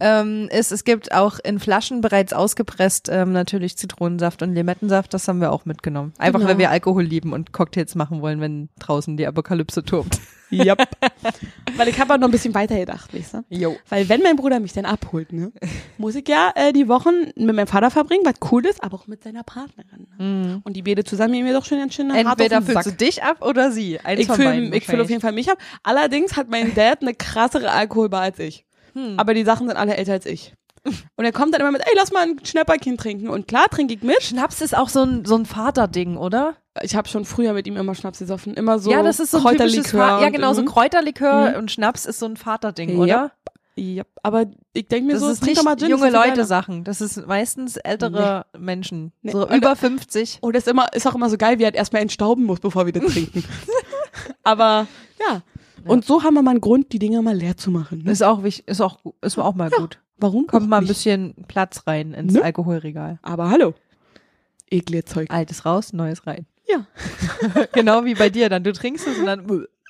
ähm, 0.00 0.48
ist, 0.50 0.72
es 0.72 0.84
gibt 0.84 1.12
auch 1.12 1.38
in 1.42 1.58
Flaschen 1.58 2.00
bereits 2.00 2.32
ausgepresst 2.32 3.08
ähm, 3.10 3.32
natürlich 3.32 3.76
Zitronensaft 3.76 4.42
und 4.42 4.54
Limettensaft, 4.54 5.14
das 5.14 5.28
haben 5.28 5.40
wir 5.40 5.52
auch 5.52 5.64
mitgenommen. 5.64 6.12
Einfach 6.18 6.40
Genau. 6.40 6.50
weil 6.50 6.58
wir 6.58 6.70
Alkohol 6.70 7.04
lieben 7.04 7.32
und 7.32 7.52
Cocktails 7.52 7.94
machen 7.94 8.20
wollen, 8.20 8.40
wenn 8.40 8.68
draußen 8.78 9.16
die 9.16 9.26
Apokalypse 9.26 9.84
tobt. 9.84 10.18
Yep. 10.52 10.78
Weil 11.76 11.88
ich 11.88 11.98
habe 11.98 12.14
auch 12.14 12.18
noch 12.18 12.28
ein 12.28 12.30
bisschen 12.30 12.54
weiter 12.54 12.76
gedacht, 12.78 13.12
weißt 13.12 13.34
du? 13.34 13.44
Jo. 13.48 13.76
Weil 13.88 14.08
wenn 14.08 14.22
mein 14.22 14.36
Bruder 14.36 14.60
mich 14.60 14.72
dann 14.72 14.84
abholt, 14.84 15.32
ne, 15.32 15.50
muss 15.98 16.14
ich 16.14 16.28
ja 16.28 16.52
äh, 16.54 16.72
die 16.72 16.86
Wochen 16.86 17.32
mit 17.34 17.56
meinem 17.56 17.66
Vater 17.66 17.90
verbringen, 17.90 18.22
was 18.24 18.34
cool 18.52 18.64
ist, 18.66 18.84
aber 18.84 18.96
auch 18.96 19.06
mit 19.08 19.24
seiner 19.24 19.42
Partnerin. 19.42 20.06
Ne? 20.18 20.60
Und 20.62 20.76
die 20.76 20.82
beide 20.82 21.02
zusammen 21.02 21.32
gehen 21.32 21.44
mir 21.44 21.54
doch 21.54 21.64
schon 21.64 21.78
ganz 21.78 21.94
schön. 21.94 22.10
Entweder 22.10 22.62
füllst 22.62 22.86
du 22.86 22.92
dich 22.92 23.22
ab 23.24 23.44
oder 23.44 23.72
sie. 23.72 23.98
Eins 24.00 24.20
Ich 24.20 24.26
fülle 24.86 25.02
auf 25.02 25.10
jeden 25.10 25.22
Fall 25.22 25.32
mich 25.32 25.50
ab. 25.50 25.58
Allerdings 25.82 26.36
hat 26.36 26.48
mein 26.50 26.74
Dad 26.74 27.02
eine 27.02 27.14
krassere 27.14 27.72
Alkoholbar 27.72 28.20
als 28.22 28.38
ich. 28.38 28.64
Hm. 28.94 29.14
Aber 29.18 29.34
die 29.34 29.44
Sachen 29.44 29.68
sind 29.68 29.76
alle 29.76 29.96
älter 29.96 30.12
als 30.12 30.26
ich. 30.26 30.54
Und 31.16 31.24
er 31.24 31.32
kommt 31.32 31.54
dann 31.54 31.62
immer 31.62 31.72
mit, 31.72 31.80
ey, 31.80 31.92
lass 31.96 32.12
mal 32.12 32.22
ein 32.24 32.40
Schnäpperchen 32.44 32.98
trinken. 32.98 33.28
Und 33.28 33.48
klar 33.48 33.68
trinke 33.70 33.94
ich 33.94 34.02
mit. 34.02 34.22
Schnaps 34.22 34.60
ist 34.60 34.76
auch 34.76 34.90
so 34.90 35.02
ein, 35.02 35.24
so 35.24 35.34
ein 35.36 35.46
Vaterding, 35.46 36.16
oder? 36.18 36.56
Ich 36.82 36.94
habe 36.94 37.08
schon 37.08 37.24
früher 37.24 37.54
mit 37.54 37.66
ihm 37.66 37.76
immer 37.78 37.94
Schnaps 37.94 38.18
gesoffen. 38.18 38.52
Immer 38.54 38.78
so 38.78 38.90
ja, 38.90 39.02
das 39.02 39.18
ist 39.20 39.30
so 39.30 39.38
ein 39.38 39.44
Kräuterlikör. 39.44 40.20
Ja, 40.20 40.26
und- 40.26 40.32
genau, 40.32 40.52
so 40.52 40.60
mhm. 40.60 40.66
Kräuterlikör 40.66 41.50
Mhm. 41.52 41.56
und 41.56 41.70
Schnaps 41.70 42.04
ist 42.04 42.18
so 42.18 42.26
ein 42.26 42.36
Vaterding, 42.36 42.98
oder? 42.98 43.32
Ja, 43.76 44.02
aber 44.22 44.44
ich 44.72 44.86
denke 44.86 45.06
mir 45.06 45.12
Das 45.14 45.22
so, 45.22 45.30
ist 45.30 45.42
nicht 45.44 45.64
mal 45.64 45.74
Gin, 45.76 45.88
junge 45.90 46.10
Leute. 46.10 46.44
Sachen. 46.44 46.84
Das 46.84 47.00
ist 47.00 47.26
meistens 47.26 47.76
ältere 47.76 48.44
Menschen. 48.56 49.12
Nee. 49.22 49.32
So 49.32 49.48
Und- 49.48 49.56
über 49.56 49.74
50. 49.76 50.38
Oh, 50.42 50.52
das 50.52 50.64
ist, 50.64 50.68
immer, 50.70 50.92
ist 50.92 51.06
auch 51.08 51.14
immer 51.14 51.28
so 51.30 51.36
geil, 51.38 51.58
wie 51.58 51.62
er 51.62 51.66
halt 51.68 51.74
erstmal 51.76 52.02
entstauben 52.02 52.44
muss, 52.44 52.60
bevor 52.60 52.84
wir 52.86 52.92
das 52.92 53.10
trinken. 53.10 53.42
Aber 54.42 54.86
ja. 55.18 55.40
Und 55.90 56.04
so 56.04 56.22
haben 56.22 56.34
wir 56.34 56.42
mal 56.42 56.52
einen 56.52 56.60
Grund, 56.60 56.92
die 56.92 56.98
Dinger 56.98 57.22
mal 57.22 57.36
leer 57.36 57.56
zu 57.56 57.70
machen. 57.70 58.02
Ne? 58.04 58.10
Ist 58.12 58.22
auch 58.22 58.42
wichtig, 58.42 58.68
ist 58.68 58.80
auch, 58.80 58.98
ist 59.22 59.38
auch 59.38 59.54
mal 59.54 59.70
gut. 59.70 60.00
Warum? 60.18 60.46
Kommt 60.46 60.68
mal 60.68 60.78
ein 60.80 60.86
bisschen 60.86 61.34
Platz 61.48 61.86
rein 61.86 62.12
ins 62.14 62.34
Ne? 62.34 62.42
Alkoholregal. 62.42 63.18
Aber 63.22 63.50
hallo. 63.50 63.74
Ekle 64.70 65.04
Zeug. 65.04 65.30
Altes 65.30 65.64
raus, 65.64 65.92
neues 65.92 66.26
rein. 66.26 66.46
Ja. 66.68 66.86
genau 67.72 68.04
wie 68.04 68.14
bei 68.14 68.30
dir 68.30 68.48
dann. 68.48 68.64
Du 68.64 68.72
trinkst 68.72 69.06
es 69.06 69.18
und 69.18 69.26
dann, 69.26 69.46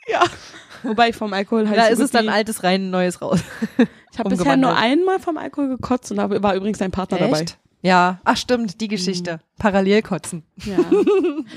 Ja. 0.09 0.23
Wobei 0.83 1.11
ich 1.11 1.17
vom 1.17 1.33
Alkohol 1.33 1.69
halt 1.69 1.79
da 1.79 1.87
so 1.87 1.93
ist 1.93 2.01
es 2.01 2.11
dann 2.11 2.29
altes 2.29 2.63
rein, 2.63 2.91
neues 2.91 3.23
raus. 3.23 3.41
Ich 4.13 4.19
habe 4.19 4.31
bisher 4.31 4.57
nur 4.57 4.77
einmal 4.77 5.19
vom 5.19 5.39
Alkohol 5.39 5.69
gekotzt 5.69 6.11
und 6.11 6.19
da 6.19 6.43
war 6.43 6.55
übrigens 6.55 6.79
dein 6.79 6.91
Partner 6.91 7.19
dabei. 7.19 7.45
Ja. 7.85 8.19
Ach 8.25 8.37
stimmt, 8.39 8.81
die 8.81 8.89
Geschichte. 8.89 9.41
Parallel 9.59 10.01
kotzen. 10.01 10.43
Ja. 10.65 10.79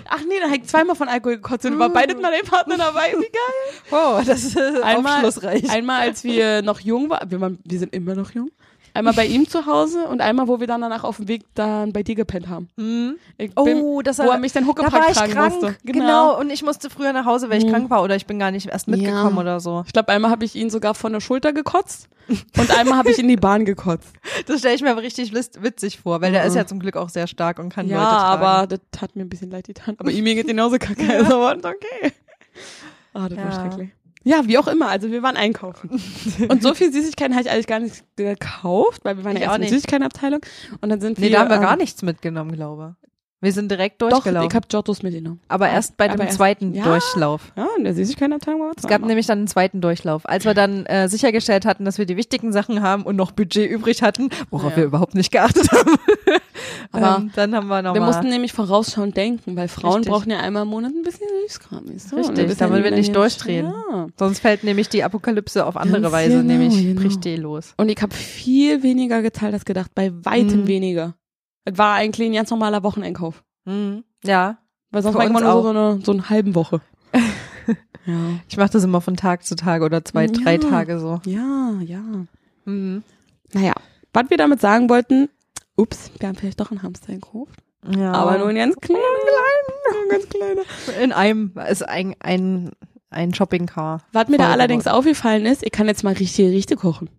Ach 0.10 0.20
nee, 0.28 0.40
da 0.42 0.48
habe 0.48 0.58
ich 0.58 0.66
zweimal 0.66 0.98
von 0.98 1.08
Alkohol 1.08 1.38
gekotzt 1.38 1.66
und 1.66 1.80
war 1.80 1.90
beides 1.90 2.22
mal 2.22 2.32
dein 2.32 2.44
Partner 2.46 2.78
dabei. 2.78 3.14
Wie 3.14 3.22
geil. 3.22 3.82
Oh, 3.92 4.22
das 4.26 4.44
ist 4.44 4.58
Einmal, 4.58 5.14
aufschlussreich. 5.26 5.70
einmal, 5.70 6.02
als 6.02 6.26
wir 6.26 6.62
noch 6.64 6.82
jung 6.82 7.10
waren, 7.10 7.32
wir, 7.32 7.40
waren, 7.40 7.60
wir 7.64 7.80
sind 7.80 7.94
immer 7.94 8.14
noch 8.14 8.32
jung. 8.32 8.52
Einmal 8.98 9.14
bei 9.14 9.26
ihm 9.28 9.48
zu 9.48 9.66
Hause 9.68 10.06
und 10.08 10.22
einmal, 10.22 10.48
wo 10.48 10.60
wir 10.60 10.66
dann 10.68 10.82
danach 10.82 11.04
auf 11.04 11.18
dem 11.18 11.28
Weg 11.28 11.44
dann 11.54 11.94
bei 11.94 12.02
dir 12.04 12.16
gepennt 12.16 12.50
haben. 12.50 12.68
Hm? 12.78 13.16
Ich 13.38 13.52
Oh, 13.56 14.02
das 14.02 14.18
wo 14.18 14.24
war- 14.24 14.34
er 14.34 14.40
mich 14.40 14.54
dann 14.54 14.64
Da 14.64 14.70
Huckepack 14.70 14.92
war 14.94 15.10
ich 15.10 15.16
tragen 15.18 15.34
krank. 15.34 15.54
musste. 15.62 15.76
Genau. 15.86 16.40
und 16.40 16.50
ich 16.50 16.64
musste 16.64 16.90
früher 16.90 17.14
nach 17.14 17.26
Hause, 17.26 17.50
weil 17.50 17.60
ich 17.60 17.66
Mhm. 17.66 17.70
krank 17.72 17.90
war 17.90 18.02
oder 18.02 18.16
ich 18.16 18.26
bin 18.26 18.40
gar 18.40 18.50
nicht 18.52 18.68
erst 18.70 18.88
mitgekommen 18.88 19.36
Ja. 19.36 19.42
oder 19.42 19.60
so. 19.60 19.84
Ich 19.86 19.94
glaube, 19.94 20.10
einmal 20.10 20.32
habe 20.32 20.46
ich 20.46 20.56
ihn 20.56 20.70
sogar 20.70 20.96
von 20.96 21.14
der 21.14 21.20
Schulter 21.22 21.54
gekotzt 21.54 22.10
und 22.58 22.78
einmal 22.78 22.98
habe 22.98 23.12
ich 23.12 23.20
in 23.20 23.28
die 23.28 23.38
Bahn 23.38 23.66
gekotzt. 23.66 24.10
Das 24.48 24.60
stelle 24.60 24.74
ich 24.76 24.82
mir 24.82 24.90
aber 24.92 25.02
richtig 25.04 25.32
witz- 25.34 25.62
witzig 25.62 26.00
vor, 26.00 26.20
weil 26.22 26.32
der 26.32 26.42
Mhm. 26.42 26.48
ist 26.48 26.56
ja 26.56 26.66
zum 26.66 26.80
Glück 26.80 26.98
auch 26.98 27.10
sehr 27.10 27.28
stark 27.28 27.60
und 27.60 27.70
kann 27.70 27.88
ja, 27.88 27.98
Leute 27.98 28.10
tragen. 28.10 28.44
aber 28.44 28.68
das 28.68 28.80
hat 29.02 29.16
mir 29.16 29.22
ein 29.24 29.30
bisschen 29.30 29.52
leid 29.52 29.68
getan. 29.68 29.96
Aber 30.00 30.10
ihm 30.12 30.26
geht 30.26 30.48
genauso 30.48 30.78
kacke. 30.80 31.08
Also, 31.14 31.48
okay. 31.48 32.14
Ah, 33.14 33.30
das 33.30 33.38
war 33.38 33.46
Ja. 33.46 33.52
schrecklich. 33.54 33.90
Ja, 34.28 34.42
wie 34.46 34.58
auch 34.58 34.68
immer. 34.68 34.90
Also 34.90 35.10
wir 35.12 35.24
waren 35.24 35.38
einkaufen. 35.38 35.90
Und 36.50 36.62
so 36.62 36.74
viel 36.74 36.92
Süßigkeiten 36.92 37.34
habe 37.34 37.44
ich 37.46 37.50
eigentlich 37.52 37.68
gar 37.68 37.80
nicht 37.80 38.04
gekauft, 38.18 39.06
weil 39.06 39.18
wir 39.18 39.24
waren 39.24 39.36
Ich 39.38 39.42
ja 39.44 39.48
auch 39.50 39.52
erst 39.54 39.58
in 39.58 39.62
der. 39.64 39.70
Süßigkeitenabteilung. 39.72 40.42
Und 40.82 40.90
dann 40.90 41.00
sind 41.00 41.18
Nee, 41.18 41.26
wir. 41.30 41.32
da 41.32 41.40
haben 41.40 41.50
wir 41.50 41.56
ähm, 41.56 41.62
gar 41.62 41.78
nichts 41.78 42.02
mitgenommen, 42.02 42.52
glaube 42.52 42.96
Wir 43.40 43.52
sind 43.52 43.70
direkt 43.70 44.02
Doch, 44.02 44.10
durchgelaufen. 44.10 44.50
ich 44.50 44.56
habe 44.56 44.68
Giottos 44.68 45.04
mitgenommen. 45.04 45.40
aber 45.48 45.70
erst 45.70 45.96
bei 45.96 46.06
aber 46.06 46.16
dem 46.18 46.22
erst- 46.26 46.38
zweiten 46.38 46.74
Ja. 46.74 46.84
Durchlauf. 46.86 47.52
Ja, 47.56 47.68
in 47.78 47.84
der 47.84 47.94
Süßigkeitenabteilung 47.94 48.62
war 48.62 48.72
Es 48.76 48.88
gab 48.88 49.04
nämlich 49.04 49.28
dann 49.28 49.38
einen 49.38 49.48
zweiten 49.48 49.80
Durchlauf. 49.80 50.28
Als 50.28 50.44
wir 50.46 50.56
dann 50.56 50.88
äh, 50.88 51.08
sichergestellt 51.08 51.64
hatten, 51.66 51.86
dass 51.86 52.00
wir 52.00 52.08
die 52.08 52.18
wichtigen 52.18 52.52
Sachen 52.52 52.82
haben 52.82 53.04
und 53.04 53.16
noch 53.16 53.32
Budget 53.32 53.70
übrig 53.70 54.02
hatten, 54.02 54.30
worauf 54.50 54.72
Ja. 54.72 54.78
wir 54.78 54.84
überhaupt 54.86 55.14
nicht 55.14 55.32
geachtet 55.32 55.72
haben. 55.72 55.92
Aber 56.92 57.18
ähm, 57.20 57.32
dann 57.36 57.54
haben 57.56 57.68
wir 57.68 57.82
nochmal. 57.84 58.02
Wir 58.02 58.06
mussten 58.06 58.30
nämlich 58.30 58.54
vorausschauend 58.54 59.16
denken, 59.16 59.56
weil 59.56 59.68
Frauen 59.68 59.98
Richtig. 59.98 60.12
brauchen 60.12 60.32
ja 60.32 60.40
einmal 60.40 60.64
im 60.64 60.70
Monat 60.70 60.92
ein 60.94 61.04
bisschen 61.04 61.28
Süßkram. 61.48 61.86
Du? 61.86 62.16
Richtig, 62.16 62.58
damit 62.58 62.84
wir 62.84 62.92
nicht 62.92 63.16
durchdrehen. 63.16 63.66
Ja. 63.92 64.08
Sonst 64.18 64.40
fällt 64.40 64.64
nämlich 64.64 64.90
die 64.90 65.04
Apokalypse 65.04 65.66
auf 65.66 65.78
andere 65.78 66.02
Ganz 66.02 66.14
Weise, 66.14 66.38
genau, 66.42 66.44
nämlich 66.58 66.76
genau. 66.76 67.00
bricht 67.02 67.24
die 67.24 67.36
los. 67.36 67.74
Und 67.78 67.90
ich 67.90 68.02
habe 68.02 68.16
viel 68.16 68.82
weniger 68.84 69.22
gezahlt 69.22 69.54
als 69.54 69.66
gedacht, 69.66 69.92
bei 69.94 70.12
weitem 70.26 70.62
Mhm. 70.62 70.68
weniger. 70.68 71.14
Es 71.70 71.78
war 71.78 71.96
eigentlich 71.96 72.30
ein 72.30 72.34
ganz 72.34 72.50
normaler 72.50 72.82
Wocheneinkauf. 72.84 73.44
Mhm. 73.66 74.06
Ja, 74.24 74.58
Weil 74.92 75.04
sonst 75.04 75.16
war 75.16 75.24
ich 75.24 75.30
immer 75.30 75.40
uns 75.40 75.48
nur 75.48 75.64
so, 75.64 75.70
eine, 75.70 76.00
so 76.02 76.12
eine 76.14 76.30
halben 76.30 76.56
Woche. 76.56 76.80
ja. 78.06 78.14
ich 78.48 78.56
mache 78.56 78.70
das 78.70 78.86
immer 78.86 79.02
von 79.02 79.18
Tag 79.18 79.44
zu 79.44 79.56
Tag 79.58 79.82
oder 79.82 80.06
zwei, 80.06 80.28
Ja. 80.28 80.32
drei 80.32 80.58
Tage 80.58 80.98
so. 80.98 81.20
Ja, 81.26 81.74
ja. 81.82 82.02
Mhm. 82.64 83.04
Naja, 83.52 83.74
was 84.14 84.30
wir 84.30 84.38
damit 84.38 84.62
sagen 84.62 84.90
wollten, 84.90 85.28
ups, 85.76 86.10
wir 86.18 86.30
haben 86.30 86.36
vielleicht 86.36 86.62
doch 86.62 86.72
einen 86.72 86.84
Hamster 86.84 87.14
gekauft. 87.14 87.60
Ja. 87.86 88.14
Aber 88.14 88.38
nur 88.38 88.48
ein 88.48 88.56
ganz 88.56 88.76
kleiner. 88.78 89.02
Nur 89.02 90.04
ein 90.04 90.10
ganz 90.10 90.30
kleiner. 90.30 90.62
in 91.04 91.12
einem 91.12 91.52
ist 91.70 91.88
ein, 91.88 92.16
ein, 92.22 92.72
ein 93.10 93.34
Shopping-Car. 93.34 94.04
Was 94.14 94.30
mir 94.30 94.38
da 94.38 94.52
allerdings 94.52 94.88
aufgefallen 94.88 95.46
ist, 95.46 95.64
ich 95.66 95.72
kann 95.72 95.88
jetzt 95.88 96.06
mal 96.06 96.14
richtig, 96.14 96.48
richtig 96.50 96.80
kochen. 96.80 97.10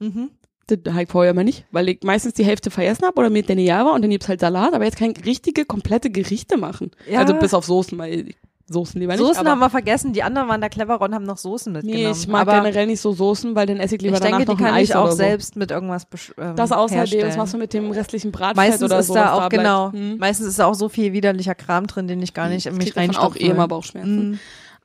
Mhm. 0.00 0.30
Das 0.68 0.78
habe 0.92 1.02
ich 1.02 1.08
vorher 1.08 1.32
immer 1.32 1.44
nicht, 1.44 1.64
weil 1.72 1.88
ich 1.88 2.00
meistens 2.04 2.34
die 2.34 2.44
Hälfte 2.44 2.70
vergessen 2.70 3.04
habe 3.04 3.18
oder 3.18 3.30
mir 3.30 3.42
dann 3.42 3.58
ja 3.58 3.84
war 3.84 3.94
und 3.94 4.02
dann 4.02 4.10
gibt's 4.10 4.28
halt 4.28 4.40
Salat, 4.40 4.74
aber 4.74 4.84
jetzt 4.84 4.96
kann 4.96 5.12
ich 5.16 5.24
richtige, 5.26 5.64
komplette 5.64 6.10
Gerichte 6.10 6.56
machen. 6.56 6.90
Ja. 7.10 7.20
Also 7.20 7.34
bis 7.34 7.52
auf 7.54 7.64
Soßen, 7.64 7.98
weil 7.98 8.26
Soßen 8.68 8.98
lieber 9.00 9.12
nicht. 9.12 9.20
Soßen 9.20 9.46
haben 9.46 9.58
wir 9.58 9.68
vergessen, 9.68 10.12
die 10.14 10.22
anderen 10.22 10.48
waren 10.48 10.60
da 10.60 10.68
cleverer 10.68 11.00
und 11.02 11.14
haben 11.14 11.24
noch 11.24 11.36
Soßen 11.36 11.72
mitgenommen. 11.72 12.04
Nee, 12.04 12.10
ich 12.12 12.26
mag 12.28 12.42
Aber 12.42 12.60
generell 12.60 12.86
nicht 12.86 13.00
so 13.00 13.12
Soßen, 13.12 13.54
weil 13.56 13.66
dann 13.66 13.78
esse 13.78 13.96
ich 13.96 14.02
lieber 14.02 14.14
ich 14.14 14.20
denke, 14.20 14.44
danach 14.44 14.46
die 14.46 14.52
noch 14.52 14.58
ein 14.60 14.64
kann 14.72 14.74
Eis 14.76 14.88
ich 14.90 14.94
auch 14.94 15.10
so. 15.10 15.16
selbst 15.16 15.56
mit 15.56 15.72
irgendwas 15.72 16.06
ähm, 16.38 16.54
Das 16.56 16.72
außerdem, 16.72 17.26
was 17.26 17.36
machst 17.36 17.52
du 17.54 17.58
mit 17.58 17.74
dem 17.74 17.90
restlichen 17.90 18.30
Bratfett 18.32 18.56
Meistens 18.56 18.82
oder 18.84 19.00
ist 19.00 19.08
so, 19.08 19.14
da 19.14 19.24
was 19.24 19.30
auch, 19.32 19.38
bleibt? 19.48 19.54
genau, 19.54 19.92
Hm. 19.92 20.16
meistens 20.18 20.46
ist 20.46 20.58
da 20.60 20.66
auch 20.66 20.74
so 20.74 20.88
viel 20.88 21.12
widerlicher 21.12 21.56
Kram 21.56 21.86
drin, 21.88 22.06
den 22.06 22.22
ich 22.22 22.32
gar 22.34 22.48
nicht 22.48 22.66
in 22.66 22.72
Ich 22.74 22.78
mich 22.78 22.96
reinstopfen 22.96 23.30
auch 23.32 23.36
eh 23.36 23.50
immer. 23.50 23.68
Bauchschmerzen. 23.68 24.30
Mhm. 24.30 24.38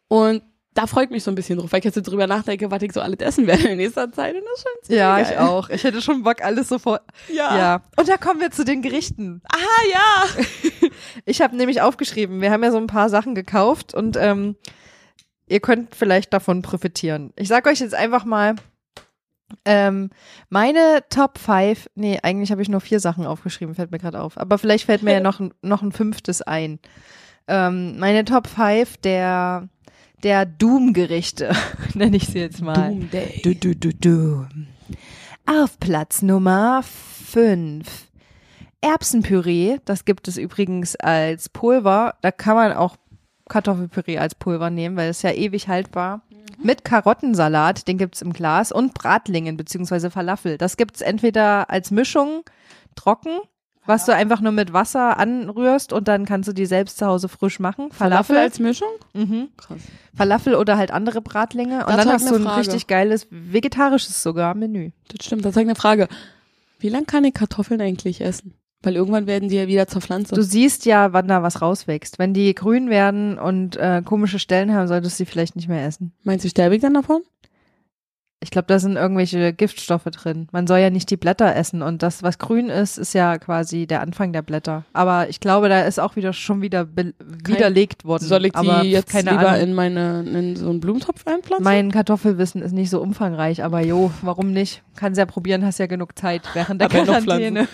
Und 0.09 0.41
da 0.77 0.85
freut 0.87 1.09
mich 1.11 1.23
so 1.23 1.31
ein 1.31 1.35
bisschen 1.35 1.57
drauf, 1.57 1.71
weil 1.71 1.79
ich 1.79 1.85
jetzt 1.85 1.95
so 1.95 2.01
drüber 2.01 2.27
nachdenke, 2.27 2.69
was 2.69 2.81
ich 2.83 2.93
so 2.93 3.01
alles 3.01 3.19
essen 3.19 3.47
werde 3.47 3.67
in 3.69 3.77
nächster 3.77 4.11
Zeit 4.11 4.35
und 4.35 4.43
das 4.43 4.59
ist 4.59 4.63
schon 4.87 4.95
Ja, 4.97 5.15
geil. 5.17 5.27
ich 5.31 5.37
auch. 5.39 5.69
Ich 5.69 5.83
hätte 5.83 6.01
schon 6.01 6.23
Bock, 6.23 6.41
alles 6.43 6.67
sofort. 6.69 7.01
Ja. 7.33 7.57
Ja. 7.57 7.81
Und 7.97 8.07
da 8.07 8.17
kommen 8.17 8.39
wir 8.39 8.51
zu 8.51 8.63
den 8.63 8.81
Gerichten. 8.81 9.41
Ah, 9.51 9.57
ja. 9.91 10.89
Ich 11.25 11.41
habe 11.41 11.55
nämlich 11.57 11.81
aufgeschrieben, 11.81 12.41
wir 12.41 12.51
haben 12.51 12.63
ja 12.63 12.71
so 12.71 12.77
ein 12.77 12.87
paar 12.87 13.09
Sachen 13.09 13.35
gekauft 13.35 13.93
und 13.93 14.15
ähm, 14.17 14.55
ihr 15.47 15.59
könnt 15.59 15.93
vielleicht 15.95 16.31
davon 16.33 16.61
profitieren. 16.61 17.33
Ich 17.35 17.47
sag 17.49 17.67
euch 17.67 17.79
jetzt 17.79 17.93
einfach 17.95 18.23
mal, 18.23 18.55
ähm, 19.65 20.09
meine 20.49 21.03
Top 21.09 21.37
5, 21.37 21.89
nee, 21.95 22.19
eigentlich 22.21 22.51
habe 22.51 22.61
ich 22.61 22.69
nur 22.69 22.81
vier 22.81 22.99
Sachen 22.99 23.25
aufgeschrieben, 23.25 23.75
fällt 23.75 23.91
mir 23.91 23.97
gerade 23.99 24.19
auf. 24.21 24.37
Aber 24.37 24.57
vielleicht 24.57 24.85
fällt 24.85 25.03
mir 25.03 25.13
ja 25.13 25.19
noch, 25.21 25.39
ein- 25.39 25.53
noch 25.61 25.81
ein 25.81 25.91
fünftes 25.91 26.41
ein. 26.41 26.79
Ähm, 27.47 27.97
meine 27.97 28.25
Top 28.25 28.47
5 28.47 28.97
der, 28.97 29.69
der 30.23 30.45
Doom-Gerichte, 30.45 31.51
nenne 31.93 32.17
ich 32.17 32.27
sie 32.27 32.39
jetzt 32.39 32.61
mal. 32.61 32.89
Doom 32.89 33.09
Day. 33.09 33.41
Du, 33.43 33.55
du, 33.55 33.75
du, 33.75 33.93
du. 33.93 34.45
Auf 35.45 35.79
Platz 35.79 36.21
Nummer 36.21 36.83
5. 36.83 38.07
Erbsenpüree, 38.81 39.77
das 39.85 40.05
gibt 40.05 40.27
es 40.27 40.37
übrigens 40.37 40.95
als 40.95 41.49
Pulver. 41.49 42.15
Da 42.21 42.31
kann 42.31 42.55
man 42.55 42.73
auch 42.73 42.95
Kartoffelpüree 43.49 44.17
als 44.17 44.35
Pulver 44.35 44.69
nehmen, 44.69 44.97
weil 44.97 45.09
es 45.09 45.21
ja 45.21 45.31
ewig 45.31 45.67
haltbar. 45.67 46.21
Mit 46.61 46.83
Karottensalat, 46.83 47.87
den 47.87 47.97
gibt's 47.97 48.21
im 48.21 48.33
Glas, 48.33 48.71
und 48.71 48.93
Bratlingen 48.93 49.57
beziehungsweise 49.57 50.09
Falafel. 50.09 50.57
Das 50.57 50.75
gibt's 50.77 51.01
entweder 51.01 51.69
als 51.69 51.91
Mischung 51.91 52.43
trocken, 52.95 53.39
was 53.87 54.05
du 54.05 54.13
einfach 54.13 54.41
nur 54.41 54.51
mit 54.51 54.73
Wasser 54.73 55.17
anrührst 55.17 55.93
und 55.93 56.07
dann 56.07 56.25
kannst 56.25 56.47
du 56.49 56.53
die 56.53 56.65
selbst 56.65 56.97
zu 56.97 57.05
Hause 57.05 57.29
frisch 57.29 57.59
machen. 57.59 57.91
Falafel 57.91 58.35
Falafel, 58.35 58.37
als 58.37 58.59
Mischung? 58.59 58.89
mhm. 59.13 59.49
Krass. 59.57 59.79
Falafel 60.15 60.55
oder 60.55 60.77
halt 60.77 60.91
andere 60.91 61.21
Bratlinge. 61.21 61.85
Und 61.85 61.89
Dazu 61.89 61.97
dann 61.97 62.09
hast 62.13 62.29
du 62.29 62.35
ein 62.35 62.43
Frage. 62.43 62.59
richtig 62.59 62.87
geiles, 62.87 63.27
vegetarisches 63.29 64.21
sogar 64.21 64.55
Menü. 64.55 64.91
Das 65.09 65.25
stimmt, 65.25 65.45
das 65.45 65.51
ist 65.51 65.57
eine 65.57 65.75
Frage. 65.75 66.07
Wie 66.79 66.89
lange 66.89 67.05
kann 67.05 67.23
ich 67.23 67.33
Kartoffeln 67.33 67.81
eigentlich 67.81 68.21
essen? 68.21 68.53
Weil 68.83 68.95
irgendwann 68.95 69.25
werden 69.25 69.49
die 69.49 69.55
ja 69.55 69.67
wieder 69.67 69.87
zur 69.87 70.01
Pflanze. 70.01 70.35
Du 70.35 70.43
siehst 70.43 70.85
ja, 70.85 71.11
wann 71.11 71.27
da 71.27 71.41
was 71.41 71.61
rauswächst. 71.63 72.19
Wenn 72.19 72.33
die 72.33 72.53
grün 72.53 72.89
werden 72.91 73.39
und 73.39 73.75
äh, 73.75 74.03
komische 74.05 74.37
Stellen 74.37 74.71
haben, 74.73 74.87
solltest 74.87 75.19
du 75.19 75.23
sie 75.23 75.29
vielleicht 75.29 75.55
nicht 75.55 75.67
mehr 75.67 75.85
essen. 75.85 76.13
Meinst 76.23 76.45
du, 76.45 76.49
sterbe 76.49 76.75
ich 76.75 76.81
dann 76.81 76.93
davon? 76.93 77.21
Ich 78.39 78.51
glaube, 78.51 78.67
da 78.67 78.77
sind 78.77 78.97
irgendwelche 78.97 79.51
Giftstoffe 79.51 80.03
drin. 80.03 80.47
Man 80.51 80.67
soll 80.67 80.77
ja 80.77 80.91
nicht 80.91 81.09
die 81.09 81.17
Blätter 81.17 81.55
essen 81.55 81.81
und 81.81 82.03
das, 82.03 82.21
was 82.21 82.37
grün 82.37 82.69
ist, 82.69 82.99
ist 82.99 83.13
ja 83.13 83.39
quasi 83.39 83.87
der 83.87 84.01
Anfang 84.01 84.31
der 84.31 84.43
Blätter. 84.43 84.83
Aber 84.93 85.27
ich 85.27 85.39
glaube, 85.39 85.69
da 85.69 85.81
ist 85.81 85.99
auch 85.99 86.15
wieder 86.15 86.33
schon 86.33 86.61
wieder 86.61 86.87
widerlegt 86.95 88.05
worden. 88.05 88.25
Soll 88.25 88.45
ich 88.45 88.51
die 88.51 88.57
aber 88.57 88.83
jetzt 88.83 89.11
keine 89.11 89.31
lieber 89.31 89.49
Ahnung. 89.49 89.61
in 89.61 89.73
meine 89.73 90.19
in 90.21 90.55
so 90.55 90.69
einen 90.69 90.79
Blumentopf 90.79 91.25
einpflanzen? 91.25 91.63
Mein 91.63 91.91
Kartoffelwissen 91.91 92.61
ist 92.61 92.73
nicht 92.73 92.91
so 92.91 93.01
umfangreich, 93.01 93.63
aber 93.63 93.81
jo, 93.81 94.11
warum 94.21 94.51
nicht? 94.51 94.83
Kannst 94.95 95.17
ja 95.17 95.25
probieren, 95.25 95.65
hast 95.65 95.79
ja 95.79 95.87
genug 95.87 96.17
Zeit 96.17 96.43
während 96.53 96.79
der 96.79 96.91
Aber 96.91 96.99
noch 96.99 97.05
Quarantäne. 97.05 97.67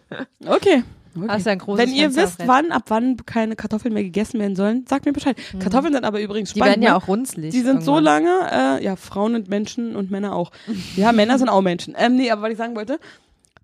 okay. 0.46 0.82
Okay. 1.16 1.26
Hast 1.28 1.46
ja 1.46 1.52
ein 1.52 1.58
großes 1.58 1.84
Wenn 1.86 1.94
ihr 1.94 2.14
wisst, 2.16 2.46
wann, 2.46 2.72
ab 2.72 2.84
wann 2.88 3.16
keine 3.26 3.56
Kartoffeln 3.56 3.94
mehr 3.94 4.02
gegessen 4.02 4.38
werden 4.40 4.56
sollen, 4.56 4.84
sagt 4.88 5.06
mir 5.06 5.12
Bescheid. 5.12 5.36
Kartoffeln 5.58 5.92
sind 5.94 6.04
aber 6.04 6.20
übrigens 6.20 6.50
Mhm. 6.50 6.54
Die 6.54 6.58
spannend. 6.60 6.74
werden 6.76 6.82
ja 6.82 6.90
ne? 6.90 6.96
auch 6.96 7.08
runzlig. 7.08 7.52
Die 7.52 7.60
sind 7.60 7.82
so 7.82 7.96
irgendwann. 7.96 8.24
lange, 8.24 8.78
äh, 8.80 8.84
ja, 8.84 8.96
Frauen 8.96 9.34
und 9.34 9.48
Menschen 9.48 9.96
und 9.96 10.10
Männer 10.10 10.34
auch. 10.34 10.50
Ja, 10.96 11.12
Männer 11.12 11.38
sind 11.38 11.48
auch 11.48 11.62
Menschen. 11.62 11.94
Ähm, 11.98 12.16
nee, 12.16 12.30
aber 12.30 12.42
was 12.42 12.52
ich 12.52 12.58
sagen 12.58 12.76
wollte, 12.76 12.98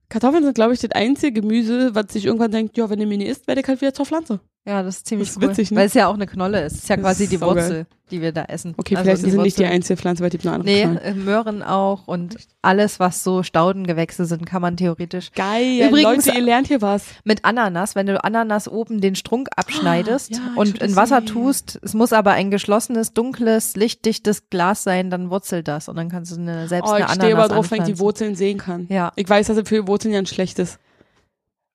Kartoffeln 0.08 0.44
sind, 0.44 0.54
glaube 0.54 0.72
ich, 0.74 0.80
das 0.80 0.92
einzige 0.92 1.40
Gemüse, 1.40 1.94
was 1.94 2.12
sich 2.12 2.26
irgendwann 2.26 2.52
denkt, 2.52 2.76
ja, 2.76 2.88
wenn 2.90 3.00
ihr 3.00 3.06
mir 3.06 3.18
nie 3.18 3.26
isst, 3.26 3.46
werde 3.48 3.60
ich 3.60 3.66
halt 3.66 3.80
wieder 3.80 3.92
zur 3.94 4.06
Pflanze. 4.06 4.40
Ja, 4.68 4.82
das 4.82 4.96
ist 4.96 5.06
ziemlich 5.06 5.28
Das 5.28 5.36
ist 5.36 5.42
cool. 5.42 5.50
witzig, 5.50 5.70
ne? 5.70 5.76
Weil 5.78 5.86
es 5.86 5.94
ja 5.94 6.08
auch 6.08 6.14
eine 6.14 6.26
Knolle 6.26 6.64
ist. 6.64 6.72
Es 6.72 6.78
ist 6.80 6.88
ja 6.88 6.96
Das 6.96 7.04
quasi 7.04 7.28
die. 7.28 7.40
Wurzel, 7.40 7.86
die 8.10 8.20
wir 8.20 8.32
da 8.32 8.44
essen. 8.46 8.74
Okay, 8.76 8.96
Also 8.96 9.04
vielleicht 9.04 9.22
ist 9.22 9.28
es 9.34 9.40
nicht 9.40 9.56
die 9.58 9.62
Wurzel- 9.62 9.72
einzige 9.74 9.96
Pflanze, 9.96 10.22
weil 10.24 10.30
die 10.30 10.38
noch 10.44 10.52
andere 10.54 10.64
Nee, 10.68 10.82
Knollen. 10.82 10.98
äh, 10.98 11.14
Möhren 11.14 11.62
auch 11.62 12.08
und 12.08 12.36
alles, 12.62 12.98
was 12.98 13.22
so 13.22 13.44
Staudengewächse 13.44 14.24
sind, 14.24 14.44
kann 14.44 14.62
man 14.62 14.76
theoretisch. 14.76 15.30
Geil, 15.32 15.86
Übrigens- 15.88 16.26
Leute, 16.26 16.36
ihr 16.36 16.44
lernt 16.44 16.66
hier 16.66 16.82
was. 16.82 17.04
Mit 17.22 17.44
Ananas, 17.44 17.94
wenn 17.94 18.06
du 18.06 18.22
Ananas 18.24 18.66
oben 18.68 19.00
den 19.00 19.14
Strunk 19.14 19.48
abschneidest 19.54 20.32
ja, 20.32 20.38
ich 20.52 20.56
und 20.58 20.82
in 20.82 20.96
Wasser 20.96 21.20
gesehen. 21.20 21.34
tust, 21.34 21.78
es 21.82 21.94
muss 21.94 22.12
aber 22.12 22.32
ein 22.32 22.50
geschlossenes, 22.50 23.12
dunkles, 23.12 23.76
lichtdichtes 23.76 24.50
Glas 24.50 24.82
sein, 24.82 25.10
dann 25.10 25.30
wurzelt 25.30 25.68
das 25.68 25.88
und 25.88 25.94
dann 25.94 26.08
kannst 26.08 26.32
du 26.32 26.40
eine, 26.40 26.66
selbst 26.66 26.88
Oh, 26.88 26.92
eine 26.94 27.04
ich 27.04 27.10
Ananas 27.10 27.24
stehe 27.24 27.36
aber 27.38 27.48
drauf, 27.54 27.70
wenn 27.70 27.82
ich 27.82 27.86
die. 27.86 27.98
Wurzeln 28.00 28.34
sehen 28.34 28.58
kann. 28.58 28.86
Ja, 28.88 29.12
Ich 29.14 29.28
weiß, 29.28 29.46
dass 29.46 29.56
es 29.58 29.68
für 29.68 29.86
Wurzeln 29.86 30.12
ja 30.12 30.18
ein 30.18 30.26
schlechtes. 30.26 30.78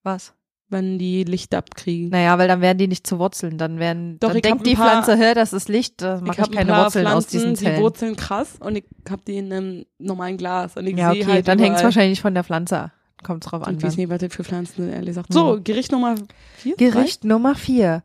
was? 0.03 0.33
Wenn 0.71 0.97
die 0.97 1.23
Licht 1.23 1.53
abkriegen. 1.53 2.09
Naja, 2.09 2.37
weil 2.37 2.47
dann 2.47 2.61
werden 2.61 2.77
die 2.77 2.87
nicht 2.87 3.05
zu 3.05 3.19
Wurzeln. 3.19 3.57
Dann 3.57 3.77
werden, 3.79 4.17
Doch, 4.19 4.29
dann 4.29 4.37
ich 4.37 4.41
denkt 4.43 4.65
die 4.65 4.75
paar- 4.75 5.03
Pflanze, 5.03 5.15
hä, 5.23 5.33
das 5.33 5.53
ist 5.53 5.69
Licht, 5.69 6.01
da 6.01 6.21
mache 6.21 6.41
ich, 6.41 6.47
ein 6.47 6.51
keine 6.53 6.75
Wurzeln 6.75 7.07
aus 7.07 7.27
diesen 7.27 7.53
die 7.55 7.63
Zellen. 7.63 7.81
wurzeln 7.81 8.15
krass 8.15 8.55
und 8.59 8.75
ich 8.77 8.85
hab 9.09 9.23
die 9.25 9.37
in 9.37 9.51
einem 9.51 9.85
normalen 9.99 10.37
Glas 10.37 10.77
und 10.77 10.87
ich 10.87 10.95
Ja, 10.97 11.11
okay, 11.11 11.25
halt 11.25 11.47
dann 11.47 11.59
hängt 11.59 11.77
es 11.77 11.83
wahrscheinlich 11.83 12.21
von 12.21 12.33
der 12.33 12.43
Pflanze 12.43 12.79
ab. 12.79 12.91
Kommt 13.23 13.49
drauf 13.51 13.61
an. 13.61 13.77
Ich 13.77 13.83
weiß 13.83 13.97
nicht, 13.97 14.09
was 14.09 14.17
das 14.19 14.33
für 14.33 14.43
Pflanzen 14.43 14.83
sind, 14.85 14.89
ehrlich 14.93 15.09
gesagt. 15.09 15.31
So, 15.31 15.59
Gericht 15.63 15.91
Nummer 15.91 16.15
vier? 16.55 16.75
Gericht 16.75 17.23
Nummer 17.23 17.53
vier. 17.53 18.01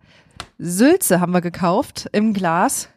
Sülze 0.59 1.21
haben 1.21 1.33
wir 1.33 1.41
gekauft 1.41 2.09
im 2.13 2.35
Glas. 2.35 2.91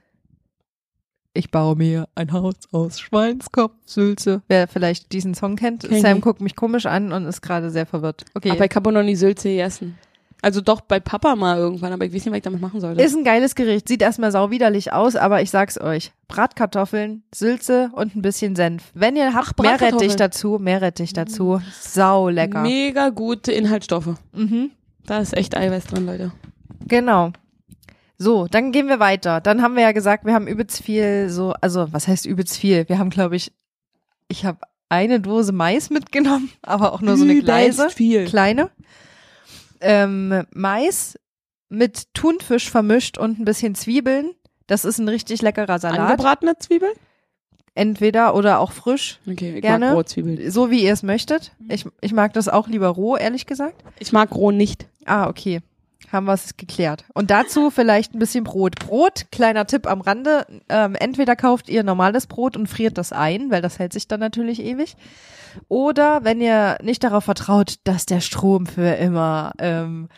Ich 1.39 1.51
baue 1.51 1.77
mir 1.77 2.09
ein 2.15 2.33
Haus 2.33 2.55
aus 2.73 2.99
Schweinskopf, 2.99 3.71
Sülze. 3.85 4.41
Wer 4.49 4.67
vielleicht 4.67 5.13
diesen 5.13 5.35
Song 5.35 5.55
kennt, 5.55 5.87
Kenn 5.87 6.01
Sam 6.01 6.19
guckt 6.19 6.41
mich 6.41 6.57
komisch 6.57 6.85
an 6.85 7.13
und 7.13 7.25
ist 7.25 7.41
gerade 7.41 7.69
sehr 7.69 7.85
verwirrt. 7.85 8.25
Okay. 8.33 8.51
Aber 8.51 8.65
ich 8.65 8.75
habe 8.75 8.91
noch 8.91 9.03
nie 9.03 9.15
Sülze 9.15 9.47
gegessen. 9.47 9.97
Also 10.41 10.59
doch 10.59 10.81
bei 10.81 10.99
Papa 10.99 11.37
mal 11.37 11.57
irgendwann, 11.57 11.93
aber 11.93 12.03
ich 12.03 12.13
weiß 12.13 12.25
nicht, 12.25 12.31
was 12.31 12.37
ich 12.39 12.43
damit 12.43 12.59
machen 12.59 12.81
sollte. 12.81 13.01
Ist 13.01 13.15
ein 13.15 13.23
geiles 13.23 13.55
Gericht. 13.55 13.87
Sieht 13.87 14.01
erstmal 14.01 14.33
sau 14.33 14.51
widerlich 14.51 14.91
aus, 14.91 15.15
aber 15.15 15.41
ich 15.41 15.49
sag's 15.49 15.79
euch. 15.79 16.11
Bratkartoffeln, 16.27 17.23
Sülze 17.33 17.89
und 17.93 18.17
ein 18.17 18.21
bisschen 18.21 18.57
Senf. 18.57 18.91
Wenn 18.93 19.15
ihr 19.15 19.33
habt, 19.33 19.53
Ach, 19.57 19.63
Meerrettich 19.63 20.17
dazu, 20.17 20.57
Meerrettich 20.59 21.13
dazu. 21.13 21.61
Sau 21.79 22.27
lecker. 22.27 22.63
Mega 22.63 23.11
gute 23.11 23.53
Inhaltsstoffe. 23.53 24.15
Mhm. 24.33 24.71
Da 25.05 25.19
ist 25.19 25.37
echt 25.37 25.55
Eiweiß 25.55 25.85
drin, 25.85 26.05
Leute. 26.05 26.33
Genau. 26.85 27.31
So, 28.21 28.47
dann 28.47 28.73
gehen 28.73 28.89
wir 28.89 28.99
weiter. 28.99 29.39
Dann 29.39 29.61
haben 29.61 29.75
wir 29.75 29.83
ja 29.83 29.93
gesagt, 29.93 30.25
wir 30.25 30.33
haben 30.33 30.45
übelst 30.47 30.83
viel 30.83 31.29
so, 31.29 31.53
also 31.61 31.91
was 31.93 32.07
heißt 32.09 32.25
übelst 32.25 32.57
viel? 32.57 32.87
Wir 32.89 32.99
haben, 32.99 33.09
glaube 33.09 33.37
ich, 33.37 33.53
ich 34.27 34.43
habe 34.43 34.59
eine 34.89 35.21
Dose 35.21 35.53
Mais 35.53 35.89
mitgenommen, 35.89 36.51
aber 36.61 36.91
auch 36.93 37.01
nur 37.01 37.15
so 37.15 37.23
eine 37.23 37.31
Übelst 37.33 37.45
Gleise, 37.45 37.89
viel. 37.89 38.25
kleine. 38.25 38.69
Ähm, 39.79 40.43
Mais 40.53 41.17
mit 41.69 42.13
Thunfisch 42.13 42.69
vermischt 42.69 43.17
und 43.17 43.39
ein 43.39 43.45
bisschen 43.45 43.73
Zwiebeln. 43.73 44.31
Das 44.67 44.83
ist 44.83 44.97
ein 44.99 45.07
richtig 45.07 45.41
leckerer 45.41 45.79
Salat. 45.79 45.99
Angebratene 45.99 46.57
Zwiebeln? 46.57 46.91
Entweder 47.73 48.35
oder 48.35 48.59
auch 48.59 48.73
frisch, 48.73 49.19
Okay, 49.25 49.55
ich 49.55 49.61
Gerne. 49.61 49.87
mag 49.87 49.95
Rohzwiebeln. 49.95 50.51
so 50.51 50.69
wie 50.69 50.83
ihr 50.83 50.91
es 50.91 51.03
möchtet. 51.03 51.53
Ich, 51.69 51.85
ich 52.01 52.11
mag 52.11 52.33
das 52.33 52.49
auch 52.49 52.67
lieber 52.67 52.89
roh, 52.89 53.15
ehrlich 53.15 53.45
gesagt. 53.45 53.81
Ich 53.99 54.11
mag 54.11 54.35
roh 54.35 54.51
nicht. 54.51 54.87
Ah, 55.05 55.29
okay. 55.29 55.61
Haben 56.11 56.25
wir 56.25 56.33
es 56.33 56.57
geklärt. 56.57 57.05
Und 57.13 57.29
dazu 57.29 57.69
vielleicht 57.69 58.15
ein 58.15 58.19
bisschen 58.19 58.43
Brot. 58.43 58.79
Brot, 58.79 59.25
kleiner 59.31 59.67
Tipp 59.67 59.85
am 59.85 60.01
Rande, 60.01 60.47
ähm, 60.69 60.95
entweder 60.95 61.35
kauft 61.35 61.69
ihr 61.69 61.83
normales 61.83 62.25
Brot 62.25 62.57
und 62.57 62.67
friert 62.67 62.97
das 62.97 63.11
ein, 63.11 63.51
weil 63.51 63.61
das 63.61 63.77
hält 63.77 63.93
sich 63.93 64.07
dann 64.07 64.19
natürlich 64.19 64.61
ewig. 64.61 64.95
Oder 65.67 66.23
wenn 66.23 66.41
ihr 66.41 66.77
nicht 66.81 67.03
darauf 67.03 67.25
vertraut, 67.25 67.75
dass 67.83 68.05
der 68.05 68.21
Strom 68.21 68.65
für 68.65 68.95
immer 68.95 69.51
ähm, 69.59 70.09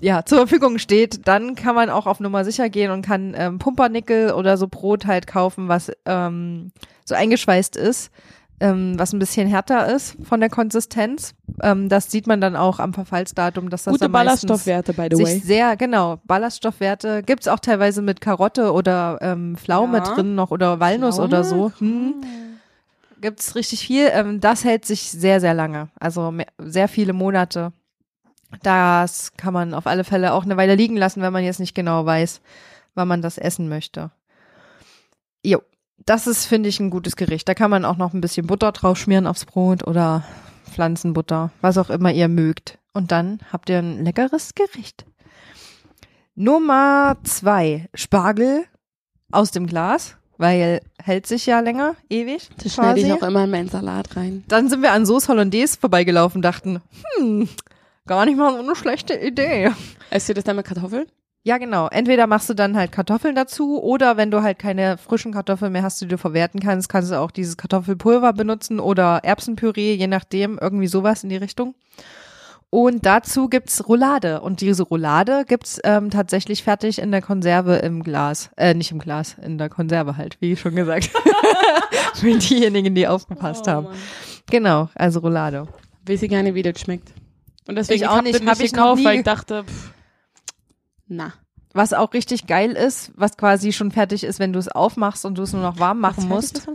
ja, 0.00 0.24
zur 0.24 0.38
Verfügung 0.38 0.78
steht, 0.78 1.26
dann 1.26 1.54
kann 1.54 1.74
man 1.74 1.90
auch 1.90 2.06
auf 2.06 2.20
Nummer 2.20 2.44
sicher 2.44 2.68
gehen 2.68 2.90
und 2.90 3.02
kann 3.02 3.34
ähm, 3.36 3.58
Pumpernickel 3.58 4.32
oder 4.32 4.56
so 4.56 4.68
Brot 4.68 5.06
halt 5.06 5.26
kaufen, 5.26 5.68
was 5.68 5.90
ähm, 6.06 6.72
so 7.04 7.14
eingeschweißt 7.14 7.76
ist, 7.76 8.12
ähm, 8.60 8.98
was 8.98 9.12
ein 9.12 9.18
bisschen 9.18 9.48
härter 9.48 9.92
ist 9.94 10.16
von 10.22 10.40
der 10.40 10.50
Konsistenz. 10.50 11.34
Ähm, 11.62 11.88
das 11.88 12.10
sieht 12.10 12.26
man 12.26 12.40
dann 12.40 12.56
auch 12.56 12.78
am 12.78 12.92
Verfallsdatum, 12.94 13.70
dass 13.70 13.84
das 13.84 13.92
Gute 13.92 14.08
Ballaststoffwerte, 14.08 14.92
by 14.92 15.08
the 15.10 15.18
way. 15.18 15.24
sich 15.34 15.44
sehr, 15.44 15.76
genau, 15.76 16.20
Ballaststoffwerte 16.24 17.22
gibt's 17.22 17.48
auch 17.48 17.58
teilweise 17.60 18.02
mit 18.02 18.20
Karotte 18.20 18.72
oder 18.72 19.18
ähm, 19.22 19.56
Pflaume 19.56 19.98
Ja. 19.98 20.04
drin 20.14 20.34
noch 20.34 20.50
oder 20.50 20.78
Walnuss 20.80 21.16
Pflaume? 21.16 21.28
oder 21.28 21.44
so. 21.44 21.72
Hm. 21.78 22.14
Gibt's 23.20 23.54
richtig 23.54 23.80
viel. 23.86 24.08
Ähm, 24.12 24.40
das 24.40 24.64
hält 24.64 24.84
sich 24.86 25.10
sehr, 25.10 25.40
sehr 25.40 25.54
lange. 25.54 25.88
Also 25.98 26.30
mehr, 26.30 26.46
sehr 26.58 26.88
viele 26.88 27.12
Monate. 27.12 27.72
Das 28.62 29.32
kann 29.36 29.52
man 29.54 29.74
auf 29.74 29.86
alle 29.86 30.04
Fälle 30.04 30.32
auch 30.32 30.44
eine 30.44 30.56
Weile 30.56 30.74
liegen 30.74 30.96
lassen, 30.96 31.22
wenn 31.22 31.32
man 31.32 31.44
jetzt 31.44 31.60
nicht 31.60 31.74
genau 31.74 32.04
weiß, 32.04 32.40
wann 32.94 33.06
man 33.08 33.22
das 33.22 33.38
essen 33.38 33.68
möchte. 33.68 34.10
Jo, 35.44 35.62
das 36.06 36.26
ist, 36.26 36.46
finde 36.46 36.68
ich, 36.68 36.80
ein 36.80 36.90
gutes 36.90 37.16
Gericht. 37.16 37.48
Da 37.48 37.54
kann 37.54 37.70
man 37.70 37.84
auch 37.84 37.96
noch 37.96 38.14
ein 38.14 38.20
bisschen 38.20 38.46
Butter 38.46 38.72
drauf 38.72 38.98
schmieren 38.98 39.26
aufs 39.26 39.44
Brot 39.44 39.86
oder 39.86 40.24
Pflanzenbutter, 40.70 41.50
was 41.60 41.78
auch 41.78 41.90
immer 41.90 42.12
ihr 42.12 42.28
mögt. 42.28 42.78
Und 42.92 43.12
dann 43.12 43.40
habt 43.52 43.68
ihr 43.70 43.78
ein 43.78 44.04
leckeres 44.04 44.54
Gericht. 44.54 45.04
Nummer 46.34 47.16
zwei, 47.24 47.88
Spargel 47.94 48.64
aus 49.30 49.50
dem 49.50 49.66
Glas, 49.66 50.16
weil 50.38 50.80
hält 51.02 51.26
sich 51.26 51.46
ja 51.46 51.60
länger, 51.60 51.96
ewig. 52.08 52.48
Das 52.62 52.74
schneide 52.74 53.00
ich 53.00 53.12
auch 53.12 53.22
immer 53.22 53.44
in 53.44 53.50
meinen 53.50 53.68
Salat 53.68 54.16
rein. 54.16 54.44
Dann 54.48 54.68
sind 54.68 54.82
wir 54.82 54.92
an 54.92 55.06
Sauce 55.06 55.28
Hollandaise 55.28 55.78
vorbeigelaufen, 55.78 56.40
dachten, 56.40 56.80
hm, 57.16 57.48
gar 58.06 58.24
nicht 58.24 58.38
mal 58.38 58.52
so 58.52 58.60
eine 58.60 58.74
schlechte 58.74 59.14
Idee. 59.14 59.70
Esst 60.10 60.28
ihr 60.28 60.34
das 60.34 60.44
dann 60.44 60.56
mit 60.56 60.66
Kartoffeln? 60.66 61.06
Ja, 61.42 61.56
genau. 61.56 61.88
Entweder 61.88 62.26
machst 62.26 62.50
du 62.50 62.54
dann 62.54 62.76
halt 62.76 62.92
Kartoffeln 62.92 63.34
dazu 63.34 63.82
oder 63.82 64.18
wenn 64.18 64.30
du 64.30 64.42
halt 64.42 64.58
keine 64.58 64.98
frischen 64.98 65.32
Kartoffeln 65.32 65.72
mehr 65.72 65.82
hast, 65.82 66.00
die 66.00 66.06
du 66.06 66.18
verwerten 66.18 66.60
kannst, 66.60 66.90
kannst 66.90 67.10
du 67.10 67.18
auch 67.18 67.30
dieses 67.30 67.56
Kartoffelpulver 67.56 68.34
benutzen 68.34 68.78
oder 68.78 69.20
Erbsenpüree, 69.24 69.94
je 69.94 70.06
nachdem, 70.06 70.58
irgendwie 70.60 70.86
sowas 70.86 71.24
in 71.24 71.30
die 71.30 71.36
Richtung. 71.36 71.74
Und 72.68 73.04
dazu 73.04 73.48
gibt's 73.48 73.88
Roulade. 73.88 74.42
Und 74.42 74.60
diese 74.60 74.84
Roulade 74.84 75.44
gibt's 75.48 75.80
ähm, 75.82 76.10
tatsächlich 76.10 76.62
fertig 76.62 77.00
in 77.00 77.10
der 77.10 77.20
Konserve 77.22 77.76
im 77.76 78.04
Glas. 78.04 78.50
Äh, 78.56 78.74
nicht 78.74 78.92
im 78.92 79.00
Glas, 79.00 79.36
in 79.42 79.58
der 79.58 79.68
Konserve 79.68 80.16
halt, 80.16 80.36
wie 80.40 80.56
schon 80.56 80.76
gesagt. 80.76 81.10
Für 82.14 82.36
diejenigen, 82.38 82.94
die 82.94 83.08
aufgepasst 83.08 83.64
Oh, 83.66 83.70
haben. 83.70 83.86
Genau, 84.50 84.88
also 84.94 85.20
Roulade. 85.20 85.66
Weiß 86.06 86.22
ich 86.22 86.28
gerne, 86.28 86.54
wie 86.54 86.62
das 86.62 86.78
schmeckt. 86.78 87.12
Und 87.66 87.76
deswegen 87.76 88.02
Ich 88.02 88.08
auch 88.08 88.16
hab 88.16 88.24
nicht, 88.24 88.34
das 88.40 88.46
hab 88.46 88.58
nicht 88.58 88.66
ich 88.66 88.72
gekauft, 88.72 89.04
weil 89.04 89.18
ich 89.18 89.24
dachte, 89.24 89.64
pff, 89.64 89.92
na. 91.10 91.32
Was 91.72 91.92
auch 91.92 92.12
richtig 92.14 92.46
geil 92.48 92.72
ist, 92.72 93.12
was 93.14 93.36
quasi 93.36 93.72
schon 93.72 93.92
fertig 93.92 94.24
ist, 94.24 94.40
wenn 94.40 94.52
du 94.52 94.58
es 94.58 94.66
aufmachst 94.68 95.24
und 95.24 95.38
du 95.38 95.42
es 95.42 95.52
nur 95.52 95.62
noch 95.62 95.78
warm 95.78 96.00
machen 96.00 96.26
musst, 96.28 96.66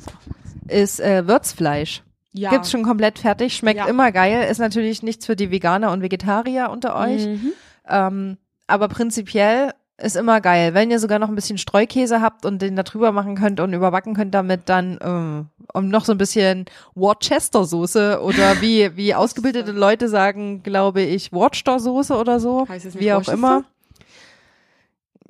ist 0.69 0.99
äh, 1.01 1.27
Würzfleisch. 1.27 2.01
Ja. 2.31 2.49
Gibt's 2.49 2.71
schon 2.71 2.83
komplett 2.83 3.19
fertig, 3.19 3.55
schmeckt 3.55 3.79
Ja. 3.79 3.87
immer 3.87 4.11
geil, 4.11 4.47
ist 4.49 4.59
natürlich 4.59 5.03
nichts 5.03 5.25
für 5.25 5.35
die 5.35 5.51
Veganer 5.51 5.91
und 5.91 6.01
Vegetarier 6.01 6.69
unter 6.69 6.95
euch. 6.95 7.25
Mhm. 7.25 7.51
Ähm, 7.89 8.37
aber 8.67 8.87
prinzipiell 8.87 9.71
ist 9.97 10.15
immer 10.17 10.41
geil. 10.41 10.73
Wenn 10.73 10.91
ihr 10.91 10.99
sogar 10.99 11.19
noch 11.19 11.29
ein 11.29 11.35
bisschen 11.35 11.57
Streukäse 11.57 12.21
habt 12.21 12.45
und 12.45 12.61
den 12.61 12.75
da 12.75 12.83
drüber 12.83 13.11
machen 13.13 13.35
könnt 13.35 13.59
und 13.61 13.73
überbacken 13.73 14.13
könnt 14.13 14.33
damit, 14.33 14.61
dann 14.65 14.97
äh, 14.97 15.67
um 15.77 15.87
noch 15.89 16.03
so 16.03 16.11
ein 16.11 16.17
bisschen 16.17 16.65
Worcester-Soße 16.95 18.21
oder 18.21 18.61
wie, 18.61 18.95
wie 18.95 19.13
ausgebildete 19.15 19.71
Leute 19.71 20.09
sagen, 20.09 20.63
glaube 20.63 21.01
ich, 21.01 21.31
Worcester-Soße 21.31 22.15
oder 22.17 22.39
so. 22.39 22.67
Heißt 22.67 22.85
es 22.85 22.93
nicht 22.95 23.03
wie 23.03 23.13
auch 23.13 23.27
immer. 23.27 23.63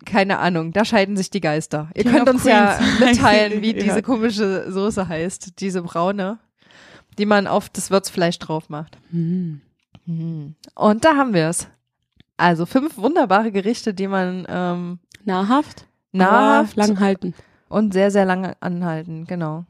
Keine 0.04 0.40
Ahnung, 0.40 0.74
da 0.74 0.84
scheiden 0.84 1.16
sich 1.16 1.30
die 1.30 1.40
Geister. 1.42 1.90
Ihr 1.96 2.04
King 2.04 2.12
könnt 2.14 2.30
uns 2.30 2.44
ja 2.44 2.78
Queens. 2.78 3.00
mitteilen, 3.00 3.62
wie 3.62 3.76
Ja. 3.76 3.84
diese 3.84 4.02
komische 4.02 4.70
Soße 4.72 5.08
heißt, 5.08 5.60
diese 5.62 5.82
braune, 5.84 6.38
die 7.18 7.26
man 7.26 7.48
auf 7.48 7.70
das 7.70 7.92
Würzfleisch 7.92 8.38
drauf 8.40 8.70
macht. 8.70 8.98
Mhm. 9.12 9.62
Und 10.76 11.06
da 11.06 11.16
haben 11.16 11.34
wir 11.34 11.48
es. 11.50 11.68
Also 12.38 12.66
fünf 12.66 12.98
wunderbare 12.98 13.52
Gerichte, 13.52 13.94
die 13.94 14.08
man 14.08 14.46
ähm, 14.50 15.00
Nahrhaft, 15.24 15.86
nahrhaft 16.12 16.76
lang 16.76 17.00
halten. 17.00 17.34
und 17.70 17.94
sehr, 17.94 18.12
sehr 18.12 18.26
lange 18.26 18.56
anhalten. 18.62 19.26
Genau. 19.26 19.66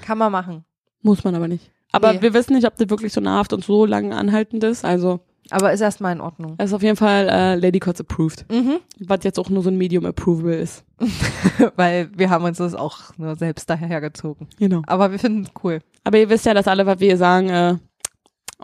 Kann 0.00 0.18
man 0.18 0.32
machen. 0.32 0.64
Muss 1.02 1.22
man 1.22 1.34
aber 1.34 1.46
nicht. 1.48 1.70
Aber 1.92 2.14
Nee. 2.14 2.22
wir 2.22 2.32
wissen 2.34 2.54
nicht, 2.54 2.66
ob 2.66 2.76
das 2.76 2.88
wirklich 2.88 3.12
so 3.12 3.20
nahrhaft 3.20 3.52
und 3.52 3.62
so 3.64 3.84
lang 3.84 4.12
anhaltend 4.14 4.64
ist. 4.64 4.84
Also, 4.84 5.20
Aber 5.52 5.72
ist 5.72 5.80
erstmal 5.80 6.12
in 6.12 6.20
Ordnung. 6.20 6.54
es 6.58 6.70
ist 6.70 6.74
auf 6.74 6.82
jeden 6.82 6.96
Fall 6.96 7.28
äh, 7.28 7.54
Lady 7.56 7.78
Kotz 7.78 8.00
approved. 8.00 8.44
Mhm. 8.50 8.78
Was 9.00 9.20
jetzt 9.24 9.38
auch 9.38 9.50
nur 9.50 9.62
so 9.62 9.70
ein 9.70 9.76
Medium 9.76 10.04
Approval 10.06 10.54
ist. 10.54 10.84
Weil 11.76 12.10
wir 12.16 12.30
haben 12.30 12.44
uns 12.44 12.58
das 12.58 12.74
auch 12.74 13.16
nur 13.18 13.36
selbst 13.36 13.68
dahergezogen. 13.70 14.48
Genau. 14.58 14.82
Aber 14.86 15.10
wir 15.12 15.18
finden 15.18 15.42
es 15.42 15.50
cool. 15.62 15.80
Aber 16.04 16.18
ihr 16.18 16.28
wisst 16.28 16.46
ja, 16.46 16.54
dass 16.54 16.66
alle, 16.68 16.86
was 16.86 17.00
wir 17.00 17.16
sagen, 17.16 17.48
äh, 17.50 17.76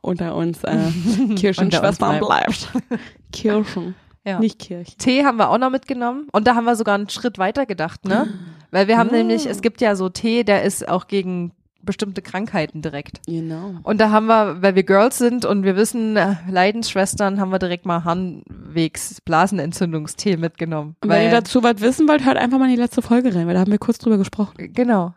unter 0.03 0.35
uns 0.37 0.63
äh, 0.65 0.77
Kirchenschwestern 1.37 2.19
bleibt. 2.21 2.69
bleibt. 2.89 3.01
Kirchen, 3.33 3.95
Ja. 4.25 4.39
nicht 4.39 4.59
Kirchen. 4.59 4.97
Tee 4.99 5.25
haben 5.25 5.39
wir 5.39 5.51
auch 5.51 5.59
noch 5.59 5.71
mitgenommen. 5.71 6.29
Und 6.33 6.47
da 6.47 6.55
haben 6.55 6.65
wir 6.65 6.77
sogar 6.77 6.95
einen 6.95 7.09
Schritt 7.09 7.39
weiter 7.39 7.67
gedacht, 7.67 8.05
ne? 8.05 8.29
Weil 8.71 8.87
wir 8.89 8.99
haben 8.99 9.11
Ah. 9.11 9.15
nämlich, 9.17 9.47
es 9.47 9.61
gibt 9.63 9.81
ja 9.81 9.97
so 9.97 10.09
Tee, 10.09 10.45
der 10.45 10.63
ist 10.63 10.89
auch 10.89 11.07
gegen 11.07 11.53
bestimmte 11.89 12.21
Krankheiten 12.21 12.83
direkt. 12.83 13.23
Genau. 13.27 13.77
Und 13.83 13.99
da 13.99 14.11
haben 14.11 14.27
wir, 14.27 14.61
weil 14.61 14.75
wir 14.75 14.83
Girls 14.83 15.17
sind 15.17 15.47
und 15.47 15.63
wir 15.63 15.75
wissen, 15.75 16.19
äh, 16.19 16.37
Leidensschwestern, 16.51 17.41
haben 17.41 17.51
wir 17.51 17.59
direkt 17.59 17.87
mal 17.87 18.05
Harnwegs 18.05 19.23
Blasenentzündungstee 19.23 20.37
mitgenommen. 20.37 20.97
Und 21.03 21.09
wenn 21.09 21.25
ihr 21.25 21.31
dazu 21.31 21.63
was 21.63 21.81
wissen 21.81 22.07
wollt, 22.07 22.27
hört 22.27 22.37
einfach 22.37 22.59
mal 22.59 22.67
in 22.67 22.77
die 22.77 22.81
letzte 22.81 23.01
Folge 23.01 23.35
rein, 23.35 23.47
weil 23.47 23.55
da 23.55 23.61
haben 23.61 23.73
wir 23.73 23.79
kurz 23.79 23.97
drüber 23.99 24.19
gesprochen. 24.19 24.55
genau. 24.75 25.15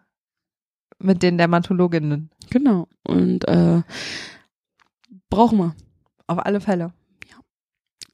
Mit 0.97 1.24
den 1.24 1.38
Dermatologinnen. 1.38 2.30
Genau. 2.49 2.88
Und 3.03 3.45
äh, 3.47 3.82
brauchen 5.30 5.57
wir. 5.57 5.76
Auf 6.28 6.45
alle 6.45 6.61
Fälle. 6.61 6.93
Ja. 7.30 7.36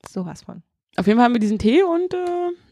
Sowas 0.09 0.41
von. 0.41 0.63
Auf 1.07 1.09
jeden 1.09 1.19
Fall 1.19 1.25
haben 1.27 1.35
wir 1.35 1.39
diesen 1.39 1.57
Tee 1.57 1.83
und 1.83 2.13
äh, 2.13 2.17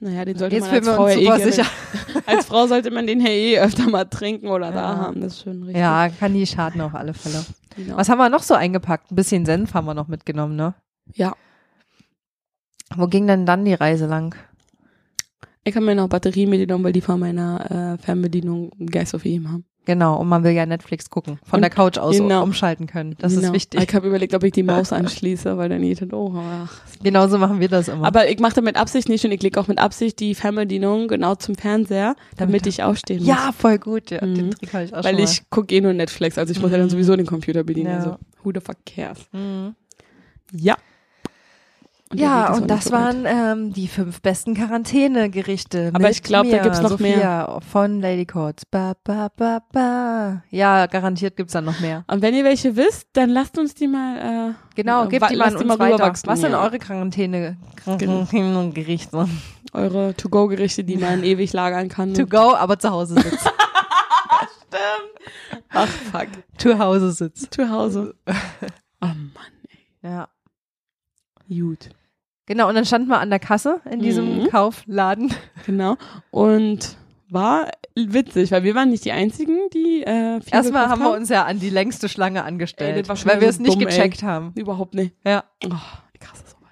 naja, 0.02 0.26
den 0.26 0.38
sollte 0.38 0.58
Jetzt 0.58 0.66
man 0.66 0.76
als 0.76 0.90
Frau 0.90 1.08
eh 1.08 1.24
gerne- 1.24 1.52
sicher. 1.54 1.66
Als 2.26 2.46
Frau 2.48 2.68
sollte 2.68 2.92
man 2.92 3.08
den 3.08 3.22
ja 3.22 3.30
eh 3.30 3.60
öfter 3.60 3.90
mal 3.90 4.04
trinken 4.04 4.48
oder 4.48 4.72
da 4.72 4.82
Ja. 4.92 4.98
haben. 4.98 5.22
Das 5.22 5.36
ist 5.36 5.44
schon 5.44 5.64
richtig. 5.64 5.78
Ja, 5.78 6.10
kann 6.10 6.34
die 6.34 6.46
schaden 6.46 6.82
auf 6.82 6.94
alle 6.96 7.14
Fälle. 7.14 7.46
Genau. 7.78 7.96
Was 7.96 8.10
haben 8.10 8.18
wir 8.18 8.28
noch 8.30 8.44
so 8.44 8.54
eingepackt? 8.56 9.10
Ein 9.10 9.16
bisschen 9.16 9.46
Senf 9.46 9.74
haben 9.74 9.86
wir 9.86 9.94
noch 9.94 10.10
mitgenommen, 10.10 10.58
ne? 10.58 10.74
Ja. 11.14 11.34
Wo 12.94 13.08
ging 13.08 13.26
denn 13.26 13.46
dann 13.46 13.64
die 13.64 13.74
Reise 13.74 14.06
lang? 14.06 14.36
Ich 15.64 15.74
habe 15.78 15.86
mir 15.86 15.96
noch 15.96 16.10
Batterie 16.10 16.46
mitgenommen, 16.46 16.84
weil 16.84 16.92
die 16.92 17.00
von 17.02 17.18
meiner 17.18 17.96
äh, 18.00 18.04
Fernbedienung 18.04 18.72
Geist 18.92 19.16
auf 19.16 19.24
ihm 19.24 19.50
haben. 19.50 19.64
Genau, 19.86 20.20
und 20.20 20.28
man 20.28 20.44
will 20.44 20.52
ja 20.52 20.66
Netflix 20.66 21.10
gucken. 21.10 21.38
Von 21.46 21.58
Und- 21.58 21.62
der 21.62 21.70
Couch 21.70 21.98
aus 21.98 22.18
genau. 22.18 22.44
umschalten 22.44 22.88
können. 22.88 23.16
Das 23.20 23.34
Genau. 23.36 23.48
ist 23.48 23.54
wichtig. 23.54 23.82
Ich 23.88 23.96
habe 23.96 24.08
überlegt, 24.08 24.34
ob 24.34 24.44
ich 24.44 24.52
die 24.52 24.64
Maus 24.64 24.92
anschließe, 24.92 25.58
weil 25.58 25.70
dann 25.70 25.82
geht 25.82 26.02
oh, 26.14 26.34
ach. 26.36 26.82
Genauso 27.04 27.38
machen 27.38 27.60
wir 27.60 27.70
das 27.70 27.88
immer. 27.88 28.06
Aber 28.08 28.30
ich 28.30 28.40
mache 28.40 28.56
das 28.56 28.64
mit 28.64 28.76
Absicht 28.78 29.10
nicht 29.10 29.24
und 29.26 29.32
ich 29.32 29.42
lege 29.44 29.60
auch 29.60 29.68
mit 29.68 29.78
Absicht 29.80 30.20
die 30.20 30.34
Fernbedienung 30.36 31.08
genau 31.08 31.36
zum 31.36 31.56
Fernseher, 31.56 32.16
damit, 32.38 32.62
Damit- 32.62 32.68
ich 32.68 32.84
aufstehen 32.84 33.20
muss. 33.20 33.28
ja, 33.28 33.52
voll 33.58 33.78
gut. 33.78 34.12
Ja, 34.12 34.26
Mhm. 34.26 34.36
Den 34.36 34.52
Trick 34.52 34.74
habe 34.74 34.84
ich 34.86 34.94
auch 34.94 35.04
Weil 35.04 35.20
ich 35.20 35.50
gucke 35.50 35.74
eh 35.76 35.82
nur 35.82 35.94
Netflix, 35.94 36.38
also 36.38 36.52
ich 36.52 36.60
muss 36.62 36.72
ja 36.72 36.78
dann 36.78 36.88
Mhm. 36.88 36.92
sowieso 36.92 37.16
den 37.16 37.26
Computer 37.28 37.64
bedienen. 37.64 37.92
Ja. 37.92 37.98
Also, 37.98 38.18
who 38.44 38.52
the 38.54 38.60
fuck 38.60 38.78
cares? 38.86 39.20
Mhm. 39.32 39.76
Ja. 40.52 40.76
Und 42.12 42.20
Ja, 42.20 42.54
und 42.54 42.70
das 42.70 42.92
waren 42.92 43.26
ähm, 43.26 43.74
die 43.74 43.88
fünf 43.88 44.22
besten 44.22 44.54
Quarantänegerichte. 44.54 45.90
Aber 45.94 46.12
ich 46.12 46.22
glaub, 46.22 46.48
da 46.50 46.60
gibt's 46.60 46.80
noch 46.80 46.92
Sophia 46.92 47.60
von 47.72 48.00
Lady 48.00 48.26
Courts. 48.28 48.64
Ba, 48.68 48.94
ba, 49.04 49.30
ba, 49.36 49.62
ba. 49.72 50.44
Ja, 50.52 50.86
garantiert 50.86 51.36
gibt's 51.36 51.54
dann 51.54 51.66
noch 51.66 51.80
mehr. 51.80 52.04
Und 52.08 52.22
wenn 52.22 52.36
ihr 52.36 52.44
welche 52.44 52.76
wisst, 52.76 53.08
dann 53.14 53.32
lasst 53.32 53.58
uns 53.58 53.74
die 53.74 53.88
mal. 53.88 54.52
Äh, 54.52 54.54
Genau, 54.76 55.08
gebt 55.08 55.30
die 55.32 55.36
mal 55.38 55.46
an 55.48 55.56
uns 55.56 55.70
weiter. 55.80 55.94
rüberwachsen, 55.96 56.30
Was 56.30 56.42
sind 56.42 56.52
ja. 56.52 56.62
eure 56.62 56.78
Quarantäne 56.80 57.58
Quarantänegerichte? 57.78 59.28
eure 59.74 60.14
To-Go-Gerichte, 60.16 60.84
die 60.84 60.98
man 60.98 61.24
ewig 61.24 61.54
lagern 61.54 61.90
kann? 61.90 62.14
To 62.14 62.28
go, 62.28 62.54
aber 62.56 62.78
zu 62.78 62.92
Hause 62.92 63.16
sitzt. 63.16 63.50
Ach, 65.70 65.88
fuck. 65.88 66.28
zu 66.58 66.78
Hause 66.80 67.12
sitzt. 67.12 67.54
Zu 67.54 67.70
Hause. 67.70 68.16
Oh 69.02 69.08
Mann, 69.08 69.32
Ja. 70.02 70.28
Ey. 71.50 71.60
Gut. 71.60 71.90
Genau, 72.48 72.70
und 72.70 72.76
dann 72.76 72.86
standen 72.86 73.08
wir 73.10 73.20
an 73.20 73.30
der 73.32 73.40
Kasse 73.40 73.82
in 73.90 74.00
diesem 74.00 74.44
Mhm. 74.44 74.48
Kaufladen. 74.50 75.34
Genau. 75.66 75.98
Und 76.30 76.96
war 77.30 77.70
witzig, 77.96 78.52
weil 78.52 78.64
wir 78.64 78.76
waren 78.76 78.92
nicht 78.92 79.04
die 79.04 79.12
einzigen, 79.12 79.58
die 79.74 80.04
äh, 80.04 80.40
viel 80.42 80.54
Erstmal 80.54 80.90
haben 80.90 81.02
wir 81.02 81.12
uns 81.12 81.30
ja 81.30 81.44
an 81.46 81.60
die 81.60 81.72
längste 81.72 82.08
Schlange 82.08 82.40
Ey, 82.42 82.46
angestellt, 82.46 83.08
schon 83.08 83.26
weil 83.26 83.42
wir 83.42 83.48
so 83.48 83.56
es 83.56 83.60
nicht 83.60 83.74
dumm, 83.74 83.80
gecheckt 83.86 84.22
haben. 84.22 84.52
Überhaupt 84.56 84.94
nicht. 84.94 85.16
Ja. 85.26 85.44
Oh, 85.66 85.70
ich 86.14 86.22
hasse 86.30 86.44
sowas. 86.46 86.70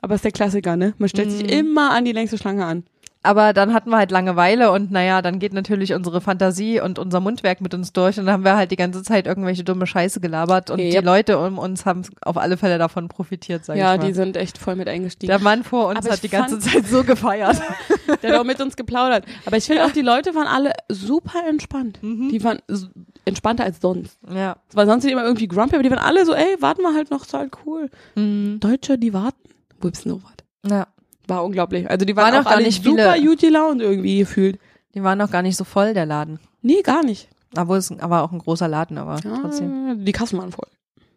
Aber 0.00 0.14
es 0.14 0.18
ist 0.18 0.24
der 0.26 0.32
Klassiker, 0.32 0.76
ne? 0.76 0.94
Man 0.98 1.08
stellt 1.08 1.32
sich 1.32 1.42
Mhm. 1.42 1.48
immer 1.48 1.90
an 1.90 2.04
die 2.04 2.12
längste 2.12 2.38
Schlange 2.38 2.64
an. 2.64 2.84
Aber 3.26 3.52
dann 3.52 3.74
hatten 3.74 3.90
wir 3.90 3.98
halt 3.98 4.10
Langeweile 4.10 4.70
und 4.72 4.90
naja, 4.90 5.20
dann 5.20 5.38
geht 5.38 5.52
natürlich 5.52 5.92
unsere 5.92 6.20
Fantasie 6.20 6.80
und 6.80 6.98
unser 6.98 7.20
Mundwerk 7.20 7.60
mit 7.60 7.74
uns 7.74 7.92
durch 7.92 8.18
und 8.18 8.26
dann 8.26 8.32
haben 8.34 8.44
wir 8.44 8.56
halt 8.56 8.70
die 8.70 8.76
ganze 8.76 9.02
Zeit 9.02 9.26
irgendwelche 9.26 9.64
dumme 9.64 9.86
Scheiße 9.86 10.20
gelabert 10.20 10.70
und 10.70 10.78
Yep. 10.78 10.90
die 10.90 11.04
Leute 11.04 11.38
um 11.38 11.58
uns 11.58 11.84
haben 11.84 12.02
auf 12.22 12.36
alle 12.38 12.56
Fälle 12.56 12.78
davon 12.78 13.08
profitiert, 13.08 13.64
sag 13.64 13.76
Ja, 13.76 13.94
ich 13.94 14.00
mal. 14.00 14.06
die 14.06 14.14
sind 14.14 14.36
echt 14.36 14.58
voll 14.58 14.76
mit 14.76 14.88
eingestiegen. 14.88 15.28
Der 15.28 15.38
Mann 15.40 15.64
vor 15.64 15.88
uns 15.88 15.98
Aber 15.98 16.10
hat 16.12 16.22
die 16.22 16.28
ganze 16.28 16.58
Zeit 16.60 16.86
so 16.86 17.04
gefeiert. 17.04 17.60
Der 18.22 18.32
hat 18.32 18.40
auch 18.40 18.44
mit 18.44 18.60
uns 18.60 18.76
geplaudert. 18.76 19.24
Aber 19.44 19.56
ich 19.56 19.64
finde 19.64 19.84
auch, 19.84 19.90
die 19.90 20.00
Leute 20.02 20.34
waren 20.34 20.46
alle 20.46 20.72
super 20.88 21.40
entspannt. 21.48 21.98
Mhm. 22.02 22.28
Die 22.30 22.42
waren 22.44 22.60
entspannter 23.24 23.64
als 23.64 23.80
sonst. 23.80 24.18
ja. 24.32 24.56
Weil 24.72 24.86
sonst 24.86 25.02
sind 25.02 25.10
immer 25.12 25.24
irgendwie 25.24 25.48
grumpy, 25.48 25.74
aber 25.74 25.82
die 25.82 25.90
waren 25.90 25.98
alle 25.98 26.24
so, 26.24 26.32
ey, 26.32 26.56
warten 26.60 26.82
wir 26.82 26.94
halt 26.94 27.10
noch, 27.10 27.22
ist 27.24 27.34
halt 27.34 27.52
cool. 27.66 27.90
Mhm. 28.14 28.58
Deutsche, 28.60 28.96
die 28.98 29.12
warten. 29.12 29.38
Wo 29.80 29.88
gibt's 29.88 30.06
noch 30.06 30.20
was? 30.22 30.70
ja. 30.70 30.86
War 31.28 31.44
unglaublich. 31.44 31.88
Also 31.90 32.04
die 32.06 32.14
waren, 32.16 32.32
Waren 32.32 32.42
auch 32.42 32.46
auch 32.46 32.54
gar 32.56 32.60
nicht 32.60 32.82
super 32.84 33.14
viele- 33.14 33.26
gut 33.26 33.40
gelaunt 33.40 33.80
irgendwie 33.82 34.18
gefühlt. 34.18 34.58
Die 34.94 35.02
waren 35.02 35.18
noch 35.18 35.30
gar 35.30 35.42
nicht 35.42 35.56
so 35.56 35.64
voll, 35.64 35.92
der 35.94 36.06
Laden. 36.06 36.38
Nee, 36.62 36.82
gar 36.82 37.04
nicht. 37.04 37.28
Obwohl 37.56 37.78
es 37.78 37.90
aber 38.00 38.22
auch 38.22 38.32
ein 38.32 38.38
großer 38.38 38.68
Laden, 38.68 38.98
aber 38.98 39.16
trotzdem. 39.20 39.88
Ja, 39.88 39.94
die 39.94 40.12
Kassen 40.12 40.38
waren 40.38 40.52
voll. 40.52 40.68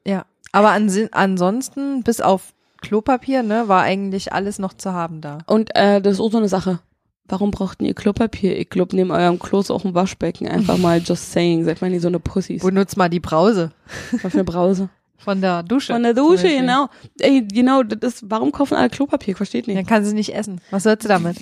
Ja. 0.05 0.25
Aber 0.51 0.71
ansi- 0.71 1.09
ansonsten, 1.11 2.03
bis 2.03 2.21
auf 2.21 2.53
Klopapier, 2.81 3.43
ne, 3.43 3.67
war 3.67 3.81
eigentlich 3.83 4.31
alles 4.33 4.57
noch 4.59 4.73
zu 4.73 4.93
haben 4.93 5.21
da. 5.21 5.39
Und 5.47 5.75
äh, 5.75 6.01
das 6.01 6.13
ist 6.13 6.19
auch 6.19 6.31
so 6.31 6.37
eine 6.37 6.47
Sache. 6.49 6.79
Warum 7.27 7.51
brauchten 7.51 7.85
ihr 7.85 7.93
Klopapier? 7.93 8.57
Ich 8.57 8.69
glaube, 8.69 8.95
neben 8.95 9.11
eurem 9.11 9.37
Klo 9.37 9.59
ist 9.59 9.69
auch 9.69 9.85
ein 9.85 9.93
Waschbecken. 9.93 10.47
Einfach 10.47 10.77
mal 10.77 10.99
just 10.99 11.31
saying. 11.31 11.63
Seid 11.65 11.81
mal 11.81 11.89
nicht 11.91 12.01
so 12.01 12.07
eine 12.07 12.19
Pussys. 12.19 12.63
Benutzt 12.63 12.97
mal 12.97 13.09
die 13.09 13.19
Brause 13.19 13.71
Was 14.11 14.31
für 14.31 14.37
eine 14.39 14.43
Brause. 14.45 14.89
Von 15.19 15.41
der 15.41 15.63
Dusche. 15.63 15.93
Von 15.93 16.03
der 16.03 16.13
Dusche, 16.13 16.47
genau. 16.49 16.87
Ey, 17.19 17.45
genau, 17.45 17.83
das 17.83 18.15
ist, 18.15 18.29
warum 18.29 18.51
kaufen 18.51 18.75
alle 18.75 18.89
Klopapier? 18.89 19.35
Versteht 19.35 19.67
nicht. 19.67 19.77
Dann 19.77 19.85
kann 19.85 20.03
sie 20.05 20.13
nicht 20.15 20.33
essen. 20.33 20.59
Was 20.71 20.83
sollst 20.83 21.03
du 21.05 21.07
damit? 21.09 21.37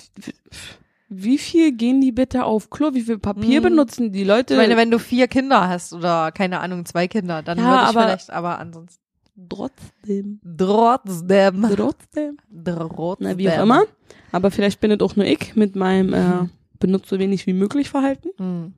Wie 1.10 1.38
viel 1.38 1.72
gehen 1.72 2.00
die 2.02 2.12
bitte 2.12 2.44
auf 2.44 2.68
Klo? 2.68 2.90
Wie 2.92 3.00
viel 3.00 3.18
Papier 3.18 3.60
Mhm. 3.60 3.64
benutzen 3.64 4.12
die 4.12 4.24
Leute? 4.24 4.54
Ich 4.54 4.60
meine, 4.60 4.76
wenn 4.76 4.90
du 4.90 4.98
vier 4.98 5.26
Kinder 5.26 5.66
hast 5.68 5.94
oder 5.94 6.32
keine 6.32 6.60
Ahnung, 6.60 6.84
zwei 6.84 7.08
Kinder, 7.08 7.42
dann 7.42 7.56
Ja, 7.58 7.64
würde 7.64 7.76
ich 7.82 7.88
aber- 7.88 8.02
vielleicht, 8.02 8.30
aber 8.30 8.58
ansonsten. 8.58 9.02
trotzdem. 9.48 10.40
Trotzdem. 10.58 11.62
Trotzdem. 11.74 12.36
Trotzdem. 12.64 13.16
Na, 13.20 13.38
wie 13.38 13.48
auch 13.50 13.62
immer. 13.62 13.84
Aber 14.32 14.50
vielleicht 14.50 14.80
bin 14.80 14.90
es 14.90 15.00
auch 15.00 15.16
nur 15.16 15.24
ich 15.24 15.56
mit 15.56 15.76
meinem 15.76 16.12
äh, 16.12 16.48
benutzt 16.78 17.08
so 17.08 17.18
wenig 17.18 17.46
wie 17.46 17.54
möglich 17.54 17.88
Verhalten. 17.88 18.28
Hm. 18.36 18.74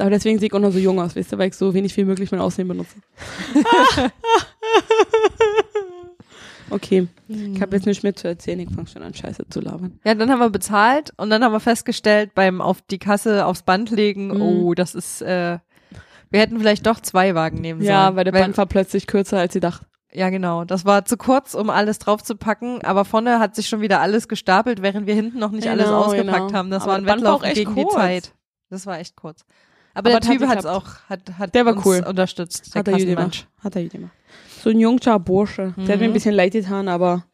Aber 0.00 0.10
deswegen 0.10 0.38
sehe 0.38 0.48
ich 0.48 0.52
auch 0.54 0.58
noch 0.58 0.72
so 0.72 0.78
jung 0.78 1.00
aus, 1.00 1.14
weißt 1.14 1.32
du, 1.32 1.38
weil 1.38 1.48
ich 1.48 1.54
so 1.54 1.72
wenig 1.74 1.96
wie 1.96 2.04
möglich 2.04 2.32
mein 2.32 2.40
Aussehen 2.40 2.66
benutze. 2.68 2.96
okay, 6.70 7.06
ich 7.28 7.60
habe 7.60 7.76
jetzt 7.76 7.86
nicht 7.86 8.02
mehr 8.02 8.14
zu 8.16 8.26
erzählen, 8.28 8.58
ich 8.60 8.70
fange 8.70 8.88
schon 8.88 9.02
an 9.02 9.14
Scheiße 9.14 9.44
zu 9.48 9.60
labern. 9.60 10.00
Ja, 10.04 10.14
dann 10.14 10.30
haben 10.30 10.40
wir 10.40 10.50
bezahlt 10.50 11.12
und 11.16 11.30
dann 11.30 11.44
haben 11.44 11.52
wir 11.52 11.60
festgestellt 11.60 12.32
beim 12.34 12.60
auf 12.60 12.80
die 12.82 12.98
Kasse 12.98 13.46
aufs 13.46 13.62
Band 13.62 13.90
legen, 13.90 14.28
Mhm. 14.28 14.40
oh, 14.42 14.74
das 14.74 14.94
ist, 14.94 15.22
äh, 15.22 15.58
wir 16.30 16.40
hätten 16.40 16.58
vielleicht 16.58 16.86
doch 16.86 16.98
zwei 17.00 17.34
Wagen 17.34 17.60
nehmen 17.60 17.82
Ja, 17.82 18.04
sollen. 18.06 18.16
weil 18.16 18.24
der 18.24 18.32
Band 18.32 18.56
war 18.56 18.66
plötzlich 18.66 19.06
kürzer 19.06 19.38
als 19.38 19.52
sie 19.52 19.60
dachte. 19.60 19.86
Ja, 20.12 20.30
genau. 20.30 20.64
Das 20.64 20.84
war 20.84 21.04
zu 21.04 21.16
kurz, 21.16 21.54
um 21.54 21.70
alles 21.70 21.98
draufzupacken, 21.98 22.82
aber 22.84 23.04
vorne 23.04 23.40
hat 23.40 23.56
sich 23.56 23.68
schon 23.68 23.80
wieder 23.80 24.00
alles 24.00 24.28
gestapelt, 24.28 24.80
während 24.80 25.06
wir 25.08 25.14
hinten 25.14 25.38
noch 25.40 25.50
nicht 25.50 25.66
alles 25.68 25.86
Genau, 25.86 26.04
ausgepackt 26.04 26.46
genau. 26.48 26.52
haben. 26.58 26.70
Das 26.70 26.84
Aber 26.84 26.92
war 26.92 26.98
ein 26.98 27.06
war 27.06 27.16
Wettlauf 27.16 27.42
echt 27.42 27.54
gegen 27.56 27.74
die 27.74 27.82
kurz. 27.82 27.94
Zeit. 27.94 28.32
Das 28.70 28.86
war 28.86 28.98
echt 29.00 29.16
kurz. 29.16 29.44
Aber, 29.94 30.10
Aber 30.10 30.20
der 30.20 30.20
Typ 30.20 30.40
hat 30.42 30.58
es 30.58 30.64
geklappt. 30.64 30.66
auch, 30.66 31.08
hat, 31.08 31.38
hat 31.38 31.54
Der 31.54 31.64
war 31.66 31.76
uns 31.76 31.86
cool. 31.86 32.04
unterstützt. 32.06 32.74
Der 32.74 32.80
Hat 32.80 32.88
er 32.88 32.98
gut 32.98 33.06
gemacht. 33.06 33.48
Hat 33.60 33.76
er 33.76 33.82
gut 33.82 33.92
gemacht. 33.92 34.12
So 34.62 34.70
ein 34.70 34.78
junger 34.80 35.18
Bursche. 35.20 35.72
Der 35.76 35.88
hat 35.94 35.98
mir 36.00 36.04
ein 36.04 36.10
Mhm. 36.10 36.14
bisschen 36.14 36.34
leid 36.34 36.52
getan, 36.52 36.88
aber 36.88 37.24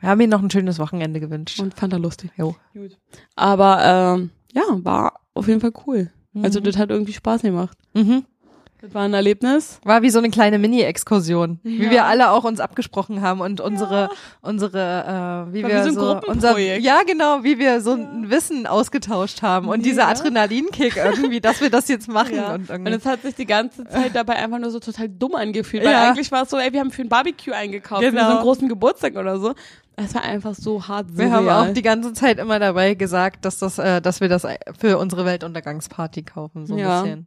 Wir 0.00 0.10
haben 0.10 0.20
ihm 0.20 0.30
noch 0.30 0.42
ein 0.42 0.50
schönes 0.50 0.78
Wochenende 0.78 1.20
gewünscht. 1.20 1.58
und 1.60 1.74
fand 1.74 1.92
er 1.92 1.98
lustig. 1.98 2.30
Jo. 2.36 2.54
Gut. 2.74 2.96
Aber 3.34 4.14
ähm, 4.18 4.30
ja, 4.52 4.62
war 4.84 5.20
auf 5.34 5.48
jeden 5.48 5.60
Fall 5.60 5.72
cool. 5.86 6.10
Also 6.42 6.60
Mhm. 6.60 6.64
das 6.64 6.76
hat 6.76 6.90
irgendwie 6.90 7.12
Spaß 7.14 7.42
gemacht. 7.42 7.76
Mhm. 7.94 8.24
Das 8.82 8.92
war 8.94 9.02
ein 9.02 9.14
Erlebnis. 9.14 9.80
War 9.84 10.02
wie 10.02 10.10
so 10.10 10.18
eine 10.18 10.28
kleine 10.30 10.58
Mini-Exkursion, 10.58 11.60
wie 11.62 11.84
Ja. 11.84 11.90
wir 11.90 12.04
alle 12.04 12.30
auch 12.30 12.44
uns 12.44 12.60
abgesprochen 12.60 13.22
haben 13.22 13.40
und 13.40 13.60
unsere, 13.60 14.10
unsere, 14.42 15.46
äh, 15.48 15.52
wie 15.54 15.62
War 15.62 15.70
wir 15.70 15.78
wie 15.78 15.82
so 15.82 15.88
ein 15.88 15.94
so, 15.94 16.20
unser, 16.28 16.58
ja 16.58 17.00
genau, 17.06 17.42
wie 17.42 17.58
wir 17.58 17.80
so 17.80 17.92
ein 17.92 18.28
Wissen 18.30 18.66
ausgetauscht 18.66 19.40
haben 19.42 19.68
und 19.68 19.84
dieser 19.84 20.02
Ja. 20.02 20.08
Adrenalinkick 20.08 20.96
irgendwie, 20.96 21.40
dass 21.40 21.60
wir 21.60 21.70
das 21.70 21.88
jetzt 21.88 22.06
machen 22.08 22.34
Ja. 22.36 22.48
und 22.54 22.62
Und 22.62 22.70
irgendwie. 22.70 22.92
es 22.92 23.06
hat 23.06 23.22
sich 23.22 23.34
die 23.34 23.46
ganze 23.46 23.84
Zeit 23.86 24.14
dabei 24.14 24.36
einfach 24.36 24.58
nur 24.58 24.70
so 24.70 24.78
total 24.78 25.08
dumm 25.08 25.34
angefühlt. 25.34 25.82
Weil 25.84 25.92
Ja. 25.92 26.08
eigentlich 26.10 26.30
war 26.30 26.42
es 26.42 26.50
so, 26.50 26.58
ey, 26.58 26.72
wir 26.72 26.80
haben 26.80 26.90
für 26.90 27.02
ein 27.02 27.08
Barbecue 27.08 27.52
eingekauft, 27.54 28.02
für 28.04 28.10
so 28.10 28.16
Genau. 28.16 28.30
einen 28.30 28.40
großen 28.40 28.68
Geburtstag 28.68 29.16
oder 29.16 29.38
so. 29.40 29.54
Es 29.96 30.14
war 30.14 30.22
einfach 30.22 30.54
so 30.54 30.86
hart 30.86 31.06
Wir 31.16 31.30
haben 31.32 31.46
surreal. 31.46 31.70
auch 31.70 31.72
die 31.72 31.80
ganze 31.82 32.12
Zeit 32.12 32.38
immer 32.38 32.58
dabei 32.58 32.92
gesagt, 32.92 33.46
dass 33.46 33.58
das, 33.58 33.78
äh, 33.78 34.02
dass 34.02 34.20
wir 34.20 34.28
das 34.28 34.46
für 34.78 34.98
unsere 34.98 35.24
Weltuntergangsparty 35.24 36.22
kaufen, 36.24 36.66
so 36.66 36.74
ein 36.74 36.78
Ja. 36.80 37.00
bisschen. 37.02 37.26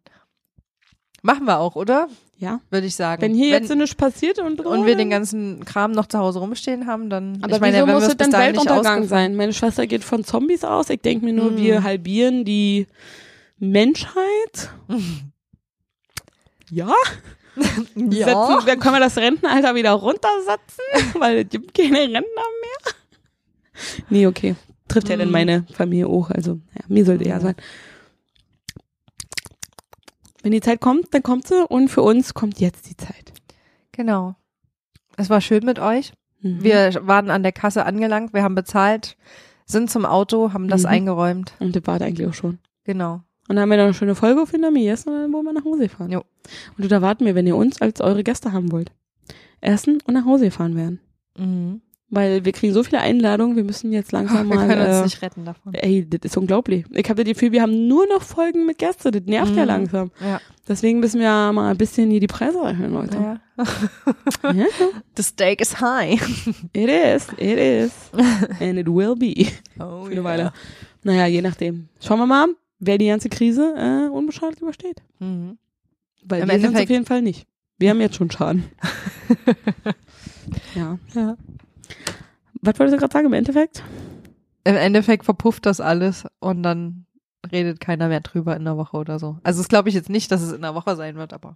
Machen 1.22 1.46
wir 1.46 1.60
auch, 1.60 1.76
oder? 1.76 2.08
Ja. 2.38 2.62
Würde 2.70 2.88
ich 2.88 2.96
sagen. 2.96 3.22
Wenn 3.22 3.34
hier 3.34 3.50
jetzt 3.50 3.68
so 3.68 3.76
nichts 3.76 3.96
passiert 3.96 4.40
und, 4.40 4.62
und 4.62 4.86
wir 4.86 4.96
den 4.96 5.10
ganzen 5.10 5.66
Kram 5.66 5.92
noch 5.92 6.06
zu 6.08 6.18
Hause 6.20 6.40
rumstehen 6.40 6.88
haben, 6.88 7.10
dann. 7.10 7.40
Aber 7.42 7.56
ich 7.56 7.62
meine, 7.62 7.78
wieso 7.78 7.88
wenn 7.88 7.94
muss 7.96 8.04
wir 8.08 8.10
es 8.18 8.18
nicht 8.18 8.32
Weltuntergang 8.32 9.08
sein? 9.08 9.36
Meine 9.36 9.52
Schwester 9.54 9.86
geht 9.88 10.04
von 10.06 10.24
Zombies 10.24 10.64
aus. 10.64 10.90
Ich 10.90 11.02
denke 11.02 11.26
mir 11.26 11.34
nur, 11.34 11.52
Mhm. 11.52 11.58
wir 11.58 11.84
halbieren 11.84 12.46
die 12.46 12.88
Menschheit. 13.58 14.70
ja. 16.72 16.94
Setzen, 17.56 18.66
dann 18.66 18.80
können 18.80 18.96
wir 18.96 19.00
das 19.02 19.18
Rentenalter 19.18 19.76
wieder 19.76 19.92
runtersetzen, 19.92 20.84
weil 21.20 21.40
es 21.40 21.50
gibt 21.50 21.74
keine 21.78 22.00
Rentner 22.00 22.22
mehr. 22.22 22.94
Nee, 24.10 24.28
okay. 24.28 24.56
Trifft 24.88 25.10
ja 25.10 25.18
dann 25.18 25.28
Mhm. 25.28 25.34
meine 25.34 25.66
Familie 25.74 26.08
auch. 26.08 26.30
Also, 26.32 26.60
ja, 26.74 26.82
mir 26.88 27.04
sollte 27.04 27.28
ja 27.28 27.38
Mhm. 27.38 27.42
sein. 27.42 27.56
Wenn 30.42 30.52
die 30.52 30.62
Zeit 30.62 30.80
kommt, 30.82 31.14
dann 31.14 31.24
kommt 31.24 31.48
sie 31.48 31.66
und 31.68 31.90
für 31.90 32.02
uns 32.02 32.34
kommt 32.34 32.60
jetzt 32.60 32.90
die 32.90 32.96
Zeit. 32.98 33.34
Genau. 33.92 34.36
Es 35.18 35.30
war 35.30 35.42
schön 35.42 35.66
mit 35.66 35.80
euch. 35.80 36.14
Mhm. 36.42 36.64
Wir 36.64 36.94
waren 37.04 37.30
an 37.30 37.44
der 37.44 37.52
Kasse 37.52 37.86
angelangt, 37.86 38.34
wir 38.34 38.44
haben 38.44 38.56
bezahlt, 38.56 39.18
sind 39.66 39.90
zum 39.92 40.06
Auto, 40.06 40.54
haben 40.54 40.70
das 40.70 40.84
Mhm. 40.84 40.88
eingeräumt. 40.90 41.54
und 41.60 41.76
das 41.76 41.86
war 41.86 42.00
eigentlich 42.02 42.28
auch 42.28 42.34
schon. 42.34 42.60
Genau. 42.86 43.22
Und 43.50 43.56
dann 43.56 43.60
haben 43.64 43.70
wir 43.70 43.78
noch 43.78 43.86
eine 43.86 43.94
schöne 43.94 44.16
Folge 44.16 44.42
auf 44.42 44.52
gegessen 44.52 45.10
und 45.10 45.16
dann 45.22 45.34
wollen 45.34 45.46
wir 45.46 45.54
nach 45.54 45.66
Hause 45.66 45.90
fahren. 45.90 46.12
Jo. 46.12 46.24
Und 46.78 46.92
da 46.92 47.02
warten 47.02 47.26
wir, 47.26 47.36
wenn 47.36 47.48
ihr 47.48 47.56
uns 47.56 47.82
als 47.82 48.00
eure 48.00 48.24
Gäste 48.24 48.52
haben 48.54 48.72
wollt. 48.72 48.92
Essen 49.60 49.98
und 50.06 50.14
nach 50.14 50.26
Hause 50.26 50.52
fahren 50.52 50.76
werden. 50.76 51.00
Mhm. 51.38 51.82
Weil 52.12 52.44
wir 52.44 52.52
kriegen 52.54 52.74
so 52.74 52.82
viele 52.84 53.02
Einladungen, 53.02 53.56
wir 53.56 53.64
müssen 53.64 53.92
jetzt 53.92 54.12
langsam 54.12 54.48
wir 54.50 54.56
mal. 54.56 54.68
können 54.68 54.82
uns 54.88 54.98
äh, 54.98 55.04
nicht 55.04 55.22
retten 55.22 55.46
davon. 55.46 55.74
Ey, 55.76 56.08
das 56.10 56.22
ist 56.24 56.38
unglaublich. 56.38 56.86
Ich 56.92 57.08
habe 57.10 57.24
das 57.24 57.32
Gefühl, 57.34 57.52
wir 57.52 57.62
haben 57.62 57.88
nur 57.88 58.08
noch 58.08 58.24
Folgen 58.24 58.66
mit 58.66 58.80
Gästen. 58.80 59.12
Das 59.12 59.22
nervt 59.26 59.56
ja 59.56 59.62
Mhm. 59.62 59.68
langsam. 59.68 60.12
Ja. 60.20 60.42
Deswegen 60.68 61.00
müssen 61.00 61.20
wir 61.20 61.30
mal 61.54 61.70
ein 61.72 61.78
bisschen 61.78 62.10
hier 62.10 62.20
die 62.20 62.28
Preise 62.28 62.60
erhöhen, 62.60 62.94
Leute. 62.94 63.18
ja. 63.18 63.40
Ja. 64.44 64.66
The 65.18 65.24
stake 65.24 65.62
is 65.62 65.80
high. 65.82 66.20
It 66.74 66.90
is, 66.90 67.28
it 67.38 67.58
is. 67.60 67.92
And 68.60 68.80
it 68.80 68.88
will 68.88 69.16
be. 69.16 69.48
Oh, 69.80 70.06
Für 70.06 70.12
eine 70.12 70.24
Weile. 70.24 70.54
Naja, 71.04 71.28
je 71.28 71.42
nachdem. 71.42 71.90
Schauen 72.02 72.20
wir 72.20 72.26
mal, 72.26 72.48
wer 72.80 72.98
die 72.98 73.08
ganze 73.08 73.30
Krise 73.30 73.74
äh, 73.78 74.10
unbeschadet 74.10 74.62
übersteht. 74.62 75.02
Mhm. 75.20 75.58
Weil 76.26 76.42
Im 76.42 76.48
wir 76.48 76.56
sind 76.56 76.66
Endeffekt- 76.66 76.84
auf 76.88 76.90
jeden 76.90 77.06
Fall 77.06 77.22
nicht. 77.22 77.46
Wir 77.78 77.92
haben 77.92 78.02
jetzt 78.02 78.16
schon 78.16 78.30
Schaden. 78.32 78.66
ja. 80.76 80.98
Ja. 81.14 81.38
Was 82.62 82.78
wolltest 82.80 82.96
du 82.96 83.00
gerade 83.00 83.14
sagen 83.14 83.28
im 83.28 83.34
Endeffekt? 83.34 83.84
Im 84.64 84.76
Endeffekt 84.76 85.26
verpufft 85.26 85.66
das 85.66 85.80
alles 85.82 86.26
und 86.40 86.64
dann 86.64 87.06
redet 87.52 87.80
keiner 87.80 88.10
mehr 88.10 88.20
drüber 88.20 88.56
in 88.56 88.66
der 88.66 88.78
Woche 88.78 88.98
oder 88.98 89.18
so. 89.18 89.38
Also 89.44 89.62
das 89.62 89.70
glaube 89.70 89.90
ich 89.90 89.96
jetzt 89.96 90.10
nicht, 90.10 90.32
dass 90.32 90.42
es 90.42 90.52
in 90.52 90.62
der 90.62 90.76
Woche 90.76 90.96
sein 90.96 91.16
wird, 91.16 91.34
aber 91.34 91.56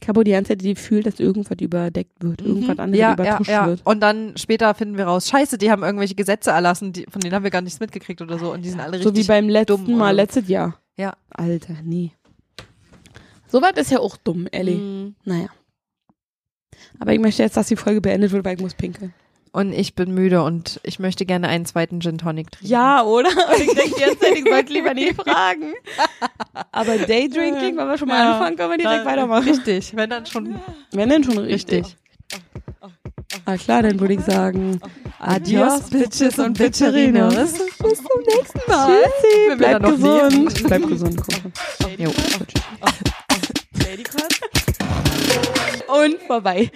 Cabo 0.00 0.22
die 0.22 0.30
ganze 0.30 0.50
Zeit 0.50 0.62
die 0.62 0.74
Gefühl, 0.74 1.02
dass 1.02 1.18
irgendwas 1.18 1.58
überdeckt 1.60 2.22
wird, 2.22 2.42
irgendwas 2.42 2.78
anderes 2.78 2.90
Mhm. 2.90 2.94
ja, 3.00 3.08
ja, 3.08 3.14
übertuscht 3.14 3.50
ja. 3.50 3.66
wird. 3.66 3.80
Und 3.84 4.00
dann 4.00 4.36
später 4.36 4.72
finden 4.74 4.96
wir 4.96 5.06
raus, 5.06 5.28
scheiße, 5.28 5.58
die 5.58 5.70
haben 5.70 5.82
irgendwelche 5.82 6.14
Gesetze 6.14 6.50
erlassen, 6.50 6.92
die, 6.92 7.06
von 7.10 7.20
denen 7.20 7.34
haben 7.34 7.42
wir 7.42 7.50
gar 7.50 7.62
nichts 7.62 7.80
mitgekriegt 7.80 8.20
oder 8.20 8.38
so 8.38 8.52
und 8.52 8.62
die 8.62 8.70
sind 8.70 8.80
alle 8.80 8.98
So 8.98 9.08
richtig 9.08 9.24
wie 9.24 9.28
beim 9.28 9.48
letzten 9.48 9.96
Mal, 9.96 10.14
letztes 10.14 10.48
Jahr. 10.48 10.78
Ja. 10.96 11.14
Alter, 11.30 11.74
nee. 11.82 12.12
Sowas 13.48 13.72
ist 13.76 13.90
ja 13.90 13.98
auch 13.98 14.16
dumm, 14.18 14.46
Ellie. 14.52 14.76
Mhm. 14.76 15.14
Naja. 15.24 15.48
Aber 17.00 17.12
ich 17.12 17.20
möchte 17.20 17.42
jetzt, 17.42 17.56
dass 17.56 17.68
die 17.68 17.76
Folge 17.76 18.00
beendet 18.00 18.30
wird, 18.30 18.44
weil 18.44 18.56
ich 18.56 18.60
muss 18.60 18.74
pinkeln. 18.74 19.12
Und 19.58 19.72
ich 19.72 19.96
bin 19.96 20.14
müde 20.14 20.44
und 20.44 20.78
ich 20.84 21.00
möchte 21.00 21.26
gerne 21.26 21.48
einen 21.48 21.66
zweiten 21.66 22.00
Gin 22.00 22.16
Tonic 22.18 22.52
trinken. 22.52 22.68
Ja, 22.72 23.02
oder? 23.02 23.28
Und 23.30 23.60
ich 23.60 23.74
denke 23.74 23.94
die 23.96 24.00
ganze 24.02 24.18
Zeit, 24.20 24.36
ich 24.38 24.44
sollte 24.48 24.72
lieber 24.72 24.94
nie 24.94 25.12
fragen. 25.14 25.72
Aber 26.70 26.96
Daydrinking, 26.96 27.76
wenn 27.76 27.88
wir 27.88 27.98
schon 27.98 28.06
mal 28.06 28.18
Ja. 28.20 28.32
anfangen, 28.34 28.56
können 28.56 28.70
wir 28.70 28.78
direkt 28.78 29.02
Na, 29.04 29.10
weitermachen. 29.10 29.48
Richtig, 29.48 29.96
wenn 29.96 30.10
dann 30.10 30.26
schon 30.26 30.60
Wenn 30.92 31.08
denn 31.08 31.24
schon 31.24 31.38
richtig. 31.38 31.86
richtig. 31.86 31.96
Ah 33.46 33.56
klar, 33.56 33.82
dann 33.82 33.98
würde 33.98 34.14
ich 34.14 34.20
sagen, 34.20 34.80
Adios, 35.18 35.90
Bitches 35.90 36.38
und 36.38 36.56
Bitcherinos. 36.56 37.34
Bis 37.34 37.54
zum 37.56 38.22
nächsten 38.36 38.60
Mal. 38.70 38.96
Tschüssi, 39.02 39.56
bleib 39.56 39.72
dann 39.72 39.82
noch 39.82 39.90
gesund. 40.30 40.62
Bleib 40.68 40.86
gesund, 40.86 41.20
Kuchen. 41.20 41.52
Jo. 41.98 42.12
Und 45.88 46.22
vorbei. 46.28 46.70